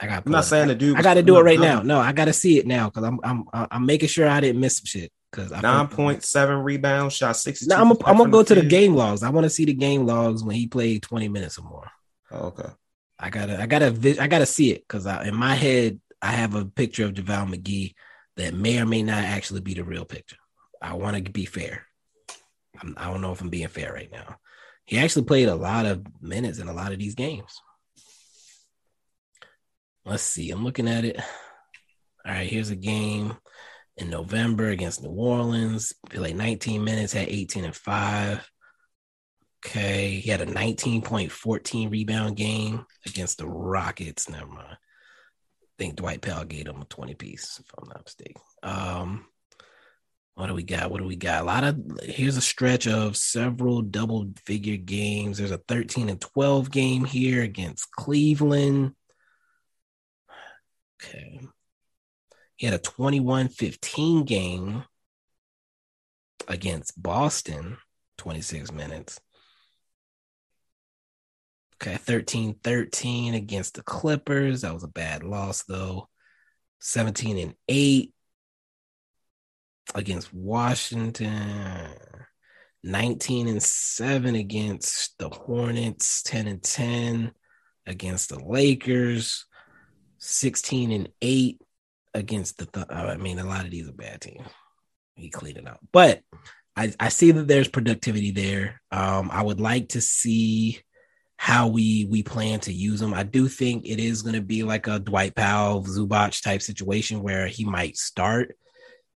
I 0.00 0.06
got. 0.06 0.22
I'm 0.24 0.32
not 0.32 0.46
saying 0.46 0.68
the 0.68 0.74
dude. 0.74 0.96
I 0.96 1.00
was 1.00 1.04
got 1.04 1.14
to 1.14 1.22
do 1.22 1.36
it 1.36 1.42
right 1.42 1.60
now. 1.60 1.82
No, 1.82 2.00
I 2.00 2.12
got 2.12 2.24
to 2.24 2.32
see 2.32 2.58
it 2.58 2.66
now 2.66 2.88
because 2.88 3.04
I'm 3.04 3.20
I'm 3.22 3.44
I'm 3.52 3.84
making 3.84 4.08
sure 4.08 4.26
I 4.26 4.40
didn't 4.40 4.60
miss 4.62 4.78
some 4.78 4.86
shit. 4.86 5.12
Because 5.32 5.50
Nine 5.50 5.88
point 5.88 6.22
seven 6.22 6.58
rebounds, 6.58 7.16
shot 7.16 7.36
sixty. 7.36 7.66
No, 7.66 7.76
I'm 7.76 7.88
gonna 7.88 8.00
I'm 8.04 8.18
gonna 8.18 8.30
go 8.30 8.42
to 8.42 8.54
the 8.54 8.62
game 8.62 8.94
logs. 8.94 9.22
I 9.22 9.30
want 9.30 9.44
to 9.44 9.50
see 9.50 9.64
the 9.64 9.72
game 9.72 10.06
logs 10.06 10.44
when 10.44 10.54
he 10.54 10.66
played 10.66 11.02
20 11.02 11.28
minutes 11.28 11.58
or 11.58 11.62
more. 11.62 11.90
Oh, 12.30 12.48
okay. 12.48 12.68
I 13.18 13.30
gotta 13.30 13.60
I 13.60 13.66
gotta 13.66 14.16
I 14.20 14.26
gotta 14.26 14.46
see 14.46 14.72
it 14.72 14.82
because 14.86 15.06
in 15.06 15.34
my 15.34 15.54
head 15.54 16.00
I 16.20 16.32
have 16.32 16.54
a 16.54 16.64
picture 16.64 17.06
of 17.06 17.14
JaVale 17.14 17.54
McGee 17.54 17.94
that 18.36 18.54
may 18.54 18.80
or 18.80 18.86
may 18.86 19.02
not 19.02 19.24
actually 19.24 19.60
be 19.60 19.74
the 19.74 19.84
real 19.84 20.04
picture. 20.04 20.36
I 20.80 20.94
want 20.94 21.24
to 21.24 21.32
be 21.32 21.46
fair. 21.46 21.86
I'm, 22.80 22.94
I 22.96 23.06
do 23.06 23.12
not 23.12 23.20
know 23.20 23.32
if 23.32 23.40
I'm 23.40 23.50
being 23.50 23.68
fair 23.68 23.92
right 23.92 24.10
now. 24.10 24.36
He 24.84 24.98
actually 24.98 25.24
played 25.24 25.48
a 25.48 25.54
lot 25.54 25.86
of 25.86 26.04
minutes 26.20 26.58
in 26.58 26.68
a 26.68 26.72
lot 26.72 26.92
of 26.92 26.98
these 26.98 27.14
games. 27.14 27.60
Let's 30.04 30.24
see. 30.24 30.50
I'm 30.50 30.64
looking 30.64 30.88
at 30.88 31.04
it. 31.04 31.18
All 32.24 32.32
right, 32.32 32.48
here's 32.48 32.70
a 32.70 32.76
game 32.76 33.36
in 34.02 34.10
November 34.10 34.68
against 34.68 35.02
New 35.02 35.10
Orleans. 35.10 35.94
Played 36.10 36.36
19 36.36 36.84
minutes, 36.84 37.12
had 37.12 37.28
18 37.28 37.64
and 37.64 37.74
5. 37.74 38.50
Okay. 39.64 40.16
He 40.16 40.30
had 40.30 40.40
a 40.40 40.46
19.14 40.46 41.90
rebound 41.90 42.36
game 42.36 42.84
against 43.06 43.38
the 43.38 43.46
Rockets. 43.46 44.28
Never 44.28 44.46
mind. 44.46 44.76
I 44.76 45.74
think 45.78 45.96
Dwight 45.96 46.20
Powell 46.20 46.44
gave 46.44 46.66
him 46.66 46.82
a 46.82 46.84
20 46.84 47.14
piece, 47.14 47.58
if 47.60 47.66
I'm 47.78 47.88
not 47.88 48.04
mistaken. 48.04 48.42
Um, 48.62 49.26
what 50.34 50.48
do 50.48 50.54
we 50.54 50.62
got? 50.62 50.90
What 50.90 51.00
do 51.00 51.06
we 51.06 51.16
got? 51.16 51.42
A 51.42 51.44
lot 51.44 51.64
of 51.64 51.78
here's 52.02 52.36
a 52.36 52.42
stretch 52.42 52.86
of 52.86 53.16
several 53.16 53.82
double 53.82 54.30
figure 54.46 54.76
games. 54.76 55.38
There's 55.38 55.50
a 55.50 55.60
13 55.68 56.08
and 56.08 56.20
12 56.20 56.70
game 56.70 57.04
here 57.04 57.42
against 57.42 57.90
Cleveland. 57.92 58.94
Okay. 61.02 61.40
He 62.62 62.66
had 62.66 62.76
a 62.76 62.78
21 62.78 63.48
15 63.48 64.22
game 64.22 64.84
against 66.46 67.02
Boston, 67.02 67.76
26 68.18 68.70
minutes. 68.70 69.18
Okay, 71.74 71.96
13 71.96 72.54
13 72.62 73.34
against 73.34 73.74
the 73.74 73.82
Clippers. 73.82 74.60
That 74.60 74.72
was 74.72 74.84
a 74.84 74.88
bad 74.88 75.24
loss, 75.24 75.64
though. 75.64 76.08
17 76.78 77.36
and 77.38 77.54
8 77.66 78.14
against 79.96 80.32
Washington. 80.32 81.88
19 82.84 83.48
and 83.48 83.60
7 83.60 84.36
against 84.36 85.18
the 85.18 85.30
Hornets. 85.30 86.22
10 86.22 86.46
and 86.46 86.62
10 86.62 87.32
against 87.88 88.28
the 88.28 88.38
Lakers. 88.38 89.46
16 90.18 90.92
and 90.92 91.08
8 91.20 91.58
against 92.14 92.58
the. 92.58 92.66
Th- 92.66 92.86
I 92.90 93.16
mean, 93.16 93.38
a 93.38 93.44
lot 93.44 93.64
of 93.64 93.70
these 93.70 93.88
are 93.88 93.92
bad 93.92 94.20
teams. 94.20 94.46
He 95.14 95.30
cleaned 95.30 95.58
it 95.58 95.68
out. 95.68 95.80
But 95.92 96.22
I, 96.76 96.92
I 96.98 97.08
see 97.10 97.32
that 97.32 97.48
there's 97.48 97.68
productivity 97.68 98.30
there. 98.30 98.80
Um, 98.90 99.30
I 99.30 99.42
would 99.42 99.60
like 99.60 99.90
to 99.90 100.00
see 100.00 100.80
how 101.36 101.66
we 101.66 102.06
we 102.08 102.22
plan 102.22 102.60
to 102.60 102.72
use 102.72 103.02
him. 103.02 103.12
I 103.12 103.24
do 103.24 103.48
think 103.48 103.84
it 103.84 103.98
is 103.98 104.22
going 104.22 104.36
to 104.36 104.40
be 104.40 104.62
like 104.62 104.86
a 104.86 104.98
Dwight 104.98 105.34
Powell, 105.34 105.82
Zubac 105.82 106.40
type 106.40 106.62
situation 106.62 107.22
where 107.22 107.46
he 107.46 107.64
might 107.64 107.96
start. 107.96 108.56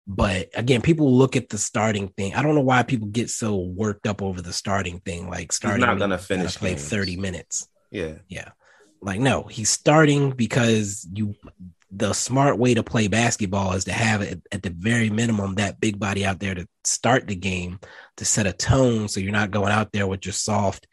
But 0.08 0.50
again, 0.54 0.82
people 0.82 1.18
look 1.18 1.36
at 1.36 1.50
the 1.50 1.58
starting 1.58 2.10
thing. 2.10 2.36
I 2.36 2.42
don't 2.42 2.56
know 2.56 2.62
why 2.62 2.84
people 2.84 3.08
get 3.08 3.30
so 3.30 3.58
worked 3.58 4.06
up 4.06 4.22
over 4.22 4.42
the 4.42 4.54
starting 4.54 5.00
thing. 5.00 5.30
Like 5.30 5.52
starting, 5.52 5.82
he's 5.82 5.88
not 5.88 5.98
going 5.98 6.12
to 6.12 6.18
finish 6.18 6.58
play 6.58 6.76
thirty 6.76 7.16
minutes. 7.16 7.68
Yeah, 7.92 8.16
yeah. 8.28 8.50
Like 9.02 9.20
no, 9.20 9.44
he's 9.44 9.70
starting 9.70 10.32
because 10.32 11.08
you. 11.14 11.36
The 11.98 12.14
smart 12.14 12.58
way 12.58 12.74
to 12.74 12.84
play 12.84 13.08
basketball 13.08 13.74
is 13.74 13.86
to 13.86 13.94
have 13.94 14.22
at 14.22 14.64
the 14.64 14.70
very 14.70 15.10
minimum 15.10 15.56
that 15.56 15.80
big 15.80 15.98
body 15.98 16.26
out 16.26 16.40
there 16.40 16.54
to 16.54 16.68
start 16.84 17.28
the 17.28 17.36
game 17.36 17.80
to 18.18 18.26
set 18.26 18.48
a 18.48 18.54
tone, 18.54 19.08
so 19.08 19.20
you're 19.20 19.32
not 19.32 19.52
going 19.52 19.72
out 19.72 19.92
there 19.94 20.08
with 20.08 20.26
your 20.26 20.34
soft 20.34 20.88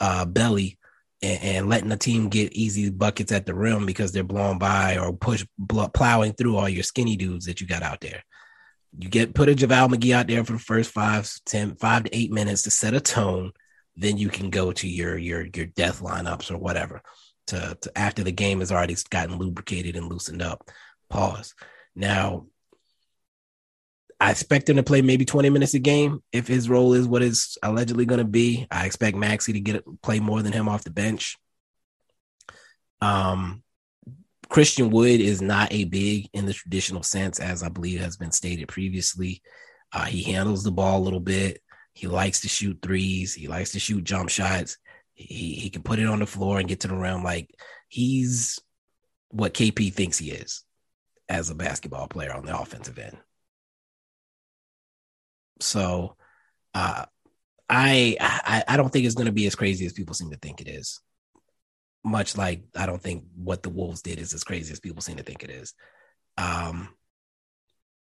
uh, 0.00 0.24
belly 0.24 0.78
and, 1.22 1.42
and, 1.42 1.68
letting 1.68 1.88
the 1.88 1.96
team 1.96 2.28
get 2.28 2.52
easy 2.52 2.90
buckets 2.90 3.32
at 3.32 3.46
the 3.46 3.54
rim 3.54 3.86
because 3.86 4.12
they're 4.12 4.22
blown 4.22 4.58
by 4.58 4.98
or 4.98 5.12
push 5.12 5.44
bl- 5.58 5.84
plowing 5.86 6.32
through 6.34 6.56
all 6.56 6.68
your 6.68 6.82
skinny 6.82 7.16
dudes 7.16 7.46
that 7.46 7.60
you 7.60 7.66
got 7.66 7.82
out 7.82 8.00
there. 8.00 8.22
You 8.98 9.08
get 9.08 9.34
put 9.34 9.48
a 9.48 9.52
JaVale 9.52 9.94
McGee 9.94 10.14
out 10.14 10.28
there 10.28 10.44
for 10.44 10.52
the 10.52 10.58
first 10.58 10.90
five, 10.90 11.30
ten, 11.46 11.74
five 11.76 12.04
to 12.04 12.16
eight 12.16 12.30
minutes 12.30 12.62
to 12.62 12.70
set 12.70 12.94
a 12.94 13.00
tone. 13.00 13.52
Then 13.96 14.18
you 14.18 14.28
can 14.28 14.50
go 14.50 14.72
to 14.72 14.88
your 14.88 15.16
your 15.16 15.46
your 15.54 15.66
death 15.66 16.00
lineups 16.00 16.50
or 16.50 16.58
whatever. 16.58 17.02
To, 17.48 17.76
to 17.78 17.98
after 17.98 18.24
the 18.24 18.32
game 18.32 18.60
has 18.60 18.72
already 18.72 18.96
gotten 19.10 19.36
lubricated 19.36 19.96
and 19.96 20.08
loosened 20.08 20.40
up. 20.40 20.70
Pause. 21.10 21.54
Now 21.94 22.46
I 24.20 24.30
expect 24.30 24.68
him 24.68 24.76
to 24.76 24.82
play 24.82 25.02
maybe 25.02 25.24
20 25.24 25.50
minutes 25.50 25.74
a 25.74 25.78
game 25.78 26.22
if 26.32 26.46
his 26.46 26.68
role 26.68 26.94
is 26.94 27.06
what 27.06 27.22
is 27.22 27.58
allegedly 27.62 28.06
going 28.06 28.18
to 28.18 28.24
be. 28.24 28.66
I 28.70 28.86
expect 28.86 29.16
Maxi 29.16 29.52
to 29.52 29.60
get 29.60 29.84
play 30.02 30.20
more 30.20 30.42
than 30.42 30.52
him 30.52 30.68
off 30.68 30.84
the 30.84 30.90
bench. 30.90 31.36
Um, 33.00 33.62
Christian 34.48 34.90
Wood 34.90 35.20
is 35.20 35.42
not 35.42 35.72
a 35.72 35.84
big 35.84 36.28
in 36.32 36.46
the 36.46 36.52
traditional 36.52 37.02
sense, 37.02 37.40
as 37.40 37.62
I 37.62 37.68
believe 37.68 38.00
has 38.00 38.16
been 38.16 38.30
stated 38.30 38.68
previously. 38.68 39.42
Uh, 39.92 40.04
he 40.04 40.22
handles 40.22 40.64
the 40.64 40.72
ball 40.72 41.00
a 41.00 41.04
little 41.04 41.20
bit. 41.20 41.60
He 41.92 42.06
likes 42.06 42.40
to 42.40 42.48
shoot 42.48 42.78
threes. 42.82 43.34
He 43.34 43.48
likes 43.48 43.72
to 43.72 43.78
shoot 43.78 44.04
jump 44.04 44.28
shots. 44.28 44.78
He 45.14 45.54
he 45.54 45.70
can 45.70 45.82
put 45.82 45.98
it 45.98 46.06
on 46.06 46.18
the 46.18 46.26
floor 46.26 46.58
and 46.58 46.68
get 46.68 46.80
to 46.80 46.88
the 46.88 46.96
rim. 46.96 47.22
Like 47.22 47.50
he's 47.88 48.58
what 49.30 49.54
KP 49.54 49.92
thinks 49.92 50.18
he 50.18 50.30
is 50.30 50.62
as 51.28 51.50
a 51.50 51.54
basketball 51.54 52.08
player 52.08 52.32
on 52.32 52.44
the 52.44 52.58
offensive 52.58 52.98
end. 52.98 53.16
So 55.60 56.16
uh, 56.74 57.06
I, 57.68 58.16
I 58.20 58.64
I 58.68 58.76
don't 58.76 58.90
think 58.90 59.06
it's 59.06 59.14
going 59.14 59.26
to 59.26 59.32
be 59.32 59.46
as 59.46 59.54
crazy 59.54 59.86
as 59.86 59.92
people 59.92 60.14
seem 60.14 60.30
to 60.30 60.36
think 60.36 60.60
it 60.60 60.68
is. 60.68 61.00
Much 62.04 62.36
like 62.36 62.64
I 62.76 62.86
don't 62.86 63.00
think 63.00 63.24
what 63.34 63.62
the 63.62 63.70
Wolves 63.70 64.02
did 64.02 64.18
is 64.18 64.34
as 64.34 64.44
crazy 64.44 64.72
as 64.72 64.80
people 64.80 65.02
seem 65.02 65.16
to 65.16 65.22
think 65.22 65.42
it 65.42 65.50
is. 65.50 65.74
Um, 66.36 66.88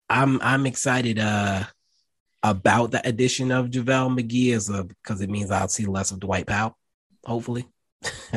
I'm 0.08 0.40
I'm 0.42 0.66
excited 0.66 1.18
uh, 1.18 1.64
about 2.42 2.90
the 2.90 3.06
addition 3.06 3.52
of 3.52 3.70
JaVale 3.70 4.18
McGee 4.18 4.54
as 4.54 4.68
a 4.68 4.84
because 4.84 5.20
it 5.20 5.30
means 5.30 5.50
I'll 5.50 5.68
see 5.68 5.86
less 5.86 6.10
of 6.10 6.20
Dwight 6.20 6.46
Powell, 6.46 6.76
hopefully. 7.24 7.66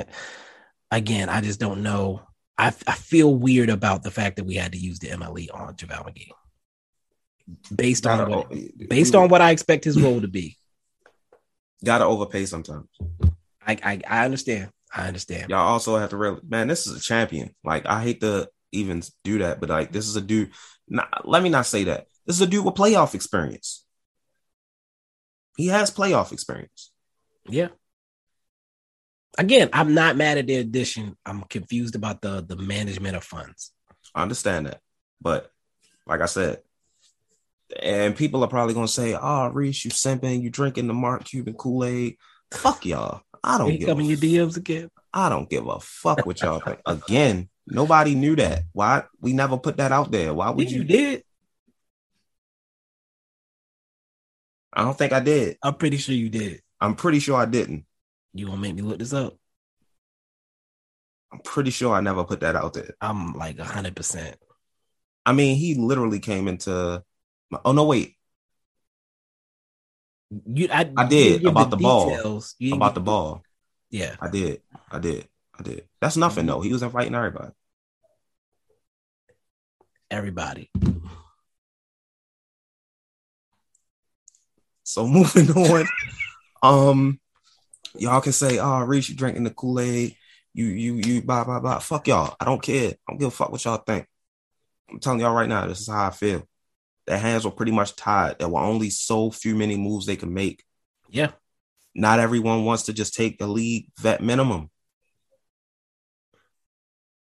Again, 0.92 1.30
I 1.30 1.42
just 1.42 1.60
don't 1.60 1.84
know. 1.84 2.22
I 2.58 2.68
I 2.88 2.94
feel 2.94 3.34
weird 3.34 3.70
about 3.70 4.04
the 4.04 4.12
fact 4.12 4.38
that 4.38 4.46
we 4.46 4.56
had 4.56 4.72
to 4.72 4.78
use 4.78 5.00
the 5.00 5.10
MLE 5.10 5.54
on 5.54 5.76
JaVale 5.76 6.06
McGee 6.08 6.32
based 7.74 8.06
on 8.06 8.30
what, 8.30 8.54
based 8.90 9.16
on 9.16 9.30
what 9.30 9.42
I 9.42 9.52
expect 9.52 9.84
his 9.84 10.02
role 10.02 10.22
to 10.22 10.28
be. 10.28 10.58
Gotta 11.84 12.06
overpay 12.06 12.46
sometimes. 12.46 12.88
I, 13.66 13.78
I 13.84 14.02
I 14.08 14.26
understand. 14.26 14.72
I 14.94 15.08
understand. 15.08 15.50
Y'all 15.50 15.60
also 15.60 15.98
have 15.98 16.10
to 16.12 16.18
really 16.18 16.40
man, 16.48 16.68
this 16.68 16.88
is 16.88 16.98
a 16.98 17.02
champion. 17.02 17.54
Like 17.64 17.86
I 17.86 18.02
hate 18.02 18.22
to 18.22 18.50
even 18.72 19.04
do 19.24 19.40
that, 19.40 19.60
but 19.60 19.70
like 19.70 19.92
this 19.92 20.08
is 20.08 20.16
a 20.16 20.22
dude. 20.22 20.52
Not, 20.88 21.28
let 21.28 21.44
me 21.44 21.50
not 21.50 21.66
say 21.66 21.86
that. 21.86 22.08
This 22.26 22.38
is 22.38 22.42
a 22.42 22.48
dude 22.48 22.66
with 22.66 22.76
playoff 22.76 23.14
experience. 23.14 23.86
He 25.58 25.68
has 25.68 25.92
playoff 25.92 26.32
experience. 26.32 26.92
Yeah. 27.48 27.70
Again, 29.38 29.70
I'm 29.74 29.94
not 29.94 30.18
mad 30.18 30.38
at 30.38 30.48
the 30.48 30.56
addition. 30.56 31.16
I'm 31.26 31.44
confused 31.44 31.96
about 31.96 32.22
the 32.22 32.44
the 32.44 32.56
management 32.56 33.16
of 33.16 33.24
funds. 33.24 33.72
I 34.16 34.24
understand 34.24 34.66
that, 34.66 34.82
but 35.22 35.52
like 36.08 36.22
I 36.22 36.26
said, 36.26 36.62
and 37.82 38.16
people 38.16 38.44
are 38.44 38.50
probably 38.50 38.74
gonna 38.74 38.88
say, 38.88 39.16
"Oh, 39.20 39.50
Reese, 39.50 39.86
you 39.86 39.92
simping, 39.92 40.42
you 40.42 40.50
drinking 40.50 40.88
the 40.88 40.94
Mark 40.94 41.26
Cuban 41.26 41.54
Kool 41.54 41.86
Aid." 41.86 42.18
Fuck 42.52 42.86
y'all. 42.86 43.22
I 43.44 43.58
don't. 43.58 43.78
Give 43.78 43.88
coming 43.88 44.08
your 44.08 44.18
DMs 44.18 44.58
again. 44.58 44.90
I 45.14 45.30
don't 45.30 45.50
give 45.50 45.68
a 45.68 45.80
fuck 45.80 46.26
what 46.26 46.42
y'all 46.42 46.60
think. 46.60 46.80
Again, 46.86 47.50
nobody 47.66 48.16
knew 48.16 48.36
that. 48.38 48.64
Why 48.72 49.04
we 49.20 49.34
never 49.34 49.58
put 49.58 49.78
that 49.78 49.92
out 49.92 50.12
there? 50.12 50.34
Why 50.34 50.50
would 50.50 50.72
you? 50.72 50.80
You 50.80 50.84
did. 50.86 51.24
I 54.74 54.84
don't 54.84 54.98
think 54.98 55.12
I 55.14 55.20
did. 55.20 55.58
I'm 55.64 55.76
pretty 55.76 55.98
sure 55.98 56.16
you 56.16 56.30
did. 56.30 56.62
I'm 56.80 56.96
pretty 56.96 57.20
sure 57.20 57.36
I 57.36 57.46
didn't. 57.46 57.86
You 58.34 58.46
gonna 58.46 58.58
make 58.58 58.76
me 58.76 58.82
look 58.82 59.00
this 59.00 59.14
up? 59.14 59.36
I'm 61.32 61.40
pretty 61.40 61.72
sure 61.72 61.94
I 61.94 62.02
never 62.02 62.24
put 62.24 62.40
that 62.42 62.56
out 62.56 62.74
there. 62.74 62.96
I'm 63.02 63.34
like 63.34 63.60
hundred 63.60 63.96
percent. 63.96 64.38
I 65.26 65.34
mean, 65.34 65.58
he 65.58 65.76
literally 65.76 66.20
came 66.20 66.48
into 66.48 67.04
Oh 67.64 67.72
no, 67.72 67.86
wait. 67.86 68.16
You, 70.46 70.68
I, 70.72 70.92
I 70.98 71.08
did 71.08 71.46
about 71.46 71.70
the, 71.70 71.78
the 71.78 71.84
ball. 71.84 72.42
About 72.74 72.96
the 72.96 73.02
ball. 73.02 73.44
Yeah, 73.90 74.16
I 74.20 74.30
did. 74.30 74.62
I 74.92 75.00
did. 75.00 75.28
I 75.58 75.64
did. 75.64 75.88
That's 76.02 76.18
nothing 76.18 76.46
though. 76.46 76.62
He 76.62 76.74
was 76.74 76.84
inviting 76.84 77.16
everybody. 77.16 77.54
Everybody. 80.12 80.70
So 84.84 85.08
moving 85.08 85.50
on. 85.52 85.88
um, 86.62 87.20
y'all 87.96 88.22
can 88.22 88.32
say, 88.32 88.60
"Oh, 88.60 88.80
Reese, 88.82 89.10
you 89.10 89.16
drinking 89.16 89.44
the 89.44 89.52
Kool 89.52 89.80
Aid? 89.80 90.16
You, 90.54 90.66
you, 90.66 90.96
you, 90.96 91.22
blah 91.22 91.44
blah 91.44 91.60
blah." 91.60 91.80
Fuck 91.80 92.08
y'all. 92.08 92.36
I 92.40 92.46
don't 92.46 92.62
care. 92.62 92.92
I 92.92 93.12
don't 93.12 93.20
give 93.20 93.28
a 93.28 93.32
fuck 93.32 93.52
what 93.52 93.64
y'all 93.64 93.78
think. 93.78 94.08
I'm 94.90 95.00
telling 95.00 95.20
y'all 95.20 95.34
right 95.34 95.50
now. 95.50 95.68
This 95.68 95.82
is 95.82 95.88
how 95.88 96.08
I 96.08 96.12
feel. 96.12 96.44
Their 97.06 97.18
hands 97.18 97.46
were 97.46 97.52
pretty 97.52 97.72
much 97.72 97.96
tied. 97.96 98.40
There 98.40 98.50
were 98.50 98.60
only 98.60 98.90
so 98.90 99.32
few 99.32 99.56
many 99.56 99.78
moves 99.78 100.06
they 100.06 100.16
could 100.16 100.30
make. 100.30 100.64
Yeah. 101.10 101.32
Not 101.96 102.20
everyone 102.20 102.66
wants 102.66 102.84
to 102.84 102.94
just 102.94 103.16
take 103.16 103.40
the 103.40 103.48
league 103.48 103.88
vet 104.00 104.22
minimum. 104.22 104.70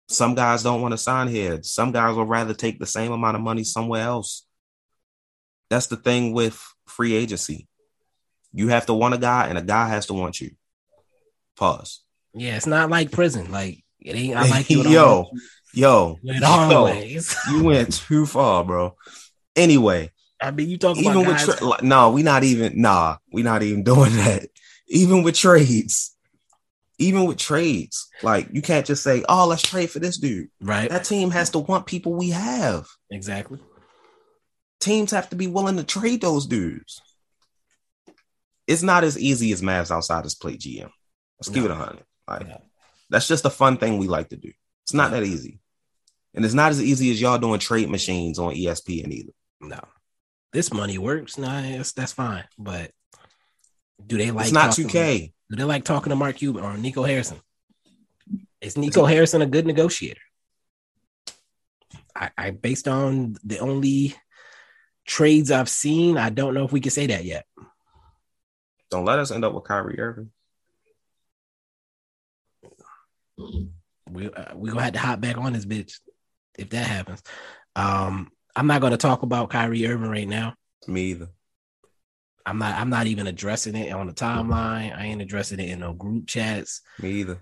Some 0.07 0.35
guys 0.35 0.61
don't 0.61 0.81
want 0.81 0.91
to 0.91 0.97
sign 0.97 1.27
here. 1.29 1.63
Some 1.63 1.91
guys 1.91 2.15
would 2.15 2.29
rather 2.29 2.53
take 2.53 2.79
the 2.79 2.85
same 2.85 3.11
amount 3.11 3.35
of 3.35 3.41
money 3.41 3.63
somewhere 3.63 4.03
else. 4.03 4.45
That's 5.69 5.87
the 5.87 5.95
thing 5.95 6.33
with 6.33 6.61
free 6.85 7.15
agency. 7.15 7.67
You 8.53 8.67
have 8.69 8.85
to 8.87 8.93
want 8.93 9.13
a 9.13 9.17
guy, 9.17 9.47
and 9.47 9.57
a 9.57 9.61
guy 9.61 9.87
has 9.89 10.07
to 10.07 10.13
want 10.13 10.41
you. 10.41 10.51
Pause. 11.55 12.01
Yeah, 12.33 12.55
it's 12.55 12.67
not 12.67 12.89
like 12.89 13.11
prison. 13.11 13.51
Like 13.51 13.83
it 13.99 14.15
ain't. 14.15 14.35
I 14.35 14.47
like 14.47 14.69
you. 14.69 14.83
yo, 14.89 15.29
yo, 15.73 16.17
yo, 16.23 16.87
you 17.49 17.63
went 17.63 17.93
too 17.93 18.25
far, 18.25 18.63
bro. 18.63 18.95
Anyway, 19.55 20.11
I 20.41 20.51
mean, 20.51 20.69
you 20.69 20.77
talk 20.77 20.97
even 20.97 21.11
about 21.11 21.27
with 21.27 21.37
guys. 21.37 21.57
tra- 21.57 21.67
like, 21.67 21.83
no, 21.83 22.11
we 22.11 22.23
not 22.23 22.43
even 22.43 22.81
nah, 22.81 23.17
we 23.31 23.43
not 23.43 23.63
even 23.63 23.83
doing 23.85 24.15
that. 24.17 24.47
Even 24.87 25.23
with 25.23 25.35
trades, 25.35 26.15
even 26.97 27.25
with 27.25 27.37
trades, 27.37 28.07
like 28.23 28.49
you 28.51 28.61
can't 28.61 28.85
just 28.85 29.03
say, 29.03 29.23
"Oh, 29.29 29.47
let's 29.47 29.61
trade 29.61 29.89
for 29.89 29.99
this 29.99 30.17
dude." 30.17 30.49
right. 30.61 30.89
That 30.89 31.05
team 31.05 31.31
has 31.31 31.51
to 31.51 31.59
want 31.59 31.85
people 31.85 32.13
we 32.13 32.31
have. 32.31 32.87
Exactly. 33.09 33.59
Teams 34.79 35.11
have 35.11 35.29
to 35.29 35.35
be 35.35 35.47
willing 35.47 35.77
to 35.77 35.83
trade 35.83 36.21
those 36.21 36.47
dudes. 36.47 37.01
It's 38.71 38.83
not 38.83 39.03
as 39.03 39.17
easy 39.19 39.51
as 39.51 39.61
Mavs 39.61 39.91
outsiders 39.91 40.35
play 40.35 40.55
GM. 40.57 40.89
Let's 41.39 41.49
No. 41.49 41.65
it 41.65 41.71
a 41.71 41.75
hundred. 41.75 42.05
Like 42.27 42.47
No. 42.47 42.61
that's 43.09 43.27
just 43.27 43.45
a 43.45 43.49
fun 43.49 43.77
thing 43.77 43.97
we 43.97 44.07
like 44.07 44.29
to 44.29 44.37
do. 44.37 44.51
It's 44.83 44.93
not 44.93 45.11
that 45.11 45.23
easy, 45.23 45.59
and 46.33 46.45
it's 46.45 46.53
not 46.53 46.71
as 46.71 46.81
easy 46.81 47.11
as 47.11 47.19
y'all 47.21 47.37
doing 47.37 47.59
trade 47.59 47.89
machines 47.89 48.39
on 48.39 48.53
ESPN 48.55 49.11
either. 49.11 49.33
No. 49.59 49.79
This 50.53 50.73
money 50.73 50.97
works. 50.97 51.37
Nah, 51.37 51.61
that's, 51.61 51.93
that's 51.93 52.11
fine. 52.13 52.45
But 52.57 52.91
do 54.05 54.17
they 54.17 54.31
like 54.31 54.45
it's 54.45 54.53
not 54.53 54.73
two 54.73 54.87
K. 54.87 55.33
Do 55.49 55.55
they 55.57 55.63
like 55.63 55.83
talking 55.83 56.09
to 56.09 56.15
Mark 56.15 56.37
Cuban 56.37 56.63
or 56.63 56.77
Nico 56.77 57.03
Harrison? 57.03 57.39
Is 58.61 58.77
Nico 58.77 59.05
Harrison 59.05 59.41
a 59.41 59.45
good 59.45 59.65
negotiator? 59.65 60.21
I, 62.15 62.29
I 62.37 62.51
based 62.51 62.87
on 62.87 63.35
the 63.43 63.59
only 63.59 64.15
trades 65.05 65.51
I've 65.51 65.69
seen, 65.69 66.17
I 66.17 66.29
don't 66.29 66.53
know 66.53 66.63
if 66.63 66.71
we 66.71 66.79
can 66.79 66.91
say 66.91 67.07
that 67.07 67.25
yet. 67.25 67.45
Don't 68.91 69.05
let 69.05 69.19
us 69.19 69.31
end 69.31 69.45
up 69.45 69.53
with 69.53 69.63
Kyrie 69.63 69.99
Irving. 69.99 70.29
We 74.09 74.29
uh, 74.29 74.55
we 74.55 74.69
gonna 74.69 74.83
have 74.83 74.93
to 74.93 74.99
hop 74.99 75.21
back 75.21 75.37
on 75.37 75.53
this 75.53 75.65
bitch 75.65 75.99
if 76.59 76.69
that 76.71 76.85
happens. 76.85 77.23
Um, 77.75 78.29
I'm 78.55 78.67
not 78.67 78.81
gonna 78.81 78.97
talk 78.97 79.23
about 79.23 79.49
Kyrie 79.49 79.87
Irving 79.87 80.09
right 80.09 80.27
now. 80.27 80.55
Me 80.87 81.03
either. 81.11 81.29
I'm 82.45 82.57
not. 82.57 82.75
I'm 82.75 82.89
not 82.89 83.07
even 83.07 83.27
addressing 83.27 83.75
it 83.75 83.91
on 83.93 84.07
the 84.07 84.13
timeline. 84.13 84.95
I 84.95 85.05
ain't 85.05 85.21
addressing 85.21 85.59
it 85.59 85.69
in 85.69 85.79
no 85.79 85.93
group 85.93 86.27
chats. 86.27 86.81
Me 87.01 87.11
either. 87.11 87.41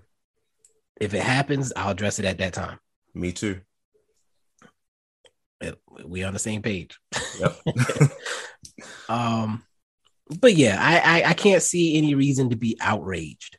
If 1.00 1.14
it 1.14 1.22
happens, 1.22 1.72
I'll 1.74 1.90
address 1.90 2.18
it 2.20 2.26
at 2.26 2.38
that 2.38 2.52
time. 2.52 2.78
Me 3.14 3.32
too. 3.32 3.60
We 6.04 6.22
on 6.22 6.32
the 6.32 6.38
same 6.38 6.62
page. 6.62 6.98
Yep. 7.38 7.56
Um, 9.08 9.64
but 10.38 10.54
yeah, 10.54 10.76
I, 10.78 11.20
I 11.20 11.30
I 11.30 11.32
can't 11.34 11.62
see 11.62 11.98
any 11.98 12.14
reason 12.14 12.50
to 12.50 12.56
be 12.56 12.76
outraged 12.80 13.58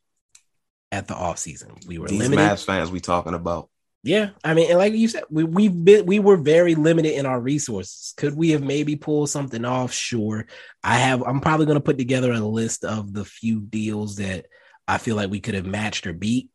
at 0.91 1.07
the 1.07 1.15
off 1.15 1.39
season. 1.39 1.75
We 1.87 1.97
were 1.97 2.07
These 2.07 2.19
limited. 2.19 2.41
Mavs 2.41 2.65
fans 2.65 2.91
we 2.91 2.99
talking 2.99 3.33
about. 3.33 3.69
Yeah, 4.03 4.31
I 4.43 4.55
mean, 4.55 4.69
and 4.69 4.79
like 4.79 4.93
you 4.93 5.07
said, 5.07 5.23
we 5.29 5.43
we've 5.43 5.85
been 5.85 6.05
we 6.05 6.19
were 6.19 6.37
very 6.37 6.73
limited 6.73 7.17
in 7.17 7.27
our 7.27 7.39
resources. 7.39 8.13
Could 8.17 8.35
we 8.35 8.49
have 8.49 8.63
maybe 8.63 8.95
pulled 8.95 9.29
something 9.29 9.63
off? 9.63 9.93
Sure. 9.93 10.47
I 10.83 10.97
have. 10.97 11.21
I'm 11.21 11.39
probably 11.39 11.67
going 11.67 11.77
to 11.77 11.83
put 11.83 11.99
together 11.99 12.31
a 12.31 12.39
list 12.39 12.83
of 12.83 13.13
the 13.13 13.23
few 13.23 13.61
deals 13.61 14.15
that 14.15 14.47
I 14.87 14.97
feel 14.97 15.15
like 15.15 15.29
we 15.29 15.39
could 15.39 15.53
have 15.53 15.67
matched 15.67 16.07
or 16.07 16.13
beat 16.13 16.49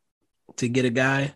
to 0.57 0.67
get 0.67 0.85
a 0.85 0.89
guy. 0.89 1.33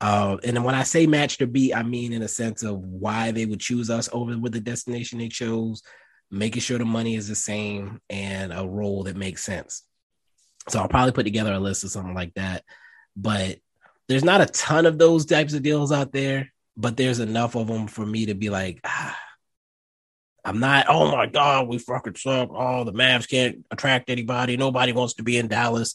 Uh, 0.00 0.36
and 0.42 0.56
then 0.56 0.64
when 0.64 0.74
I 0.74 0.82
say 0.82 1.06
matched 1.06 1.40
or 1.40 1.46
beat, 1.46 1.72
I 1.72 1.84
mean 1.84 2.12
in 2.12 2.22
a 2.22 2.28
sense 2.28 2.64
of 2.64 2.78
why 2.80 3.30
they 3.30 3.46
would 3.46 3.60
choose 3.60 3.90
us 3.90 4.08
over 4.12 4.36
with 4.36 4.52
the 4.52 4.60
destination 4.60 5.18
they 5.18 5.28
chose, 5.28 5.82
making 6.34 6.62
sure 6.62 6.78
the 6.78 6.84
money 6.84 7.14
is 7.14 7.28
the 7.28 7.34
same 7.34 8.00
and 8.10 8.52
a 8.52 8.66
role 8.66 9.04
that 9.04 9.16
makes 9.16 9.44
sense. 9.44 9.82
So 10.68 10.80
I'll 10.80 10.88
probably 10.88 11.12
put 11.12 11.24
together 11.24 11.52
a 11.52 11.60
list 11.60 11.84
of 11.84 11.90
something 11.90 12.14
like 12.14 12.34
that. 12.34 12.64
But 13.16 13.58
there's 14.08 14.24
not 14.24 14.40
a 14.40 14.46
ton 14.46 14.86
of 14.86 14.98
those 14.98 15.26
types 15.26 15.54
of 15.54 15.62
deals 15.62 15.92
out 15.92 16.12
there, 16.12 16.52
but 16.76 16.96
there's 16.96 17.20
enough 17.20 17.54
of 17.54 17.68
them 17.68 17.86
for 17.86 18.04
me 18.04 18.26
to 18.26 18.34
be 18.34 18.50
like, 18.50 18.80
ah, 18.84 19.18
I'm 20.44 20.60
not, 20.60 20.86
oh 20.88 21.10
my 21.10 21.26
God, 21.26 21.68
we 21.68 21.78
fucking 21.78 22.16
suck. 22.16 22.50
Oh, 22.52 22.84
the 22.84 22.92
Mavs 22.92 23.28
can't 23.28 23.64
attract 23.70 24.10
anybody. 24.10 24.56
Nobody 24.56 24.92
wants 24.92 25.14
to 25.14 25.22
be 25.22 25.38
in 25.38 25.48
Dallas. 25.48 25.94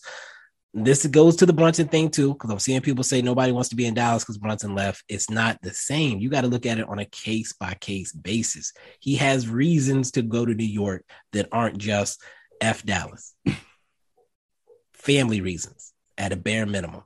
This 0.74 1.06
goes 1.08 1.36
to 1.38 1.48
the 1.48 1.54
Brunson 1.54 1.88
thing 1.88 2.10
too, 2.10 2.34
because 2.34 2.52
I'm 2.52 2.60
seeing 2.60 2.82
people 2.82 3.04
say 3.04 3.22
nobody 3.22 3.52
wants 3.52 3.70
to 3.70 3.76
be 3.76 3.88
in 3.88 3.96
Dallas 3.96 4.24
because 4.24 4.38
Brunson 4.38 4.76
left. 4.76 5.04
It's 5.10 5.30
not 5.30 5.58
the 5.62 5.74
same. 5.74 6.20
You 6.20 6.30
got 6.30 6.42
to 6.42 6.48
look 6.48 6.68
at 6.68 6.78
it 6.78 6.88
on 6.88 7.00
a 7.00 7.06
case 7.06 7.54
by 7.54 7.74
case 7.74 8.12
basis. 8.12 8.74
He 9.00 9.16
has 9.16 9.50
reasons 9.50 10.12
to 10.12 10.22
go 10.22 10.46
to 10.46 10.54
New 10.54 10.64
York 10.64 11.04
that 11.34 11.50
aren't 11.52 11.80
just 11.80 12.22
F 12.62 12.84
Dallas. 12.84 13.34
Family 14.94 15.42
reasons 15.42 15.94
at 16.18 16.34
a 16.34 16.36
bare 16.36 16.68
minimum 16.68 17.04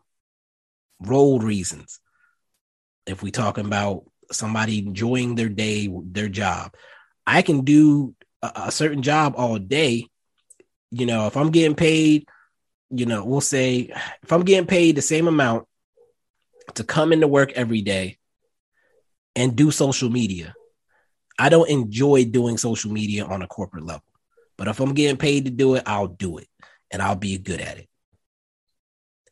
role 0.99 1.39
reasons. 1.39 1.99
If 3.05 3.23
we 3.23 3.31
talking 3.31 3.65
about 3.65 4.03
somebody 4.31 4.79
enjoying 4.79 5.35
their 5.35 5.49
day, 5.49 5.89
their 6.05 6.29
job, 6.29 6.73
I 7.25 7.41
can 7.41 7.61
do 7.61 8.15
a, 8.41 8.51
a 8.55 8.71
certain 8.71 9.01
job 9.01 9.35
all 9.37 9.57
day. 9.57 10.07
You 10.91 11.05
know, 11.05 11.27
if 11.27 11.37
I'm 11.37 11.51
getting 11.51 11.75
paid, 11.75 12.27
you 12.93 13.05
know, 13.05 13.25
we'll 13.25 13.41
say 13.41 13.91
if 14.21 14.31
I'm 14.31 14.43
getting 14.43 14.67
paid 14.67 14.95
the 14.95 15.01
same 15.01 15.27
amount 15.27 15.67
to 16.75 16.83
come 16.83 17.11
into 17.11 17.27
work 17.27 17.51
every 17.53 17.81
day 17.81 18.17
and 19.35 19.55
do 19.55 19.71
social 19.71 20.09
media, 20.09 20.53
I 21.37 21.49
don't 21.49 21.69
enjoy 21.69 22.25
doing 22.25 22.57
social 22.57 22.91
media 22.91 23.25
on 23.25 23.41
a 23.41 23.47
corporate 23.47 23.85
level. 23.85 24.03
But 24.57 24.67
if 24.67 24.79
I'm 24.79 24.93
getting 24.93 25.17
paid 25.17 25.45
to 25.45 25.51
do 25.51 25.75
it, 25.75 25.83
I'll 25.85 26.07
do 26.07 26.37
it 26.37 26.47
and 26.91 27.01
I'll 27.01 27.15
be 27.15 27.37
good 27.37 27.59
at 27.59 27.77
it 27.77 27.89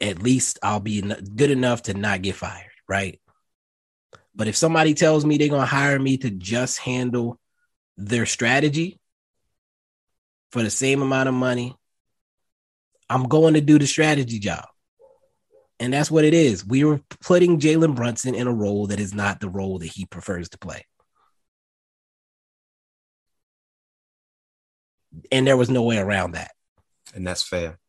at 0.01 0.21
least 0.21 0.59
I'll 0.63 0.79
be 0.79 1.01
good 1.01 1.51
enough 1.51 1.83
to 1.83 1.93
not 1.93 2.21
get 2.21 2.35
fired, 2.35 2.71
right? 2.89 3.21
But 4.33 4.47
if 4.47 4.57
somebody 4.57 4.93
tells 4.93 5.25
me 5.25 5.37
they're 5.37 5.49
going 5.49 5.61
to 5.61 5.65
hire 5.65 5.99
me 5.99 6.17
to 6.17 6.31
just 6.31 6.79
handle 6.79 7.39
their 7.97 8.25
strategy 8.25 8.99
for 10.51 10.63
the 10.63 10.69
same 10.69 11.01
amount 11.01 11.29
of 11.29 11.35
money, 11.35 11.75
I'm 13.11 13.27
going 13.27 13.55
to 13.55 13.61
do 13.61 13.77
the 13.77 13.87
strategy 13.87 14.39
job. 14.39 14.65
And 15.79 15.93
that's 15.93 16.11
what 16.11 16.25
it 16.25 16.33
is. 16.33 16.65
We 16.65 16.83
were 16.83 17.01
putting 17.21 17.59
Jalen 17.59 17.95
Brunson 17.95 18.35
in 18.35 18.47
a 18.47 18.53
role 18.53 18.87
that 18.87 18.99
is 18.99 19.13
not 19.13 19.39
the 19.39 19.49
role 19.49 19.79
that 19.79 19.87
he 19.87 20.05
prefers 20.05 20.49
to 20.49 20.57
play. 20.59 20.85
And 25.31 25.45
there 25.45 25.57
was 25.57 25.69
no 25.69 25.83
way 25.83 25.97
around 25.97 26.33
that. 26.33 26.51
And 27.13 27.27
that's 27.27 27.43
fair. 27.43 27.79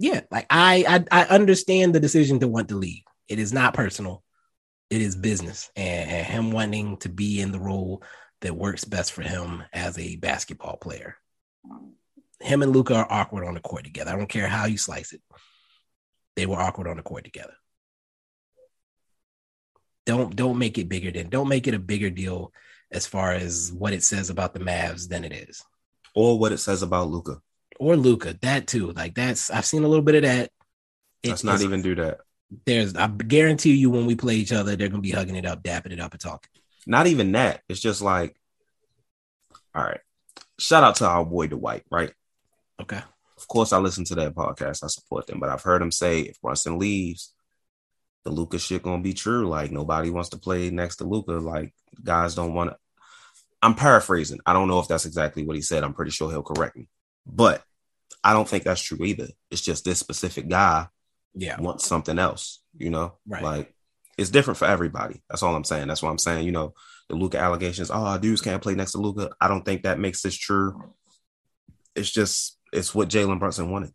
yeah, 0.00 0.22
like 0.30 0.46
I, 0.48 1.04
I 1.12 1.22
I 1.22 1.24
understand 1.26 1.94
the 1.94 2.00
decision 2.00 2.40
to 2.40 2.48
want 2.48 2.70
to 2.70 2.76
leave. 2.76 3.02
It 3.28 3.38
is 3.38 3.52
not 3.52 3.74
personal. 3.74 4.24
It 4.88 5.02
is 5.02 5.14
business, 5.14 5.70
and, 5.76 6.10
and 6.10 6.26
him 6.26 6.52
wanting 6.52 6.96
to 6.98 7.10
be 7.10 7.40
in 7.40 7.52
the 7.52 7.60
role 7.60 8.02
that 8.40 8.56
works 8.56 8.84
best 8.84 9.12
for 9.12 9.22
him 9.22 9.62
as 9.72 9.98
a 9.98 10.16
basketball 10.16 10.78
player. 10.78 11.16
Him 12.40 12.62
and 12.62 12.72
Luka 12.72 12.94
are 12.94 13.06
awkward 13.10 13.46
on 13.46 13.54
the 13.54 13.60
court 13.60 13.84
together. 13.84 14.10
I 14.12 14.16
don't 14.16 14.28
care 14.28 14.48
how 14.48 14.64
you 14.66 14.78
slice 14.78 15.12
it. 15.12 15.20
They 16.36 16.46
were 16.46 16.56
awkward 16.58 16.88
on 16.88 16.96
the 16.96 17.02
court 17.02 17.24
together. 17.24 17.52
Don't 20.06 20.34
don't 20.34 20.58
make 20.58 20.78
it 20.78 20.88
bigger 20.88 21.10
than 21.10 21.28
don't 21.28 21.48
make 21.48 21.66
it 21.68 21.74
a 21.74 21.78
bigger 21.78 22.10
deal 22.10 22.52
as 22.90 23.06
far 23.06 23.32
as 23.32 23.70
what 23.72 23.92
it 23.92 24.02
says 24.02 24.30
about 24.30 24.54
the 24.54 24.60
Mavs 24.60 25.08
than 25.08 25.24
it 25.24 25.32
is 25.32 25.62
Or 26.14 26.38
what 26.38 26.52
it 26.52 26.58
says 26.58 26.82
about 26.82 27.08
Luka. 27.08 27.40
or 27.78 27.96
Luka. 27.96 28.34
That 28.40 28.66
too. 28.66 28.92
Like 28.92 29.14
that's 29.14 29.50
I've 29.50 29.66
seen 29.66 29.84
a 29.84 29.88
little 29.88 30.04
bit 30.04 30.16
of 30.16 30.22
that. 30.22 30.50
It- 31.22 31.28
Let's 31.30 31.44
not 31.44 31.60
even 31.60 31.82
do 31.82 31.94
that. 31.96 32.18
There's 32.66 32.96
I 32.96 33.06
guarantee 33.08 33.74
you 33.74 33.90
when 33.90 34.06
we 34.06 34.16
play 34.16 34.34
each 34.36 34.52
other, 34.52 34.74
they're 34.74 34.88
gonna 34.88 35.02
be 35.02 35.10
hugging 35.12 35.36
it 35.36 35.46
up, 35.46 35.62
dapping 35.62 35.92
it 35.92 36.00
up, 36.00 36.12
and 36.12 36.20
talking. 36.20 36.50
Not 36.86 37.06
even 37.06 37.32
that. 37.32 37.60
It's 37.68 37.78
just 37.80 38.00
like, 38.02 38.34
all 39.74 39.84
right. 39.84 40.00
Shout 40.58 40.82
out 40.82 40.96
to 40.96 41.06
our 41.06 41.24
boy 41.24 41.46
Dwight, 41.46 41.84
right? 41.90 42.12
Okay. 42.80 43.02
Of 43.36 43.48
course, 43.48 43.72
I 43.72 43.78
listen 43.78 44.04
to 44.06 44.14
that 44.16 44.34
podcast. 44.34 44.84
I 44.84 44.88
support 44.88 45.26
them, 45.26 45.40
but 45.40 45.48
I've 45.48 45.62
heard 45.62 45.80
him 45.82 45.90
say 45.90 46.20
if 46.20 46.40
Brunson 46.40 46.78
leaves, 46.78 47.32
the 48.24 48.30
Luka 48.30 48.58
shit 48.58 48.82
gonna 48.82 49.02
be 49.02 49.14
true. 49.14 49.48
Like 49.48 49.70
nobody 49.70 50.10
wants 50.10 50.28
to 50.30 50.38
play 50.38 50.70
next 50.70 50.96
to 50.96 51.04
Luka. 51.04 51.32
Like 51.32 51.72
guys 52.04 52.34
don't 52.34 52.52
want 52.54 52.70
to. 52.70 52.76
I'm 53.62 53.74
paraphrasing. 53.74 54.40
I 54.46 54.52
don't 54.52 54.68
know 54.68 54.78
if 54.78 54.88
that's 54.88 55.06
exactly 55.06 55.44
what 55.46 55.56
he 55.56 55.62
said. 55.62 55.84
I'm 55.84 55.94
pretty 55.94 56.10
sure 56.10 56.30
he'll 56.30 56.42
correct 56.42 56.76
me, 56.76 56.88
but 57.26 57.62
I 58.22 58.32
don't 58.34 58.48
think 58.48 58.64
that's 58.64 58.82
true 58.82 59.04
either. 59.04 59.28
It's 59.50 59.62
just 59.62 59.84
this 59.84 59.98
specific 59.98 60.48
guy 60.48 60.88
Yeah. 61.34 61.60
wants 61.60 61.86
something 61.86 62.18
else. 62.18 62.60
You 62.76 62.90
know, 62.90 63.14
Right. 63.26 63.42
like 63.42 63.74
it's 64.18 64.30
different 64.30 64.58
for 64.58 64.66
everybody. 64.66 65.22
That's 65.30 65.42
all 65.42 65.54
I'm 65.56 65.64
saying. 65.64 65.88
That's 65.88 66.02
why 66.02 66.10
I'm 66.10 66.18
saying, 66.18 66.44
you 66.44 66.52
know, 66.52 66.74
the 67.08 67.16
Luka 67.16 67.38
allegations, 67.38 67.90
oh, 67.92 68.18
dudes 68.18 68.42
can't 68.42 68.62
play 68.62 68.74
next 68.74 68.92
to 68.92 68.98
Luka. 68.98 69.30
I 69.40 69.48
don't 69.48 69.64
think 69.64 69.82
that 69.84 69.98
makes 69.98 70.20
this 70.20 70.36
true. 70.36 70.94
It's 71.94 72.10
just 72.10 72.58
it's 72.72 72.94
what 72.94 73.08
Jalen 73.08 73.38
Brunson 73.38 73.70
wanted. 73.70 73.92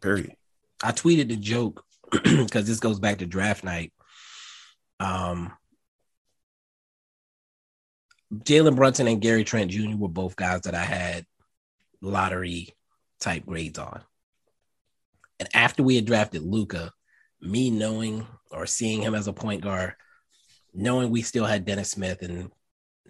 Period. 0.00 0.34
I 0.82 0.92
tweeted 0.92 1.28
the 1.28 1.36
joke 1.36 1.84
because 2.10 2.66
this 2.66 2.80
goes 2.80 2.98
back 2.98 3.18
to 3.18 3.26
draft 3.26 3.64
night. 3.64 3.92
Um, 5.00 5.52
Jalen 8.32 8.76
Brunson 8.76 9.08
and 9.08 9.20
Gary 9.20 9.44
Trent 9.44 9.70
Jr. 9.70 9.96
were 9.96 10.08
both 10.08 10.36
guys 10.36 10.62
that 10.62 10.74
I 10.74 10.84
had 10.84 11.24
lottery 12.00 12.68
type 13.20 13.46
grades 13.46 13.78
on. 13.78 14.02
And 15.38 15.48
after 15.54 15.82
we 15.82 15.96
had 15.96 16.04
drafted 16.04 16.42
Luka, 16.42 16.92
me 17.40 17.70
knowing 17.70 18.26
or 18.50 18.66
seeing 18.66 19.02
him 19.02 19.14
as 19.14 19.26
a 19.26 19.32
point 19.32 19.62
guard, 19.62 19.94
knowing 20.72 21.10
we 21.10 21.22
still 21.22 21.44
had 21.44 21.64
Dennis 21.64 21.90
Smith, 21.90 22.22
and 22.22 22.50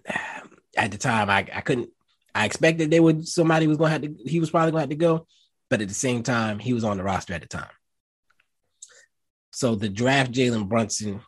at 0.77 0.91
the 0.91 0.97
time 0.97 1.29
I, 1.29 1.47
I 1.53 1.61
couldn't 1.61 1.89
I 2.35 2.45
expected 2.45 2.91
they 2.91 2.99
would 2.99 3.25
somebody 3.25 3.65
was 3.65 3.77
gonna 3.77 3.91
have 3.91 4.01
to 4.01 4.13
he 4.25 4.41
was 4.41 4.49
probably 4.49 4.71
gonna 4.71 4.81
have 4.81 4.89
to 4.89 4.95
go, 4.95 5.25
but 5.69 5.81
at 5.81 5.87
the 5.87 5.93
same 5.93 6.21
time, 6.21 6.59
he 6.59 6.73
was 6.73 6.83
on 6.83 6.97
the 6.97 7.03
roster 7.03 7.33
at 7.33 7.41
the 7.41 7.47
time. 7.47 7.71
So 9.51 9.75
the 9.75 9.87
draft 9.87 10.33
Jalen 10.33 10.67
Brunson, 10.67 11.21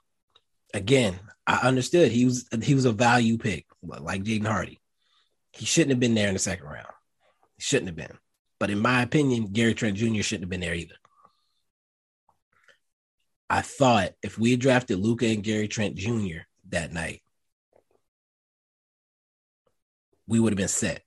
again, 0.73 1.17
I 1.47 1.65
understood 1.65 2.11
he 2.11 2.25
was 2.25 2.45
he 2.61 2.75
was 2.75 2.83
a 2.83 2.91
value 2.91 3.37
pick, 3.37 3.65
like 3.81 4.23
Jaden 4.23 4.45
Hardy. 4.45 4.81
He 5.53 5.65
shouldn't 5.65 5.91
have 5.91 5.99
been 6.01 6.13
there 6.13 6.27
in 6.27 6.33
the 6.33 6.39
second 6.39 6.67
round. 6.67 6.87
He 7.55 7.63
shouldn't 7.63 7.87
have 7.87 7.95
been. 7.95 8.17
But 8.59 8.69
in 8.69 8.79
my 8.79 9.01
opinion, 9.01 9.47
Gary 9.53 9.73
Trent 9.73 9.95
Jr. 9.95 10.21
shouldn't 10.21 10.43
have 10.43 10.49
been 10.49 10.59
there 10.59 10.75
either. 10.75 10.95
I 13.49 13.61
thought 13.61 14.11
if 14.21 14.37
we 14.37 14.57
drafted 14.57 14.99
Luka 14.99 15.25
and 15.27 15.41
Gary 15.43 15.69
Trent 15.69 15.95
Jr. 15.95 16.39
that 16.69 16.91
night, 16.91 17.21
we 20.27 20.39
would 20.39 20.53
have 20.53 20.57
been 20.57 20.67
set. 20.67 21.01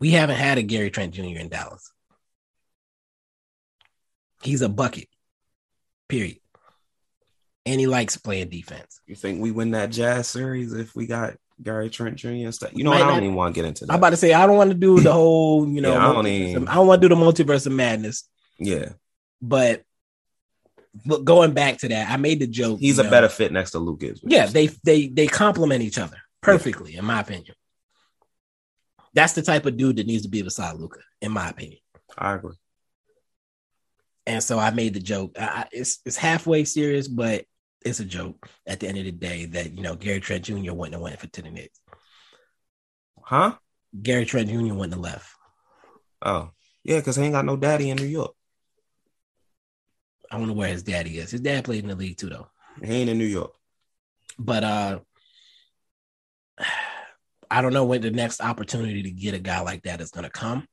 We 0.00 0.10
haven't 0.10 0.36
had 0.36 0.58
a 0.58 0.62
Gary 0.62 0.90
Trent 0.90 1.14
Jr. 1.14 1.38
in 1.38 1.48
Dallas. 1.48 1.92
He's 4.42 4.62
a 4.62 4.68
bucket, 4.68 5.08
period. 6.08 6.38
And 7.64 7.78
he 7.78 7.86
likes 7.86 8.16
playing 8.16 8.48
defense. 8.48 9.00
You 9.06 9.14
think 9.14 9.40
we 9.40 9.52
win 9.52 9.70
that 9.70 9.90
Jazz 9.90 10.26
series 10.26 10.72
if 10.72 10.96
we 10.96 11.06
got 11.06 11.34
Gary 11.62 11.88
Trent 11.90 12.16
Jr. 12.16 12.28
and 12.28 12.54
stuff? 12.54 12.70
You 12.74 12.82
know, 12.82 12.92
I 12.92 12.98
don't 12.98 13.08
not, 13.08 13.22
even 13.22 13.36
want 13.36 13.54
to 13.54 13.60
get 13.60 13.68
into 13.68 13.86
that. 13.86 13.92
I'm 13.92 13.98
about 13.98 14.10
to 14.10 14.16
say 14.16 14.32
I 14.32 14.46
don't 14.46 14.56
want 14.56 14.70
to 14.70 14.76
do 14.76 14.98
the 14.98 15.12
whole, 15.12 15.68
you 15.68 15.80
know, 15.80 15.92
yeah, 15.92 16.08
I 16.08 16.12
don't 16.12 16.26
even. 16.26 16.68
I 16.68 16.74
don't 16.74 16.88
want 16.88 17.00
to 17.00 17.08
do 17.08 17.14
the 17.14 17.20
multiverse 17.20 17.66
of 17.66 17.72
madness. 17.72 18.28
Yeah, 18.58 18.90
but 19.40 19.84
but 21.06 21.24
going 21.24 21.52
back 21.52 21.78
to 21.78 21.88
that, 21.88 22.10
I 22.10 22.16
made 22.16 22.40
the 22.40 22.46
joke. 22.46 22.80
He's 22.80 22.98
a 22.98 23.04
know, 23.04 23.10
better 23.10 23.28
fit 23.28 23.52
next 23.52 23.70
to 23.72 23.78
Lucas. 23.78 24.20
Yeah, 24.22 24.46
they 24.46 24.68
they 24.84 25.06
they 25.06 25.26
complement 25.26 25.82
each 25.82 25.98
other 25.98 26.16
perfectly, 26.40 26.92
yeah. 26.92 26.98
in 26.98 27.04
my 27.04 27.20
opinion. 27.20 27.54
That's 29.14 29.34
the 29.34 29.42
type 29.42 29.66
of 29.66 29.76
dude 29.76 29.96
that 29.96 30.06
needs 30.06 30.22
to 30.22 30.28
be 30.28 30.42
beside 30.42 30.76
Luka, 30.76 31.00
in 31.20 31.32
my 31.32 31.48
opinion. 31.48 31.78
I 32.16 32.34
agree. 32.34 32.56
And 34.26 34.42
so 34.42 34.58
I 34.58 34.70
made 34.70 34.94
the 34.94 35.00
joke. 35.00 35.36
I, 35.38 35.66
it's 35.72 36.00
it's 36.06 36.16
halfway 36.16 36.64
serious, 36.64 37.08
but 37.08 37.44
it's 37.84 38.00
a 38.00 38.04
joke 38.04 38.48
at 38.66 38.80
the 38.80 38.88
end 38.88 38.98
of 38.98 39.04
the 39.04 39.12
day 39.12 39.46
that 39.46 39.72
you 39.72 39.82
know 39.82 39.96
Gary 39.96 40.20
Trent 40.20 40.44
Jr. 40.44 40.72
wouldn't 40.72 40.94
have 40.94 41.02
went 41.02 41.18
for 41.18 41.26
ten 41.26 41.52
minutes. 41.52 41.80
Huh? 43.20 43.56
Gary 44.00 44.24
Trent 44.24 44.48
Jr. 44.48 44.74
wouldn't 44.74 44.94
have 44.94 45.00
left. 45.00 45.28
Oh 46.22 46.50
yeah, 46.84 46.98
because 46.98 47.16
he 47.16 47.24
ain't 47.24 47.32
got 47.32 47.44
no 47.44 47.56
daddy 47.56 47.90
in 47.90 47.96
New 47.96 48.04
York. 48.04 48.32
I 50.30 50.38
don't 50.38 50.46
know 50.46 50.54
where 50.54 50.68
his 50.68 50.82
daddy 50.82 51.18
is. 51.18 51.30
His 51.30 51.40
dad 51.40 51.64
played 51.64 51.82
in 51.82 51.90
the 51.90 51.96
league 51.96 52.16
too, 52.16 52.30
though. 52.30 52.48
He 52.82 52.92
ain't 52.92 53.10
in 53.10 53.18
New 53.18 53.24
York. 53.24 53.52
But 54.38 54.64
uh 54.64 55.00
I 57.52 57.60
don't 57.60 57.74
know 57.74 57.84
when 57.84 58.00
the 58.00 58.10
next 58.10 58.40
opportunity 58.40 59.02
to 59.02 59.10
get 59.10 59.34
a 59.34 59.38
guy 59.38 59.60
like 59.60 59.82
that 59.82 60.00
is 60.00 60.10
gonna 60.10 60.30
come. 60.30 60.66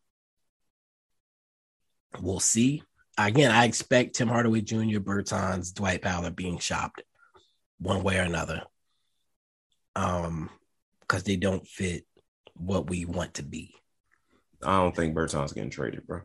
We'll 2.22 2.40
see. 2.40 2.84
Again, 3.18 3.52
I 3.52 3.66
expect 3.66 4.16
Tim 4.16 4.30
Hardaway 4.30 4.62
Jr., 4.62 5.00
Bertans, 5.00 5.74
Dwight 5.74 6.02
Powell 6.02 6.30
being 6.32 6.58
shopped 6.58 7.04
one 7.80 8.02
way 8.02 8.18
or 8.18 8.24
another. 8.24 8.64
Um, 9.96 10.50
because 11.02 11.24
they 11.24 11.36
don't 11.36 11.68
fit 11.68 12.06
what 12.54 12.90
we 12.90 13.04
want 13.04 13.34
to 13.36 13.44
be. 13.44 13.74
I 14.64 14.78
don't 14.78 14.96
think 14.96 15.16
Bertans 15.16 15.54
getting 15.54 15.70
traded, 15.72 16.06
bro. 16.06 16.22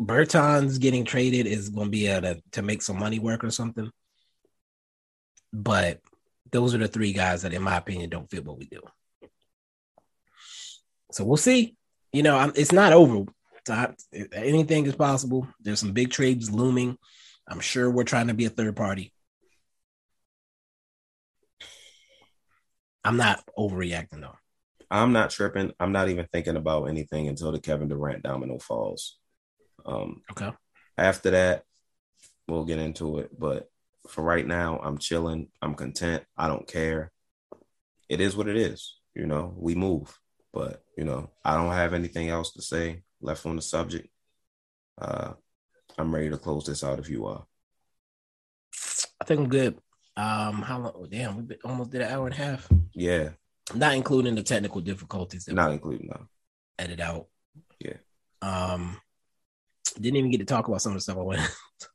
Bertans 0.00 0.80
getting 0.80 1.04
traded 1.04 1.46
is 1.46 1.68
going 1.68 1.88
to 1.88 1.90
be 1.90 2.06
able 2.06 2.34
to, 2.34 2.42
to 2.52 2.62
make 2.62 2.80
some 2.80 2.98
money 2.98 3.18
work 3.18 3.44
or 3.44 3.50
something. 3.50 3.90
But 5.52 6.00
those 6.52 6.74
are 6.74 6.78
the 6.78 6.88
three 6.88 7.12
guys 7.12 7.42
that, 7.42 7.52
in 7.52 7.62
my 7.62 7.76
opinion, 7.76 8.10
don't 8.10 8.30
fit 8.30 8.44
what 8.44 8.58
we 8.58 8.66
do. 8.66 8.80
So 11.12 11.24
we'll 11.24 11.36
see. 11.36 11.76
You 12.12 12.22
know, 12.22 12.36
I'm, 12.36 12.52
it's 12.56 12.72
not 12.72 12.92
over. 12.92 13.24
anything 14.32 14.86
is 14.86 14.96
possible. 14.96 15.46
There's 15.60 15.80
some 15.80 15.92
big 15.92 16.10
trades 16.10 16.50
looming. 16.50 16.96
I'm 17.48 17.60
sure 17.60 17.90
we're 17.90 18.04
trying 18.04 18.28
to 18.28 18.34
be 18.34 18.44
a 18.44 18.50
third 18.50 18.76
party. 18.76 19.12
I'm 23.04 23.16
not 23.16 23.42
overreacting 23.58 24.20
though. 24.20 24.36
I'm 24.90 25.12
not 25.12 25.30
tripping. 25.30 25.72
I'm 25.78 25.92
not 25.92 26.08
even 26.08 26.26
thinking 26.32 26.56
about 26.56 26.84
anything 26.84 27.28
until 27.28 27.52
the 27.52 27.60
Kevin 27.60 27.88
Durant 27.88 28.22
domino 28.22 28.58
falls. 28.58 29.16
Um, 29.86 30.22
okay. 30.32 30.50
After 30.98 31.30
that, 31.30 31.62
we'll 32.48 32.64
get 32.64 32.78
into 32.78 33.18
it. 33.18 33.30
But 33.38 33.68
for 34.08 34.22
right 34.22 34.46
now, 34.46 34.80
I'm 34.82 34.98
chilling. 34.98 35.48
I'm 35.62 35.74
content. 35.74 36.24
I 36.36 36.48
don't 36.48 36.66
care. 36.66 37.12
It 38.08 38.20
is 38.20 38.36
what 38.36 38.48
it 38.48 38.56
is. 38.56 38.96
You 39.14 39.26
know, 39.26 39.54
we 39.56 39.74
move. 39.74 40.18
But, 40.52 40.82
you 40.96 41.04
know, 41.04 41.30
I 41.44 41.56
don't 41.56 41.72
have 41.72 41.94
anything 41.94 42.28
else 42.28 42.52
to 42.52 42.62
say 42.62 43.02
left 43.20 43.46
on 43.46 43.56
the 43.56 43.62
subject. 43.62 44.08
Uh, 45.00 45.34
I'm 45.98 46.14
ready 46.14 46.30
to 46.30 46.38
close 46.38 46.64
this 46.64 46.82
out 46.82 46.98
if 46.98 47.08
you 47.08 47.26
are. 47.26 47.44
I 49.20 49.24
think 49.24 49.40
I'm 49.40 49.48
good. 49.48 49.78
Um, 50.16 50.62
how 50.62 50.78
long? 50.78 50.92
Oh, 50.94 51.06
Damn, 51.06 51.46
we 51.46 51.56
almost 51.64 51.90
did 51.90 52.02
an 52.02 52.10
hour 52.10 52.26
and 52.26 52.34
a 52.34 52.38
half. 52.38 52.68
Yeah, 52.94 53.30
not 53.74 53.94
including 53.94 54.34
the 54.34 54.42
technical 54.42 54.80
difficulties. 54.80 55.48
Not 55.48 55.72
including 55.72 56.08
no. 56.08 56.26
Edit 56.78 57.00
out. 57.00 57.26
Yeah. 57.78 57.96
Um, 58.42 59.00
didn't 59.94 60.16
even 60.16 60.30
get 60.30 60.38
to 60.38 60.44
talk 60.44 60.68
about 60.68 60.82
some 60.82 60.92
of 60.92 60.96
the 60.96 61.02
stuff 61.02 61.18
I 61.18 61.22
went. 61.22 61.40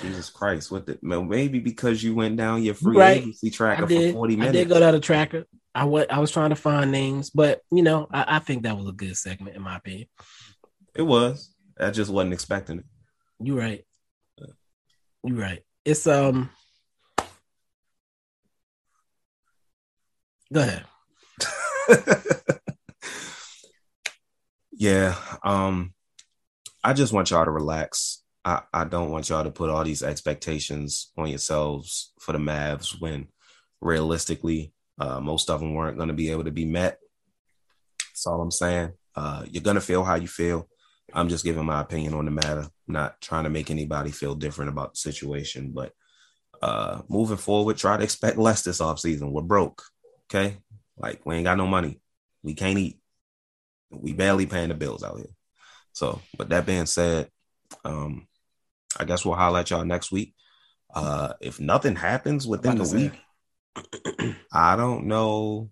Jesus 0.00 0.30
Christ! 0.30 0.70
What 0.70 0.86
the 0.86 0.98
maybe 1.02 1.58
because 1.58 2.02
you 2.02 2.14
went 2.14 2.36
down 2.36 2.62
your 2.62 2.74
free 2.74 2.96
right. 2.96 3.18
agency 3.18 3.50
tracker 3.50 3.86
for 3.86 4.12
forty 4.12 4.36
minutes. 4.36 4.56
I 4.56 4.60
did 4.60 4.68
go 4.68 4.80
down 4.80 4.94
the 4.94 5.00
tracker. 5.00 5.44
I 5.74 5.84
went. 5.84 6.12
I 6.12 6.18
was 6.18 6.30
trying 6.30 6.50
to 6.50 6.56
find 6.56 6.90
names, 6.90 7.30
but 7.30 7.62
you 7.70 7.82
know, 7.82 8.08
I, 8.10 8.36
I 8.36 8.38
think 8.40 8.62
that 8.62 8.76
was 8.76 8.88
a 8.88 8.92
good 8.92 9.16
segment 9.16 9.56
in 9.56 9.62
my 9.62 9.76
opinion. 9.76 10.08
It 10.94 11.02
was. 11.02 11.54
I 11.78 11.90
just 11.90 12.10
wasn't 12.10 12.32
expecting 12.32 12.78
it. 12.78 12.84
You're 13.40 13.58
right. 13.58 13.84
You're 15.24 15.36
right. 15.36 15.62
It's 15.84 16.06
um. 16.06 16.50
Go 20.52 20.60
ahead. 20.60 20.84
yeah. 24.72 25.14
Um. 25.42 25.94
I 26.82 26.92
just 26.92 27.12
want 27.12 27.30
y'all 27.30 27.44
to 27.44 27.50
relax. 27.50 28.22
I, 28.44 28.62
I 28.72 28.84
don't 28.84 29.10
want 29.10 29.28
y'all 29.28 29.44
to 29.44 29.50
put 29.50 29.70
all 29.70 29.84
these 29.84 30.02
expectations 30.02 31.12
on 31.16 31.28
yourselves 31.28 32.12
for 32.20 32.32
the 32.32 32.38
Mavs 32.38 33.00
when 33.00 33.28
realistically, 33.80 34.72
uh, 34.98 35.20
most 35.20 35.50
of 35.50 35.60
them 35.60 35.74
weren't 35.74 35.96
going 35.96 36.08
to 36.08 36.14
be 36.14 36.30
able 36.30 36.44
to 36.44 36.50
be 36.50 36.64
met. 36.64 36.98
That's 38.10 38.26
all 38.26 38.40
I'm 38.40 38.50
saying. 38.50 38.92
Uh, 39.14 39.44
you're 39.50 39.62
going 39.62 39.76
to 39.76 39.80
feel 39.80 40.04
how 40.04 40.14
you 40.14 40.28
feel. 40.28 40.68
I'm 41.12 41.28
just 41.28 41.44
giving 41.44 41.64
my 41.64 41.80
opinion 41.80 42.14
on 42.14 42.24
the 42.24 42.30
matter, 42.30 42.66
not 42.86 43.20
trying 43.20 43.44
to 43.44 43.50
make 43.50 43.70
anybody 43.70 44.10
feel 44.10 44.34
different 44.34 44.70
about 44.70 44.94
the 44.94 44.98
situation. 44.98 45.72
But 45.72 45.92
uh, 46.60 47.02
moving 47.08 47.36
forward, 47.36 47.76
try 47.76 47.96
to 47.96 48.04
expect 48.04 48.38
less 48.38 48.62
this 48.62 48.80
offseason. 48.80 49.30
We're 49.32 49.42
broke. 49.42 49.82
Okay. 50.26 50.58
Like, 50.96 51.24
we 51.24 51.36
ain't 51.36 51.44
got 51.44 51.58
no 51.58 51.66
money. 51.66 52.00
We 52.42 52.54
can't 52.54 52.78
eat. 52.78 52.98
We 53.90 54.12
barely 54.12 54.46
paying 54.46 54.68
the 54.68 54.74
bills 54.74 55.02
out 55.02 55.16
here. 55.16 55.34
So, 55.92 56.20
but 56.36 56.50
that 56.50 56.66
being 56.66 56.86
said, 56.86 57.30
um, 57.84 58.26
I 58.98 59.04
guess 59.04 59.24
we'll 59.24 59.34
highlight 59.34 59.70
y'all 59.70 59.84
next 59.84 60.12
week. 60.12 60.34
Uh, 60.94 61.34
if 61.40 61.60
nothing 61.60 61.96
happens 61.96 62.46
within 62.46 62.78
the 62.78 62.94
week, 62.94 63.86
I 64.52 64.76
don't 64.76 65.06
know 65.06 65.70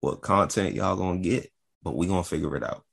what 0.00 0.22
content 0.22 0.74
y'all 0.74 0.96
gonna 0.96 1.18
get, 1.18 1.50
but 1.82 1.96
we 1.96 2.06
gonna 2.06 2.24
figure 2.24 2.56
it 2.56 2.62
out. 2.62 2.84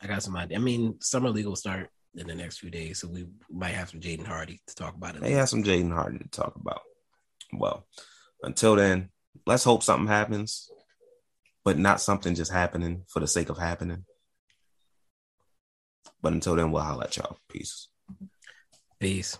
I 0.00 0.06
got 0.06 0.22
some 0.22 0.36
idea. 0.36 0.58
I 0.58 0.60
mean, 0.60 1.00
summer 1.00 1.30
league 1.30 1.46
will 1.46 1.56
start 1.56 1.90
in 2.14 2.26
the 2.26 2.34
next 2.34 2.58
few 2.58 2.70
days, 2.70 3.00
so 3.00 3.08
we 3.08 3.26
might 3.50 3.74
have 3.74 3.90
some 3.90 4.00
Jaden 4.00 4.26
Hardy 4.26 4.60
to 4.66 4.74
talk 4.74 4.94
about 4.94 5.16
it. 5.16 5.22
They 5.22 5.32
have 5.32 5.48
some 5.48 5.62
Jaden 5.62 5.92
Hardy 5.92 6.18
to 6.18 6.28
talk 6.28 6.56
about. 6.56 6.82
Well, 7.52 7.86
until 8.42 8.76
then, 8.76 9.10
let's 9.46 9.64
hope 9.64 9.82
something 9.82 10.06
happens, 10.06 10.70
but 11.64 11.78
not 11.78 12.00
something 12.00 12.34
just 12.34 12.52
happening 12.52 13.04
for 13.08 13.20
the 13.20 13.26
sake 13.26 13.50
of 13.50 13.58
happening. 13.58 14.04
But 16.20 16.32
until 16.32 16.56
then, 16.56 16.72
we'll 16.72 16.82
holler 16.82 17.04
at 17.04 17.16
y'all. 17.16 17.38
Peace. 17.48 17.88
Peace. 18.98 19.38